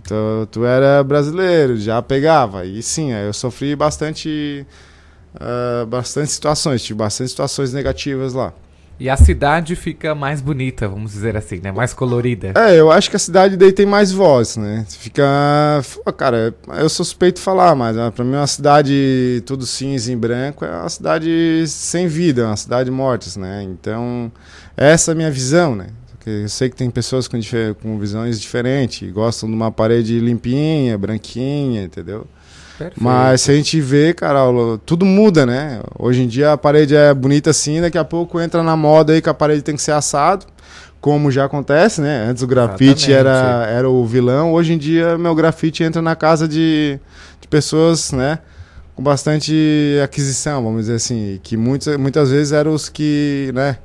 Então 0.00 0.46
tu 0.50 0.64
era 0.64 1.02
brasileiro, 1.04 1.76
já 1.76 2.02
pegava. 2.02 2.64
E 2.64 2.82
sim, 2.82 3.12
eu 3.12 3.32
sofri 3.32 3.76
bastante, 3.76 4.66
ah, 5.38 5.84
bastante 5.86 6.32
situações, 6.32 6.82
tive 6.82 6.98
bastante 6.98 7.30
situações 7.30 7.72
negativas 7.72 8.32
lá. 8.32 8.52
E 9.00 9.10
a 9.10 9.16
cidade 9.16 9.74
fica 9.74 10.14
mais 10.14 10.40
bonita, 10.40 10.86
vamos 10.86 11.12
dizer 11.12 11.36
assim, 11.36 11.60
né? 11.62 11.72
Mais 11.72 11.92
colorida. 11.92 12.52
É, 12.54 12.78
eu 12.78 12.90
acho 12.90 13.10
que 13.10 13.16
a 13.16 13.18
cidade 13.18 13.56
daí 13.56 13.72
tem 13.72 13.86
mais 13.86 14.12
voz, 14.12 14.56
né? 14.56 14.86
Fica. 14.88 15.24
Cara, 16.16 16.54
eu 16.78 16.88
suspeito 16.88 17.40
falar, 17.40 17.74
mas 17.74 17.98
ah, 17.98 18.12
pra 18.12 18.24
mim 18.24 18.36
uma 18.36 18.46
cidade 18.46 19.42
tudo 19.44 19.66
cinza 19.66 20.12
e 20.12 20.16
branco 20.16 20.64
é 20.64 20.70
uma 20.70 20.88
cidade 20.88 21.64
sem 21.66 22.06
vida, 22.06 22.42
é 22.42 22.46
uma 22.46 22.56
cidade 22.56 22.90
morta, 22.90 23.26
né? 23.40 23.62
Então, 23.64 24.30
essa 24.76 25.10
é 25.10 25.12
a 25.12 25.16
minha 25.16 25.30
visão, 25.30 25.74
né? 25.74 25.86
Porque 26.12 26.30
Eu 26.30 26.48
sei 26.48 26.70
que 26.70 26.76
tem 26.76 26.88
pessoas 26.88 27.26
com, 27.26 27.38
com 27.82 27.98
visões 27.98 28.40
diferentes, 28.40 29.10
gostam 29.10 29.48
de 29.48 29.54
uma 29.56 29.72
parede 29.72 30.20
limpinha, 30.20 30.96
branquinha, 30.96 31.82
entendeu? 31.82 32.24
Perfeito. 32.84 33.02
Mas 33.02 33.42
se 33.42 33.50
a 33.50 33.54
gente 33.54 33.80
vê, 33.80 34.12
Carol, 34.14 34.78
tudo 34.78 35.04
muda, 35.04 35.44
né? 35.46 35.80
Hoje 35.98 36.22
em 36.22 36.26
dia 36.26 36.52
a 36.52 36.56
parede 36.56 36.94
é 36.94 37.12
bonita 37.12 37.50
assim, 37.50 37.80
daqui 37.80 37.98
a 37.98 38.04
pouco 38.04 38.40
entra 38.40 38.62
na 38.62 38.76
moda 38.76 39.12
aí 39.12 39.22
que 39.22 39.28
a 39.28 39.34
parede 39.34 39.62
tem 39.62 39.76
que 39.76 39.82
ser 39.82 39.92
assado, 39.92 40.46
como 41.00 41.30
já 41.30 41.44
acontece, 41.44 42.00
né? 42.00 42.26
Antes 42.28 42.42
o 42.42 42.46
grafite 42.46 43.12
era, 43.12 43.66
era 43.68 43.88
o 43.88 44.04
vilão, 44.06 44.52
hoje 44.52 44.72
em 44.72 44.78
dia 44.78 45.18
meu 45.18 45.34
grafite 45.34 45.82
entra 45.82 46.00
na 46.00 46.14
casa 46.14 46.46
de, 46.46 46.98
de 47.40 47.48
pessoas, 47.48 48.12
né? 48.12 48.38
Com 48.94 49.02
bastante 49.02 49.54
aquisição, 50.02 50.62
vamos 50.62 50.82
dizer 50.82 50.94
assim, 50.94 51.40
que 51.42 51.56
muitas, 51.56 51.96
muitas 51.96 52.30
vezes 52.30 52.52
eram 52.52 52.72
os 52.72 52.88
que, 52.88 53.50
né? 53.54 53.78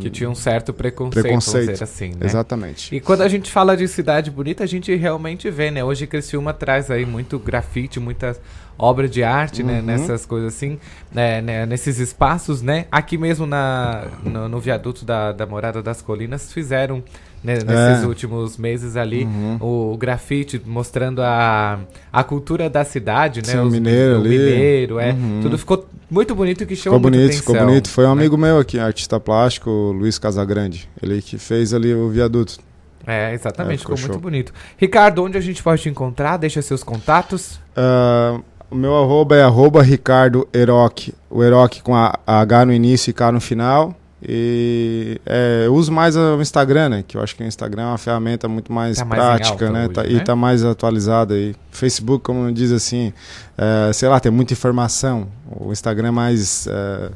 Que 0.00 0.08
tinha 0.08 0.30
um 0.30 0.34
certo 0.34 0.72
preconceito, 0.72 1.24
Preconceito, 1.24 1.82
assim, 1.82 2.10
né? 2.10 2.26
exatamente. 2.26 2.94
E 2.94 3.00
quando 3.00 3.22
a 3.22 3.28
gente 3.28 3.50
fala 3.50 3.76
de 3.76 3.88
cidade 3.88 4.30
bonita, 4.30 4.62
a 4.62 4.66
gente 4.66 4.94
realmente 4.94 5.50
vê, 5.50 5.70
né? 5.70 5.82
Hoje 5.82 6.06
Criciúma 6.06 6.54
traz 6.54 6.90
aí 6.90 7.04
muito 7.04 7.38
grafite, 7.38 7.98
muitas 7.98 8.40
obras 8.78 9.10
de 9.10 9.24
arte, 9.24 9.62
né? 9.62 9.80
Uhum. 9.80 9.86
Nessas 9.86 10.24
coisas 10.24 10.54
assim, 10.54 10.78
né? 11.12 11.42
né, 11.42 11.66
Nesses 11.66 11.98
espaços, 11.98 12.62
né? 12.62 12.86
Aqui 12.90 13.18
mesmo 13.18 13.46
na, 13.46 14.06
no, 14.22 14.48
no 14.48 14.60
viaduto 14.60 15.04
da, 15.04 15.32
da 15.32 15.44
Morada 15.44 15.82
das 15.82 16.00
Colinas 16.00 16.52
fizeram, 16.52 17.02
né, 17.42 17.54
nesses 17.54 18.02
É. 18.02 18.06
últimos 18.06 18.56
meses 18.58 18.96
ali, 18.96 19.24
Uhum. 19.24 19.56
o, 19.92 19.96
grafite 19.96 20.60
mostrando 20.66 21.22
a, 21.22 21.78
a 22.12 22.22
cultura 22.24 22.68
da 22.68 22.84
cidade, 22.84 23.40
né? 23.46 23.52
Sim, 23.52 23.58
o 23.58 23.62
Os- 23.64 23.72
mineiro 23.72 24.16
o 24.16 24.20
ali. 24.20 24.28
mineiro, 24.38 24.98
é. 24.98 25.12
Uhum. 25.12 25.40
Tudo 25.42 25.56
ficou 25.58 25.86
muito 26.10 26.34
bonito 26.34 26.66
que 26.66 26.76
chamou 26.76 26.98
Ficou 26.98 27.10
bonito, 27.10 27.32
ficou 27.34 27.54
atenção, 27.54 27.68
bonito. 27.70 27.88
Foi 27.88 28.04
um 28.04 28.14
né? 28.14 28.20
amigo 28.20 28.36
meu 28.36 28.58
aqui, 28.58 28.78
artista 28.78 29.18
plástico, 29.18 29.70
Luiz 29.70 30.18
Casagrande. 30.18 30.88
Ele 31.02 31.22
que 31.22 31.38
fez 31.38 31.72
ali 31.72 31.94
o 31.94 32.08
viaduto. 32.10 32.58
É, 33.06 33.32
exatamente, 33.32 33.76
É, 33.76 33.78
ficou, 33.78 33.96
ficou 33.96 34.12
muito 34.14 34.22
bonito. 34.22 34.52
Ricardo, 34.76 35.24
onde 35.24 35.38
a 35.38 35.40
gente 35.40 35.62
pode 35.62 35.80
te 35.82 35.88
encontrar? 35.88 36.36
Deixa 36.36 36.60
seus 36.60 36.82
contatos. 36.84 37.58
Ah, 37.74 38.38
o 38.70 38.74
meu 38.76 38.94
arroba 38.96 39.36
é 39.36 39.42
arroba 39.42 39.82
Ricardo 39.82 40.46
Eroc. 40.52 41.08
O 41.30 41.42
Eroc 41.42 41.80
com 41.82 41.96
a 41.96 42.18
a 42.26 42.40
H 42.40 42.66
no 42.66 42.72
início 42.72 43.10
e 43.10 43.14
K 43.14 43.32
no 43.32 43.40
final. 43.40 43.94
E 44.22 45.18
é, 45.24 45.62
eu 45.66 45.74
uso 45.74 45.90
mais 45.90 46.14
o 46.16 46.40
Instagram, 46.40 46.88
né? 46.90 47.04
Que 47.06 47.16
eu 47.16 47.22
acho 47.22 47.34
que 47.34 47.42
o 47.42 47.46
Instagram 47.46 47.82
é 47.82 47.86
uma 47.86 47.98
ferramenta 47.98 48.46
muito 48.48 48.72
mais 48.72 48.98
Tá 48.98 49.04
mais 49.04 49.20
prática, 49.22 49.70
né? 49.70 49.84
hoje, 49.84 49.94
Tá- 49.94 50.02
né? 50.02 50.08
E 50.12 50.20
tá 50.20 50.36
mais 50.36 50.62
atualizada 50.64 51.34
aí. 51.34 51.54
Facebook, 51.70 52.22
como 52.22 52.52
diz 52.52 52.70
assim, 52.70 53.12
é, 53.56 53.92
sei 53.92 54.08
lá, 54.08 54.20
tem 54.20 54.30
muita 54.30 54.52
informação. 54.52 55.28
O 55.50 55.72
Instagram 55.72 56.08
é 56.08 56.10
mais, 56.10 56.66
é, 56.66 57.10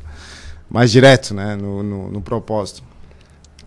mais 0.70 0.90
direto, 0.90 1.34
né? 1.34 1.56
No, 1.56 1.82
no, 1.82 2.10
no 2.10 2.22
propósito. 2.22 2.82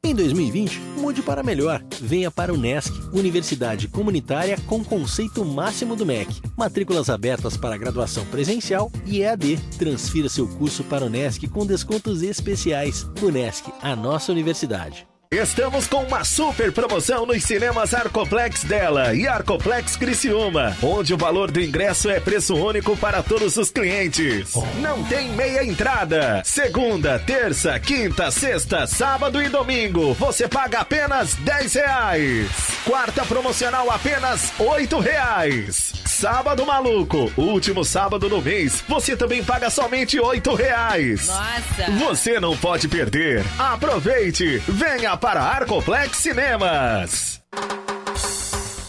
Em 0.03 0.15
2020, 0.15 0.81
mude 0.97 1.21
para 1.21 1.43
melhor. 1.43 1.85
Venha 2.01 2.31
para 2.31 2.55
o 2.55 2.57
NESC, 2.57 2.91
Universidade 3.13 3.87
Comunitária 3.89 4.57
com 4.67 4.83
conceito 4.83 5.45
máximo 5.45 5.95
do 5.95 6.07
MEC. 6.07 6.41
Matrículas 6.57 7.11
abertas 7.11 7.59
para 7.59 7.77
graduação 7.77 8.25
presencial 8.27 8.91
e 9.05 9.21
EAD. 9.21 9.59
Transfira 9.79 10.31
seu 10.31 10.49
curso 10.49 10.83
para 10.85 11.05
o 11.05 11.11
NESC 11.11 11.49
com 11.49 11.67
descontos 11.67 12.23
especiais. 12.23 13.07
O 13.21 13.31
NESC, 13.31 13.71
a 13.83 13.95
nossa 13.95 14.33
universidade. 14.33 15.07
Estamos 15.31 15.87
com 15.87 16.05
uma 16.05 16.25
super 16.25 16.73
promoção 16.73 17.27
nos 17.27 17.45
cinemas 17.45 17.93
Arcoplex 17.93 18.65
dela 18.65 19.15
e 19.15 19.29
Arcoplex 19.29 19.95
Criciúma, 19.95 20.75
onde 20.83 21.13
o 21.13 21.19
valor 21.19 21.51
do 21.51 21.61
ingresso 21.61 22.09
é 22.09 22.19
preço 22.19 22.55
único 22.57 22.97
para 22.97 23.23
todos 23.23 23.59
os 23.59 23.71
clientes. 23.71 24.55
Não 24.81 25.05
tem 25.05 25.29
meia 25.33 25.63
entrada. 25.63 26.41
Segunda, 26.47 27.19
terça, 27.19 27.79
quinta, 27.79 28.31
sexta, 28.31 28.87
sábado 28.87 29.43
e 29.43 29.51
domingo, 29.51 30.15
você 30.15 30.49
paga 30.49 30.79
apenas 30.81 31.35
10 31.35 31.75
reais. 31.75 32.51
Quarta 32.87 33.23
promocional 33.27 33.91
apenas 33.91 34.51
8 34.59 34.99
reais. 34.99 35.93
Sábado 36.21 36.67
maluco, 36.67 37.31
último 37.37 37.85
sábado 37.85 38.29
do 38.29 38.43
mês, 38.43 38.83
você 38.89 39.17
também 39.17 39.45
paga 39.45 39.71
somente 39.71 40.19
8 40.19 40.53
reais. 40.53 41.29
Nossa! 41.29 41.93
Você 42.07 42.41
não 42.41 42.57
pode 42.57 42.89
perder. 42.89 43.45
Aproveite! 43.57 44.59
Venha 44.67 45.17
para 45.17 45.41
Arcoplex 45.41 46.17
Cinemas. 46.17 47.41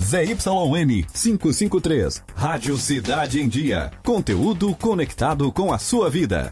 ZYN 0.04 1.06
553, 1.14 2.24
Rádio 2.36 2.76
Cidade 2.78 3.40
em 3.40 3.48
Dia. 3.48 3.92
Conteúdo 4.04 4.74
conectado 4.74 5.52
com 5.52 5.72
a 5.72 5.78
sua 5.78 6.10
vida. 6.10 6.52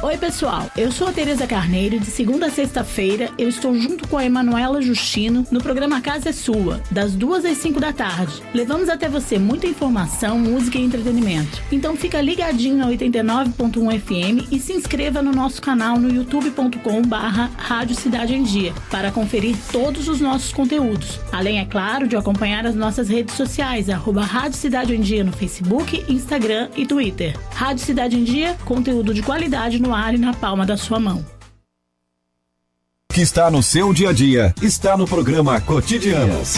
Oi, 0.00 0.16
pessoal. 0.16 0.70
Eu 0.76 0.92
sou 0.92 1.08
a 1.08 1.12
Tereza 1.12 1.44
Carneiro 1.44 1.96
e 1.96 1.98
de 1.98 2.06
segunda 2.06 2.46
a 2.46 2.50
sexta-feira 2.50 3.30
eu 3.36 3.48
estou 3.48 3.76
junto 3.76 4.06
com 4.06 4.16
a 4.16 4.24
Emanuela 4.24 4.80
Justino 4.80 5.44
no 5.50 5.60
programa 5.60 6.00
Casa 6.00 6.28
é 6.28 6.32
Sua, 6.32 6.80
das 6.88 7.14
duas 7.14 7.44
às 7.44 7.58
cinco 7.58 7.80
da 7.80 7.92
tarde. 7.92 8.40
Levamos 8.54 8.88
até 8.88 9.08
você 9.08 9.40
muita 9.40 9.66
informação, 9.66 10.38
música 10.38 10.78
e 10.78 10.84
entretenimento. 10.84 11.60
Então 11.72 11.96
fica 11.96 12.20
ligadinho 12.20 12.76
na 12.76 12.86
89.1 12.86 14.00
FM 14.00 14.52
e 14.52 14.60
se 14.60 14.72
inscreva 14.72 15.20
no 15.20 15.32
nosso 15.32 15.60
canal 15.60 15.98
no 15.98 16.14
youtube.com 16.14 17.02
barra 17.02 17.50
Rádio 17.56 17.96
Cidade 17.96 18.36
em 18.36 18.44
Dia 18.44 18.72
para 18.92 19.10
conferir 19.10 19.56
todos 19.72 20.06
os 20.06 20.20
nossos 20.20 20.52
conteúdos. 20.52 21.18
Além, 21.32 21.58
é 21.58 21.64
claro, 21.64 22.06
de 22.06 22.14
acompanhar 22.14 22.64
as 22.66 22.76
nossas 22.76 23.08
redes 23.08 23.34
sociais, 23.34 23.90
arroba 23.90 24.22
Rádio 24.22 24.58
Cidade 24.58 24.94
em 24.94 25.00
Dia 25.00 25.24
no 25.24 25.32
Facebook, 25.32 26.04
Instagram 26.08 26.68
e 26.76 26.86
Twitter. 26.86 27.36
Rádio 27.52 27.84
Cidade 27.84 28.16
em 28.16 28.22
Dia, 28.22 28.56
conteúdo 28.64 29.12
de 29.12 29.22
qualidade 29.22 29.82
no 29.82 29.87
ar 29.94 30.14
e 30.14 30.18
na 30.18 30.32
palma 30.34 30.64
da 30.64 30.76
sua 30.76 30.98
mão. 30.98 31.24
O 33.10 33.14
que 33.14 33.20
está 33.20 33.50
no 33.50 33.62
seu 33.62 33.92
dia 33.92 34.10
a 34.10 34.12
dia 34.12 34.54
está 34.62 34.96
no 34.96 35.06
programa 35.06 35.60
Cotidianos. 35.60 36.54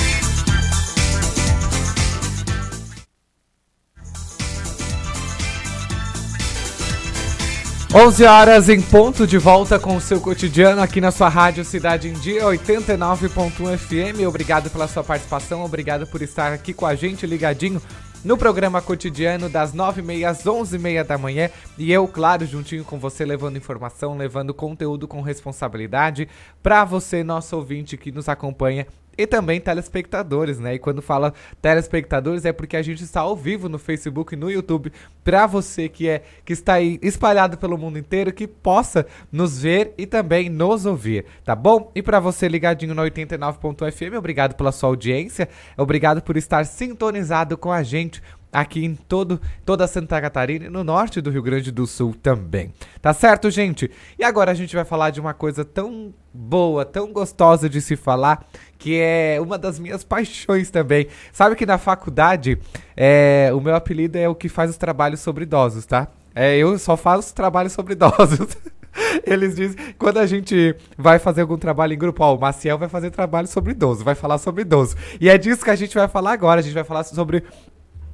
Onze 7.93 8.25
horas 8.25 8.69
em 8.69 8.81
ponto, 8.81 9.27
de 9.27 9.37
volta 9.37 9.77
com 9.77 9.97
o 9.97 10.01
seu 10.01 10.21
cotidiano 10.21 10.81
aqui 10.81 11.01
na 11.01 11.11
sua 11.11 11.29
rádio 11.29 11.65
Cidade 11.65 12.09
em 12.09 12.13
Dia 12.13 12.45
89.1 12.45 13.77
FM. 13.77 14.29
Obrigado 14.29 14.71
pela 14.71 14.87
sua 14.87 15.03
participação, 15.03 15.65
obrigado 15.65 16.07
por 16.07 16.23
estar 16.23 16.53
aqui 16.53 16.73
com 16.73 16.87
a 16.87 16.95
gente 16.95 17.27
ligadinho 17.27 17.83
no 18.25 18.37
programa 18.37 18.83
cotidiano 18.83 19.49
das 19.49 19.75
9h30 19.75 20.25
às 20.25 20.45
11h30 20.45 21.05
da 21.05 21.19
manhã. 21.19 21.51
E 21.79 21.93
eu, 21.93 22.07
claro, 22.07 22.47
juntinho 22.47 22.85
com 22.85 22.99
você, 22.99 23.25
levando 23.25 23.57
informação, 23.57 24.17
levando 24.17 24.53
conteúdo 24.53 25.09
com 25.09 25.21
responsabilidade 25.23 26.29
para 26.63 26.85
você, 26.85 27.25
nosso 27.25 27.57
ouvinte 27.57 27.97
que 27.97 28.13
nos 28.13 28.29
acompanha. 28.29 28.87
E 29.21 29.27
também 29.27 29.61
telespectadores, 29.61 30.59
né? 30.59 30.75
E 30.75 30.79
quando 30.79 31.03
fala 31.03 31.35
telespectadores 31.61 32.47
é 32.47 32.53
porque 32.53 32.77
a 32.77 32.83
gente 32.83 33.05
está 33.05 33.21
ao 33.21 33.37
vivo 33.37 33.69
no 33.69 33.79
Facebook 33.79 34.35
e 34.35 34.37
no 34.37 34.51
YouTube 34.51 34.91
para 35.23 35.47
você 35.47 35.91
que 35.91 36.09
é 36.09 36.23
que 36.43 36.55
está 36.55 36.75
aí 36.75 36.99
espalhado 37.03 37.59
pelo 37.59 37.77
mundo 37.77 37.99
inteiro 37.99 38.33
que 38.33 38.47
possa 38.47 39.07
nos 39.31 39.61
ver 39.61 39.93
e 39.99 40.07
também 40.07 40.49
nos 40.49 40.87
ouvir, 40.87 41.27
tá 41.45 41.55
bom? 41.55 41.93
E 41.95 42.03
para 42.03 42.19
você 42.19 42.49
ligadinho 42.49 42.95
no 42.95 43.03
89.fm, 43.03 44.17
obrigado 44.17 44.55
pela 44.55 44.73
sua 44.73 44.89
audiência, 44.89 45.49
obrigado 45.77 46.23
por 46.23 46.39
estar 46.39 46.65
sintonizado 46.65 47.59
com 47.59 47.71
a 47.71 47.83
gente 47.83 48.23
aqui 48.53 48.85
em 48.85 48.95
todo, 48.95 49.41
toda 49.65 49.87
Santa 49.87 50.21
Catarina 50.21 50.67
e 50.67 50.71
no 50.71 50.83
norte 50.83 51.21
do 51.21 51.31
Rio 51.31 51.43
Grande 51.43 51.71
do 51.71 51.87
Sul 51.87 52.15
também. 52.21 52.73
Tá 53.01 53.13
certo, 53.13 53.51
gente? 53.51 53.91
E 54.19 54.25
agora 54.25 54.51
a 54.51 54.55
gente 54.55 54.75
vai 54.75 54.85
falar 54.85 55.11
de 55.11 55.21
uma 55.21 55.33
coisa 55.33 55.65
tão 55.65 56.13
boa, 56.33 56.85
tão 56.85 57.13
gostosa 57.13 57.69
de 57.69 57.81
se 57.81 57.97
falar, 57.97 58.47
que 58.79 58.99
é 58.99 59.39
uma 59.41 59.59
das 59.59 59.79
minhas 59.79 60.05
paixões 60.05 60.71
também. 60.71 61.07
Sabe 61.33 61.57
que 61.57 61.67
na 61.67 61.79
faculdade, 61.79 62.59
é, 62.97 63.51
o 63.55 63.61
meu 63.61 63.75
apelido 63.75 64.19
é 64.19 64.29
o 64.29 64.35
que 64.35 64.49
faz 64.49 64.71
os 64.71 64.77
trabalhos 64.77 65.21
sobre 65.21 65.45
idosos, 65.45 65.87
tá? 65.87 66.09
É, 66.35 66.57
eu 66.57 66.79
só 66.79 66.97
faço 66.97 67.35
trabalhos 67.35 67.73
sobre 67.73 67.95
idosos. 67.95 68.57
Eles 69.25 69.55
dizem, 69.55 69.77
quando 69.99 70.19
a 70.19 70.27
gente 70.27 70.75
vai 70.97 71.19
fazer 71.19 71.43
algum 71.43 71.57
trabalho 71.57 71.93
em 71.93 71.99
grupo, 71.99 72.25
ó, 72.25 72.35
o 72.35 72.41
Maciel 72.41 72.79
vai 72.79 72.89
fazer 72.89 73.11
trabalho 73.11 73.47
sobre 73.47 73.73
idoso, 73.73 74.05
vai 74.05 74.15
falar 74.15 74.39
sobre 74.39 74.63
idoso. 74.63 74.97
E 75.21 75.29
é 75.29 75.39
disso 75.39 75.65
que 75.65 75.71
a 75.71 75.77
gente 75.77 75.95
vai 75.95 76.09
falar 76.09 76.33
agora. 76.33 76.61
A 76.61 76.63
gente 76.63 76.75
vai 76.75 76.85
falar 76.85 77.05
sobre 77.05 77.45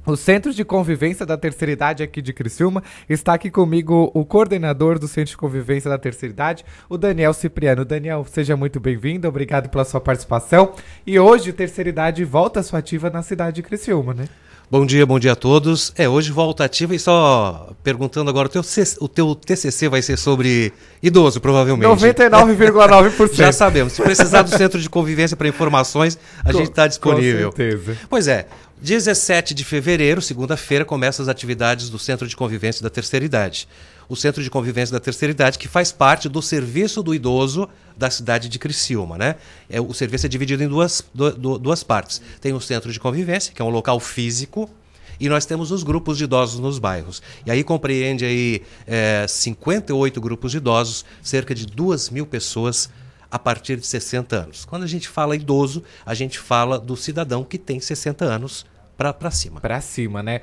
o 0.07 0.15
Centro 0.15 0.53
de 0.53 0.63
Convivência 0.63 1.25
da 1.25 1.37
Terceira 1.37 1.73
Idade 1.73 2.01
aqui 2.01 2.21
de 2.21 2.31
Criciúma. 2.31 2.81
Está 3.09 3.33
aqui 3.33 3.51
comigo 3.51 4.09
o 4.13 4.23
coordenador 4.23 4.97
do 4.97 5.07
Centro 5.07 5.31
de 5.31 5.37
Convivência 5.37 5.89
da 5.89 5.97
Terceira 5.97 6.33
Idade, 6.33 6.65
o 6.89 6.97
Daniel 6.97 7.33
Cipriano. 7.33 7.83
Daniel, 7.83 8.25
seja 8.31 8.55
muito 8.55 8.79
bem-vindo, 8.79 9.27
obrigado 9.27 9.69
pela 9.69 9.83
sua 9.83 9.99
participação. 9.99 10.73
E 11.05 11.19
hoje, 11.19 11.51
Terceira 11.51 11.89
Idade 11.89 12.23
volta 12.23 12.61
à 12.61 12.63
sua 12.63 12.79
ativa 12.79 13.09
na 13.09 13.21
cidade 13.21 13.57
de 13.57 13.63
Criciúma, 13.63 14.13
né? 14.13 14.29
Bom 14.69 14.85
dia, 14.85 15.05
bom 15.05 15.17
dia 15.17 15.31
a 15.31 15.35
todos. 15.35 15.93
É, 15.97 16.09
hoje 16.09 16.29
volta 16.29 16.65
ativa 16.65 16.93
e 16.93 16.99
só 16.99 17.71
perguntando 17.81 18.29
agora, 18.29 18.49
o 18.49 18.51
teu, 18.51 18.61
o 18.99 19.07
teu 19.07 19.33
TCC 19.33 19.87
vai 19.87 20.01
ser 20.01 20.17
sobre 20.17 20.73
idoso, 21.01 21.39
provavelmente. 21.39 21.87
99,9%. 21.89 23.31
Já 23.35 23.53
sabemos. 23.53 23.93
Se 23.93 24.01
precisar 24.01 24.41
do 24.41 24.49
Centro 24.49 24.77
de 24.77 24.89
Convivência 24.89 25.37
para 25.37 25.47
informações, 25.47 26.19
a 26.43 26.51
com, 26.51 26.57
gente 26.57 26.69
está 26.69 26.85
disponível. 26.85 27.49
Com 27.49 27.55
certeza. 27.55 27.97
Pois 28.09 28.27
é, 28.27 28.45
17 28.79 29.55
de 29.55 29.63
fevereiro, 29.63 30.21
segunda-feira, 30.21 30.85
começam 30.85 31.23
as 31.23 31.29
atividades 31.29 31.89
do 31.89 31.97
Centro 31.97 32.27
de 32.27 32.35
Convivência 32.35 32.83
da 32.83 32.91
Terceira 32.91 33.25
Idade. 33.25 33.67
O 34.07 34.15
Centro 34.15 34.43
de 34.43 34.51
Convivência 34.51 34.93
da 34.93 34.99
Terceira 34.99 35.31
Idade, 35.31 35.57
que 35.57 35.67
faz 35.67 35.91
parte 35.91 36.29
do 36.29 36.43
Serviço 36.43 37.01
do 37.01 37.13
Idoso 37.13 37.67
da 37.97 38.11
cidade 38.11 38.47
de 38.47 38.59
Criciúma. 38.59 39.17
Né? 39.17 39.35
É, 39.67 39.81
o 39.81 39.93
serviço 39.95 40.27
é 40.27 40.29
dividido 40.29 40.63
em 40.63 40.67
duas, 40.67 41.03
du, 41.11 41.57
duas 41.57 41.83
partes. 41.83 42.21
Tem 42.39 42.53
o 42.53 42.61
Centro 42.61 42.93
de 42.93 42.99
Convivência, 42.99 43.51
que 43.51 43.61
é 43.61 43.65
um 43.65 43.69
local 43.69 43.99
físico, 43.99 44.69
e 45.19 45.27
nós 45.27 45.47
temos 45.47 45.71
os 45.71 45.81
grupos 45.81 46.15
de 46.15 46.25
idosos 46.25 46.59
nos 46.59 46.77
bairros. 46.77 47.19
E 47.47 47.51
aí 47.51 47.63
compreende 47.63 48.25
aí, 48.25 48.61
é, 48.85 49.25
58 49.27 50.21
grupos 50.21 50.51
de 50.51 50.57
idosos, 50.57 51.03
cerca 51.23 51.55
de 51.55 51.65
2 51.65 52.11
mil 52.11 52.27
pessoas 52.27 52.91
a 53.29 53.37
partir 53.37 53.77
de 53.77 53.85
60 53.85 54.35
anos. 54.35 54.65
Quando 54.65 54.83
a 54.83 54.87
gente 54.87 55.07
fala 55.07 55.35
idoso, 55.35 55.83
a 56.05 56.13
gente 56.13 56.39
fala 56.39 56.79
do 56.79 56.95
cidadão 56.95 57.43
que 57.43 57.57
tem 57.57 57.79
60 57.79 58.25
anos 58.25 58.65
para 58.97 59.31
cima. 59.31 59.59
Para 59.59 59.81
cima, 59.81 60.23
né? 60.23 60.41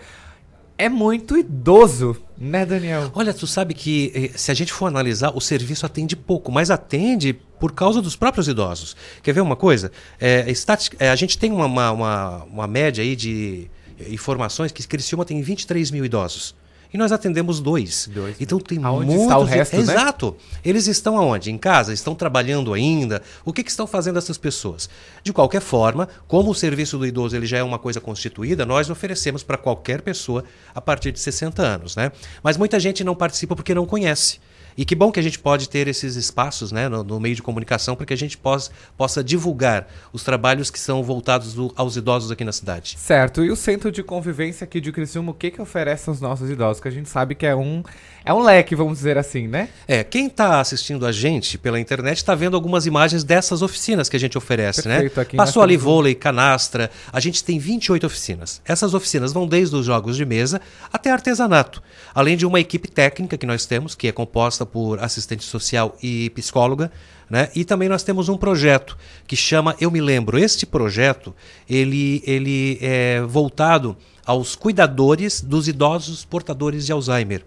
É 0.76 0.88
muito 0.88 1.36
idoso, 1.38 2.16
né, 2.36 2.66
Daniel? 2.66 3.10
Olha, 3.14 3.32
tu 3.32 3.46
sabe 3.46 3.74
que 3.74 4.10
eh, 4.12 4.36
se 4.36 4.50
a 4.50 4.54
gente 4.54 4.72
for 4.72 4.86
analisar, 4.86 5.30
o 5.34 5.40
serviço 5.40 5.86
atende 5.86 6.16
pouco, 6.16 6.50
mas 6.50 6.68
atende 6.68 7.32
por 7.60 7.72
causa 7.72 8.02
dos 8.02 8.16
próprios 8.16 8.48
idosos. 8.48 8.96
Quer 9.22 9.32
ver 9.32 9.40
uma 9.40 9.54
coisa? 9.54 9.92
É, 10.20 10.52
é, 10.98 11.10
a 11.10 11.16
gente 11.16 11.38
tem 11.38 11.52
uma, 11.52 11.66
uma, 11.66 11.92
uma, 11.92 12.44
uma 12.44 12.66
média 12.66 13.02
aí 13.02 13.14
de 13.14 13.70
informações 14.08 14.72
que 14.72 14.86
Criciúma 14.86 15.24
tem 15.24 15.40
23 15.40 15.92
mil 15.92 16.04
idosos. 16.04 16.56
E 16.94 16.96
nós 16.96 17.10
atendemos 17.10 17.58
dois. 17.58 18.08
Dois. 18.14 18.36
Então 18.38 18.60
tem 18.60 18.78
Aonde 18.84 19.06
muitos... 19.06 19.24
está 19.24 19.36
o 19.36 19.42
resto, 19.42 19.76
né? 19.78 19.82
Exato. 19.82 20.36
Eles 20.64 20.86
estão 20.86 21.18
aonde? 21.18 21.50
Em 21.50 21.58
casa? 21.58 21.92
Estão 21.92 22.14
trabalhando 22.14 22.72
ainda? 22.72 23.20
O 23.44 23.52
que, 23.52 23.64
que 23.64 23.70
estão 23.70 23.84
fazendo 23.84 24.16
essas 24.16 24.38
pessoas? 24.38 24.88
De 25.20 25.32
qualquer 25.32 25.60
forma, 25.60 26.08
como 26.28 26.52
o 26.52 26.54
serviço 26.54 26.96
do 26.96 27.04
idoso 27.04 27.34
ele 27.34 27.46
já 27.46 27.58
é 27.58 27.64
uma 27.64 27.80
coisa 27.80 28.00
constituída, 28.00 28.64
nós 28.64 28.88
oferecemos 28.90 29.42
para 29.42 29.58
qualquer 29.58 30.02
pessoa 30.02 30.44
a 30.72 30.80
partir 30.80 31.10
de 31.10 31.18
60 31.18 31.60
anos, 31.60 31.96
né? 31.96 32.12
Mas 32.44 32.56
muita 32.56 32.78
gente 32.78 33.02
não 33.02 33.16
participa 33.16 33.56
porque 33.56 33.74
não 33.74 33.86
conhece. 33.86 34.38
E 34.76 34.84
que 34.84 34.94
bom 34.94 35.12
que 35.12 35.20
a 35.20 35.22
gente 35.22 35.38
pode 35.38 35.68
ter 35.68 35.86
esses 35.88 36.16
espaços 36.16 36.72
né, 36.72 36.88
no, 36.88 37.04
no 37.04 37.20
meio 37.20 37.34
de 37.34 37.42
comunicação 37.42 37.94
para 37.94 38.06
que 38.06 38.12
a 38.12 38.16
gente 38.16 38.36
possa, 38.36 38.70
possa 38.96 39.22
divulgar 39.22 39.86
os 40.12 40.24
trabalhos 40.24 40.70
que 40.70 40.78
são 40.80 41.02
voltados 41.02 41.54
do- 41.54 41.72
aos 41.76 41.96
idosos 41.96 42.30
aqui 42.30 42.44
na 42.44 42.52
cidade. 42.52 42.96
Certo, 42.98 43.44
e 43.44 43.50
o 43.50 43.56
centro 43.56 43.92
de 43.92 44.02
convivência 44.02 44.64
aqui 44.64 44.80
de 44.80 44.90
Criciúma, 44.92 45.30
o 45.30 45.34
que 45.34 45.50
que 45.50 45.62
oferece 45.62 46.08
aos 46.08 46.20
nossos 46.20 46.50
idosos? 46.50 46.80
Que 46.82 46.88
a 46.88 46.90
gente 46.90 47.08
sabe 47.08 47.34
que 47.34 47.46
é 47.46 47.54
um, 47.54 47.82
é 48.24 48.32
um 48.32 48.42
leque, 48.42 48.74
vamos 48.74 48.98
dizer 48.98 49.18
assim, 49.18 49.46
né? 49.46 49.68
É, 49.86 50.02
quem 50.02 50.28
está 50.28 50.58
assistindo 50.58 51.04
a 51.04 51.12
gente 51.12 51.58
pela 51.58 51.78
internet 51.78 52.16
está 52.16 52.34
vendo 52.34 52.56
algumas 52.56 52.86
imagens 52.86 53.22
dessas 53.22 53.60
oficinas 53.60 54.08
que 54.08 54.16
a 54.16 54.20
gente 54.20 54.38
oferece, 54.38 54.82
Perfeito, 54.84 55.16
né? 55.16 55.22
aqui 55.22 55.36
nós 55.36 55.48
Passou 55.48 55.62
ali 55.62 55.76
vôlei, 55.76 56.14
canastra, 56.14 56.90
a 57.12 57.20
gente 57.20 57.44
tem 57.44 57.58
28 57.58 58.06
oficinas. 58.06 58.62
Essas 58.64 58.94
oficinas 58.94 59.32
vão 59.32 59.46
desde 59.46 59.76
os 59.76 59.84
jogos 59.84 60.16
de 60.16 60.24
mesa 60.24 60.58
até 60.90 61.10
artesanato, 61.10 61.82
além 62.14 62.34
de 62.34 62.46
uma 62.46 62.58
equipe 62.58 62.88
técnica 62.88 63.36
que 63.36 63.44
nós 63.44 63.66
temos, 63.66 63.94
que 63.94 64.08
é 64.08 64.12
composta 64.12 64.64
por 64.64 64.98
assistente 65.00 65.44
social 65.44 65.94
e 66.02 66.30
psicóloga, 66.30 66.90
né? 67.28 67.50
E 67.54 67.62
também 67.62 67.88
nós 67.90 68.02
temos 68.02 68.30
um 68.30 68.38
projeto 68.38 68.96
que 69.26 69.36
chama 69.36 69.76
Eu 69.78 69.90
Me 69.90 70.00
Lembro. 70.00 70.38
Este 70.38 70.64
projeto, 70.64 71.34
ele, 71.68 72.22
ele 72.26 72.78
é 72.80 73.20
voltado 73.22 73.96
aos 74.24 74.56
cuidadores 74.56 75.42
dos 75.42 75.68
idosos 75.68 76.24
portadores 76.24 76.86
de 76.86 76.92
Alzheimer. 76.92 77.44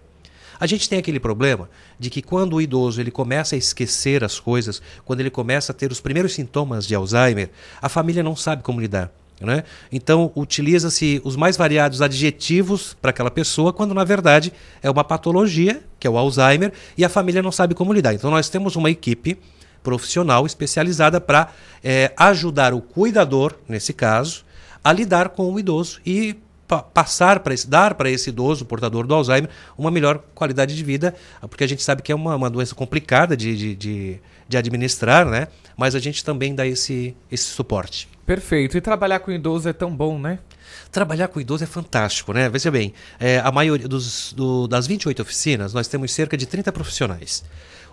A 0.60 0.66
gente 0.66 0.88
tem 0.88 0.98
aquele 0.98 1.20
problema 1.20 1.68
de 1.98 2.10
que 2.10 2.22
quando 2.22 2.54
o 2.54 2.60
idoso 2.60 3.00
ele 3.00 3.10
começa 3.10 3.54
a 3.54 3.58
esquecer 3.58 4.24
as 4.24 4.40
coisas, 4.40 4.82
quando 5.04 5.20
ele 5.20 5.30
começa 5.30 5.72
a 5.72 5.74
ter 5.74 5.92
os 5.92 6.00
primeiros 6.00 6.34
sintomas 6.34 6.86
de 6.86 6.94
Alzheimer, 6.94 7.50
a 7.80 7.88
família 7.88 8.22
não 8.22 8.34
sabe 8.34 8.62
como 8.62 8.80
lidar. 8.80 9.10
Né? 9.40 9.62
Então, 9.92 10.32
utiliza-se 10.34 11.20
os 11.24 11.36
mais 11.36 11.56
variados 11.56 12.02
adjetivos 12.02 12.96
para 13.00 13.10
aquela 13.10 13.30
pessoa, 13.30 13.72
quando 13.72 13.94
na 13.94 14.02
verdade 14.02 14.52
é 14.82 14.90
uma 14.90 15.04
patologia, 15.04 15.80
que 16.00 16.06
é 16.06 16.10
o 16.10 16.18
Alzheimer, 16.18 16.72
e 16.96 17.04
a 17.04 17.08
família 17.08 17.40
não 17.40 17.52
sabe 17.52 17.74
como 17.74 17.92
lidar. 17.92 18.14
Então, 18.14 18.30
nós 18.30 18.48
temos 18.48 18.74
uma 18.74 18.90
equipe 18.90 19.38
profissional 19.82 20.44
especializada 20.44 21.20
para 21.20 21.52
eh, 21.84 22.12
ajudar 22.16 22.74
o 22.74 22.80
cuidador, 22.80 23.54
nesse 23.68 23.92
caso, 23.92 24.44
a 24.82 24.92
lidar 24.92 25.30
com 25.30 25.52
o 25.52 25.58
idoso 25.58 26.00
e 26.04 26.36
passar 26.68 27.40
para 27.40 27.54
esse, 27.54 27.66
dar 27.68 27.94
para 27.94 28.10
esse 28.10 28.28
idoso, 28.30 28.64
portador 28.66 29.06
do 29.06 29.14
Alzheimer, 29.14 29.48
uma 29.76 29.90
melhor 29.90 30.18
qualidade 30.34 30.76
de 30.76 30.84
vida, 30.84 31.14
porque 31.42 31.64
a 31.64 31.66
gente 31.66 31.82
sabe 31.82 32.02
que 32.02 32.12
é 32.12 32.14
uma, 32.14 32.36
uma 32.36 32.50
doença 32.50 32.74
complicada 32.74 33.36
de, 33.36 33.56
de, 33.56 33.74
de, 33.74 34.20
de 34.48 34.56
administrar, 34.56 35.26
né? 35.26 35.48
Mas 35.76 35.94
a 35.94 35.98
gente 35.98 36.24
também 36.24 36.54
dá 36.54 36.66
esse, 36.66 37.16
esse 37.30 37.44
suporte. 37.44 38.08
Perfeito. 38.26 38.76
E 38.76 38.80
trabalhar 38.80 39.20
com 39.20 39.30
idoso 39.32 39.68
é 39.68 39.72
tão 39.72 39.94
bom, 39.94 40.18
né? 40.18 40.38
Trabalhar 40.92 41.28
com 41.28 41.40
idoso 41.40 41.64
é 41.64 41.66
fantástico, 41.66 42.32
né? 42.32 42.48
Veja 42.48 42.70
bem, 42.70 42.92
é, 43.18 43.38
a 43.38 43.50
maioria 43.50 43.88
dos, 43.88 44.32
do- 44.34 44.66
das 44.68 44.86
28 44.86 45.22
oficinas, 45.22 45.72
nós 45.72 45.88
temos 45.88 46.12
cerca 46.12 46.36
de 46.36 46.44
30 46.46 46.70
profissionais. 46.72 47.42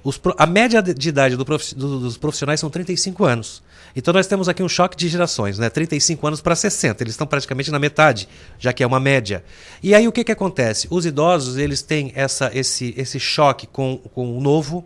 Os 0.05 0.21
a 0.37 0.45
média 0.45 0.81
de, 0.83 0.93
de 0.93 1.09
idade 1.09 1.35
do 1.35 1.43
profi- 1.43 1.73
do- 1.75 1.99
dos 1.99 2.15
profissionais 2.15 2.59
são 2.59 2.69
35 2.69 3.25
anos. 3.25 3.63
Então 3.95 4.13
nós 4.13 4.27
temos 4.27 4.47
aqui 4.47 4.61
um 4.61 4.69
choque 4.69 4.95
de 4.95 5.09
gerações, 5.09 5.57
né? 5.57 5.67
35 5.69 6.27
anos 6.27 6.41
para 6.41 6.55
60. 6.55 7.03
Eles 7.03 7.13
estão 7.13 7.25
praticamente 7.25 7.71
na 7.71 7.79
metade, 7.79 8.29
já 8.59 8.71
que 8.71 8.83
é 8.83 8.87
uma 8.87 8.99
média. 8.99 9.43
E 9.81 9.95
aí 9.95 10.07
o 10.07 10.11
que, 10.11 10.23
que 10.23 10.31
acontece? 10.31 10.87
Os 10.91 11.05
idosos 11.07 11.57
eles 11.57 11.81
têm 11.81 12.11
essa, 12.15 12.51
esse, 12.53 12.93
esse 12.95 13.19
choque 13.19 13.65
com, 13.65 13.97
com 14.13 14.37
o 14.37 14.39
novo, 14.39 14.85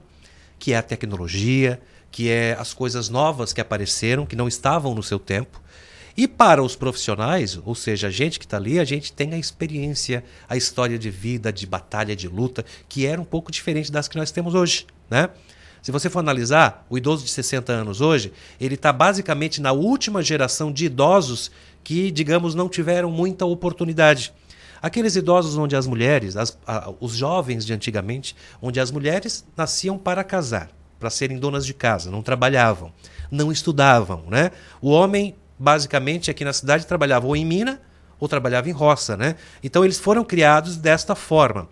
que 0.58 0.72
é 0.72 0.78
a 0.78 0.82
tecnologia, 0.82 1.82
que 2.12 2.30
é 2.30 2.56
as 2.58 2.74
coisas 2.74 3.10
novas 3.10 3.52
que 3.52 3.60
apareceram, 3.60 4.26
que 4.26 4.36
não 4.38 4.48
estavam 4.48 4.96
no 4.96 5.04
seu 5.04 5.20
tempo. 5.20 5.62
E 6.18 6.27
para 6.27 6.61
os 6.64 6.76
profissionais, 6.76 7.60
ou 7.64 7.73
seja, 7.76 8.07
a 8.07 8.11
gente 8.11 8.40
que 8.40 8.45
está 8.45 8.57
ali, 8.57 8.80
a 8.80 8.84
gente 8.84 9.11
tem 9.14 9.34
a 9.34 9.38
experiência, 9.38 10.23
a 10.48 10.57
história 10.57 10.98
de 10.99 11.10
vida, 11.10 11.52
de 11.52 11.65
batalha, 11.65 12.15
de 12.15 12.27
luta, 12.27 12.65
que 12.88 13.06
era 13.06 13.19
um 13.22 13.26
pouco 13.26 13.52
diferente 13.52 13.91
das 13.91 14.07
que 14.07 14.18
nós 14.18 14.31
temos 14.31 14.53
hoje, 14.53 14.86
né? 15.10 15.30
Se 15.81 15.91
você 15.94 16.10
for 16.10 16.19
analisar, 16.19 16.86
o 16.90 16.98
idoso 16.98 17.23
de 17.23 17.31
60 17.31 17.72
anos 17.72 18.02
hoje, 18.02 18.34
ele 18.60 18.76
está 18.76 18.91
basicamente 18.91 19.61
na 19.61 19.72
última 19.72 20.22
geração 20.22 20.73
de 20.73 20.86
idosos 20.86 21.49
que, 21.86 22.11
digamos, 22.11 22.53
não 22.53 22.68
tiveram 22.68 23.10
muita 23.10 23.45
oportunidade. 23.45 24.34
Aqueles 24.81 25.15
idosos 25.15 25.57
onde 25.57 25.77
as 25.77 25.88
mulheres, 25.88 26.36
as- 26.36 26.57
a- 26.68 26.91
os 26.99 27.14
jovens 27.14 27.65
de 27.65 27.72
antigamente, 27.73 28.36
onde 28.61 28.77
as 28.80 28.91
mulheres 28.91 29.45
nasciam 29.56 29.98
para 29.98 30.22
casar, 30.22 30.69
para 30.99 31.10
serem 31.10 31.38
donas 31.38 31.65
de 31.65 31.73
casa, 31.73 32.11
não 32.11 32.22
trabalhavam, 32.22 32.91
não 33.31 33.49
estudavam, 33.49 34.26
né? 34.27 34.52
O 34.81 34.90
homem, 34.90 35.34
basicamente, 35.60 36.31
aqui 36.31 36.45
na 36.45 36.53
cidade 36.53 36.88
trabalhava 36.88 37.27
ou 37.27 37.36
em 37.36 37.45
mina 37.45 37.81
ou 38.19 38.27
trabalhava 38.27 38.69
em 38.69 38.73
roça, 38.73 39.15
né? 39.15 39.36
Então 39.64 39.84
eles 39.84 39.99
foram 39.99 40.23
criados 40.23 40.77
desta 40.77 41.15
forma. 41.15 41.68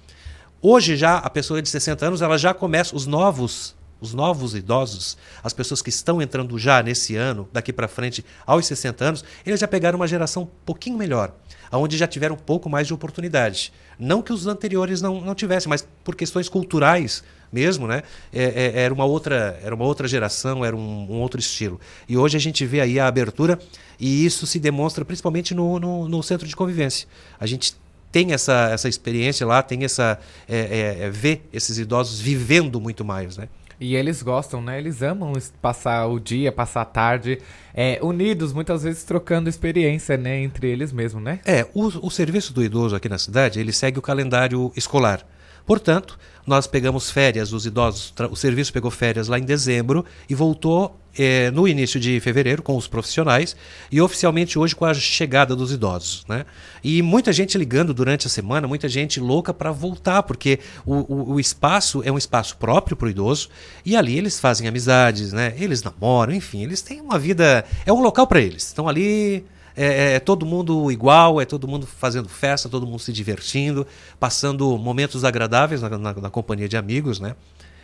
Hoje 0.61 0.95
já 0.95 1.18
a 1.18 1.30
pessoa 1.30 1.61
de 1.61 1.69
60 1.69 2.05
anos, 2.05 2.22
ela 2.22 2.38
já 2.38 2.53
começa 2.53 2.95
os 2.95 3.05
novos 3.05 3.77
os 3.99 4.14
novos 4.14 4.53
idosos, 4.53 5.18
as 5.43 5.53
pessoas 5.53 5.81
que 5.81 5.89
estão 5.89 6.22
entrando 6.22 6.57
já 6.57 6.81
nesse 6.84 7.15
ano, 7.15 7.49
daqui 7.51 7.73
para 7.73 7.88
frente, 7.88 8.23
aos 8.45 8.65
60 8.68 9.03
anos, 9.03 9.26
eles 9.45 9.59
já 9.59 9.68
pegaram 9.68 9.97
uma 9.97 10.07
geração 10.07 10.43
um 10.43 10.49
pouquinho 10.65 10.97
melhor, 10.97 11.34
aonde 11.72 11.97
já 11.97 12.07
tiveram 12.07 12.35
um 12.35 12.39
pouco 12.39 12.69
mais 12.69 12.88
de 12.88 12.93
oportunidade. 12.93 13.73
Não 13.97 14.22
que 14.22 14.31
os 14.31 14.45
anteriores 14.45 15.01
não, 15.01 15.19
não 15.22 15.34
tivessem, 15.34 15.69
mas 15.69 15.88
por 16.03 16.15
questões 16.15 16.47
culturais 16.47 17.23
mesmo, 17.52 17.88
né? 17.88 18.03
É- 18.34 18.74
é- 18.76 18.82
era, 18.82 18.94
uma 18.94 19.06
outra, 19.06 19.60
era 19.64 19.74
uma 19.74 19.86
outra 19.86 20.07
geração, 20.07 20.64
era 20.64 20.76
um, 20.76 21.07
um 21.10 21.19
outro 21.19 21.40
estilo. 21.40 21.80
E 22.07 22.18
hoje 22.18 22.38
a 22.38 22.40
gente 22.40 22.65
vê 22.65 22.82
aí 22.82 22.99
a 22.99 23.07
abertura 23.07 23.60
e 23.99 24.26
isso 24.26 24.45
se 24.45 24.60
demonstra 24.60 25.03
principalmente 25.03 25.53
no, 25.53 25.80
no, 25.80 26.07
no 26.07 26.24
centro 26.24 26.48
de 26.48 26.56
convivência. 26.56 27.07
A 27.40 27.45
gente 27.45 27.76
tem 28.11 28.34
essa, 28.34 28.69
essa 28.72 28.88
experiência 28.88 29.45
lá, 29.45 29.61
tem 29.61 29.84
essa. 29.84 30.19
É, 30.48 30.57
é, 30.57 31.06
é, 31.06 31.10
vê 31.10 31.41
esses 31.52 31.78
idosos 31.78 32.19
vivendo 32.19 32.80
muito 32.80 33.03
mais, 33.03 33.38
né? 33.38 33.48
E 33.80 33.95
eles 33.95 34.24
gostam, 34.24 34.60
né? 34.60 34.80
Eles 34.80 35.03
amam 35.03 35.34
passar 35.61 36.07
o 36.07 36.19
dia, 36.19 36.52
passar 36.52 36.82
a 36.82 36.86
tarde 36.86 37.40
é, 37.76 37.99
unidos, 38.02 38.52
muitas 38.52 38.82
vezes 38.82 39.03
trocando 39.03 39.49
experiência, 39.49 40.18
né? 40.18 40.41
Entre 40.41 40.68
eles 40.68 40.91
mesmos, 40.91 41.22
né? 41.22 41.40
É, 41.45 41.68
o, 41.76 42.07
o 42.07 42.10
serviço 42.10 42.53
do 42.53 42.64
idoso 42.64 42.95
aqui 42.95 43.07
na 43.07 43.19
cidade, 43.19 43.60
ele 43.60 43.72
segue 43.72 43.99
o 43.99 44.02
calendário 44.02 44.72
escolar. 44.76 45.24
Portanto, 45.68 46.18
nós 46.48 46.65
pegamos 46.65 47.11
férias, 47.11 47.52
os 47.52 47.65
idosos, 47.65 48.14
o 48.31 48.35
serviço 48.38 48.72
pegou 48.72 48.89
férias 48.89 49.27
lá 49.27 49.38
em 49.38 49.44
dezembro 49.44 50.06
e 50.30 50.34
voltou 50.34 50.98
eh, 51.18 51.52
no 51.52 51.68
início 51.68 51.99
de 51.99 52.22
fevereiro 52.22 52.64
com 52.64 52.77
os 52.77 52.88
profissionais 52.88 53.53
e 53.91 53.99
oficialmente 53.99 54.57
hoje 54.57 54.73
com 54.73 54.85
a 54.85 54.94
chegada 54.94 55.57
dos 55.57 55.73
idosos. 55.73 56.23
Né? 56.26 56.45
E 56.81 57.02
muita 57.02 57.34
gente 57.34 57.57
ligando 57.57 57.94
durante 57.94 58.27
a 58.27 58.30
semana, 58.30 58.65
muita 58.65 58.88
gente 58.88 59.19
louca 59.19 59.53
para 59.53 59.73
voltar, 59.73 60.23
porque 60.23 60.60
o, 60.85 61.14
o, 61.14 61.34
o 61.34 61.39
espaço 61.39 62.02
é 62.06 62.10
um 62.10 62.18
espaço 62.18 62.56
próprio 62.56 62.95
para 62.95 63.07
o 63.07 63.10
idoso 63.10 63.49
e 63.85 63.94
ali 63.94 64.18
eles 64.18 64.39
fazem 64.39 64.69
amizades, 64.69 65.34
né? 65.34 65.53
eles 65.60 65.84
namoram, 65.84 66.34
enfim, 66.34 66.64
eles 66.64 66.81
têm 66.81 67.02
uma 67.02 67.19
vida. 67.19 67.65
É 67.85 67.91
um 67.91 67.99
local 67.99 68.26
para 68.26 68.39
eles. 68.39 68.68
Estão 68.68 68.88
ali 68.88 69.44
é, 69.78 70.16
é 70.16 70.20
todo 70.20 70.45
mundo 70.45 70.91
igual, 70.91 71.40
é 71.40 71.45
todo 71.45 71.68
mundo 71.68 71.86
fazendo 71.86 72.28
festa, 72.28 72.68
todo 72.68 72.86
mundo 72.88 72.99
se 72.99 73.14
divertindo, 73.14 73.86
passando 74.20 74.78
momentos 74.78 75.24
agradáveis 75.24 75.82
na, 75.82 75.90
na- 75.98 76.14
na 76.14 76.30
companhia 76.30 76.68
de 76.68 76.76
amigos, 76.76 77.20
né? 77.20 77.36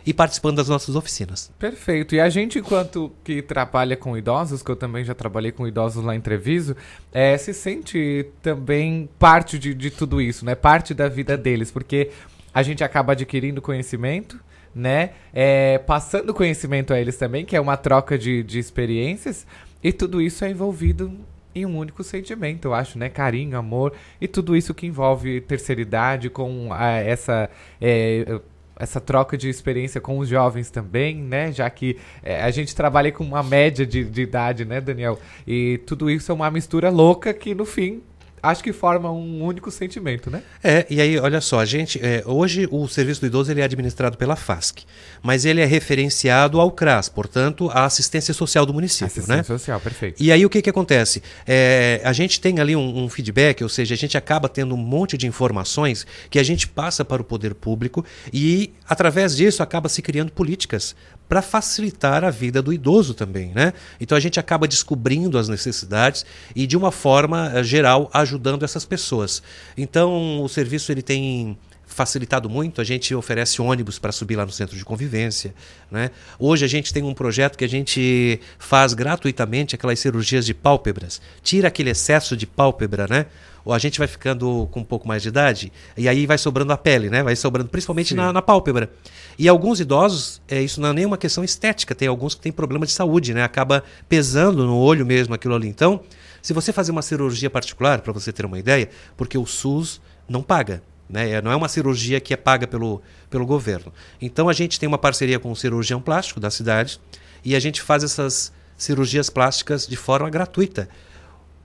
E 0.06 0.12
participando 0.12 0.56
das 0.56 0.68
nossas 0.68 0.94
oficinas. 0.96 1.50
Perfeito. 1.58 2.14
E 2.14 2.20
a 2.20 2.28
gente, 2.28 2.58
enquanto 2.58 3.10
que 3.24 3.40
trabalha 3.40 3.96
com 3.96 4.18
idosos, 4.18 4.62
que 4.62 4.70
eu 4.70 4.76
também 4.76 5.02
já 5.02 5.14
trabalhei 5.14 5.50
com 5.50 5.66
idosos 5.66 6.04
lá 6.04 6.14
em 6.14 6.20
Treviso, 6.20 6.76
é, 7.10 7.38
se 7.38 7.54
sente 7.54 8.26
também 8.42 9.08
parte 9.18 9.58
de, 9.58 9.72
de 9.72 9.90
tudo 9.90 10.20
isso, 10.20 10.44
né? 10.44 10.54
Parte 10.54 10.92
da 10.92 11.08
vida 11.08 11.38
deles, 11.38 11.70
porque 11.70 12.10
a 12.52 12.62
gente 12.62 12.84
acaba 12.84 13.12
adquirindo 13.12 13.62
conhecimento, 13.62 14.38
né? 14.74 15.12
É, 15.32 15.78
passando 15.78 16.34
conhecimento 16.34 16.92
a 16.92 17.00
eles 17.00 17.16
também, 17.16 17.46
que 17.46 17.56
é 17.56 17.60
uma 17.60 17.76
troca 17.78 18.18
de, 18.18 18.42
de 18.42 18.58
experiências, 18.58 19.46
e 19.82 19.90
tudo 19.90 20.20
isso 20.20 20.44
é 20.44 20.50
envolvido 20.50 21.10
em 21.54 21.64
um 21.64 21.76
único 21.76 22.02
sentimento, 22.02 22.66
eu 22.66 22.74
acho, 22.74 22.98
né? 22.98 23.08
Carinho, 23.08 23.56
amor 23.56 23.92
e 24.20 24.26
tudo 24.26 24.56
isso 24.56 24.74
que 24.74 24.86
envolve 24.86 25.40
terceira 25.40 25.80
idade 25.80 26.28
com 26.28 26.68
ah, 26.72 26.98
essa 26.98 27.48
é, 27.80 28.40
essa 28.76 29.00
troca 29.00 29.36
de 29.36 29.48
experiência 29.48 30.00
com 30.00 30.18
os 30.18 30.28
jovens 30.28 30.70
também, 30.70 31.16
né? 31.16 31.52
Já 31.52 31.68
que 31.70 31.96
é, 32.22 32.42
a 32.42 32.50
gente 32.50 32.74
trabalha 32.74 33.12
com 33.12 33.24
uma 33.24 33.42
média 33.42 33.86
de, 33.86 34.04
de 34.04 34.22
idade, 34.22 34.64
né, 34.64 34.80
Daniel? 34.80 35.18
E 35.46 35.78
tudo 35.86 36.10
isso 36.10 36.32
é 36.32 36.34
uma 36.34 36.50
mistura 36.50 36.90
louca 36.90 37.32
que 37.32 37.54
no 37.54 37.64
fim 37.64 38.02
acho 38.44 38.62
que 38.62 38.72
forma 38.72 39.10
um 39.10 39.42
único 39.42 39.70
sentimento, 39.70 40.30
né? 40.30 40.42
É, 40.62 40.86
e 40.88 41.00
aí, 41.00 41.18
olha 41.18 41.40
só, 41.40 41.60
a 41.60 41.64
gente, 41.64 41.98
é, 42.04 42.22
hoje 42.26 42.68
o 42.70 42.86
Serviço 42.86 43.20
do 43.20 43.26
Idoso 43.26 43.50
ele 43.50 43.60
é 43.60 43.64
administrado 43.64 44.16
pela 44.16 44.36
FASC, 44.36 44.84
mas 45.22 45.44
ele 45.44 45.60
é 45.60 45.64
referenciado 45.64 46.60
ao 46.60 46.70
CRAS, 46.70 47.08
portanto, 47.08 47.70
a 47.72 47.84
Assistência 47.84 48.34
Social 48.34 48.66
do 48.66 48.74
município, 48.74 49.06
Assistência 49.06 49.36
né? 49.36 49.42
social, 49.42 49.80
perfeito. 49.80 50.22
E 50.22 50.30
aí 50.30 50.44
o 50.44 50.50
que, 50.50 50.60
que 50.60 50.70
acontece? 50.70 51.22
É, 51.46 52.00
a 52.04 52.12
gente 52.12 52.40
tem 52.40 52.60
ali 52.60 52.76
um, 52.76 53.04
um 53.04 53.08
feedback, 53.08 53.62
ou 53.62 53.68
seja, 53.68 53.94
a 53.94 53.98
gente 53.98 54.16
acaba 54.16 54.48
tendo 54.48 54.74
um 54.74 54.78
monte 54.78 55.16
de 55.16 55.26
informações 55.26 56.06
que 56.28 56.38
a 56.38 56.42
gente 56.42 56.68
passa 56.68 57.04
para 57.04 57.22
o 57.22 57.24
poder 57.24 57.54
público 57.54 58.04
e, 58.32 58.72
através 58.88 59.36
disso, 59.36 59.62
acaba 59.62 59.88
se 59.88 60.02
criando 60.02 60.30
políticas 60.30 60.94
para 61.28 61.40
facilitar 61.42 62.24
a 62.24 62.30
vida 62.30 62.60
do 62.62 62.72
idoso 62.72 63.14
também, 63.14 63.52
né? 63.54 63.72
Então 64.00 64.16
a 64.16 64.20
gente 64.20 64.38
acaba 64.38 64.68
descobrindo 64.68 65.38
as 65.38 65.48
necessidades 65.48 66.24
e 66.54 66.66
de 66.66 66.76
uma 66.76 66.92
forma 66.92 67.50
eh, 67.54 67.62
geral 67.62 68.10
ajudando 68.12 68.64
essas 68.64 68.84
pessoas. 68.84 69.42
Então 69.76 70.42
o 70.42 70.48
serviço 70.48 70.92
ele 70.92 71.02
tem 71.02 71.56
facilitado 71.86 72.50
muito. 72.50 72.80
A 72.80 72.84
gente 72.84 73.14
oferece 73.14 73.62
ônibus 73.62 73.98
para 73.98 74.12
subir 74.12 74.36
lá 74.36 74.44
no 74.44 74.52
centro 74.52 74.76
de 74.76 74.84
convivência. 74.84 75.54
Né? 75.90 76.10
Hoje 76.38 76.64
a 76.64 76.68
gente 76.68 76.92
tem 76.92 77.02
um 77.02 77.14
projeto 77.14 77.56
que 77.56 77.64
a 77.64 77.68
gente 77.68 78.40
faz 78.58 78.94
gratuitamente 78.94 79.74
aquelas 79.74 80.00
cirurgias 80.00 80.44
de 80.44 80.52
pálpebras. 80.52 81.20
Tira 81.42 81.68
aquele 81.68 81.90
excesso 81.90 82.36
de 82.36 82.46
pálpebra, 82.46 83.06
né? 83.08 83.26
Ou 83.64 83.72
a 83.72 83.78
gente 83.78 83.98
vai 83.98 84.06
ficando 84.06 84.68
com 84.70 84.80
um 84.80 84.84
pouco 84.84 85.08
mais 85.08 85.22
de 85.22 85.28
idade 85.28 85.72
e 85.96 86.08
aí 86.08 86.26
vai 86.26 86.36
sobrando 86.36 86.72
a 86.72 86.76
pele, 86.76 87.08
né? 87.08 87.22
Vai 87.22 87.34
sobrando 87.34 87.68
principalmente 87.68 88.14
na, 88.14 88.32
na, 88.32 88.42
pálpebra. 88.42 88.90
E 89.38 89.48
alguns 89.48 89.80
idosos, 89.80 90.40
é, 90.46 90.60
isso 90.60 90.80
não 90.80 90.90
é 90.90 90.92
nenhuma 90.92 91.16
questão 91.16 91.42
estética, 91.42 91.94
tem 91.94 92.06
alguns 92.08 92.34
que 92.34 92.42
têm 92.42 92.52
problema 92.52 92.84
de 92.84 92.92
saúde, 92.92 93.32
né? 93.32 93.42
Acaba 93.42 93.82
pesando 94.08 94.66
no 94.66 94.76
olho 94.76 95.06
mesmo 95.06 95.34
aquilo 95.34 95.54
ali. 95.54 95.68
Então, 95.68 96.00
se 96.42 96.52
você 96.52 96.72
fazer 96.72 96.92
uma 96.92 97.00
cirurgia 97.00 97.48
particular, 97.48 98.02
para 98.02 98.12
você 98.12 98.30
ter 98.32 98.44
uma 98.44 98.58
ideia, 98.58 98.90
porque 99.16 99.38
o 99.38 99.46
SUS 99.46 100.00
não 100.28 100.42
paga. 100.42 100.82
Né? 101.08 101.40
Não 101.40 101.50
é 101.50 101.56
uma 101.56 101.68
cirurgia 101.68 102.20
que 102.20 102.34
é 102.34 102.36
paga 102.36 102.66
pelo, 102.66 103.02
pelo 103.30 103.46
governo. 103.46 103.92
Então 104.20 104.48
a 104.48 104.52
gente 104.52 104.78
tem 104.78 104.86
uma 104.86 104.98
parceria 104.98 105.38
com 105.38 105.50
um 105.50 105.54
cirurgião 105.54 106.00
plástico 106.00 106.40
da 106.40 106.50
cidade 106.50 107.00
e 107.44 107.54
a 107.54 107.60
gente 107.60 107.80
faz 107.80 108.02
essas 108.02 108.52
cirurgias 108.76 109.30
plásticas 109.30 109.86
de 109.86 109.96
forma 109.96 110.28
gratuita. 110.28 110.88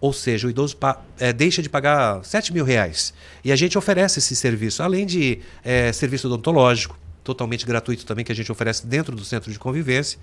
Ou 0.02 0.14
seja, 0.14 0.48
o 0.48 0.50
idoso 0.50 0.78
é, 1.20 1.34
deixa 1.34 1.62
de 1.62 1.70
pagar 1.70 2.24
7 2.24 2.54
mil 2.54 2.64
reais. 2.64 3.14
E 3.44 3.52
a 3.52 3.56
gente 3.56 3.78
oferece 3.78 4.20
esse 4.20 4.36
serviço, 4.36 4.82
além 4.82 5.06
de 5.06 5.40
é, 5.64 5.92
serviço 5.92 6.28
odontológico, 6.28 6.98
totalmente 7.24 7.66
gratuito 7.66 8.06
também, 8.06 8.24
que 8.24 8.32
a 8.32 8.36
gente 8.36 8.52
oferece 8.52 8.88
dentro 8.88 9.16
do 9.16 9.26
centro 9.26 9.52
de 9.52 9.60
convivência. 9.60 10.18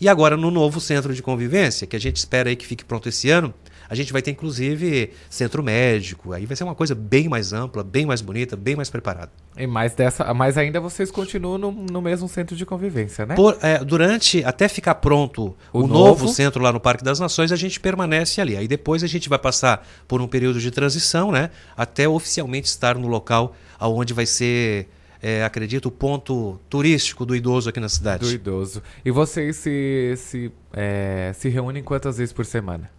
E 0.00 0.08
agora, 0.08 0.36
no 0.36 0.50
novo 0.50 0.80
centro 0.80 1.12
de 1.14 1.22
convivência, 1.22 1.86
que 1.86 1.96
a 1.96 2.00
gente 2.00 2.16
espera 2.16 2.50
aí 2.50 2.56
que 2.56 2.66
fique 2.66 2.84
pronto 2.84 3.08
esse 3.08 3.30
ano, 3.30 3.52
a 3.88 3.94
gente 3.94 4.12
vai 4.12 4.22
ter 4.22 4.30
inclusive 4.30 5.10
centro 5.28 5.62
médico. 5.62 6.32
Aí 6.32 6.46
vai 6.46 6.56
ser 6.56 6.64
uma 6.64 6.74
coisa 6.74 6.94
bem 6.94 7.28
mais 7.28 7.52
ampla, 7.52 7.82
bem 7.82 8.06
mais 8.06 8.20
bonita, 8.20 8.56
bem 8.56 8.76
mais 8.76 8.90
preparada. 8.90 9.30
E 9.56 9.66
mais 9.66 9.94
dessa, 9.94 10.32
mas 10.34 10.58
ainda 10.58 10.80
vocês 10.80 11.10
continuam 11.10 11.58
no, 11.58 11.72
no 11.72 12.02
mesmo 12.02 12.28
centro 12.28 12.54
de 12.54 12.66
convivência, 12.66 13.24
né? 13.24 13.34
Por, 13.34 13.56
é, 13.62 13.82
durante 13.82 14.44
até 14.44 14.68
ficar 14.68 14.96
pronto 14.96 15.56
o, 15.72 15.80
o 15.80 15.86
novo, 15.86 15.94
novo 15.94 16.28
centro 16.28 16.62
lá 16.62 16.72
no 16.72 16.80
Parque 16.80 17.02
das 17.02 17.18
Nações, 17.18 17.52
a 17.52 17.56
gente 17.56 17.80
permanece 17.80 18.40
ali. 18.40 18.56
Aí 18.56 18.68
depois 18.68 19.02
a 19.02 19.06
gente 19.06 19.28
vai 19.28 19.38
passar 19.38 19.86
por 20.06 20.20
um 20.20 20.28
período 20.28 20.60
de 20.60 20.70
transição, 20.70 21.32
né? 21.32 21.50
Até 21.76 22.08
oficialmente 22.08 22.68
estar 22.68 22.96
no 22.96 23.08
local 23.08 23.54
aonde 23.78 24.12
vai 24.12 24.26
ser 24.26 24.88
é, 25.22 25.42
acredito, 25.44 25.86
o 25.86 25.90
ponto 25.90 26.60
turístico 26.68 27.24
do 27.24 27.34
idoso 27.34 27.68
aqui 27.68 27.80
na 27.80 27.88
cidade. 27.88 28.24
Do 28.24 28.30
idoso. 28.30 28.82
E 29.04 29.10
vocês 29.10 29.56
se, 29.56 30.14
se, 30.16 30.52
é, 30.72 31.32
se 31.34 31.48
reúnem 31.48 31.82
quantas 31.82 32.18
vezes 32.18 32.32
por 32.32 32.44
semana? 32.44 32.90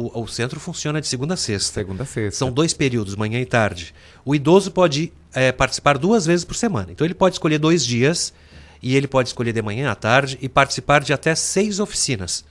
O, 0.00 0.22
o, 0.22 0.28
centro 0.28 0.60
funciona 0.60 1.00
de 1.00 1.08
segunda 1.08 1.34
a 1.34 1.36
sexta. 1.36 1.80
Segunda 1.80 2.04
a 2.04 2.06
sexta. 2.06 2.38
São 2.38 2.52
dois 2.52 2.72
períodos, 2.72 3.16
manhã 3.16 3.40
e 3.40 3.44
tarde. 3.44 3.92
O 4.24 4.32
idoso 4.32 4.70
pode 4.70 5.12
é, 5.34 5.50
participar 5.50 5.98
duas 5.98 6.24
vezes 6.24 6.44
por 6.44 6.54
semana. 6.54 6.92
Então 6.92 7.04
ele 7.04 7.14
pode 7.14 7.34
escolher 7.34 7.58
dois 7.58 7.84
dias 7.84 8.32
e 8.80 8.94
ele 8.94 9.08
pode 9.08 9.30
escolher 9.30 9.52
de 9.52 9.60
manhã 9.60 9.90
à 9.90 9.96
tarde 9.96 10.38
e 10.40 10.48
participar 10.48 11.02
de 11.02 11.12
até 11.12 11.34
seis 11.34 11.80
oficinas. 11.80 12.44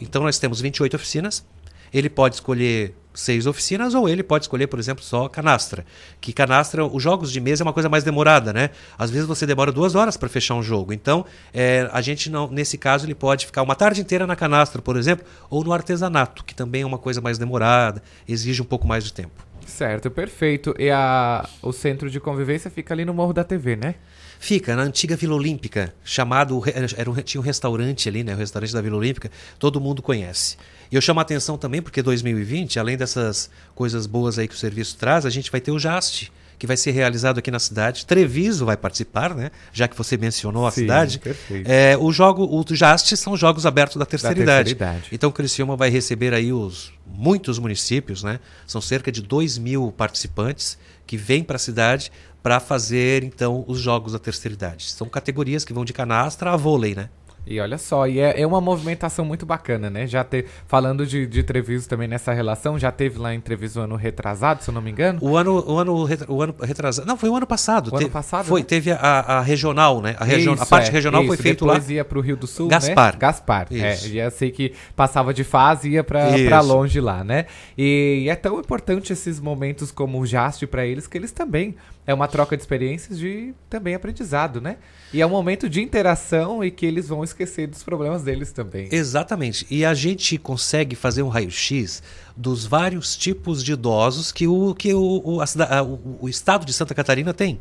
Então 0.00 0.22
nós 0.22 0.38
temos 0.38 0.60
28 0.60 0.94
oficinas. 0.94 1.44
Ele 1.92 2.08
pode 2.08 2.36
escolher 2.36 2.94
seis 3.14 3.46
oficinas 3.46 3.94
ou 3.94 4.08
ele 4.08 4.22
pode 4.22 4.44
escolher, 4.44 4.66
por 4.66 4.78
exemplo, 4.78 5.04
só 5.04 5.28
canastra. 5.28 5.84
Que 6.20 6.32
canastra, 6.32 6.84
os 6.84 7.02
jogos 7.02 7.30
de 7.30 7.40
mesa 7.40 7.62
é 7.62 7.64
uma 7.64 7.72
coisa 7.72 7.88
mais 7.88 8.04
demorada, 8.04 8.52
né? 8.52 8.70
Às 8.98 9.10
vezes 9.10 9.26
você 9.26 9.46
demora 9.46 9.70
duas 9.70 9.94
horas 9.94 10.16
para 10.16 10.28
fechar 10.28 10.54
um 10.54 10.62
jogo. 10.62 10.92
Então, 10.92 11.24
é, 11.52 11.88
a 11.92 12.00
gente 12.00 12.30
não, 12.30 12.50
nesse 12.50 12.78
caso, 12.78 13.06
ele 13.06 13.14
pode 13.14 13.46
ficar 13.46 13.62
uma 13.62 13.74
tarde 13.74 14.00
inteira 14.00 14.26
na 14.26 14.36
canastra, 14.36 14.80
por 14.80 14.96
exemplo, 14.96 15.26
ou 15.50 15.62
no 15.64 15.72
artesanato, 15.72 16.44
que 16.44 16.54
também 16.54 16.82
é 16.82 16.86
uma 16.86 16.98
coisa 16.98 17.20
mais 17.20 17.38
demorada, 17.38 18.02
exige 18.26 18.62
um 18.62 18.66
pouco 18.66 18.86
mais 18.86 19.04
de 19.04 19.12
tempo. 19.12 19.52
Certo, 19.66 20.10
perfeito. 20.10 20.74
E 20.78 20.90
a, 20.90 21.48
o 21.62 21.72
centro 21.72 22.10
de 22.10 22.18
convivência 22.18 22.70
fica 22.70 22.92
ali 22.92 23.04
no 23.04 23.14
Morro 23.14 23.32
da 23.32 23.44
TV, 23.44 23.76
né? 23.76 23.94
Fica 24.38 24.74
na 24.74 24.82
antiga 24.82 25.16
Vila 25.16 25.36
Olímpica, 25.36 25.94
chamado. 26.02 26.60
Era 26.96 27.08
um, 27.08 27.14
tinha 27.14 27.40
um 27.40 27.44
restaurante 27.44 28.08
ali, 28.08 28.24
né? 28.24 28.34
O 28.34 28.36
restaurante 28.36 28.72
da 28.72 28.82
Vila 28.82 28.96
Olímpica, 28.96 29.30
todo 29.58 29.80
mundo 29.80 30.02
conhece. 30.02 30.56
E 30.92 30.94
eu 30.94 31.00
chamo 31.00 31.20
a 31.20 31.22
atenção 31.22 31.56
também 31.56 31.80
porque 31.80 32.02
2020, 32.02 32.78
além 32.78 32.98
dessas 32.98 33.48
coisas 33.74 34.06
boas 34.06 34.38
aí 34.38 34.46
que 34.46 34.54
o 34.54 34.58
serviço 34.58 34.94
traz, 34.98 35.24
a 35.24 35.30
gente 35.30 35.50
vai 35.50 35.58
ter 35.58 35.70
o 35.70 35.78
JAST, 35.78 36.30
que 36.58 36.66
vai 36.66 36.76
ser 36.76 36.90
realizado 36.90 37.38
aqui 37.38 37.50
na 37.50 37.58
cidade. 37.58 38.04
Treviso 38.04 38.66
vai 38.66 38.76
participar, 38.76 39.34
né? 39.34 39.50
Já 39.72 39.88
que 39.88 39.96
você 39.96 40.18
mencionou 40.18 40.66
a 40.66 40.70
Sim, 40.70 40.82
cidade. 40.82 41.18
Perfeito. 41.18 41.66
É, 41.66 41.96
o 41.96 42.12
jogo, 42.12 42.44
o 42.44 42.62
JAST 42.76 43.16
são 43.16 43.34
jogos 43.38 43.64
abertos 43.64 43.96
da 43.96 44.04
terceira, 44.04 44.34
Da 44.34 44.38
terceira 44.44 44.68
idade. 44.70 44.72
idade. 44.72 45.08
Então 45.10 45.32
Criciúma 45.32 45.76
vai 45.76 45.88
receber 45.88 46.34
aí 46.34 46.52
os 46.52 46.92
muitos 47.06 47.58
municípios, 47.58 48.22
né? 48.22 48.38
São 48.66 48.82
cerca 48.82 49.10
de 49.10 49.22
2 49.22 49.56
mil 49.56 49.92
participantes 49.96 50.76
que 51.06 51.16
vêm 51.16 51.42
para 51.42 51.56
a 51.56 51.58
cidade 51.58 52.12
para 52.42 52.60
fazer 52.60 53.24
então 53.24 53.64
os 53.66 53.78
jogos 53.78 54.12
da 54.12 54.18
terceira 54.18 54.54
idade. 54.54 54.90
São 54.90 55.08
categorias 55.08 55.64
que 55.64 55.72
vão 55.72 55.86
de 55.86 55.94
canastra 55.94 56.50
a 56.52 56.56
vôlei, 56.56 56.94
né? 56.94 57.08
E 57.44 57.58
olha 57.58 57.76
só, 57.76 58.06
e 58.06 58.20
é, 58.20 58.40
é 58.40 58.46
uma 58.46 58.60
movimentação 58.60 59.24
muito 59.24 59.44
bacana, 59.44 59.90
né? 59.90 60.06
Já 60.06 60.22
ter, 60.22 60.46
falando 60.66 61.04
de, 61.04 61.26
de 61.26 61.42
Treviso 61.42 61.88
também 61.88 62.06
nessa 62.06 62.32
relação, 62.32 62.78
já 62.78 62.92
teve 62.92 63.18
lá 63.18 63.34
em 63.34 63.40
Treviso 63.40 63.80
o 63.80 63.82
ano 63.82 63.96
retrasado, 63.96 64.62
se 64.62 64.70
eu 64.70 64.74
não 64.74 64.80
me 64.80 64.90
engano? 64.90 65.18
O 65.20 65.36
ano, 65.36 65.64
o 65.66 65.78
ano, 65.78 66.08
o 66.28 66.42
ano 66.42 66.54
retrasado. 66.62 67.06
Não, 67.06 67.16
foi 67.16 67.28
o 67.28 67.36
ano 67.36 67.46
passado. 67.46 67.92
O 67.92 67.96
ano 67.96 68.08
passado, 68.10 68.46
Foi, 68.46 68.60
né? 68.60 68.66
teve 68.66 68.92
a, 68.92 68.96
a 68.98 69.40
regional, 69.40 70.00
né? 70.00 70.14
A, 70.18 70.24
region, 70.24 70.52
a 70.52 70.54
Isso, 70.54 70.66
parte 70.66 70.88
é, 70.88 70.92
regional 70.92 71.24
foi 71.24 71.34
isso. 71.34 71.42
feita 71.42 71.64
lá. 71.64 71.72
Depois 71.74 71.90
ia 71.90 72.04
pro 72.04 72.20
Rio 72.20 72.36
do 72.36 72.46
Sul, 72.46 72.68
Gaspar. 72.68 73.12
né? 73.14 73.18
Gaspar, 73.18 73.66
é. 73.72 73.94
Isso. 73.94 74.08
E 74.08 74.18
eu 74.18 74.30
sei 74.30 74.50
que 74.50 74.72
passava 74.94 75.34
de 75.34 75.42
fase 75.42 75.88
e 75.88 75.92
ia 75.94 76.00
Isso. 76.00 76.46
pra 76.48 76.60
longe 76.60 77.00
lá, 77.00 77.24
né? 77.24 77.46
E, 77.76 78.26
é 78.28 78.36
tão 78.36 78.60
importante 78.60 79.12
esses 79.12 79.40
momentos 79.40 79.90
como 79.90 80.20
o 80.20 80.26
Jast 80.26 80.64
pra 80.68 80.86
eles, 80.86 81.06
que 81.06 81.18
eles 81.18 81.32
também 81.32 81.74
é 82.06 82.12
uma 82.12 82.26
troca 82.26 82.56
de 82.56 82.62
experiências 82.62 83.18
de 83.18 83.54
também 83.70 83.94
aprendizado, 83.94 84.60
né? 84.60 84.76
E 85.12 85.20
é 85.20 85.26
um 85.26 85.30
momento 85.30 85.68
de 85.68 85.80
interação 85.80 86.64
e 86.64 86.70
que 86.70 86.84
eles 86.84 87.08
vão 87.08 87.22
esquecer 87.22 87.68
dos 87.68 87.82
problemas 87.84 88.22
deles 88.22 88.50
também. 88.50 88.88
Exatamente. 88.90 89.66
E 89.70 89.84
a 89.84 89.94
gente 89.94 90.36
consegue 90.36 90.96
fazer 90.96 91.22
um 91.22 91.28
raio-x 91.28 92.02
dos 92.36 92.66
vários 92.66 93.16
tipos 93.16 93.62
de 93.62 93.72
idosos 93.74 94.32
que 94.32 94.48
o, 94.48 94.74
que 94.74 94.92
o, 94.92 95.22
o, 95.24 95.40
a 95.40 95.82
o- 95.82 96.18
o 96.22 96.28
estado 96.28 96.66
de 96.66 96.72
Santa 96.72 96.94
Catarina 96.94 97.32
tem. 97.32 97.60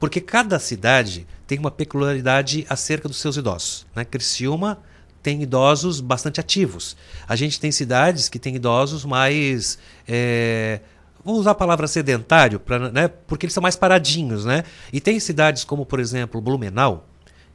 Porque 0.00 0.20
cada 0.20 0.58
cidade 0.58 1.26
tem 1.46 1.58
uma 1.58 1.70
peculiaridade 1.70 2.66
acerca 2.68 3.08
dos 3.08 3.18
seus 3.18 3.36
idosos. 3.36 3.86
Né? 3.94 4.04
Criciúma 4.04 4.78
tem 5.22 5.42
idosos 5.42 6.00
bastante 6.00 6.38
ativos. 6.40 6.96
A 7.26 7.34
gente 7.36 7.58
tem 7.58 7.72
cidades 7.72 8.28
que 8.28 8.38
têm 8.38 8.56
idosos 8.56 9.04
mais. 9.04 9.78
é, 10.06 10.80
Vou 11.26 11.40
usar 11.40 11.50
a 11.50 11.54
palavra 11.56 11.88
sedentário, 11.88 12.60
pra, 12.60 12.78
né? 12.92 13.08
porque 13.08 13.46
eles 13.46 13.52
são 13.52 13.60
mais 13.60 13.74
paradinhos. 13.74 14.44
Né? 14.44 14.62
E 14.92 15.00
tem 15.00 15.18
cidades 15.18 15.64
como, 15.64 15.84
por 15.84 15.98
exemplo, 15.98 16.40
Blumenau, 16.40 17.04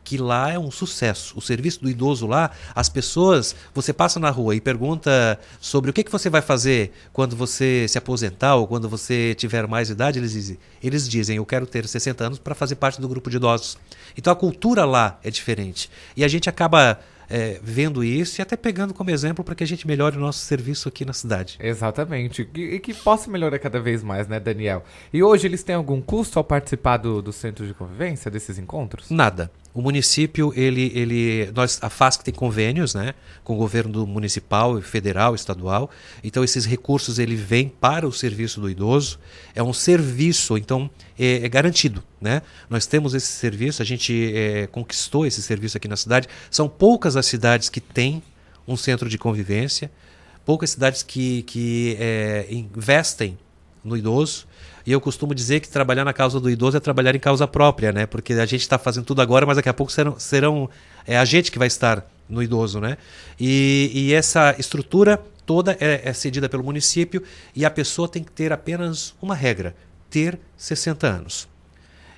que 0.03 0.17
lá 0.17 0.51
é 0.51 0.59
um 0.59 0.69
sucesso. 0.69 1.37
O 1.37 1.41
serviço 1.41 1.81
do 1.81 1.89
idoso 1.89 2.27
lá, 2.27 2.51
as 2.75 2.89
pessoas, 2.89 3.55
você 3.73 3.93
passa 3.93 4.19
na 4.19 4.29
rua 4.29 4.53
e 4.53 4.59
pergunta 4.59 5.39
sobre 5.61 5.89
o 5.89 5.93
que, 5.93 6.03
que 6.03 6.11
você 6.11 6.29
vai 6.29 6.41
fazer 6.41 6.91
quando 7.13 7.33
você 7.33 7.85
se 7.87 7.97
aposentar 7.97 8.55
ou 8.55 8.67
quando 8.67 8.89
você 8.89 9.33
tiver 9.35 9.65
mais 9.67 9.89
idade, 9.89 10.19
eles 10.19 10.33
dizem, 10.33 10.57
eles 10.83 11.07
dizem 11.07 11.37
eu 11.37 11.45
quero 11.45 11.65
ter 11.65 11.87
60 11.87 12.25
anos 12.25 12.39
para 12.39 12.53
fazer 12.53 12.75
parte 12.75 12.99
do 12.99 13.07
grupo 13.07 13.29
de 13.29 13.37
idosos. 13.37 13.77
Então 14.17 14.33
a 14.33 14.35
cultura 14.35 14.83
lá 14.83 15.17
é 15.23 15.31
diferente. 15.31 15.89
E 16.17 16.25
a 16.25 16.27
gente 16.27 16.49
acaba 16.49 16.99
é, 17.31 17.59
vendo 17.63 18.03
isso 18.03 18.39
e 18.39 18.41
até 18.41 18.57
pegando 18.57 18.93
como 18.93 19.09
exemplo 19.09 19.43
para 19.43 19.55
que 19.55 19.63
a 19.63 19.67
gente 19.67 19.87
melhore 19.87 20.17
o 20.17 20.19
nosso 20.19 20.39
serviço 20.39 20.89
aqui 20.89 21.05
na 21.05 21.13
cidade. 21.13 21.57
Exatamente. 21.59 22.49
E, 22.53 22.75
e 22.75 22.79
que 22.79 22.93
possa 22.93 23.31
melhorar 23.31 23.57
cada 23.57 23.79
vez 23.79 24.03
mais, 24.03 24.27
né, 24.27 24.39
Daniel? 24.39 24.83
E 25.13 25.23
hoje 25.23 25.47
eles 25.47 25.63
têm 25.63 25.75
algum 25.75 26.01
custo 26.01 26.37
ao 26.37 26.43
participar 26.43 26.97
do, 26.97 27.21
do 27.21 27.31
centro 27.31 27.65
de 27.65 27.73
convivência, 27.73 28.29
desses 28.29 28.59
encontros? 28.59 29.09
Nada. 29.09 29.49
O 29.73 29.81
município, 29.81 30.51
ele, 30.53 30.91
ele, 30.93 31.51
nós, 31.55 31.79
a 31.81 31.89
FASC 31.89 32.23
tem 32.23 32.33
convênios, 32.33 32.93
né, 32.93 33.13
com 33.43 33.53
o 33.53 33.57
governo 33.57 34.05
municipal, 34.05 34.81
federal, 34.81 35.33
estadual. 35.33 35.89
Então 36.23 36.43
esses 36.43 36.65
recursos 36.65 37.19
ele 37.19 37.35
vem 37.35 37.69
para 37.69 38.05
o 38.05 38.11
serviço 38.11 38.59
do 38.59 38.69
idoso. 38.69 39.17
É 39.55 39.63
um 39.63 39.71
serviço, 39.71 40.57
então 40.57 40.89
é, 41.17 41.45
é 41.45 41.49
garantido, 41.49 42.03
né? 42.19 42.41
Nós 42.69 42.85
temos 42.85 43.13
esse 43.13 43.27
serviço, 43.27 43.81
a 43.81 43.85
gente 43.85 44.33
é, 44.35 44.67
conquistou 44.67 45.25
esse 45.25 45.41
serviço 45.41 45.77
aqui 45.77 45.87
na 45.87 45.95
cidade. 45.95 46.27
São 46.49 46.67
poucas 46.67 47.15
as 47.15 47.25
cidades 47.25 47.69
que 47.69 47.79
têm 47.79 48.21
um 48.67 48.75
centro 48.75 49.07
de 49.07 49.17
convivência, 49.17 49.89
poucas 50.45 50.71
cidades 50.71 51.01
que, 51.01 51.43
que 51.43 51.95
é, 51.97 52.45
investem 52.49 53.37
no 53.83 53.95
idoso. 53.95 54.47
E 54.85 54.91
eu 54.91 55.01
costumo 55.01 55.35
dizer 55.35 55.59
que 55.59 55.69
trabalhar 55.69 56.05
na 56.05 56.13
causa 56.13 56.39
do 56.39 56.49
idoso 56.49 56.77
é 56.77 56.79
trabalhar 56.79 57.15
em 57.15 57.19
causa 57.19 57.47
própria, 57.47 57.91
né? 57.91 58.05
Porque 58.05 58.33
a 58.33 58.45
gente 58.45 58.61
está 58.61 58.77
fazendo 58.77 59.05
tudo 59.05 59.21
agora, 59.21 59.45
mas 59.45 59.57
daqui 59.57 59.69
a 59.69 59.73
pouco 59.73 59.91
serão, 59.91 60.19
serão 60.19 60.69
é 61.05 61.17
a 61.17 61.25
gente 61.25 61.51
que 61.51 61.59
vai 61.59 61.67
estar 61.67 62.05
no 62.27 62.41
idoso, 62.41 62.79
né? 62.79 62.97
E, 63.39 63.91
e 63.93 64.13
essa 64.13 64.55
estrutura 64.57 65.21
toda 65.45 65.77
é, 65.79 66.01
é 66.05 66.13
cedida 66.13 66.47
pelo 66.47 66.63
município 66.63 67.21
e 67.55 67.65
a 67.65 67.69
pessoa 67.69 68.07
tem 68.07 68.23
que 68.23 68.31
ter 68.31 68.53
apenas 68.53 69.13
uma 69.21 69.35
regra: 69.35 69.75
ter 70.09 70.39
60 70.57 71.07
anos 71.07 71.50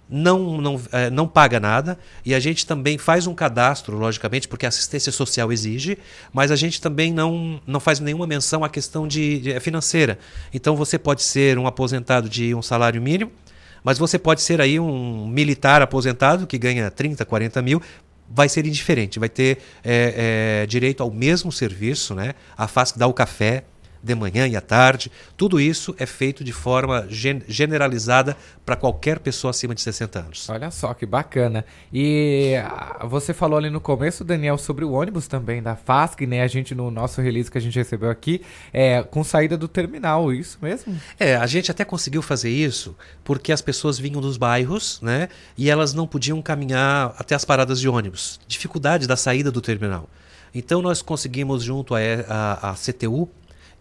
não, 0.09 0.61
não, 0.61 0.81
é, 0.91 1.09
não 1.09 1.27
paga 1.27 1.59
nada 1.59 1.97
e 2.25 2.35
a 2.35 2.39
gente 2.39 2.65
também 2.65 2.97
faz 2.97 3.25
um 3.25 3.33
cadastro, 3.33 3.97
logicamente, 3.97 4.47
porque 4.47 4.65
a 4.65 4.69
assistência 4.69 5.11
social 5.11 5.51
exige, 5.51 5.97
mas 6.31 6.51
a 6.51 6.55
gente 6.55 6.81
também 6.81 7.11
não, 7.11 7.59
não 7.65 7.79
faz 7.79 7.99
nenhuma 7.99 8.27
menção 8.27 8.63
à 8.63 8.69
questão 8.69 9.07
de, 9.07 9.39
de 9.39 9.59
financeira. 9.59 10.19
Então 10.53 10.75
você 10.75 10.99
pode 10.99 11.23
ser 11.23 11.57
um 11.57 11.65
aposentado 11.65 12.29
de 12.29 12.53
um 12.53 12.61
salário 12.61 13.01
mínimo, 13.01 13.31
mas 13.83 13.97
você 13.97 14.17
pode 14.17 14.41
ser 14.41 14.61
aí 14.61 14.79
um 14.79 15.27
militar 15.27 15.81
aposentado 15.81 16.47
que 16.47 16.57
ganha 16.57 16.89
30, 16.89 17.25
40 17.25 17.61
mil, 17.61 17.81
vai 18.29 18.47
ser 18.47 18.65
indiferente, 18.65 19.19
vai 19.19 19.29
ter 19.29 19.59
é, 19.83 20.61
é, 20.63 20.65
direito 20.65 21.03
ao 21.03 21.11
mesmo 21.11 21.51
serviço, 21.51 22.15
né? 22.15 22.33
A 22.57 22.67
FASC 22.67 22.97
dá 22.97 23.05
o 23.05 23.13
café, 23.13 23.65
de 24.03 24.13
manhã 24.13 24.45
e 24.45 24.55
à 24.55 24.61
tarde. 24.61 25.09
Tudo 25.37 25.59
isso 25.59 25.95
é 25.97 26.05
feito 26.05 26.43
de 26.43 26.51
forma 26.51 27.07
gen 27.09 27.41
generalizada 27.47 28.35
para 28.65 28.75
qualquer 28.75 29.19
pessoa 29.19 29.51
acima 29.51 29.73
de 29.73 29.81
60 29.81 30.19
anos. 30.19 30.49
Olha 30.49 30.69
só 30.69 30.93
que 30.93 31.05
bacana. 31.05 31.65
E 31.91 32.55
ah, 32.65 33.05
você 33.07 33.33
falou 33.33 33.57
ali 33.57 33.69
no 33.69 33.79
começo, 33.79 34.23
Daniel, 34.23 34.57
sobre 34.57 34.83
o 34.83 34.91
ônibus 34.91 35.27
também 35.27 35.63
da 35.63 35.75
FASC, 35.75 36.27
né? 36.27 36.41
A 36.41 36.47
gente 36.47 36.75
no 36.75 36.91
nosso 36.91 37.21
release 37.21 37.49
que 37.49 37.57
a 37.57 37.61
gente 37.61 37.77
recebeu 37.77 38.09
aqui, 38.09 38.41
é, 38.73 39.01
com 39.03 39.23
saída 39.23 39.57
do 39.57 39.67
terminal, 39.67 40.33
isso 40.33 40.57
mesmo? 40.61 40.95
É, 41.17 41.35
a 41.35 41.47
gente 41.47 41.71
até 41.71 41.85
conseguiu 41.85 42.21
fazer 42.21 42.49
isso 42.49 42.95
porque 43.23 43.51
as 43.51 43.61
pessoas 43.61 43.97
vinham 43.97 44.19
dos 44.19 44.35
bairros, 44.35 44.99
né? 45.01 45.29
E 45.57 45.69
elas 45.69 45.93
não 45.93 46.05
podiam 46.05 46.41
caminhar 46.41 47.15
até 47.17 47.35
as 47.35 47.45
paradas 47.45 47.79
de 47.79 47.87
ônibus. 47.87 48.39
Dificuldade 48.47 49.07
da 49.07 49.15
saída 49.15 49.51
do 49.51 49.61
terminal. 49.61 50.09
Então 50.53 50.81
nós 50.81 51.01
conseguimos 51.01 51.63
junto 51.63 51.95
à 51.95 52.75
CTU 52.75 53.27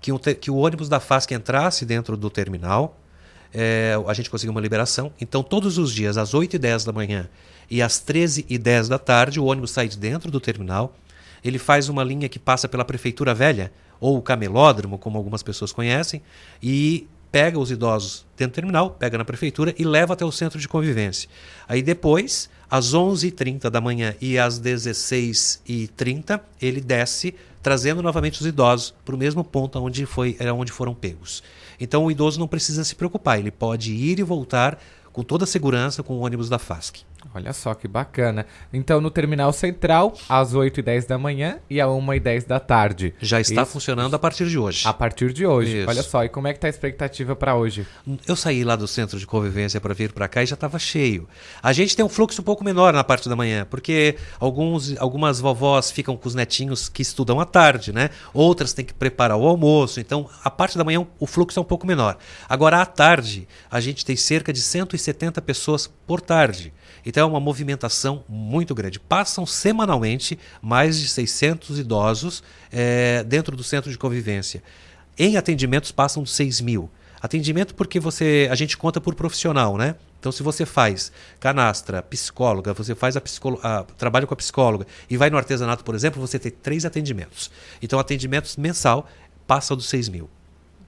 que, 0.03 0.13
um 0.13 0.19
que 0.19 0.51
o 0.51 0.57
ônibus 0.57 0.89
da 0.89 1.01
FASC 1.01 1.31
entrasse 1.33 1.87
dentro 1.87 2.17
do 2.17 2.29
terminal. 2.29 2.99
É, 3.55 3.97
a 4.07 4.13
gente 4.13 4.29
conseguiu 4.29 4.51
uma 4.51 4.61
liberação. 4.61 5.13
Então, 5.21 5.43
todos 5.43 5.79
os 5.79 5.95
dias, 5.95 6.19
às 6.19 6.35
8 6.35 6.57
e 6.57 6.59
10 6.59 6.85
da 6.85 6.93
manhã 6.93 7.29
e 7.71 7.81
às 7.81 8.01
13 8.01 8.45
e 8.49 8.59
10 8.59 8.89
da 8.89 8.99
tarde, 8.99 9.39
o 9.39 9.45
ônibus 9.45 9.71
sai 9.71 9.89
de 9.89 9.97
dentro 9.97 10.31
do 10.31 10.41
terminal. 10.41 10.95
Ele 11.45 11.59
faz 11.59 11.89
uma 11.89 12.03
linha 12.03 12.29
que 12.29 12.39
passa 12.39 12.69
pela 12.69 12.85
Prefeitura 12.85 13.33
Velha, 13.33 13.73
ou 14.01 14.19
o 14.19 14.23
camelódromo, 14.23 14.99
como 14.99 15.17
algumas 15.17 15.43
pessoas 15.43 15.71
conhecem, 15.73 16.23
e 16.61 17.07
pega 17.31 17.59
os 17.59 17.71
idosos 17.71 18.27
dentro 18.37 18.53
do 18.53 18.55
terminal, 18.57 18.91
pega 18.91 19.17
na 19.17 19.25
prefeitura 19.25 19.75
e 19.79 19.85
leva 19.85 20.13
até 20.13 20.25
o 20.25 20.33
centro 20.33 20.59
de 20.59 20.69
convivência. 20.69 21.29
Aí 21.67 21.81
depois, 21.83 22.51
às 22.71 22.95
11h30 22.95 23.71
da 23.71 23.81
manhã 23.81 24.15
e 24.21 24.39
às 24.39 24.61
16h30, 24.61 26.41
ele 26.61 26.81
desce 26.81 27.35
trazendo 27.63 28.03
novamente 28.03 28.41
os 28.41 28.47
idosos 28.47 28.93
para 29.05 29.15
o 29.15 29.19
mesmo 29.19 29.45
ponto 29.45 29.79
onde, 29.79 30.05
foi, 30.05 30.37
onde 30.55 30.73
foram 30.73 30.95
pegos. 30.95 31.43
Então 31.81 32.05
o 32.05 32.11
idoso 32.11 32.41
não 32.41 32.49
precisa 32.49 32.85
se 32.85 32.95
preocupar, 32.95 33.39
ele 33.39 33.51
pode 33.51 33.93
ir 33.93 34.19
e 34.19 34.23
voltar 34.23 34.79
com 35.13 35.23
toda 35.23 35.45
a 35.45 35.47
segurança 35.47 36.03
com 36.03 36.15
o 36.15 36.21
ônibus 36.21 36.49
da 36.49 36.59
FASC. 36.59 37.05
Olha 37.35 37.53
só 37.53 37.75
que 37.75 37.87
bacana. 37.87 38.47
Então, 38.73 39.01
no 39.01 39.11
terminal 39.11 39.53
central, 39.53 40.15
às 40.29 40.55
8h10 40.55 41.07
da 41.07 41.17
manhã 41.17 41.59
e 41.69 41.81
às 41.81 41.89
1h10 41.89 42.47
da 42.47 42.61
tarde. 42.61 43.15
Já 43.21 43.41
está 43.41 43.63
Isso. 43.63 43.73
funcionando 43.73 44.15
a 44.15 44.19
partir 44.19 44.47
de 44.47 44.59
hoje. 44.59 44.87
A 44.87 44.93
partir 44.93 45.33
de 45.33 45.47
hoje. 45.47 45.79
Isso. 45.79 45.89
Olha 45.89 46.03
só, 46.03 46.25
e 46.25 46.29
como 46.29 46.49
é 46.49 46.53
que 46.53 46.59
está 46.59 46.67
a 46.67 46.71
expectativa 46.71 47.35
para 47.37 47.55
hoje? 47.55 47.87
Eu 48.27 48.37
saí 48.37 48.65
lá 48.65 48.77
do 48.77 48.87
centro 48.87 49.19
de 49.19 49.27
convivência 49.27 49.81
para 49.81 49.95
vir 49.95 50.13
para 50.13 50.29
cá 50.29 50.43
e 50.43 50.47
já 50.47 50.55
estava 50.55 50.79
cheio. 50.79 51.29
A 51.63 51.73
gente 51.73 51.97
tem 51.97 52.05
um 52.05 52.09
fluxo 52.09 52.41
um 52.41 52.45
pouco 52.45 52.65
menor 52.65 52.93
na 52.93 53.05
parte 53.05 53.29
da 53.29 53.37
manhã, 53.37 53.67
porque 53.69 54.17
alguns, 54.39 54.97
algumas 54.99 55.41
vovós 55.41 55.91
ficam 55.91 56.17
com 56.17 56.29
os 56.29 56.35
netinhos 56.35 56.89
que 56.89 57.03
estudam 57.03 57.41
à 57.41 57.45
tarde, 57.45 57.93
né? 57.93 58.11
Outras 58.35 58.73
têm 58.73 58.85
que 58.85 58.95
preparar 58.95 59.37
o 59.37 59.47
almoço. 59.47 60.01
Então, 60.01 60.29
a 60.43 60.51
parte 60.51 60.77
da 60.77 60.85
manhã 60.85 61.07
o 61.19 61.27
fluxo 61.27 61.59
é 61.59 61.63
um 61.63 61.65
pouco 61.65 61.87
menor. 61.87 62.17
Agora, 62.49 62.81
à 62.81 62.87
tarde, 62.87 63.49
a 63.71 63.81
gente 63.81 64.05
tem 64.05 64.17
cerca 64.17 64.53
de 64.53 64.61
170 64.61 65.41
pessoas 65.41 65.87
por 66.07 66.21
tarde. 66.21 66.73
Então 67.05 67.29
é 67.29 67.31
uma 67.31 67.41
movimentação 67.41 68.25
muito 68.29 68.75
grande. 68.75 69.01
Passam 69.01 69.45
semanalmente 69.45 70.39
mais 70.61 70.99
de 71.01 71.09
600 71.09 71.79
idosos 71.79 72.43
é, 72.71 73.25
dentro 73.25 73.57
do 73.57 73.65
centro 73.65 73.91
de 73.91 73.99
convivência. 73.99 74.63
Em 75.19 75.37
atendimentos 75.37 75.93
passam 75.93 76.23
de 76.23 76.31
6 76.31 76.61
mil. 76.61 76.91
Atendimento 77.21 77.75
porque 77.75 78.01
você, 78.01 78.49
a 78.51 78.55
gente 78.55 78.77
conta 78.77 79.01
por 79.01 79.15
profissional, 79.15 79.77
né? 79.77 79.95
Então, 80.19 80.33
se 80.33 80.43
você 80.43 80.65
faz 80.65 81.13
canastra, 81.39 82.03
psicóloga, 82.03 82.73
você 82.73 82.95
faz 82.95 83.17
a, 83.17 83.21
psicolo, 83.21 83.59
a 83.63 83.83
trabalho 83.83 84.27
com 84.27 84.35
a 84.35 84.37
psicóloga 84.37 84.87
e 85.11 85.17
vai 85.17 85.31
no 85.31 85.37
artesanato, 85.37 85.85
por 85.85 85.95
exemplo, 85.95 86.21
você 86.21 86.39
tem 86.39 86.51
três 86.51 86.85
atendimentos. 86.85 87.51
Então, 87.81 87.99
atendimentos 87.99 88.57
mensal 88.57 89.09
passa 89.47 89.75
dos 89.75 89.89
6 89.89 90.09
mil. 90.09 90.31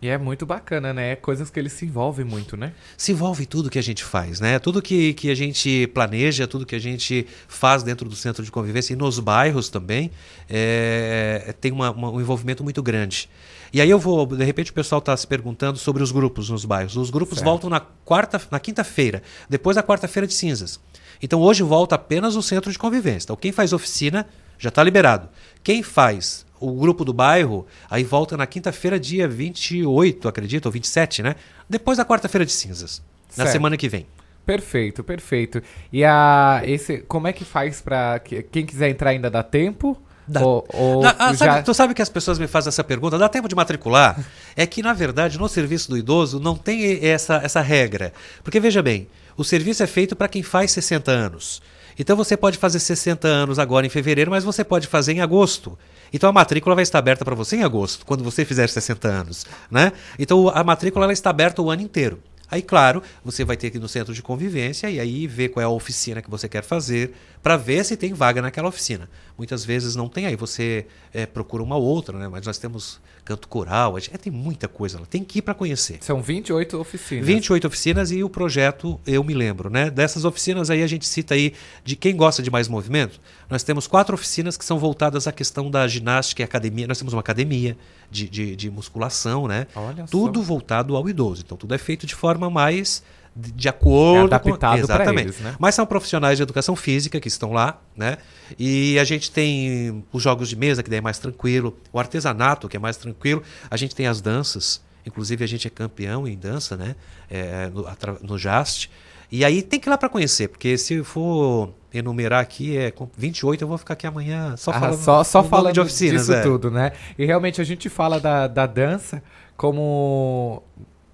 E 0.01 0.09
é 0.09 0.19
muito 0.19 0.45
bacana, 0.45 0.93
né? 0.93 1.17
Coisas 1.17 1.51
que 1.51 1.59
ele 1.59 1.69
se 1.69 1.87
envolve 1.87 2.25
muito, 2.25 2.57
né? 2.57 2.73
Se 2.97 3.13
envolve 3.13 3.47
tudo 3.47 3.71
que 3.71 3.79
a 3.79 3.83
gente 3.83 4.05
faz, 4.05 4.41
né? 4.41 4.59
Tudo 4.59 4.83
que, 4.83 5.15
que 5.15 5.31
a 5.31 5.35
gente 5.35 5.87
planeja, 5.89 6.47
tudo 6.47 6.67
que 6.67 6.75
a 6.75 6.79
gente 6.79 7.27
faz 7.49 7.83
dentro 7.83 8.09
do 8.09 8.15
centro 8.15 8.45
de 8.45 8.51
convivência 8.51 8.93
e 8.93 8.97
nos 8.97 9.19
bairros 9.19 9.69
também, 9.69 10.11
é, 10.49 11.55
tem 11.61 11.73
uma, 11.73 11.91
uma, 11.91 12.11
um 12.11 12.21
envolvimento 12.21 12.63
muito 12.63 12.83
grande. 12.83 13.29
E 13.73 13.81
aí 13.81 13.91
eu 13.91 13.99
vou, 13.99 14.25
de 14.27 14.45
repente 14.45 14.71
o 14.71 14.75
pessoal 14.75 15.01
está 15.01 15.17
se 15.17 15.27
perguntando 15.27 15.79
sobre 15.79 16.03
os 16.03 16.13
grupos 16.13 16.49
nos 16.49 16.65
bairros. 16.65 16.97
Os 16.97 17.11
grupos 17.11 17.39
certo. 17.39 17.49
voltam 17.49 17.69
na 17.69 17.81
quarta, 17.81 18.41
na 18.51 18.61
quinta-feira, 18.61 19.23
depois 19.49 19.75
da 19.75 19.83
quarta-feira 19.83 20.27
de 20.27 20.35
cinzas. 20.35 20.79
Então 21.21 21.41
hoje 21.41 21.63
volta 21.63 21.95
apenas 21.95 22.37
o 22.37 22.43
centro 22.43 22.71
de 22.71 22.79
convivência. 22.79 23.27
Então 23.27 23.37
quem 23.37 23.51
faz 23.51 23.73
oficina 23.73 24.27
já 24.59 24.69
está 24.69 24.83
liberado. 24.83 25.29
Quem 25.63 25.83
faz 25.83 26.44
o 26.61 26.73
grupo 26.73 27.05
do 27.05 27.13
bairro, 27.13 27.67
aí 27.91 28.05
volta 28.05 28.37
na 28.37 28.47
quinta-feira, 28.47 28.99
dia 28.99 29.29
28, 29.29 30.29
acredito, 30.29 30.67
ou 30.67 30.73
27, 30.73 31.23
né? 31.23 31.37
Depois 31.69 31.99
da 31.99 32.05
quarta-feira 32.05 32.45
de 32.45 32.53
cinzas, 32.53 33.03
certo. 33.29 33.47
na 33.47 33.53
semana 33.53 33.77
que 33.77 33.89
vem. 33.89 34.07
Perfeito, 34.47 35.03
perfeito. 35.03 35.63
E 35.93 36.05
a 36.05 36.63
esse, 36.65 36.99
como 36.99 37.27
é 37.27 37.33
que 37.33 37.45
faz 37.45 37.81
para 37.81 38.19
quem 38.19 38.67
quiser 38.67 38.91
entrar 38.91 39.11
ainda 39.11 39.31
dá 39.31 39.43
tempo? 39.43 40.01
Dá. 40.27 40.43
Ou, 40.43 40.67
ou 40.73 41.03
dá, 41.03 41.17
ah, 41.19 41.33
já... 41.33 41.47
sabe, 41.47 41.63
tu 41.65 41.75
sabe 41.75 41.95
que 41.95 42.03
as 42.03 42.09
pessoas 42.09 42.39
me 42.39 42.47
fazem 42.47 42.69
essa 42.69 42.85
pergunta, 42.85 43.19
dá 43.19 43.29
tempo 43.29 43.49
de 43.49 43.55
matricular? 43.55 44.19
é 44.57 44.67
que, 44.67 44.83
na 44.83 44.93
verdade, 44.93 45.39
no 45.39 45.49
serviço 45.49 45.91
do 45.91 45.99
idoso 45.99 46.41
não 46.41 46.57
tem 46.57 47.05
essa, 47.07 47.37
essa 47.37 47.61
regra. 47.61 48.13
Porque, 48.43 48.61
veja 48.61 48.83
bem, 48.83 49.09
o 49.37 49.45
serviço 49.45 49.83
é 49.83 49.87
feito 49.87 50.15
para 50.15 50.29
quem 50.29 50.43
faz 50.43 50.71
60 50.73 51.11
anos. 51.11 51.63
Então 51.99 52.17
você 52.17 52.37
pode 52.37 52.59
fazer 52.59 52.79
60 52.79 53.27
anos 53.29 53.59
agora 53.59 53.87
em 53.87 53.91
fevereiro, 53.91 54.31
mas 54.31 54.45
você 54.45 54.65
pode 54.65 54.87
fazer 54.87 55.13
em 55.13 55.21
agosto. 55.21 55.79
Então 56.13 56.29
a 56.29 56.33
matrícula 56.33 56.75
vai 56.75 56.83
estar 56.83 56.99
aberta 56.99 57.25
para 57.25 57.35
você 57.35 57.57
em 57.57 57.63
agosto, 57.63 58.05
quando 58.07 58.25
você 58.25 58.45
fizer 58.45 58.69
60 58.69 59.09
anos, 59.09 59.47
né? 59.71 59.93
Então 60.19 60.49
a 60.49 60.63
matrícula 60.63 61.07
ela 61.07 61.13
está 61.13 61.31
aberta 61.31 61.61
o 61.63 61.71
ano 61.71 61.83
inteiro. 61.83 62.21
Aí, 62.51 62.63
claro, 62.63 63.03
você 63.25 63.45
vai 63.45 63.57
ter 63.57 63.71
que 63.71 63.79
ir 63.79 63.81
no 63.81 63.89
centro 63.89 64.13
de 64.13 64.23
convivência 64.23 64.89
e 64.91 65.01
aí 65.01 65.27
ver 65.27 65.49
qual 65.49 65.63
é 65.63 65.65
a 65.65 65.69
oficina 65.69 66.21
que 66.21 66.31
você 66.31 66.49
quer 66.49 66.63
fazer 66.63 67.13
para 67.43 67.57
ver 67.57 67.85
se 67.85 67.97
tem 67.97 68.13
vaga 68.13 68.41
naquela 68.43 68.69
oficina. 68.69 69.09
Muitas 69.37 69.65
vezes 69.65 69.97
não 69.97 70.09
tem, 70.09 70.27
aí 70.27 70.37
você 70.37 70.87
é, 71.13 71.27
procura 71.27 71.63
uma 71.63 71.77
outra, 71.77 72.17
né? 72.17 72.29
Mas 72.29 72.47
nós 72.47 72.57
temos 72.57 73.01
canto 73.25 73.49
coral, 73.49 73.99
é, 73.99 74.01
tem 74.17 74.33
muita 74.33 74.69
coisa 74.69 75.01
lá, 75.01 75.07
tem 75.07 75.25
que 75.25 75.41
ir 75.41 75.43
para 75.43 75.55
conhecer. 75.55 75.99
São 76.01 76.23
28 76.23 76.79
oficinas. 76.79 77.27
28 77.27 77.67
oficinas 77.67 78.13
e 78.13 78.23
o 78.23 78.31
projeto, 78.31 79.01
eu 79.05 79.25
me 79.25 79.35
lembro, 79.35 79.69
né? 79.69 79.91
Dessas 79.91 80.25
oficinas 80.25 80.71
aí 80.71 80.83
a 80.83 80.87
gente 80.87 81.07
cita 81.07 81.35
aí 81.35 81.53
de 81.83 81.97
quem 81.97 82.17
gosta 82.17 82.43
de 82.43 82.51
mais 82.51 82.69
movimento, 82.69 83.21
nós 83.51 83.65
temos 83.65 83.87
quatro 83.89 84.15
oficinas 84.15 84.57
que 84.57 84.65
são 84.65 84.79
voltadas 84.79 85.27
à 85.27 85.33
questão 85.33 85.71
da 85.71 85.87
ginástica 85.89 86.43
e 86.43 86.45
academia. 86.45 86.87
Nós 86.87 86.99
temos 86.99 87.13
uma 87.13 87.21
academia 87.21 87.77
de, 88.11 88.29
de, 88.29 88.55
de 88.55 88.71
musculação, 88.71 89.49
né? 89.49 89.67
Olha 89.75 90.05
tudo 90.05 90.41
só. 90.41 90.47
voltado 90.47 90.97
ao 90.97 91.09
idoso. 91.09 91.43
Então 91.45 91.57
tudo 91.57 91.75
é 91.75 91.79
feito 91.79 92.07
de 92.07 92.15
forma 92.15 92.49
mais 92.49 93.03
de, 93.35 93.53
de 93.53 93.69
acordo 93.69 94.33
é 94.33 94.37
adaptado 94.37 94.79
com 94.79 94.85
exatamente. 94.85 95.27
Eles, 95.27 95.41
né? 95.41 95.57
Mas 95.59 95.75
são 95.75 95.85
profissionais 95.85 96.37
de 96.37 96.43
educação 96.43 96.77
física 96.77 97.19
que 97.19 97.29
estão 97.29 97.53
lá, 97.53 97.81
né? 97.97 98.19
E 98.59 98.99
a 98.99 99.05
gente 99.05 99.31
tem 99.31 100.05
os 100.13 100.23
jogos 100.23 100.49
de 100.49 100.57
mesa 100.57 100.83
que 100.83 100.91
daí 100.91 100.99
é 100.99 101.03
mais 101.03 101.19
tranquilo, 101.19 101.77
o 101.93 101.99
artesanato 101.99 102.69
que 102.69 102.77
é 102.77 102.81
mais 102.81 102.97
tranquilo, 102.97 103.43
a 103.71 103.77
gente 103.77 103.95
tem 103.95 104.07
as 104.07 104.21
danças, 104.21 104.81
inclusive 105.05 105.43
a 105.43 105.49
gente 105.49 105.67
é 105.67 105.71
campeão 105.71 106.29
em 106.29 106.37
dança, 106.37 106.77
né? 106.77 106.95
É, 107.29 107.69
no, 107.69 107.87
no 108.23 108.39
JAST. 108.39 108.91
E 109.33 109.45
aí 109.45 109.63
tem 109.63 109.81
que 109.81 109.89
ir 109.89 109.91
lá 109.91 109.99
para 109.99 110.09
conhecer, 110.09 110.49
porque 110.49 110.79
se 110.79 111.03
for 111.03 111.75
enumerar 111.93 112.41
aqui, 112.41 112.77
é 112.77 112.93
28, 113.17 113.63
eu 113.63 113.69
vou 113.69 113.79
ficar 113.79 113.95
aqui 113.95 114.07
amanhã 114.07 114.57
só 114.57 114.71
ah, 114.71 114.81
falando, 114.81 115.01
só, 115.01 115.25
só 115.25 115.43
falando 115.43 115.75
de 115.75 115.81
oficinas. 115.81 116.23
Disso 116.23 116.35
é. 116.35 116.43
tudo, 116.43 116.71
né? 116.71 116.93
E 117.19 117.25
realmente 117.25 117.61
a 117.61 117.65
gente 117.65 117.89
fala 117.89 118.21
da, 118.21 118.47
da 118.47 118.67
dança 118.67 119.23
como 119.57 120.63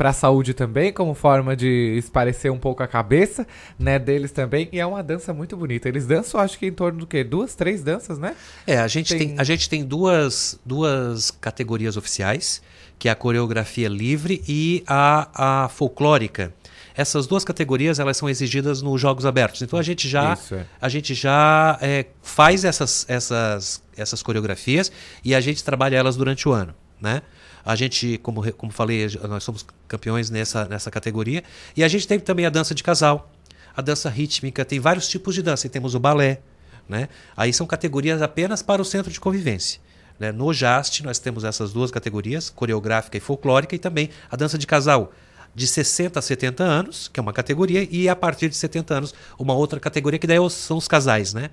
para 0.01 0.09
a 0.09 0.13
saúde 0.15 0.55
também, 0.55 0.95
como 0.95 1.13
forma 1.13 1.55
de 1.55 1.95
esparecer 1.99 2.51
um 2.51 2.59
pouco 2.59 2.83
a 2.83 2.87
cabeça, 2.87 3.47
né, 3.79 3.99
deles 3.99 4.33
também. 4.33 4.67
E 4.73 4.81
é 4.81 4.87
uma 4.87 5.03
dança 5.03 5.35
muito 5.35 5.55
bonita. 5.59 5.91
Eles 5.91 6.07
dançam, 6.07 6.41
acho 6.41 6.59
que 6.59 6.65
em 6.65 6.73
torno 6.73 7.01
do 7.01 7.07
quê? 7.07 7.23
Duas, 7.23 7.55
três 7.55 7.85
danças, 7.85 8.19
né? 8.19 8.35
É, 8.67 8.79
a 8.79 8.89
gente 8.89 9.15
tem, 9.15 9.35
a 9.37 9.45
gente 9.45 9.69
tem 9.69 9.85
duas, 9.85 10.59
duas 10.65 11.31
categorias 11.31 11.99
oficiais, 11.99 12.63
que 12.99 13.11
é 13.11 13.13
a 13.13 13.15
coreografia 13.15 13.91
livre 13.91 14.43
e 14.49 14.83
a, 14.87 15.65
a 15.65 15.69
folclórica. 15.69 16.51
Essas 16.97 17.27
duas 17.27 17.45
categorias 17.45 17.99
elas 17.99 18.17
são 18.17 18.27
exigidas 18.27 18.81
nos 18.81 18.99
jogos 18.99 19.27
abertos. 19.27 19.61
Então 19.61 19.79
a 19.79 19.83
gente 19.83 20.09
já 20.09 20.33
Isso, 20.33 20.55
é. 20.55 20.65
a 20.81 20.89
gente 20.89 21.13
já 21.13 21.79
é, 21.83 22.07
faz 22.23 22.65
essas, 22.65 23.05
essas, 23.07 23.83
essas 23.95 24.23
coreografias 24.23 24.91
e 25.23 25.35
a 25.35 25.43
gente 25.43 25.63
trabalha 25.63 25.97
elas 25.97 26.17
durante 26.17 26.49
o 26.49 26.53
ano, 26.53 26.75
né? 26.99 27.21
A 27.65 27.77
gente, 27.77 28.19
como, 28.19 28.53
como 28.53 28.73
falei, 28.73 29.07
nós 29.28 29.45
somos 29.45 29.65
campeões 29.87 30.31
nessa, 30.31 30.65
nessa 30.66 30.91
categoria. 30.91 31.43
E 31.77 31.85
a 31.85 31.89
gente 31.89 32.07
tem 32.07 32.19
também 32.19 32.47
a 32.47 32.51
dança 32.51 32.74
de 32.74 32.82
casal, 32.82 33.31
a 33.77 33.82
dança 33.82 34.09
rítmica, 34.09 34.65
tem 34.65 34.81
vários 34.81 35.09
tipos 35.09 35.35
de 35.35 35.43
dança. 35.43 35.66
E 35.66 35.70
temos 35.70 35.95
o 35.95 36.01
balé, 36.01 36.41
né? 36.89 37.09
Aí 37.37 37.53
são 37.53 37.66
categorias 37.66 38.23
apenas 38.23 38.62
para 38.62 38.81
o 38.81 38.85
centro 38.85 39.12
de 39.12 39.20
convivência. 39.20 39.81
né? 40.19 40.32
No 40.32 40.53
JAST 40.53 41.03
nós 41.03 41.19
temos 41.19 41.45
essas 41.45 41.73
duas 41.73 41.91
categorias, 41.91 42.51
coreográfica 42.51 43.16
e 43.16 43.20
folclórica, 43.20 43.74
e 43.74 43.78
também 43.78 44.11
a 44.31 44.37
dança 44.37 44.59
de 44.59 44.66
casal. 44.66 45.12
De 45.53 45.66
60 45.66 46.19
a 46.19 46.23
70 46.23 46.62
anos, 46.62 47.09
que 47.09 47.19
é 47.19 47.23
uma 47.23 47.32
categoria, 47.32 47.87
e 47.91 48.09
a 48.09 48.15
partir 48.15 48.49
de 48.49 48.57
70 48.57 48.95
anos, 48.95 49.15
uma 49.39 49.55
outra 49.55 49.81
categoria, 49.81 50.19
que 50.19 50.27
daí 50.27 50.39
são 50.51 50.77
os 50.77 50.87
casais, 50.87 51.35
né? 51.35 51.51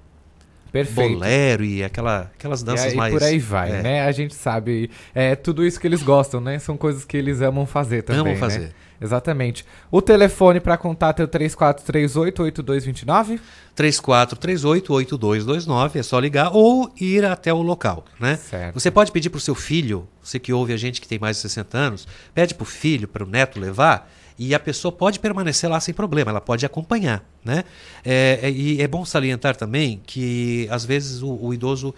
Perfeito. 0.72 1.14
Bolero 1.14 1.64
e 1.64 1.84
aquela, 1.84 2.31
aquelas 2.38 2.64
danças 2.64 2.88
e 2.88 2.89
aí, 2.89 2.95
mais. 2.95 3.14
por 3.14 3.23
aí 3.23 3.39
vai, 3.39 3.72
é. 3.72 3.81
né? 3.81 4.02
A 4.02 4.11
gente 4.11 4.35
sabe. 4.35 4.91
É 5.14 5.35
tudo 5.35 5.65
isso 5.65 5.80
que 5.80 5.88
eles 5.88 6.03
gostam, 6.03 6.41
né? 6.41 6.60
São 6.60 6.77
coisas 6.77 7.06
que 7.06 7.18
eles 7.18 7.41
amam 7.41 7.65
fazer 7.65 8.03
também. 8.03 8.22
Amam 8.22 8.34
né? 8.34 8.39
fazer. 8.39 8.76
Exatamente. 8.99 9.64
O 9.91 10.02
telefone 10.02 10.60
para 10.60 10.76
contato 10.76 11.22
é 11.22 11.26
o 11.26 11.27
3438-8229. 11.27 13.39
3438-8229, 13.76 15.98
é 15.98 16.03
só 16.03 16.18
ligar 16.19 16.49
ou 16.52 16.91
ir 16.99 17.23
até 17.23 17.53
o 17.53 17.61
local, 17.61 18.03
né? 18.19 18.38
Certo. 18.38 18.73
Você 18.73 18.89
pode 18.89 19.11
pedir 19.11 19.30
para 19.30 19.38
o 19.38 19.41
seu 19.41 19.53
filho, 19.53 20.07
você 20.22 20.39
que 20.39 20.52
ouve 20.52 20.73
a 20.73 20.77
gente 20.77 20.99
que 20.99 21.07
tem 21.07 21.19
mais 21.19 21.38
de 21.38 21.44
60 21.44 21.77
anos, 21.77 22.07
pede 22.34 22.56
para 22.56 22.64
o 22.64 22.65
filho, 22.65 23.07
para 23.07 23.23
o 23.23 23.27
neto 23.27 23.60
levar, 23.60 24.11
e 24.38 24.53
a 24.53 24.59
pessoa 24.59 24.91
pode 24.91 25.19
permanecer 25.19 25.69
lá 25.69 25.80
sem 25.80 25.93
problema, 25.93 26.31
ela 26.31 26.41
pode 26.41 26.65
acompanhar, 26.65 27.23
né? 27.43 27.64
É, 28.05 28.39
é- 28.43 28.51
e 28.51 28.81
é 28.81 28.88
bom 28.88 29.03
salientar 29.05 29.55
também 29.55 30.01
que 30.05 30.68
às 30.69 30.85
vezes 30.85 31.22
o, 31.23 31.34
o 31.41 31.53
idoso 31.53 31.93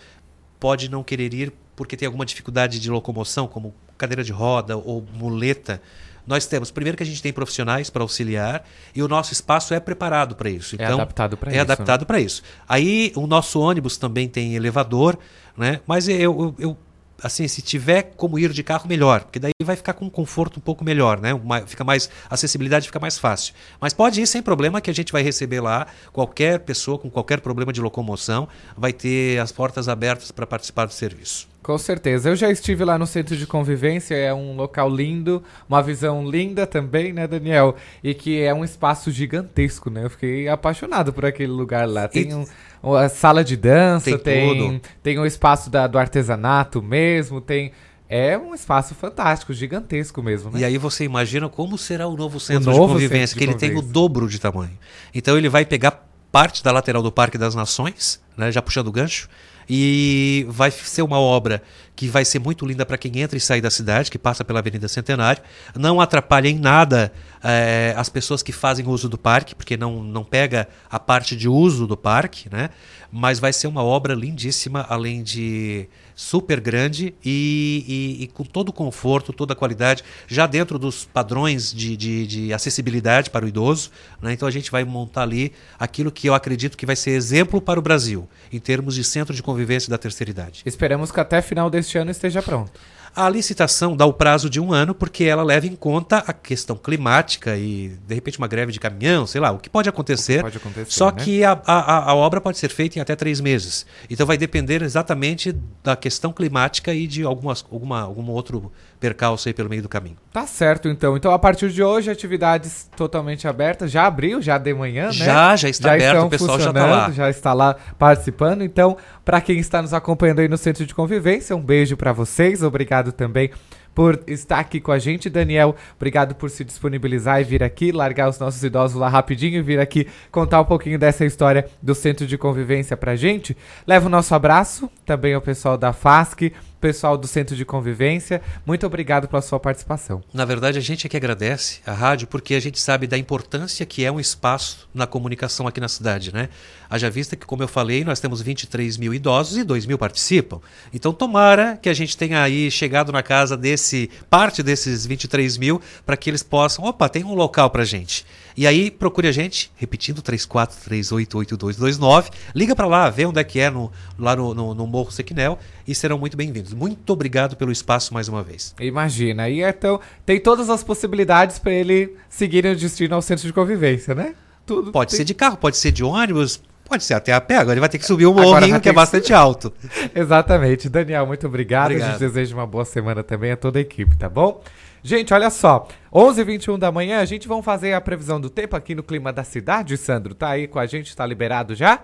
pode 0.60 0.90
não 0.90 1.04
querer 1.04 1.34
ir 1.34 1.54
porque 1.76 1.96
tem 1.96 2.06
alguma 2.06 2.26
dificuldade 2.26 2.80
de 2.80 2.90
locomoção, 2.90 3.48
como 3.48 3.74
cadeira 3.98 4.24
de 4.24 4.32
roda 4.32 4.76
ou 4.78 5.06
muleta. 5.14 5.82
Nós 6.28 6.46
temos, 6.46 6.70
primeiro 6.70 6.96
que 6.98 7.04
a 7.04 7.06
gente 7.06 7.22
tem 7.22 7.32
profissionais 7.34 7.90
para 7.90 8.04
auxiliar 8.04 8.64
e 8.94 9.02
o 9.02 9.08
nosso 9.08 9.34
espaço 9.34 9.74
é 9.74 9.80
preparado 9.80 10.36
para 10.36 10.50
isso. 10.50 10.76
É 10.78 10.84
Então, 10.84 10.96
adaptado 10.96 11.38
pra 11.38 11.50
é 11.52 11.56
isso, 11.56 11.62
adaptado 11.62 12.06
para 12.06 12.20
isso. 12.20 12.44
Aí 12.68 13.12
o 13.16 13.26
nosso 13.26 13.60
ônibus 13.60 13.98
também 13.98 14.28
tem 14.28 14.56
elevador, 14.56 15.18
né? 15.58 15.80
Mas 15.88 16.08
eu, 16.08 16.18
eu, 16.20 16.56
eu, 16.60 16.78
assim, 17.24 17.48
se 17.48 17.62
tiver 17.62 18.14
como 18.16 18.38
ir 18.38 18.52
de 18.52 18.62
carro, 18.62 18.88
melhor, 18.88 19.22
porque 19.24 19.40
daí 19.40 19.52
vai 19.70 19.76
ficar 19.78 19.94
com 19.94 20.06
um 20.06 20.10
conforto 20.10 20.58
um 20.58 20.62
pouco 20.62 20.84
melhor, 20.84 21.20
né? 21.20 21.34
Uma- 21.34 21.62
fica 21.62 21.84
mais 21.84 22.10
a 22.30 22.34
acessibilidade 22.34 22.88
fica 22.88 23.00
mais 23.00 23.18
fácil. 23.18 23.54
Mas 23.80 23.94
pode 23.94 24.22
ir 24.22 24.28
sem 24.28 24.42
problema 24.42 24.82
que 24.82 24.90
a 24.90 24.94
gente 24.94 25.12
vai 25.12 25.22
receber 25.24 25.62
lá 25.62 25.88
qualquer 26.12 26.60
pessoa 26.60 26.98
com 26.98 27.10
qualquer 27.10 27.40
problema 27.42 27.72
de 27.74 27.82
locomoção 27.82 28.48
vai 28.78 28.92
ter 28.94 29.40
as 29.40 29.52
portas 29.52 29.88
abertas 29.88 30.32
para 30.32 30.46
participar 30.48 30.86
do 30.86 30.94
serviço. 30.94 31.48
Com 31.62 31.78
certeza. 31.78 32.30
Eu 32.30 32.36
já 32.36 32.50
estive 32.50 32.84
lá 32.86 32.98
no 32.98 33.06
centro 33.06 33.36
de 33.36 33.46
convivência, 33.46 34.16
é 34.16 34.34
um 34.34 34.56
local 34.56 34.90
lindo, 34.90 35.44
uma 35.68 35.84
visão 35.84 36.28
linda 36.28 36.66
também, 36.66 37.12
né, 37.14 37.28
Daniel? 37.28 37.76
E 38.04 38.14
que 38.14 38.42
é 38.42 38.54
um 38.54 38.64
espaço 38.64 39.12
gigantesco, 39.12 39.90
né? 39.90 40.06
Eu 40.06 40.10
fiquei 40.10 40.48
apaixonado 40.48 41.12
por 41.14 41.26
aquele 41.26 41.52
lugar 41.52 41.88
lá. 41.88 42.08
Tem 42.08 42.30
E- 42.30 42.34
um, 42.34 42.46
uma 42.82 43.08
sala 43.10 43.44
de 43.44 43.56
dança, 43.58 44.06
Tem 44.06 44.18
tem, 44.18 44.48
tudo. 44.58 44.82
tem 45.04 45.20
o 45.20 45.26
espaço 45.26 45.70
da, 45.70 45.86
do 45.86 46.00
artesanato 46.00 46.82
mesmo, 46.82 47.42
tem. 47.42 47.72
É 48.10 48.36
um 48.36 48.56
espaço 48.56 48.96
fantástico, 48.96 49.54
gigantesco 49.54 50.24
mesmo, 50.24 50.50
né? 50.50 50.62
E 50.62 50.66
aí 50.66 50.80
você 50.80 51.04
imagina 51.04 51.48
como 51.48 51.78
será 51.78 52.08
o 52.08 52.18
novo 52.18 52.40
centro 52.40 52.72
novo 52.72 52.88
de 52.88 52.94
convivência, 52.94 53.28
centro 53.28 53.40
de 53.40 53.58
que 53.58 53.66
ele 53.68 53.74
tem 53.74 53.78
o 53.78 53.84
dobro 53.84 54.28
de 54.28 54.40
tamanho. 54.40 54.76
Então 55.14 55.38
ele 55.38 55.48
vai 55.48 55.64
pegar 55.64 56.10
parte 56.32 56.64
da 56.64 56.72
lateral 56.72 57.04
do 57.04 57.12
Parque 57.12 57.38
das 57.38 57.54
Nações, 57.54 58.20
né, 58.36 58.52
já 58.52 58.64
puxando 58.64 58.88
o 58.88 58.92
gancho, 58.92 59.30
e 59.70 60.46
vai 60.50 60.72
ser 60.72 61.04
uma 61.04 61.20
obra 61.20 61.62
que 61.96 62.08
vai 62.08 62.26
ser 62.26 62.40
muito 62.40 62.66
linda 62.66 62.86
para 62.86 62.98
quem 62.98 63.20
entra 63.20 63.38
e 63.38 63.42
sai 63.42 63.62
da 63.62 63.70
cidade, 63.70 64.10
que 64.10 64.18
passa 64.18 64.44
pela 64.44 64.60
Avenida 64.60 64.88
Centenário. 64.88 65.44
Não 65.76 66.02
atrapalha 66.02 66.48
em 66.48 66.58
nada 66.58 67.12
eh, 67.44 67.94
as 67.96 68.10
pessoas 68.10 68.42
que 68.42 68.52
fazem 68.52 68.88
uso 68.88 69.08
do 69.08 69.18
parque, 69.18 69.54
porque 69.54 69.78
não, 69.78 70.02
não 70.02 70.24
pega 70.24 70.68
a 70.90 70.98
parte 70.98 71.36
de 71.36 71.48
uso 71.48 71.86
do 71.86 71.96
parque, 71.96 72.50
né? 72.50 72.72
Mas 73.12 73.38
vai 73.38 73.54
ser 73.54 73.68
uma 73.68 73.84
obra 73.84 74.16
lindíssima, 74.16 74.86
além 74.90 75.22
de 75.22 75.88
super 76.22 76.60
grande 76.60 77.14
e, 77.24 78.18
e- 78.20 78.24
e 78.24 78.28
com 78.28 78.44
todo 78.44 78.70
o 78.70 78.74
conforto, 78.74 79.32
toda 79.32 79.54
a 79.54 79.56
qualidade, 79.56 80.04
já 80.28 80.46
dentro 80.46 80.78
dos 80.78 81.06
padrões 81.06 81.74
de, 81.74 81.96
de- 81.96 82.28
de 82.28 82.54
acessibilidade 82.54 83.30
para 83.30 83.46
o 83.46 83.48
idoso. 83.48 83.90
né? 84.22 84.34
Então 84.34 84.46
a 84.46 84.52
gente 84.52 84.70
vai 84.70 84.84
montar 84.84 85.22
ali 85.24 85.54
aquilo 85.80 86.12
que 86.12 86.28
eu 86.28 86.34
acredito 86.34 86.78
que 86.78 86.86
vai 86.86 86.96
ser 86.98 87.12
exemplo 87.12 87.62
para 87.62 87.80
o 87.80 87.82
Brasil, 87.82 88.28
em 88.52 88.60
termos 88.60 88.96
de 88.96 89.04
centro 89.06 89.34
de 89.34 89.42
convivência 89.42 89.90
da 89.90 89.98
terceira 89.98 90.30
idade. 90.30 90.62
Esperamos 90.66 91.10
que 91.10 91.22
até 91.22 91.42
final 91.42 91.70
deste 91.70 91.98
ano 91.98 92.12
esteja 92.12 92.42
pronto. 92.42 92.72
A 93.16 93.30
licitação 93.30 93.96
dá 93.96 94.06
o 94.06 94.14
prazo 94.14 94.50
de 94.50 94.60
um 94.60 94.72
ano 94.72 94.94
porque 94.94 95.24
ela 95.24 95.44
leva 95.44 95.68
em 95.68 95.76
conta 95.76 96.18
a 96.20 96.34
questão 96.34 96.76
climática 96.76 97.58
e, 97.58 97.90
de 98.08 98.16
repente, 98.16 98.38
uma 98.38 98.48
greve 98.48 98.72
de 98.72 98.80
caminhão, 98.80 99.26
sei 99.26 99.42
lá, 99.42 99.52
o 99.52 99.58
que 99.58 99.70
pode 99.70 99.90
acontecer. 99.90 100.42
pode 100.42 100.58
acontecer, 100.58 100.92
só 100.92 101.12
né? 101.12 101.24
que 101.24 101.44
a, 101.44 101.60
a, 101.66 102.10
a 102.12 102.16
obra 102.16 102.40
pode 102.40 102.58
ser 102.58 102.70
feita 102.70 103.00
em 103.00 103.02
até 103.02 103.16
três 103.16 103.42
meses. 103.42 103.86
Então 104.10 104.26
vai 104.26 104.38
depender 104.38 104.82
exatamente 104.82 105.56
da 105.84 105.96
questão 105.96 106.32
climática 106.32 106.94
e 106.94 107.08
de 107.08 107.24
algumas, 107.24 107.66
alguma, 107.72 108.02
algum 108.02 108.30
outro 108.30 108.72
percalço 109.00 109.48
aí 109.48 109.54
pelo 109.54 109.70
meio 109.70 109.82
do 109.82 109.90
caminho. 109.90 110.18
Tá 110.32 110.46
certo, 110.46 110.90
então. 110.90 111.16
Então, 111.16 111.32
a 111.32 111.40
partir 111.40 111.70
de 111.70 111.82
hoje, 111.82 112.12
atividades 112.12 112.90
totalmente 112.96 113.48
abertas. 113.48 113.90
Já 113.92 114.06
abriu, 114.06 114.42
já 114.42 114.58
de 114.58 114.74
manhã, 114.74 115.08
né? 115.08 115.12
Já, 115.14 115.56
já 115.56 115.70
está 115.70 115.94
aberto, 115.94 116.14
estão 116.14 116.28
o 116.28 116.30
pessoal 116.30 116.60
já 116.60 116.74
tá 116.74 116.80
funcionando, 116.80 117.08
lá. 117.08 117.12
Já 117.12 117.30
está 117.30 117.54
lá 117.54 117.76
participando. 117.98 118.62
Então, 118.64 118.98
para 119.24 119.40
quem 119.42 119.60
está 119.60 119.82
nos 119.82 119.94
acompanhando 119.94 120.40
aí 120.40 120.48
no 120.48 120.58
Centro 120.58 120.86
de 120.86 120.94
Convivência, 120.94 121.56
um 121.56 121.62
beijo 121.62 121.96
para 121.96 122.12
vocês. 122.12 122.62
Obrigado 122.62 123.12
também 123.12 123.52
por 124.00 124.24
estar 124.28 124.60
aqui 124.60 124.80
com 124.80 124.92
a 124.92 125.00
gente, 125.00 125.30
Daniel. 125.30 125.76
Obrigado 125.98 126.36
por 126.36 126.50
se 126.50 126.64
disponibilizar 126.64 127.42
e 127.42 127.44
vir 127.44 127.64
aqui, 127.64 127.92
largar 127.92 128.30
os 128.30 128.40
nossos 128.40 128.64
idosos 128.64 128.98
lá 128.98 129.10
rapidinho 129.10 129.60
e 129.60 129.62
vir 129.62 129.80
aqui 129.80 130.08
contar 130.32 130.62
um 130.62 130.66
pouquinho 130.66 130.98
dessa 130.98 131.26
história 131.26 131.66
do 131.82 131.94
Centro 131.94 132.26
de 132.26 132.38
Convivência 132.38 132.96
pra 132.96 133.16
gente. 133.16 133.58
Leva 133.86 134.08
o 134.08 134.10
nosso 134.10 134.34
abraço 134.34 134.90
também 135.06 135.34
ao 135.34 135.42
pessoal 135.42 135.78
da 135.78 135.92
FASC, 135.92 136.54
pessoal 136.80 137.18
do 137.18 137.28
Centro 137.28 137.56
de 137.56 137.66
Convivência. 137.66 138.42
Muito 138.66 138.86
obrigado 138.86 139.28
pela 139.28 139.42
sua 139.42 139.60
participação. 139.60 140.24
Na 140.34 140.46
verdade, 140.46 140.78
a 140.78 140.82
gente 140.82 141.06
é 141.06 141.10
que 141.10 141.18
agradece 141.18 141.82
a 141.86 141.94
rádio 141.94 142.28
porque 142.28 142.56
a 142.56 142.60
gente 142.60 142.80
sabe 142.80 143.08
da 143.08 143.18
importância 143.18 143.86
que 143.86 144.06
é 144.06 144.12
um 144.12 144.20
espaço 144.20 144.88
na 144.94 145.06
comunicação 145.06 145.68
aqui 145.68 145.80
na 145.80 145.88
cidade, 145.88 146.34
né? 146.34 146.50
Haja 146.90 147.10
vista 147.10 147.36
que, 147.36 147.46
como 147.46 147.62
eu 147.62 147.68
falei, 147.68 148.04
nós 148.04 148.20
temos 148.20 148.42
23 148.42 148.98
mil 148.98 149.14
idosos 149.14 149.58
e 149.58 149.64
2 149.64 149.86
mil 149.86 149.98
participam. 149.98 150.60
Então, 150.94 151.14
tomara 151.14 151.78
que 151.78 151.90
a 151.90 151.94
gente 151.94 152.18
tenha 152.18 152.42
aí 152.42 152.72
chegado 152.72 153.12
na 153.12 153.22
casa 153.22 153.56
desse, 153.56 154.10
parte 154.30 154.64
desses 154.64 155.06
23 155.06 155.58
mil, 155.58 155.82
para 156.06 156.18
que 156.18 156.30
eles 156.30 156.42
possam, 156.42 156.86
opa, 156.86 157.08
tem 157.08 157.24
um 157.24 157.36
local 157.36 157.70
pra 157.70 157.86
gente. 157.86 158.26
E 158.58 158.68
aí, 158.68 158.92
procure 158.92 159.28
a 159.28 159.32
gente, 159.32 159.72
repetindo, 159.76 160.22
34388229, 160.22 162.30
liga 162.56 162.76
para 162.76 162.88
lá, 162.88 163.10
vê 163.10 163.26
onde 163.26 163.40
é 163.40 163.44
que 163.44 163.60
é, 163.60 163.70
no, 163.70 163.92
lá 164.18 164.36
no, 164.36 164.54
no, 164.54 164.74
no 164.74 164.88
Morro 164.88 165.12
Sequinel, 165.12 165.58
e 165.88 165.96
serão 165.96 166.18
muito 166.18 166.36
bem-vindos. 166.36 166.74
Muito 166.74 167.12
obrigado 167.12 167.56
pelo 167.56 167.72
espaço 167.72 168.14
mais 168.14 168.28
uma 168.28 168.44
vez. 168.44 168.76
Imagina, 168.80 169.50
e 169.50 169.62
então 169.62 170.00
tem 170.26 170.40
todas 170.40 170.70
as 170.70 170.84
possibilidades 170.84 171.60
para 171.60 171.72
ele 171.72 172.16
seguir 172.30 172.66
o 172.66 172.76
destino 172.76 173.16
ao 173.16 173.22
centro 173.22 173.46
de 173.46 173.54
convivência, 173.54 174.14
né? 174.14 174.34
Tudo. 174.66 174.92
Pode 174.92 175.12
tem- 175.12 175.18
ser 175.18 175.24
de 175.24 175.34
carro, 175.34 175.58
pode 175.58 175.78
ser 175.78 175.92
de 175.92 176.04
ônibus, 176.04 176.62
pode 176.86 177.04
ser 177.04 177.14
até 177.14 177.34
a 177.34 177.42
pé. 177.42 177.58
Agora 177.58 177.74
ele 177.74 177.80
vai 177.80 177.90
ter 177.90 177.98
que 177.98 178.06
subir 178.06 178.28
um 178.28 178.34
morrinho 178.34 178.80
que 178.82 178.90
é 178.90 178.92
que 178.92 178.96
bastante 178.96 179.34
alto. 179.34 179.72
Exatamente. 180.14 180.90
Daniel, 180.90 181.26
muito 181.26 181.48
obrigado. 181.48 181.84
A 181.84 181.86
Obrigado. 181.94 182.12
gente 182.12 182.20
deseja 182.20 182.56
uma 182.56 182.68
boa 182.68 182.86
semana 182.86 183.24
também 183.24 183.52
a 183.52 183.58
toda 183.58 183.80
a 183.80 183.82
equipe, 183.82 184.16
tá 184.18 184.30
bom? 184.30 184.62
Gente, 185.04 185.34
olha 185.34 185.50
só. 185.50 185.88
11h21 186.14 186.78
da 186.78 186.92
manhã, 186.92 187.20
a 187.20 187.26
gente 187.26 187.48
vai 187.48 187.62
fazer 187.62 187.94
a 187.94 188.02
previsão 188.02 188.40
do 188.40 188.50
tempo 188.50 188.76
aqui 188.76 188.96
no 188.96 189.04
clima 189.04 189.32
da 189.32 189.44
cidade. 189.44 189.98
Sandro, 189.98 190.34
tá 190.34 190.50
aí 190.50 190.68
com 190.68 190.80
a 190.80 190.86
gente? 190.86 191.16
Tá 191.16 191.26
liberado 191.26 191.76
já? 191.76 192.04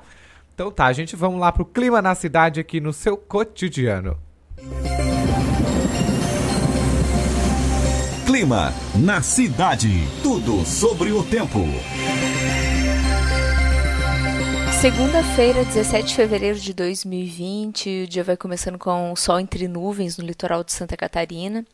Então 0.54 0.72
tá, 0.72 0.86
a 0.86 0.94
gente 0.94 1.16
vamos 1.16 1.40
lá 1.40 1.52
pro 1.52 1.66
clima 1.66 2.02
na 2.02 2.16
cidade 2.16 2.60
aqui 2.60 2.80
no 2.80 2.94
seu 2.94 3.18
cotidiano. 3.18 4.18
Clima 8.26 8.74
na 8.96 9.22
cidade. 9.22 10.08
Tudo 10.24 10.66
sobre 10.66 11.12
o 11.12 11.24
tempo. 11.24 11.60
Segunda-feira, 14.86 15.66
17 15.66 16.10
de 16.10 16.16
fevereiro 16.16 16.60
de 16.60 16.72
2020, 16.72 18.04
o 18.04 18.08
dia 18.08 18.24
vai 18.24 18.38
começando 18.38 18.78
com 18.78 19.16
sol 19.16 19.40
entre 19.40 19.68
nuvens 19.68 20.16
no 20.16 20.24
litoral 20.24 20.64
de 20.64 20.72
Santa 20.72 20.96
Catarina 20.96 21.66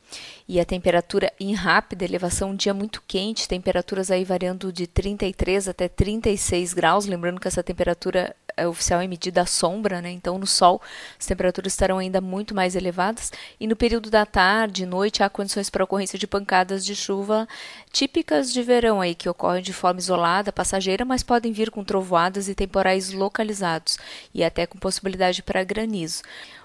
e 0.47 0.61
a 0.61 0.63
temperatura 0.63 1.29
em 1.37 1.53
rápida 1.53 2.05
elevação, 2.05 2.51
um 2.51 2.55
dia 2.55 2.73
muito 2.73 3.03
quente, 3.05 3.49
temperaturas 3.49 4.09
aí 4.11 4.23
variando 4.23 4.71
de 4.71 4.87
33 4.87 5.67
até 5.67 5.89
36 5.89 6.73
graus, 6.73 7.05
lembrando 7.05 7.41
que 7.41 7.49
essa 7.49 7.61
temperatura 7.61 8.33
é 8.61 8.67
oficial 8.67 9.01
é 9.01 9.07
medida 9.07 9.41
à 9.41 9.45
sombra, 9.45 10.01
né? 10.01 10.11
Então 10.11 10.37
no 10.37 10.47
sol 10.47 10.81
as 11.19 11.25
temperaturas 11.25 11.73
estarão 11.73 11.97
ainda 11.97 12.21
muito 12.21 12.55
mais 12.55 12.75
elevadas 12.75 13.31
e 13.59 13.67
no 13.67 13.75
período 13.75 14.09
da 14.09 14.25
tarde 14.25 14.83
e 14.83 14.85
noite 14.85 15.23
há 15.23 15.29
condições 15.29 15.69
para 15.69 15.83
ocorrência 15.83 16.17
de 16.17 16.27
pancadas 16.27 16.85
de 16.85 16.95
chuva 16.95 17.47
típicas 17.91 18.51
de 18.51 18.61
verão 18.63 19.01
aí 19.01 19.13
que 19.13 19.29
ocorrem 19.29 19.61
de 19.61 19.73
forma 19.73 19.99
isolada, 19.99 20.51
passageira, 20.51 21.03
mas 21.03 21.23
podem 21.23 21.51
vir 21.51 21.69
com 21.71 21.83
trovoadas 21.83 22.47
e 22.47 22.55
temporais 22.55 23.11
localizados 23.11 23.97
e 24.33 24.43
até 24.43 24.65
com 24.65 24.77
possibilidade 24.77 25.43
para 25.43 25.63
granizo. 25.63 26.21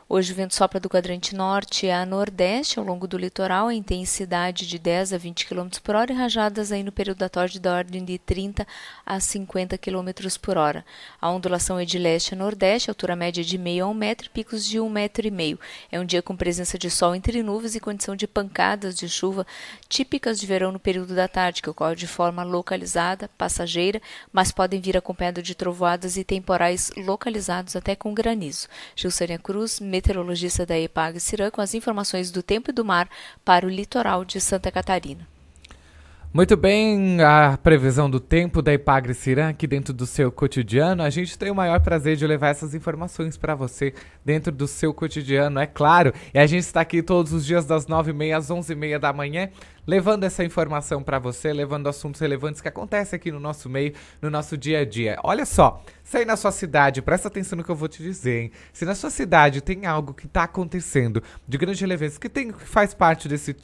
Hoje 0.08 0.32
o 0.32 0.36
vento 0.36 0.54
sopra 0.54 0.78
do 0.78 0.88
quadrante 0.88 1.34
norte 1.34 1.90
a 1.90 2.06
nordeste 2.06 2.78
ao 2.78 2.84
longo 2.84 3.08
do 3.08 3.18
litoral, 3.18 3.72
em 3.72 3.78
intensidade 3.78 4.64
de 4.64 4.78
10 4.78 5.12
a 5.12 5.18
20 5.18 5.44
km 5.44 5.66
por 5.82 5.96
hora 5.96 6.12
e 6.12 6.14
rajadas 6.14 6.70
aí 6.70 6.84
no 6.84 6.92
período 6.92 7.18
da 7.18 7.28
tarde 7.28 7.58
da 7.58 7.74
ordem 7.74 8.04
de 8.04 8.16
30 8.16 8.64
a 9.04 9.18
50 9.18 9.76
km 9.76 10.10
por 10.40 10.56
hora. 10.56 10.86
A 11.20 11.28
ondulação 11.28 11.76
é 11.76 11.84
de 11.84 11.98
leste 11.98 12.34
a 12.34 12.36
nordeste, 12.36 12.88
altura 12.88 13.16
média 13.16 13.42
de 13.42 13.58
meio 13.58 13.84
a 13.84 13.88
um 13.88 13.94
metro 13.94 14.30
picos 14.30 14.64
de 14.64 14.78
um 14.78 14.88
metro 14.88 15.26
e 15.26 15.30
meio. 15.30 15.58
É 15.90 15.98
um 15.98 16.04
dia 16.04 16.22
com 16.22 16.36
presença 16.36 16.78
de 16.78 16.88
sol 16.88 17.12
entre 17.12 17.42
nuvens 17.42 17.74
e 17.74 17.80
condição 17.80 18.14
de 18.14 18.28
pancadas 18.28 18.94
de 18.94 19.08
chuva 19.08 19.44
típicas 19.88 20.38
de 20.38 20.46
verão 20.46 20.70
no 20.70 20.78
período 20.78 21.16
da 21.16 21.26
tarde, 21.26 21.60
que 21.60 21.70
ocorre 21.70 21.96
de 21.96 22.06
forma 22.06 22.44
localizada, 22.44 23.28
passageira, 23.36 24.00
mas 24.32 24.52
podem 24.52 24.80
vir 24.80 24.96
acompanhado 24.96 25.42
de 25.42 25.56
trovoadas 25.56 26.16
e 26.16 26.22
temporais 26.22 26.92
localizados 26.96 27.74
até 27.74 27.96
com 27.96 28.14
granizo. 28.14 28.68
Gilsânia 28.94 29.36
Cruz, 29.38 29.80
meteorologista 29.96 30.66
da 30.66 30.78
EPAG 30.78 31.18
Cirã, 31.18 31.50
com 31.50 31.60
as 31.60 31.74
informações 31.74 32.30
do 32.30 32.42
tempo 32.42 32.70
e 32.70 32.72
do 32.72 32.84
mar 32.84 33.08
para 33.44 33.66
o 33.66 33.70
litoral 33.70 34.24
de 34.24 34.40
Santa 34.40 34.70
Catarina. 34.70 35.35
Muito 36.36 36.54
bem, 36.54 37.18
a 37.22 37.56
previsão 37.56 38.10
do 38.10 38.20
tempo 38.20 38.60
da 38.60 38.70
Ipagre 38.70 39.14
Cirã 39.14 39.48
aqui 39.48 39.66
dentro 39.66 39.94
do 39.94 40.04
seu 40.04 40.30
cotidiano. 40.30 41.02
A 41.02 41.08
gente 41.08 41.38
tem 41.38 41.50
o 41.50 41.54
maior 41.54 41.80
prazer 41.80 42.14
de 42.14 42.26
levar 42.26 42.48
essas 42.48 42.74
informações 42.74 43.38
para 43.38 43.54
você 43.54 43.94
dentro 44.22 44.52
do 44.52 44.68
seu 44.68 44.92
cotidiano, 44.92 45.58
é 45.58 45.66
claro. 45.66 46.12
E 46.34 46.38
a 46.38 46.46
gente 46.46 46.64
está 46.64 46.82
aqui 46.82 47.02
todos 47.02 47.32
os 47.32 47.46
dias 47.46 47.64
das 47.64 47.86
9h30 47.86 48.36
às 48.36 48.50
11h30 48.50 48.98
da 48.98 49.14
manhã, 49.14 49.48
levando 49.86 50.24
essa 50.24 50.44
informação 50.44 51.02
para 51.02 51.18
você, 51.18 51.54
levando 51.54 51.88
assuntos 51.88 52.20
relevantes 52.20 52.60
que 52.60 52.68
acontecem 52.68 53.16
aqui 53.16 53.32
no 53.32 53.40
nosso 53.40 53.70
meio, 53.70 53.94
no 54.20 54.28
nosso 54.28 54.58
dia 54.58 54.80
a 54.80 54.84
dia. 54.84 55.18
Olha 55.24 55.46
só, 55.46 55.82
se 56.04 56.18
aí 56.18 56.26
na 56.26 56.36
sua 56.36 56.52
cidade, 56.52 57.00
presta 57.00 57.28
atenção 57.28 57.56
no 57.56 57.64
que 57.64 57.70
eu 57.70 57.74
vou 57.74 57.88
te 57.88 58.02
dizer, 58.02 58.42
hein? 58.42 58.52
Se 58.74 58.84
na 58.84 58.94
sua 58.94 59.08
cidade 59.08 59.62
tem 59.62 59.86
algo 59.86 60.12
que 60.12 60.26
está 60.26 60.42
acontecendo 60.42 61.22
de 61.48 61.56
grande 61.56 61.80
relevância, 61.80 62.20
que, 62.20 62.28
tem, 62.28 62.52
que 62.52 62.68
faz 62.68 62.92
parte 62.92 63.26
desse 63.26 63.56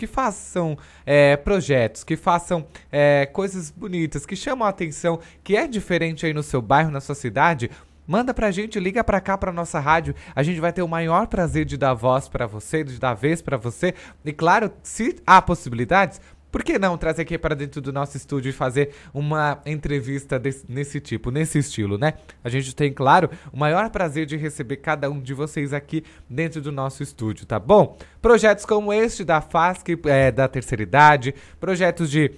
que 0.00 0.06
façam 0.06 0.78
é, 1.04 1.36
projetos, 1.36 2.02
que 2.02 2.16
façam 2.16 2.66
é, 2.90 3.26
coisas 3.26 3.70
bonitas, 3.70 4.24
que 4.24 4.34
chamam 4.34 4.66
a 4.66 4.70
atenção, 4.70 5.20
que 5.44 5.54
é 5.54 5.68
diferente 5.68 6.24
aí 6.24 6.32
no 6.32 6.42
seu 6.42 6.62
bairro, 6.62 6.90
na 6.90 7.00
sua 7.00 7.14
cidade, 7.14 7.70
Manda 8.06 8.34
pra 8.34 8.50
gente, 8.50 8.80
liga 8.80 9.04
pra 9.04 9.20
cá 9.20 9.38
pra 9.38 9.52
nossa 9.52 9.78
rádio. 9.78 10.16
A 10.34 10.42
gente 10.42 10.58
vai 10.58 10.72
ter 10.72 10.82
o 10.82 10.88
maior 10.88 11.28
prazer 11.28 11.64
de 11.64 11.76
dar 11.76 11.94
voz 11.94 12.28
para 12.28 12.44
você, 12.44 12.82
de 12.82 12.98
dar 12.98 13.14
vez 13.14 13.40
para 13.40 13.56
você. 13.56 13.94
E 14.24 14.32
claro, 14.32 14.72
se 14.82 15.22
há 15.24 15.40
possibilidades, 15.40 16.20
por 16.50 16.62
que 16.62 16.78
não 16.78 16.96
trazer 16.98 17.22
aqui 17.22 17.38
para 17.38 17.54
dentro 17.54 17.80
do 17.80 17.92
nosso 17.92 18.16
estúdio 18.16 18.50
e 18.50 18.52
fazer 18.52 18.94
uma 19.12 19.60
entrevista 19.64 20.38
desse, 20.38 20.64
nesse 20.68 21.00
tipo, 21.00 21.30
nesse 21.30 21.58
estilo, 21.58 21.96
né? 21.96 22.14
A 22.42 22.48
gente 22.48 22.74
tem, 22.74 22.92
claro, 22.92 23.30
o 23.52 23.58
maior 23.58 23.90
prazer 23.90 24.26
de 24.26 24.36
receber 24.36 24.76
cada 24.76 25.10
um 25.10 25.20
de 25.20 25.34
vocês 25.34 25.72
aqui 25.72 26.04
dentro 26.28 26.60
do 26.60 26.72
nosso 26.72 27.02
estúdio, 27.02 27.46
tá 27.46 27.58
bom? 27.58 27.96
Projetos 28.20 28.64
como 28.64 28.92
este 28.92 29.24
da 29.24 29.40
FASC, 29.40 29.98
é, 30.06 30.30
da 30.30 30.48
terceira 30.48 30.82
idade, 30.82 31.34
projetos 31.58 32.10
de 32.10 32.30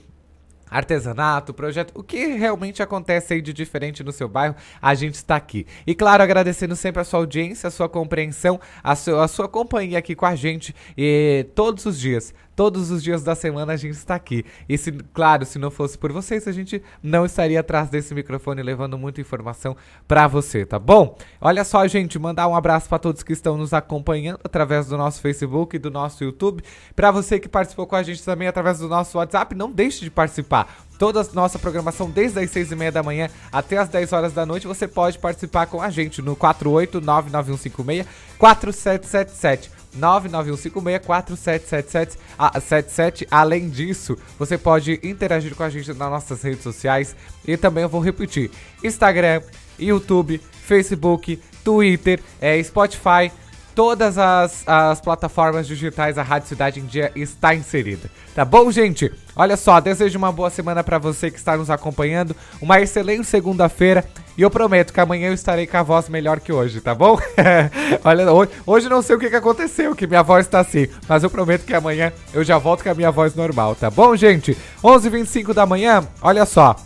artesanato, 0.72 1.52
projeto, 1.52 1.92
o 1.94 2.02
que 2.02 2.26
realmente 2.28 2.82
acontece 2.82 3.34
aí 3.34 3.42
de 3.42 3.52
diferente 3.52 4.02
no 4.02 4.10
seu 4.10 4.26
bairro, 4.26 4.56
a 4.80 4.94
gente 4.94 5.16
está 5.16 5.36
aqui. 5.36 5.66
E 5.86 5.94
claro, 5.94 6.22
agradecendo 6.22 6.74
sempre 6.74 7.02
a 7.02 7.04
sua 7.04 7.20
audiência, 7.20 7.68
a 7.68 7.70
sua 7.70 7.88
compreensão, 7.88 8.58
a, 8.82 8.96
seu, 8.96 9.20
a 9.20 9.28
sua 9.28 9.48
companhia 9.48 9.98
aqui 9.98 10.14
com 10.14 10.24
a 10.24 10.34
gente 10.34 10.74
e 10.96 11.46
todos 11.54 11.84
os 11.84 12.00
dias. 12.00 12.34
Todos 12.54 12.90
os 12.90 13.02
dias 13.02 13.22
da 13.22 13.34
semana 13.34 13.72
a 13.72 13.76
gente 13.76 13.94
está 13.94 14.14
aqui. 14.14 14.44
E 14.68 14.76
se, 14.76 14.92
claro, 15.12 15.44
se 15.44 15.58
não 15.58 15.70
fosse 15.70 15.96
por 15.96 16.12
vocês, 16.12 16.46
a 16.46 16.52
gente 16.52 16.82
não 17.02 17.24
estaria 17.24 17.60
atrás 17.60 17.88
desse 17.88 18.14
microfone 18.14 18.62
levando 18.62 18.98
muita 18.98 19.20
informação 19.20 19.76
para 20.06 20.26
você, 20.26 20.66
tá 20.66 20.78
bom? 20.78 21.16
Olha 21.40 21.64
só, 21.64 21.86
gente, 21.86 22.18
mandar 22.18 22.48
um 22.48 22.54
abraço 22.54 22.88
para 22.88 22.98
todos 22.98 23.22
que 23.22 23.32
estão 23.32 23.56
nos 23.56 23.72
acompanhando 23.72 24.40
através 24.44 24.86
do 24.86 24.96
nosso 24.98 25.20
Facebook 25.20 25.76
e 25.76 25.78
do 25.78 25.90
nosso 25.90 26.22
YouTube. 26.22 26.62
Para 26.94 27.10
você 27.10 27.40
que 27.40 27.48
participou 27.48 27.86
com 27.86 27.96
a 27.96 28.02
gente 28.02 28.22
também 28.22 28.48
através 28.48 28.78
do 28.78 28.88
nosso 28.88 29.18
WhatsApp, 29.18 29.54
não 29.54 29.70
deixe 29.70 30.04
de 30.04 30.10
participar 30.10 30.86
toda 30.98 31.20
a 31.20 31.26
nossa 31.32 31.58
programação 31.58 32.08
desde 32.08 32.38
as 32.38 32.50
6 32.50 32.70
e 32.72 32.76
meia 32.76 32.92
da 32.92 33.02
manhã 33.02 33.28
até 33.50 33.76
as 33.76 33.88
10 33.88 34.12
horas 34.12 34.32
da 34.32 34.46
noite. 34.46 34.68
Você 34.68 34.86
pode 34.86 35.18
participar 35.18 35.66
com 35.66 35.82
a 35.82 35.90
gente 35.90 36.22
no 36.22 36.36
4899156 36.36 38.06
4777. 38.38 39.81
991564777. 39.98 42.18
Ah, 42.38 42.60
77. 42.60 43.26
Além 43.30 43.68
disso, 43.68 44.16
você 44.38 44.58
pode 44.58 45.00
interagir 45.02 45.54
com 45.54 45.62
a 45.62 45.70
gente 45.70 45.88
nas 45.88 46.10
nossas 46.10 46.42
redes 46.42 46.62
sociais. 46.62 47.16
E 47.46 47.56
também 47.56 47.82
eu 47.82 47.88
vou 47.88 48.00
repetir: 48.00 48.50
Instagram, 48.82 49.42
YouTube, 49.78 50.40
Facebook, 50.66 51.40
Twitter, 51.64 52.20
é, 52.40 52.60
Spotify. 52.62 53.30
Todas 53.74 54.18
as, 54.18 54.68
as 54.68 55.00
plataformas 55.00 55.66
digitais, 55.66 56.18
a 56.18 56.22
Rádio 56.22 56.48
Cidade 56.48 56.78
em 56.78 56.84
Dia 56.84 57.10
está 57.16 57.54
inserida. 57.54 58.10
Tá 58.34 58.44
bom, 58.44 58.70
gente? 58.70 59.10
Olha 59.34 59.56
só, 59.56 59.80
desejo 59.80 60.18
uma 60.18 60.30
boa 60.30 60.50
semana 60.50 60.84
para 60.84 60.98
você 60.98 61.30
que 61.30 61.38
está 61.38 61.56
nos 61.56 61.70
acompanhando, 61.70 62.36
uma 62.60 62.82
excelente 62.82 63.24
segunda-feira 63.24 64.04
e 64.36 64.42
eu 64.42 64.50
prometo 64.50 64.92
que 64.92 65.00
amanhã 65.00 65.28
eu 65.28 65.34
estarei 65.34 65.66
com 65.66 65.76
a 65.76 65.82
voz 65.82 66.08
melhor 66.08 66.40
que 66.40 66.52
hoje, 66.52 66.80
tá 66.80 66.94
bom? 66.94 67.18
Olha, 68.04 68.26
hoje 68.66 68.88
não 68.88 69.02
sei 69.02 69.16
o 69.16 69.18
que, 69.18 69.26
aconteceu, 69.26 69.94
que 69.94 70.06
minha 70.06 70.22
voz 70.22 70.46
tá 70.46 70.60
assim, 70.60 70.88
mas 71.08 71.22
eu 71.22 71.30
prometo 71.30 71.64
que 71.64 71.74
amanhã 71.74 72.12
eu 72.32 72.42
já 72.42 72.58
volto 72.58 72.82
com 72.82 72.90
a 72.90 72.94
minha 72.94 73.10
voz 73.10 73.34
normal, 73.34 73.74
tá 73.74 73.90
bom, 73.90 74.16
gente? 74.16 74.56
11h25 74.82 75.52
da 75.52 75.66
manhã, 75.66 76.06
olha 76.20 76.46
só, 76.46 76.76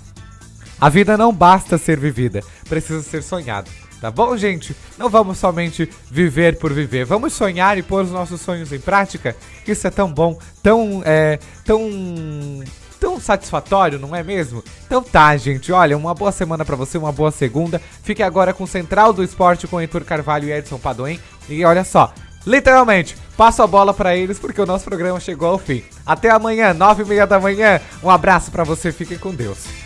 a 0.81 0.89
vida 0.89 1.17
não 1.17 1.33
basta 1.33 1.79
ser 1.79 1.99
vivida, 1.99 2.43
precisa 2.69 3.03
ser 3.03 3.23
sonhada. 3.23 3.69
Tá 4.01 4.11
bom, 4.11 4.37
gente? 4.37 4.77
Não 4.99 5.09
vamos 5.09 5.39
somente 5.39 5.91
viver 6.11 6.59
por 6.59 6.73
viver, 6.73 7.07
vamos 7.07 7.33
sonhar 7.33 7.79
e 7.79 7.83
pôr 7.83 8.05
os 8.05 8.11
nossos 8.11 8.43
sonhos 8.43 8.71
em 8.71 8.79
prática. 8.79 9.35
Isso 9.67 9.87
é 9.87 9.91
tão 9.91 10.13
bom, 10.13 10.39
tão, 10.63 11.03
é, 11.05 11.39
tão, 11.65 11.81
tão 12.99 13.21
satisfatório, 13.21 13.99
não 13.99 14.15
é 14.15 14.23
mesmo? 14.23 14.63
Então 14.87 15.03
tá, 15.03 15.37
gente. 15.37 15.73
Olha, 15.73 15.97
uma 15.97 16.15
boa 16.15 16.33
semana 16.33 16.65
para 16.65 16.77
você, 16.77 16.99
uma 16.99 17.13
boa 17.13 17.31
segunda. 17.31 17.81
Fique 18.03 18.23
agora 18.23 18.53
com 18.53 18.67
Central 18.67 19.13
do 19.13 19.23
Esporte 19.23 19.67
com 19.67 19.81
Heitor 19.81 20.05
Carvalho 20.05 20.49
e 20.49 20.53
Edson 20.53 20.79
Padoen. 20.79 21.21
E 21.49 21.65
olha 21.65 21.85
só, 21.85 22.13
literalmente, 22.47 23.17
passo 23.37 23.63
a 23.63 23.67
bola 23.67 23.95
para 23.95 24.17
eles 24.17 24.39
porque 24.39 24.61
o 24.61 24.67
nosso 24.67 24.85
programa 24.85 25.21
chegou 25.21 25.49
ao 25.49 25.59
fim. 25.59 25.85
Até 26.05 26.31
amanhã, 26.31 26.75
nove 26.75 27.03
e 27.03 27.07
meia 27.07 27.27
da 27.27 27.39
manhã. 27.39 27.81
Um 28.03 28.11
abraço 28.11 28.51
para 28.51 28.65
você, 28.65 28.91
fiquem 28.93 29.19
com 29.19 29.35
Deus. 29.35 29.86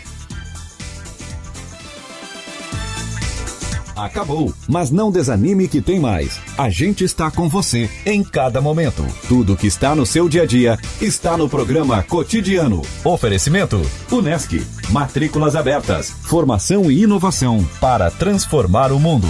Acabou, 3.95 4.53
mas 4.67 4.91
não 4.91 5.11
desanime 5.11 5.67
que 5.67 5.81
tem 5.81 5.99
mais. 5.99 6.39
A 6.57 6.69
gente 6.69 7.03
está 7.03 7.29
com 7.31 7.47
você 7.49 7.89
em 8.05 8.23
cada 8.23 8.61
momento. 8.61 9.05
Tudo 9.27 9.55
que 9.55 9.67
está 9.67 9.95
no 9.95 10.05
seu 10.05 10.27
dia 10.27 10.43
a 10.43 10.45
dia 10.45 10.77
está 11.01 11.37
no 11.37 11.49
programa 11.49 12.03
Cotidiano. 12.03 12.81
Oferecimento: 13.03 13.81
Unesc. 14.11 14.65
Matrículas 14.89 15.55
abertas. 15.55 16.09
Formação 16.23 16.91
e 16.91 17.03
inovação 17.03 17.67
para 17.79 18.11
transformar 18.11 18.91
o 18.91 18.99
mundo. 18.99 19.27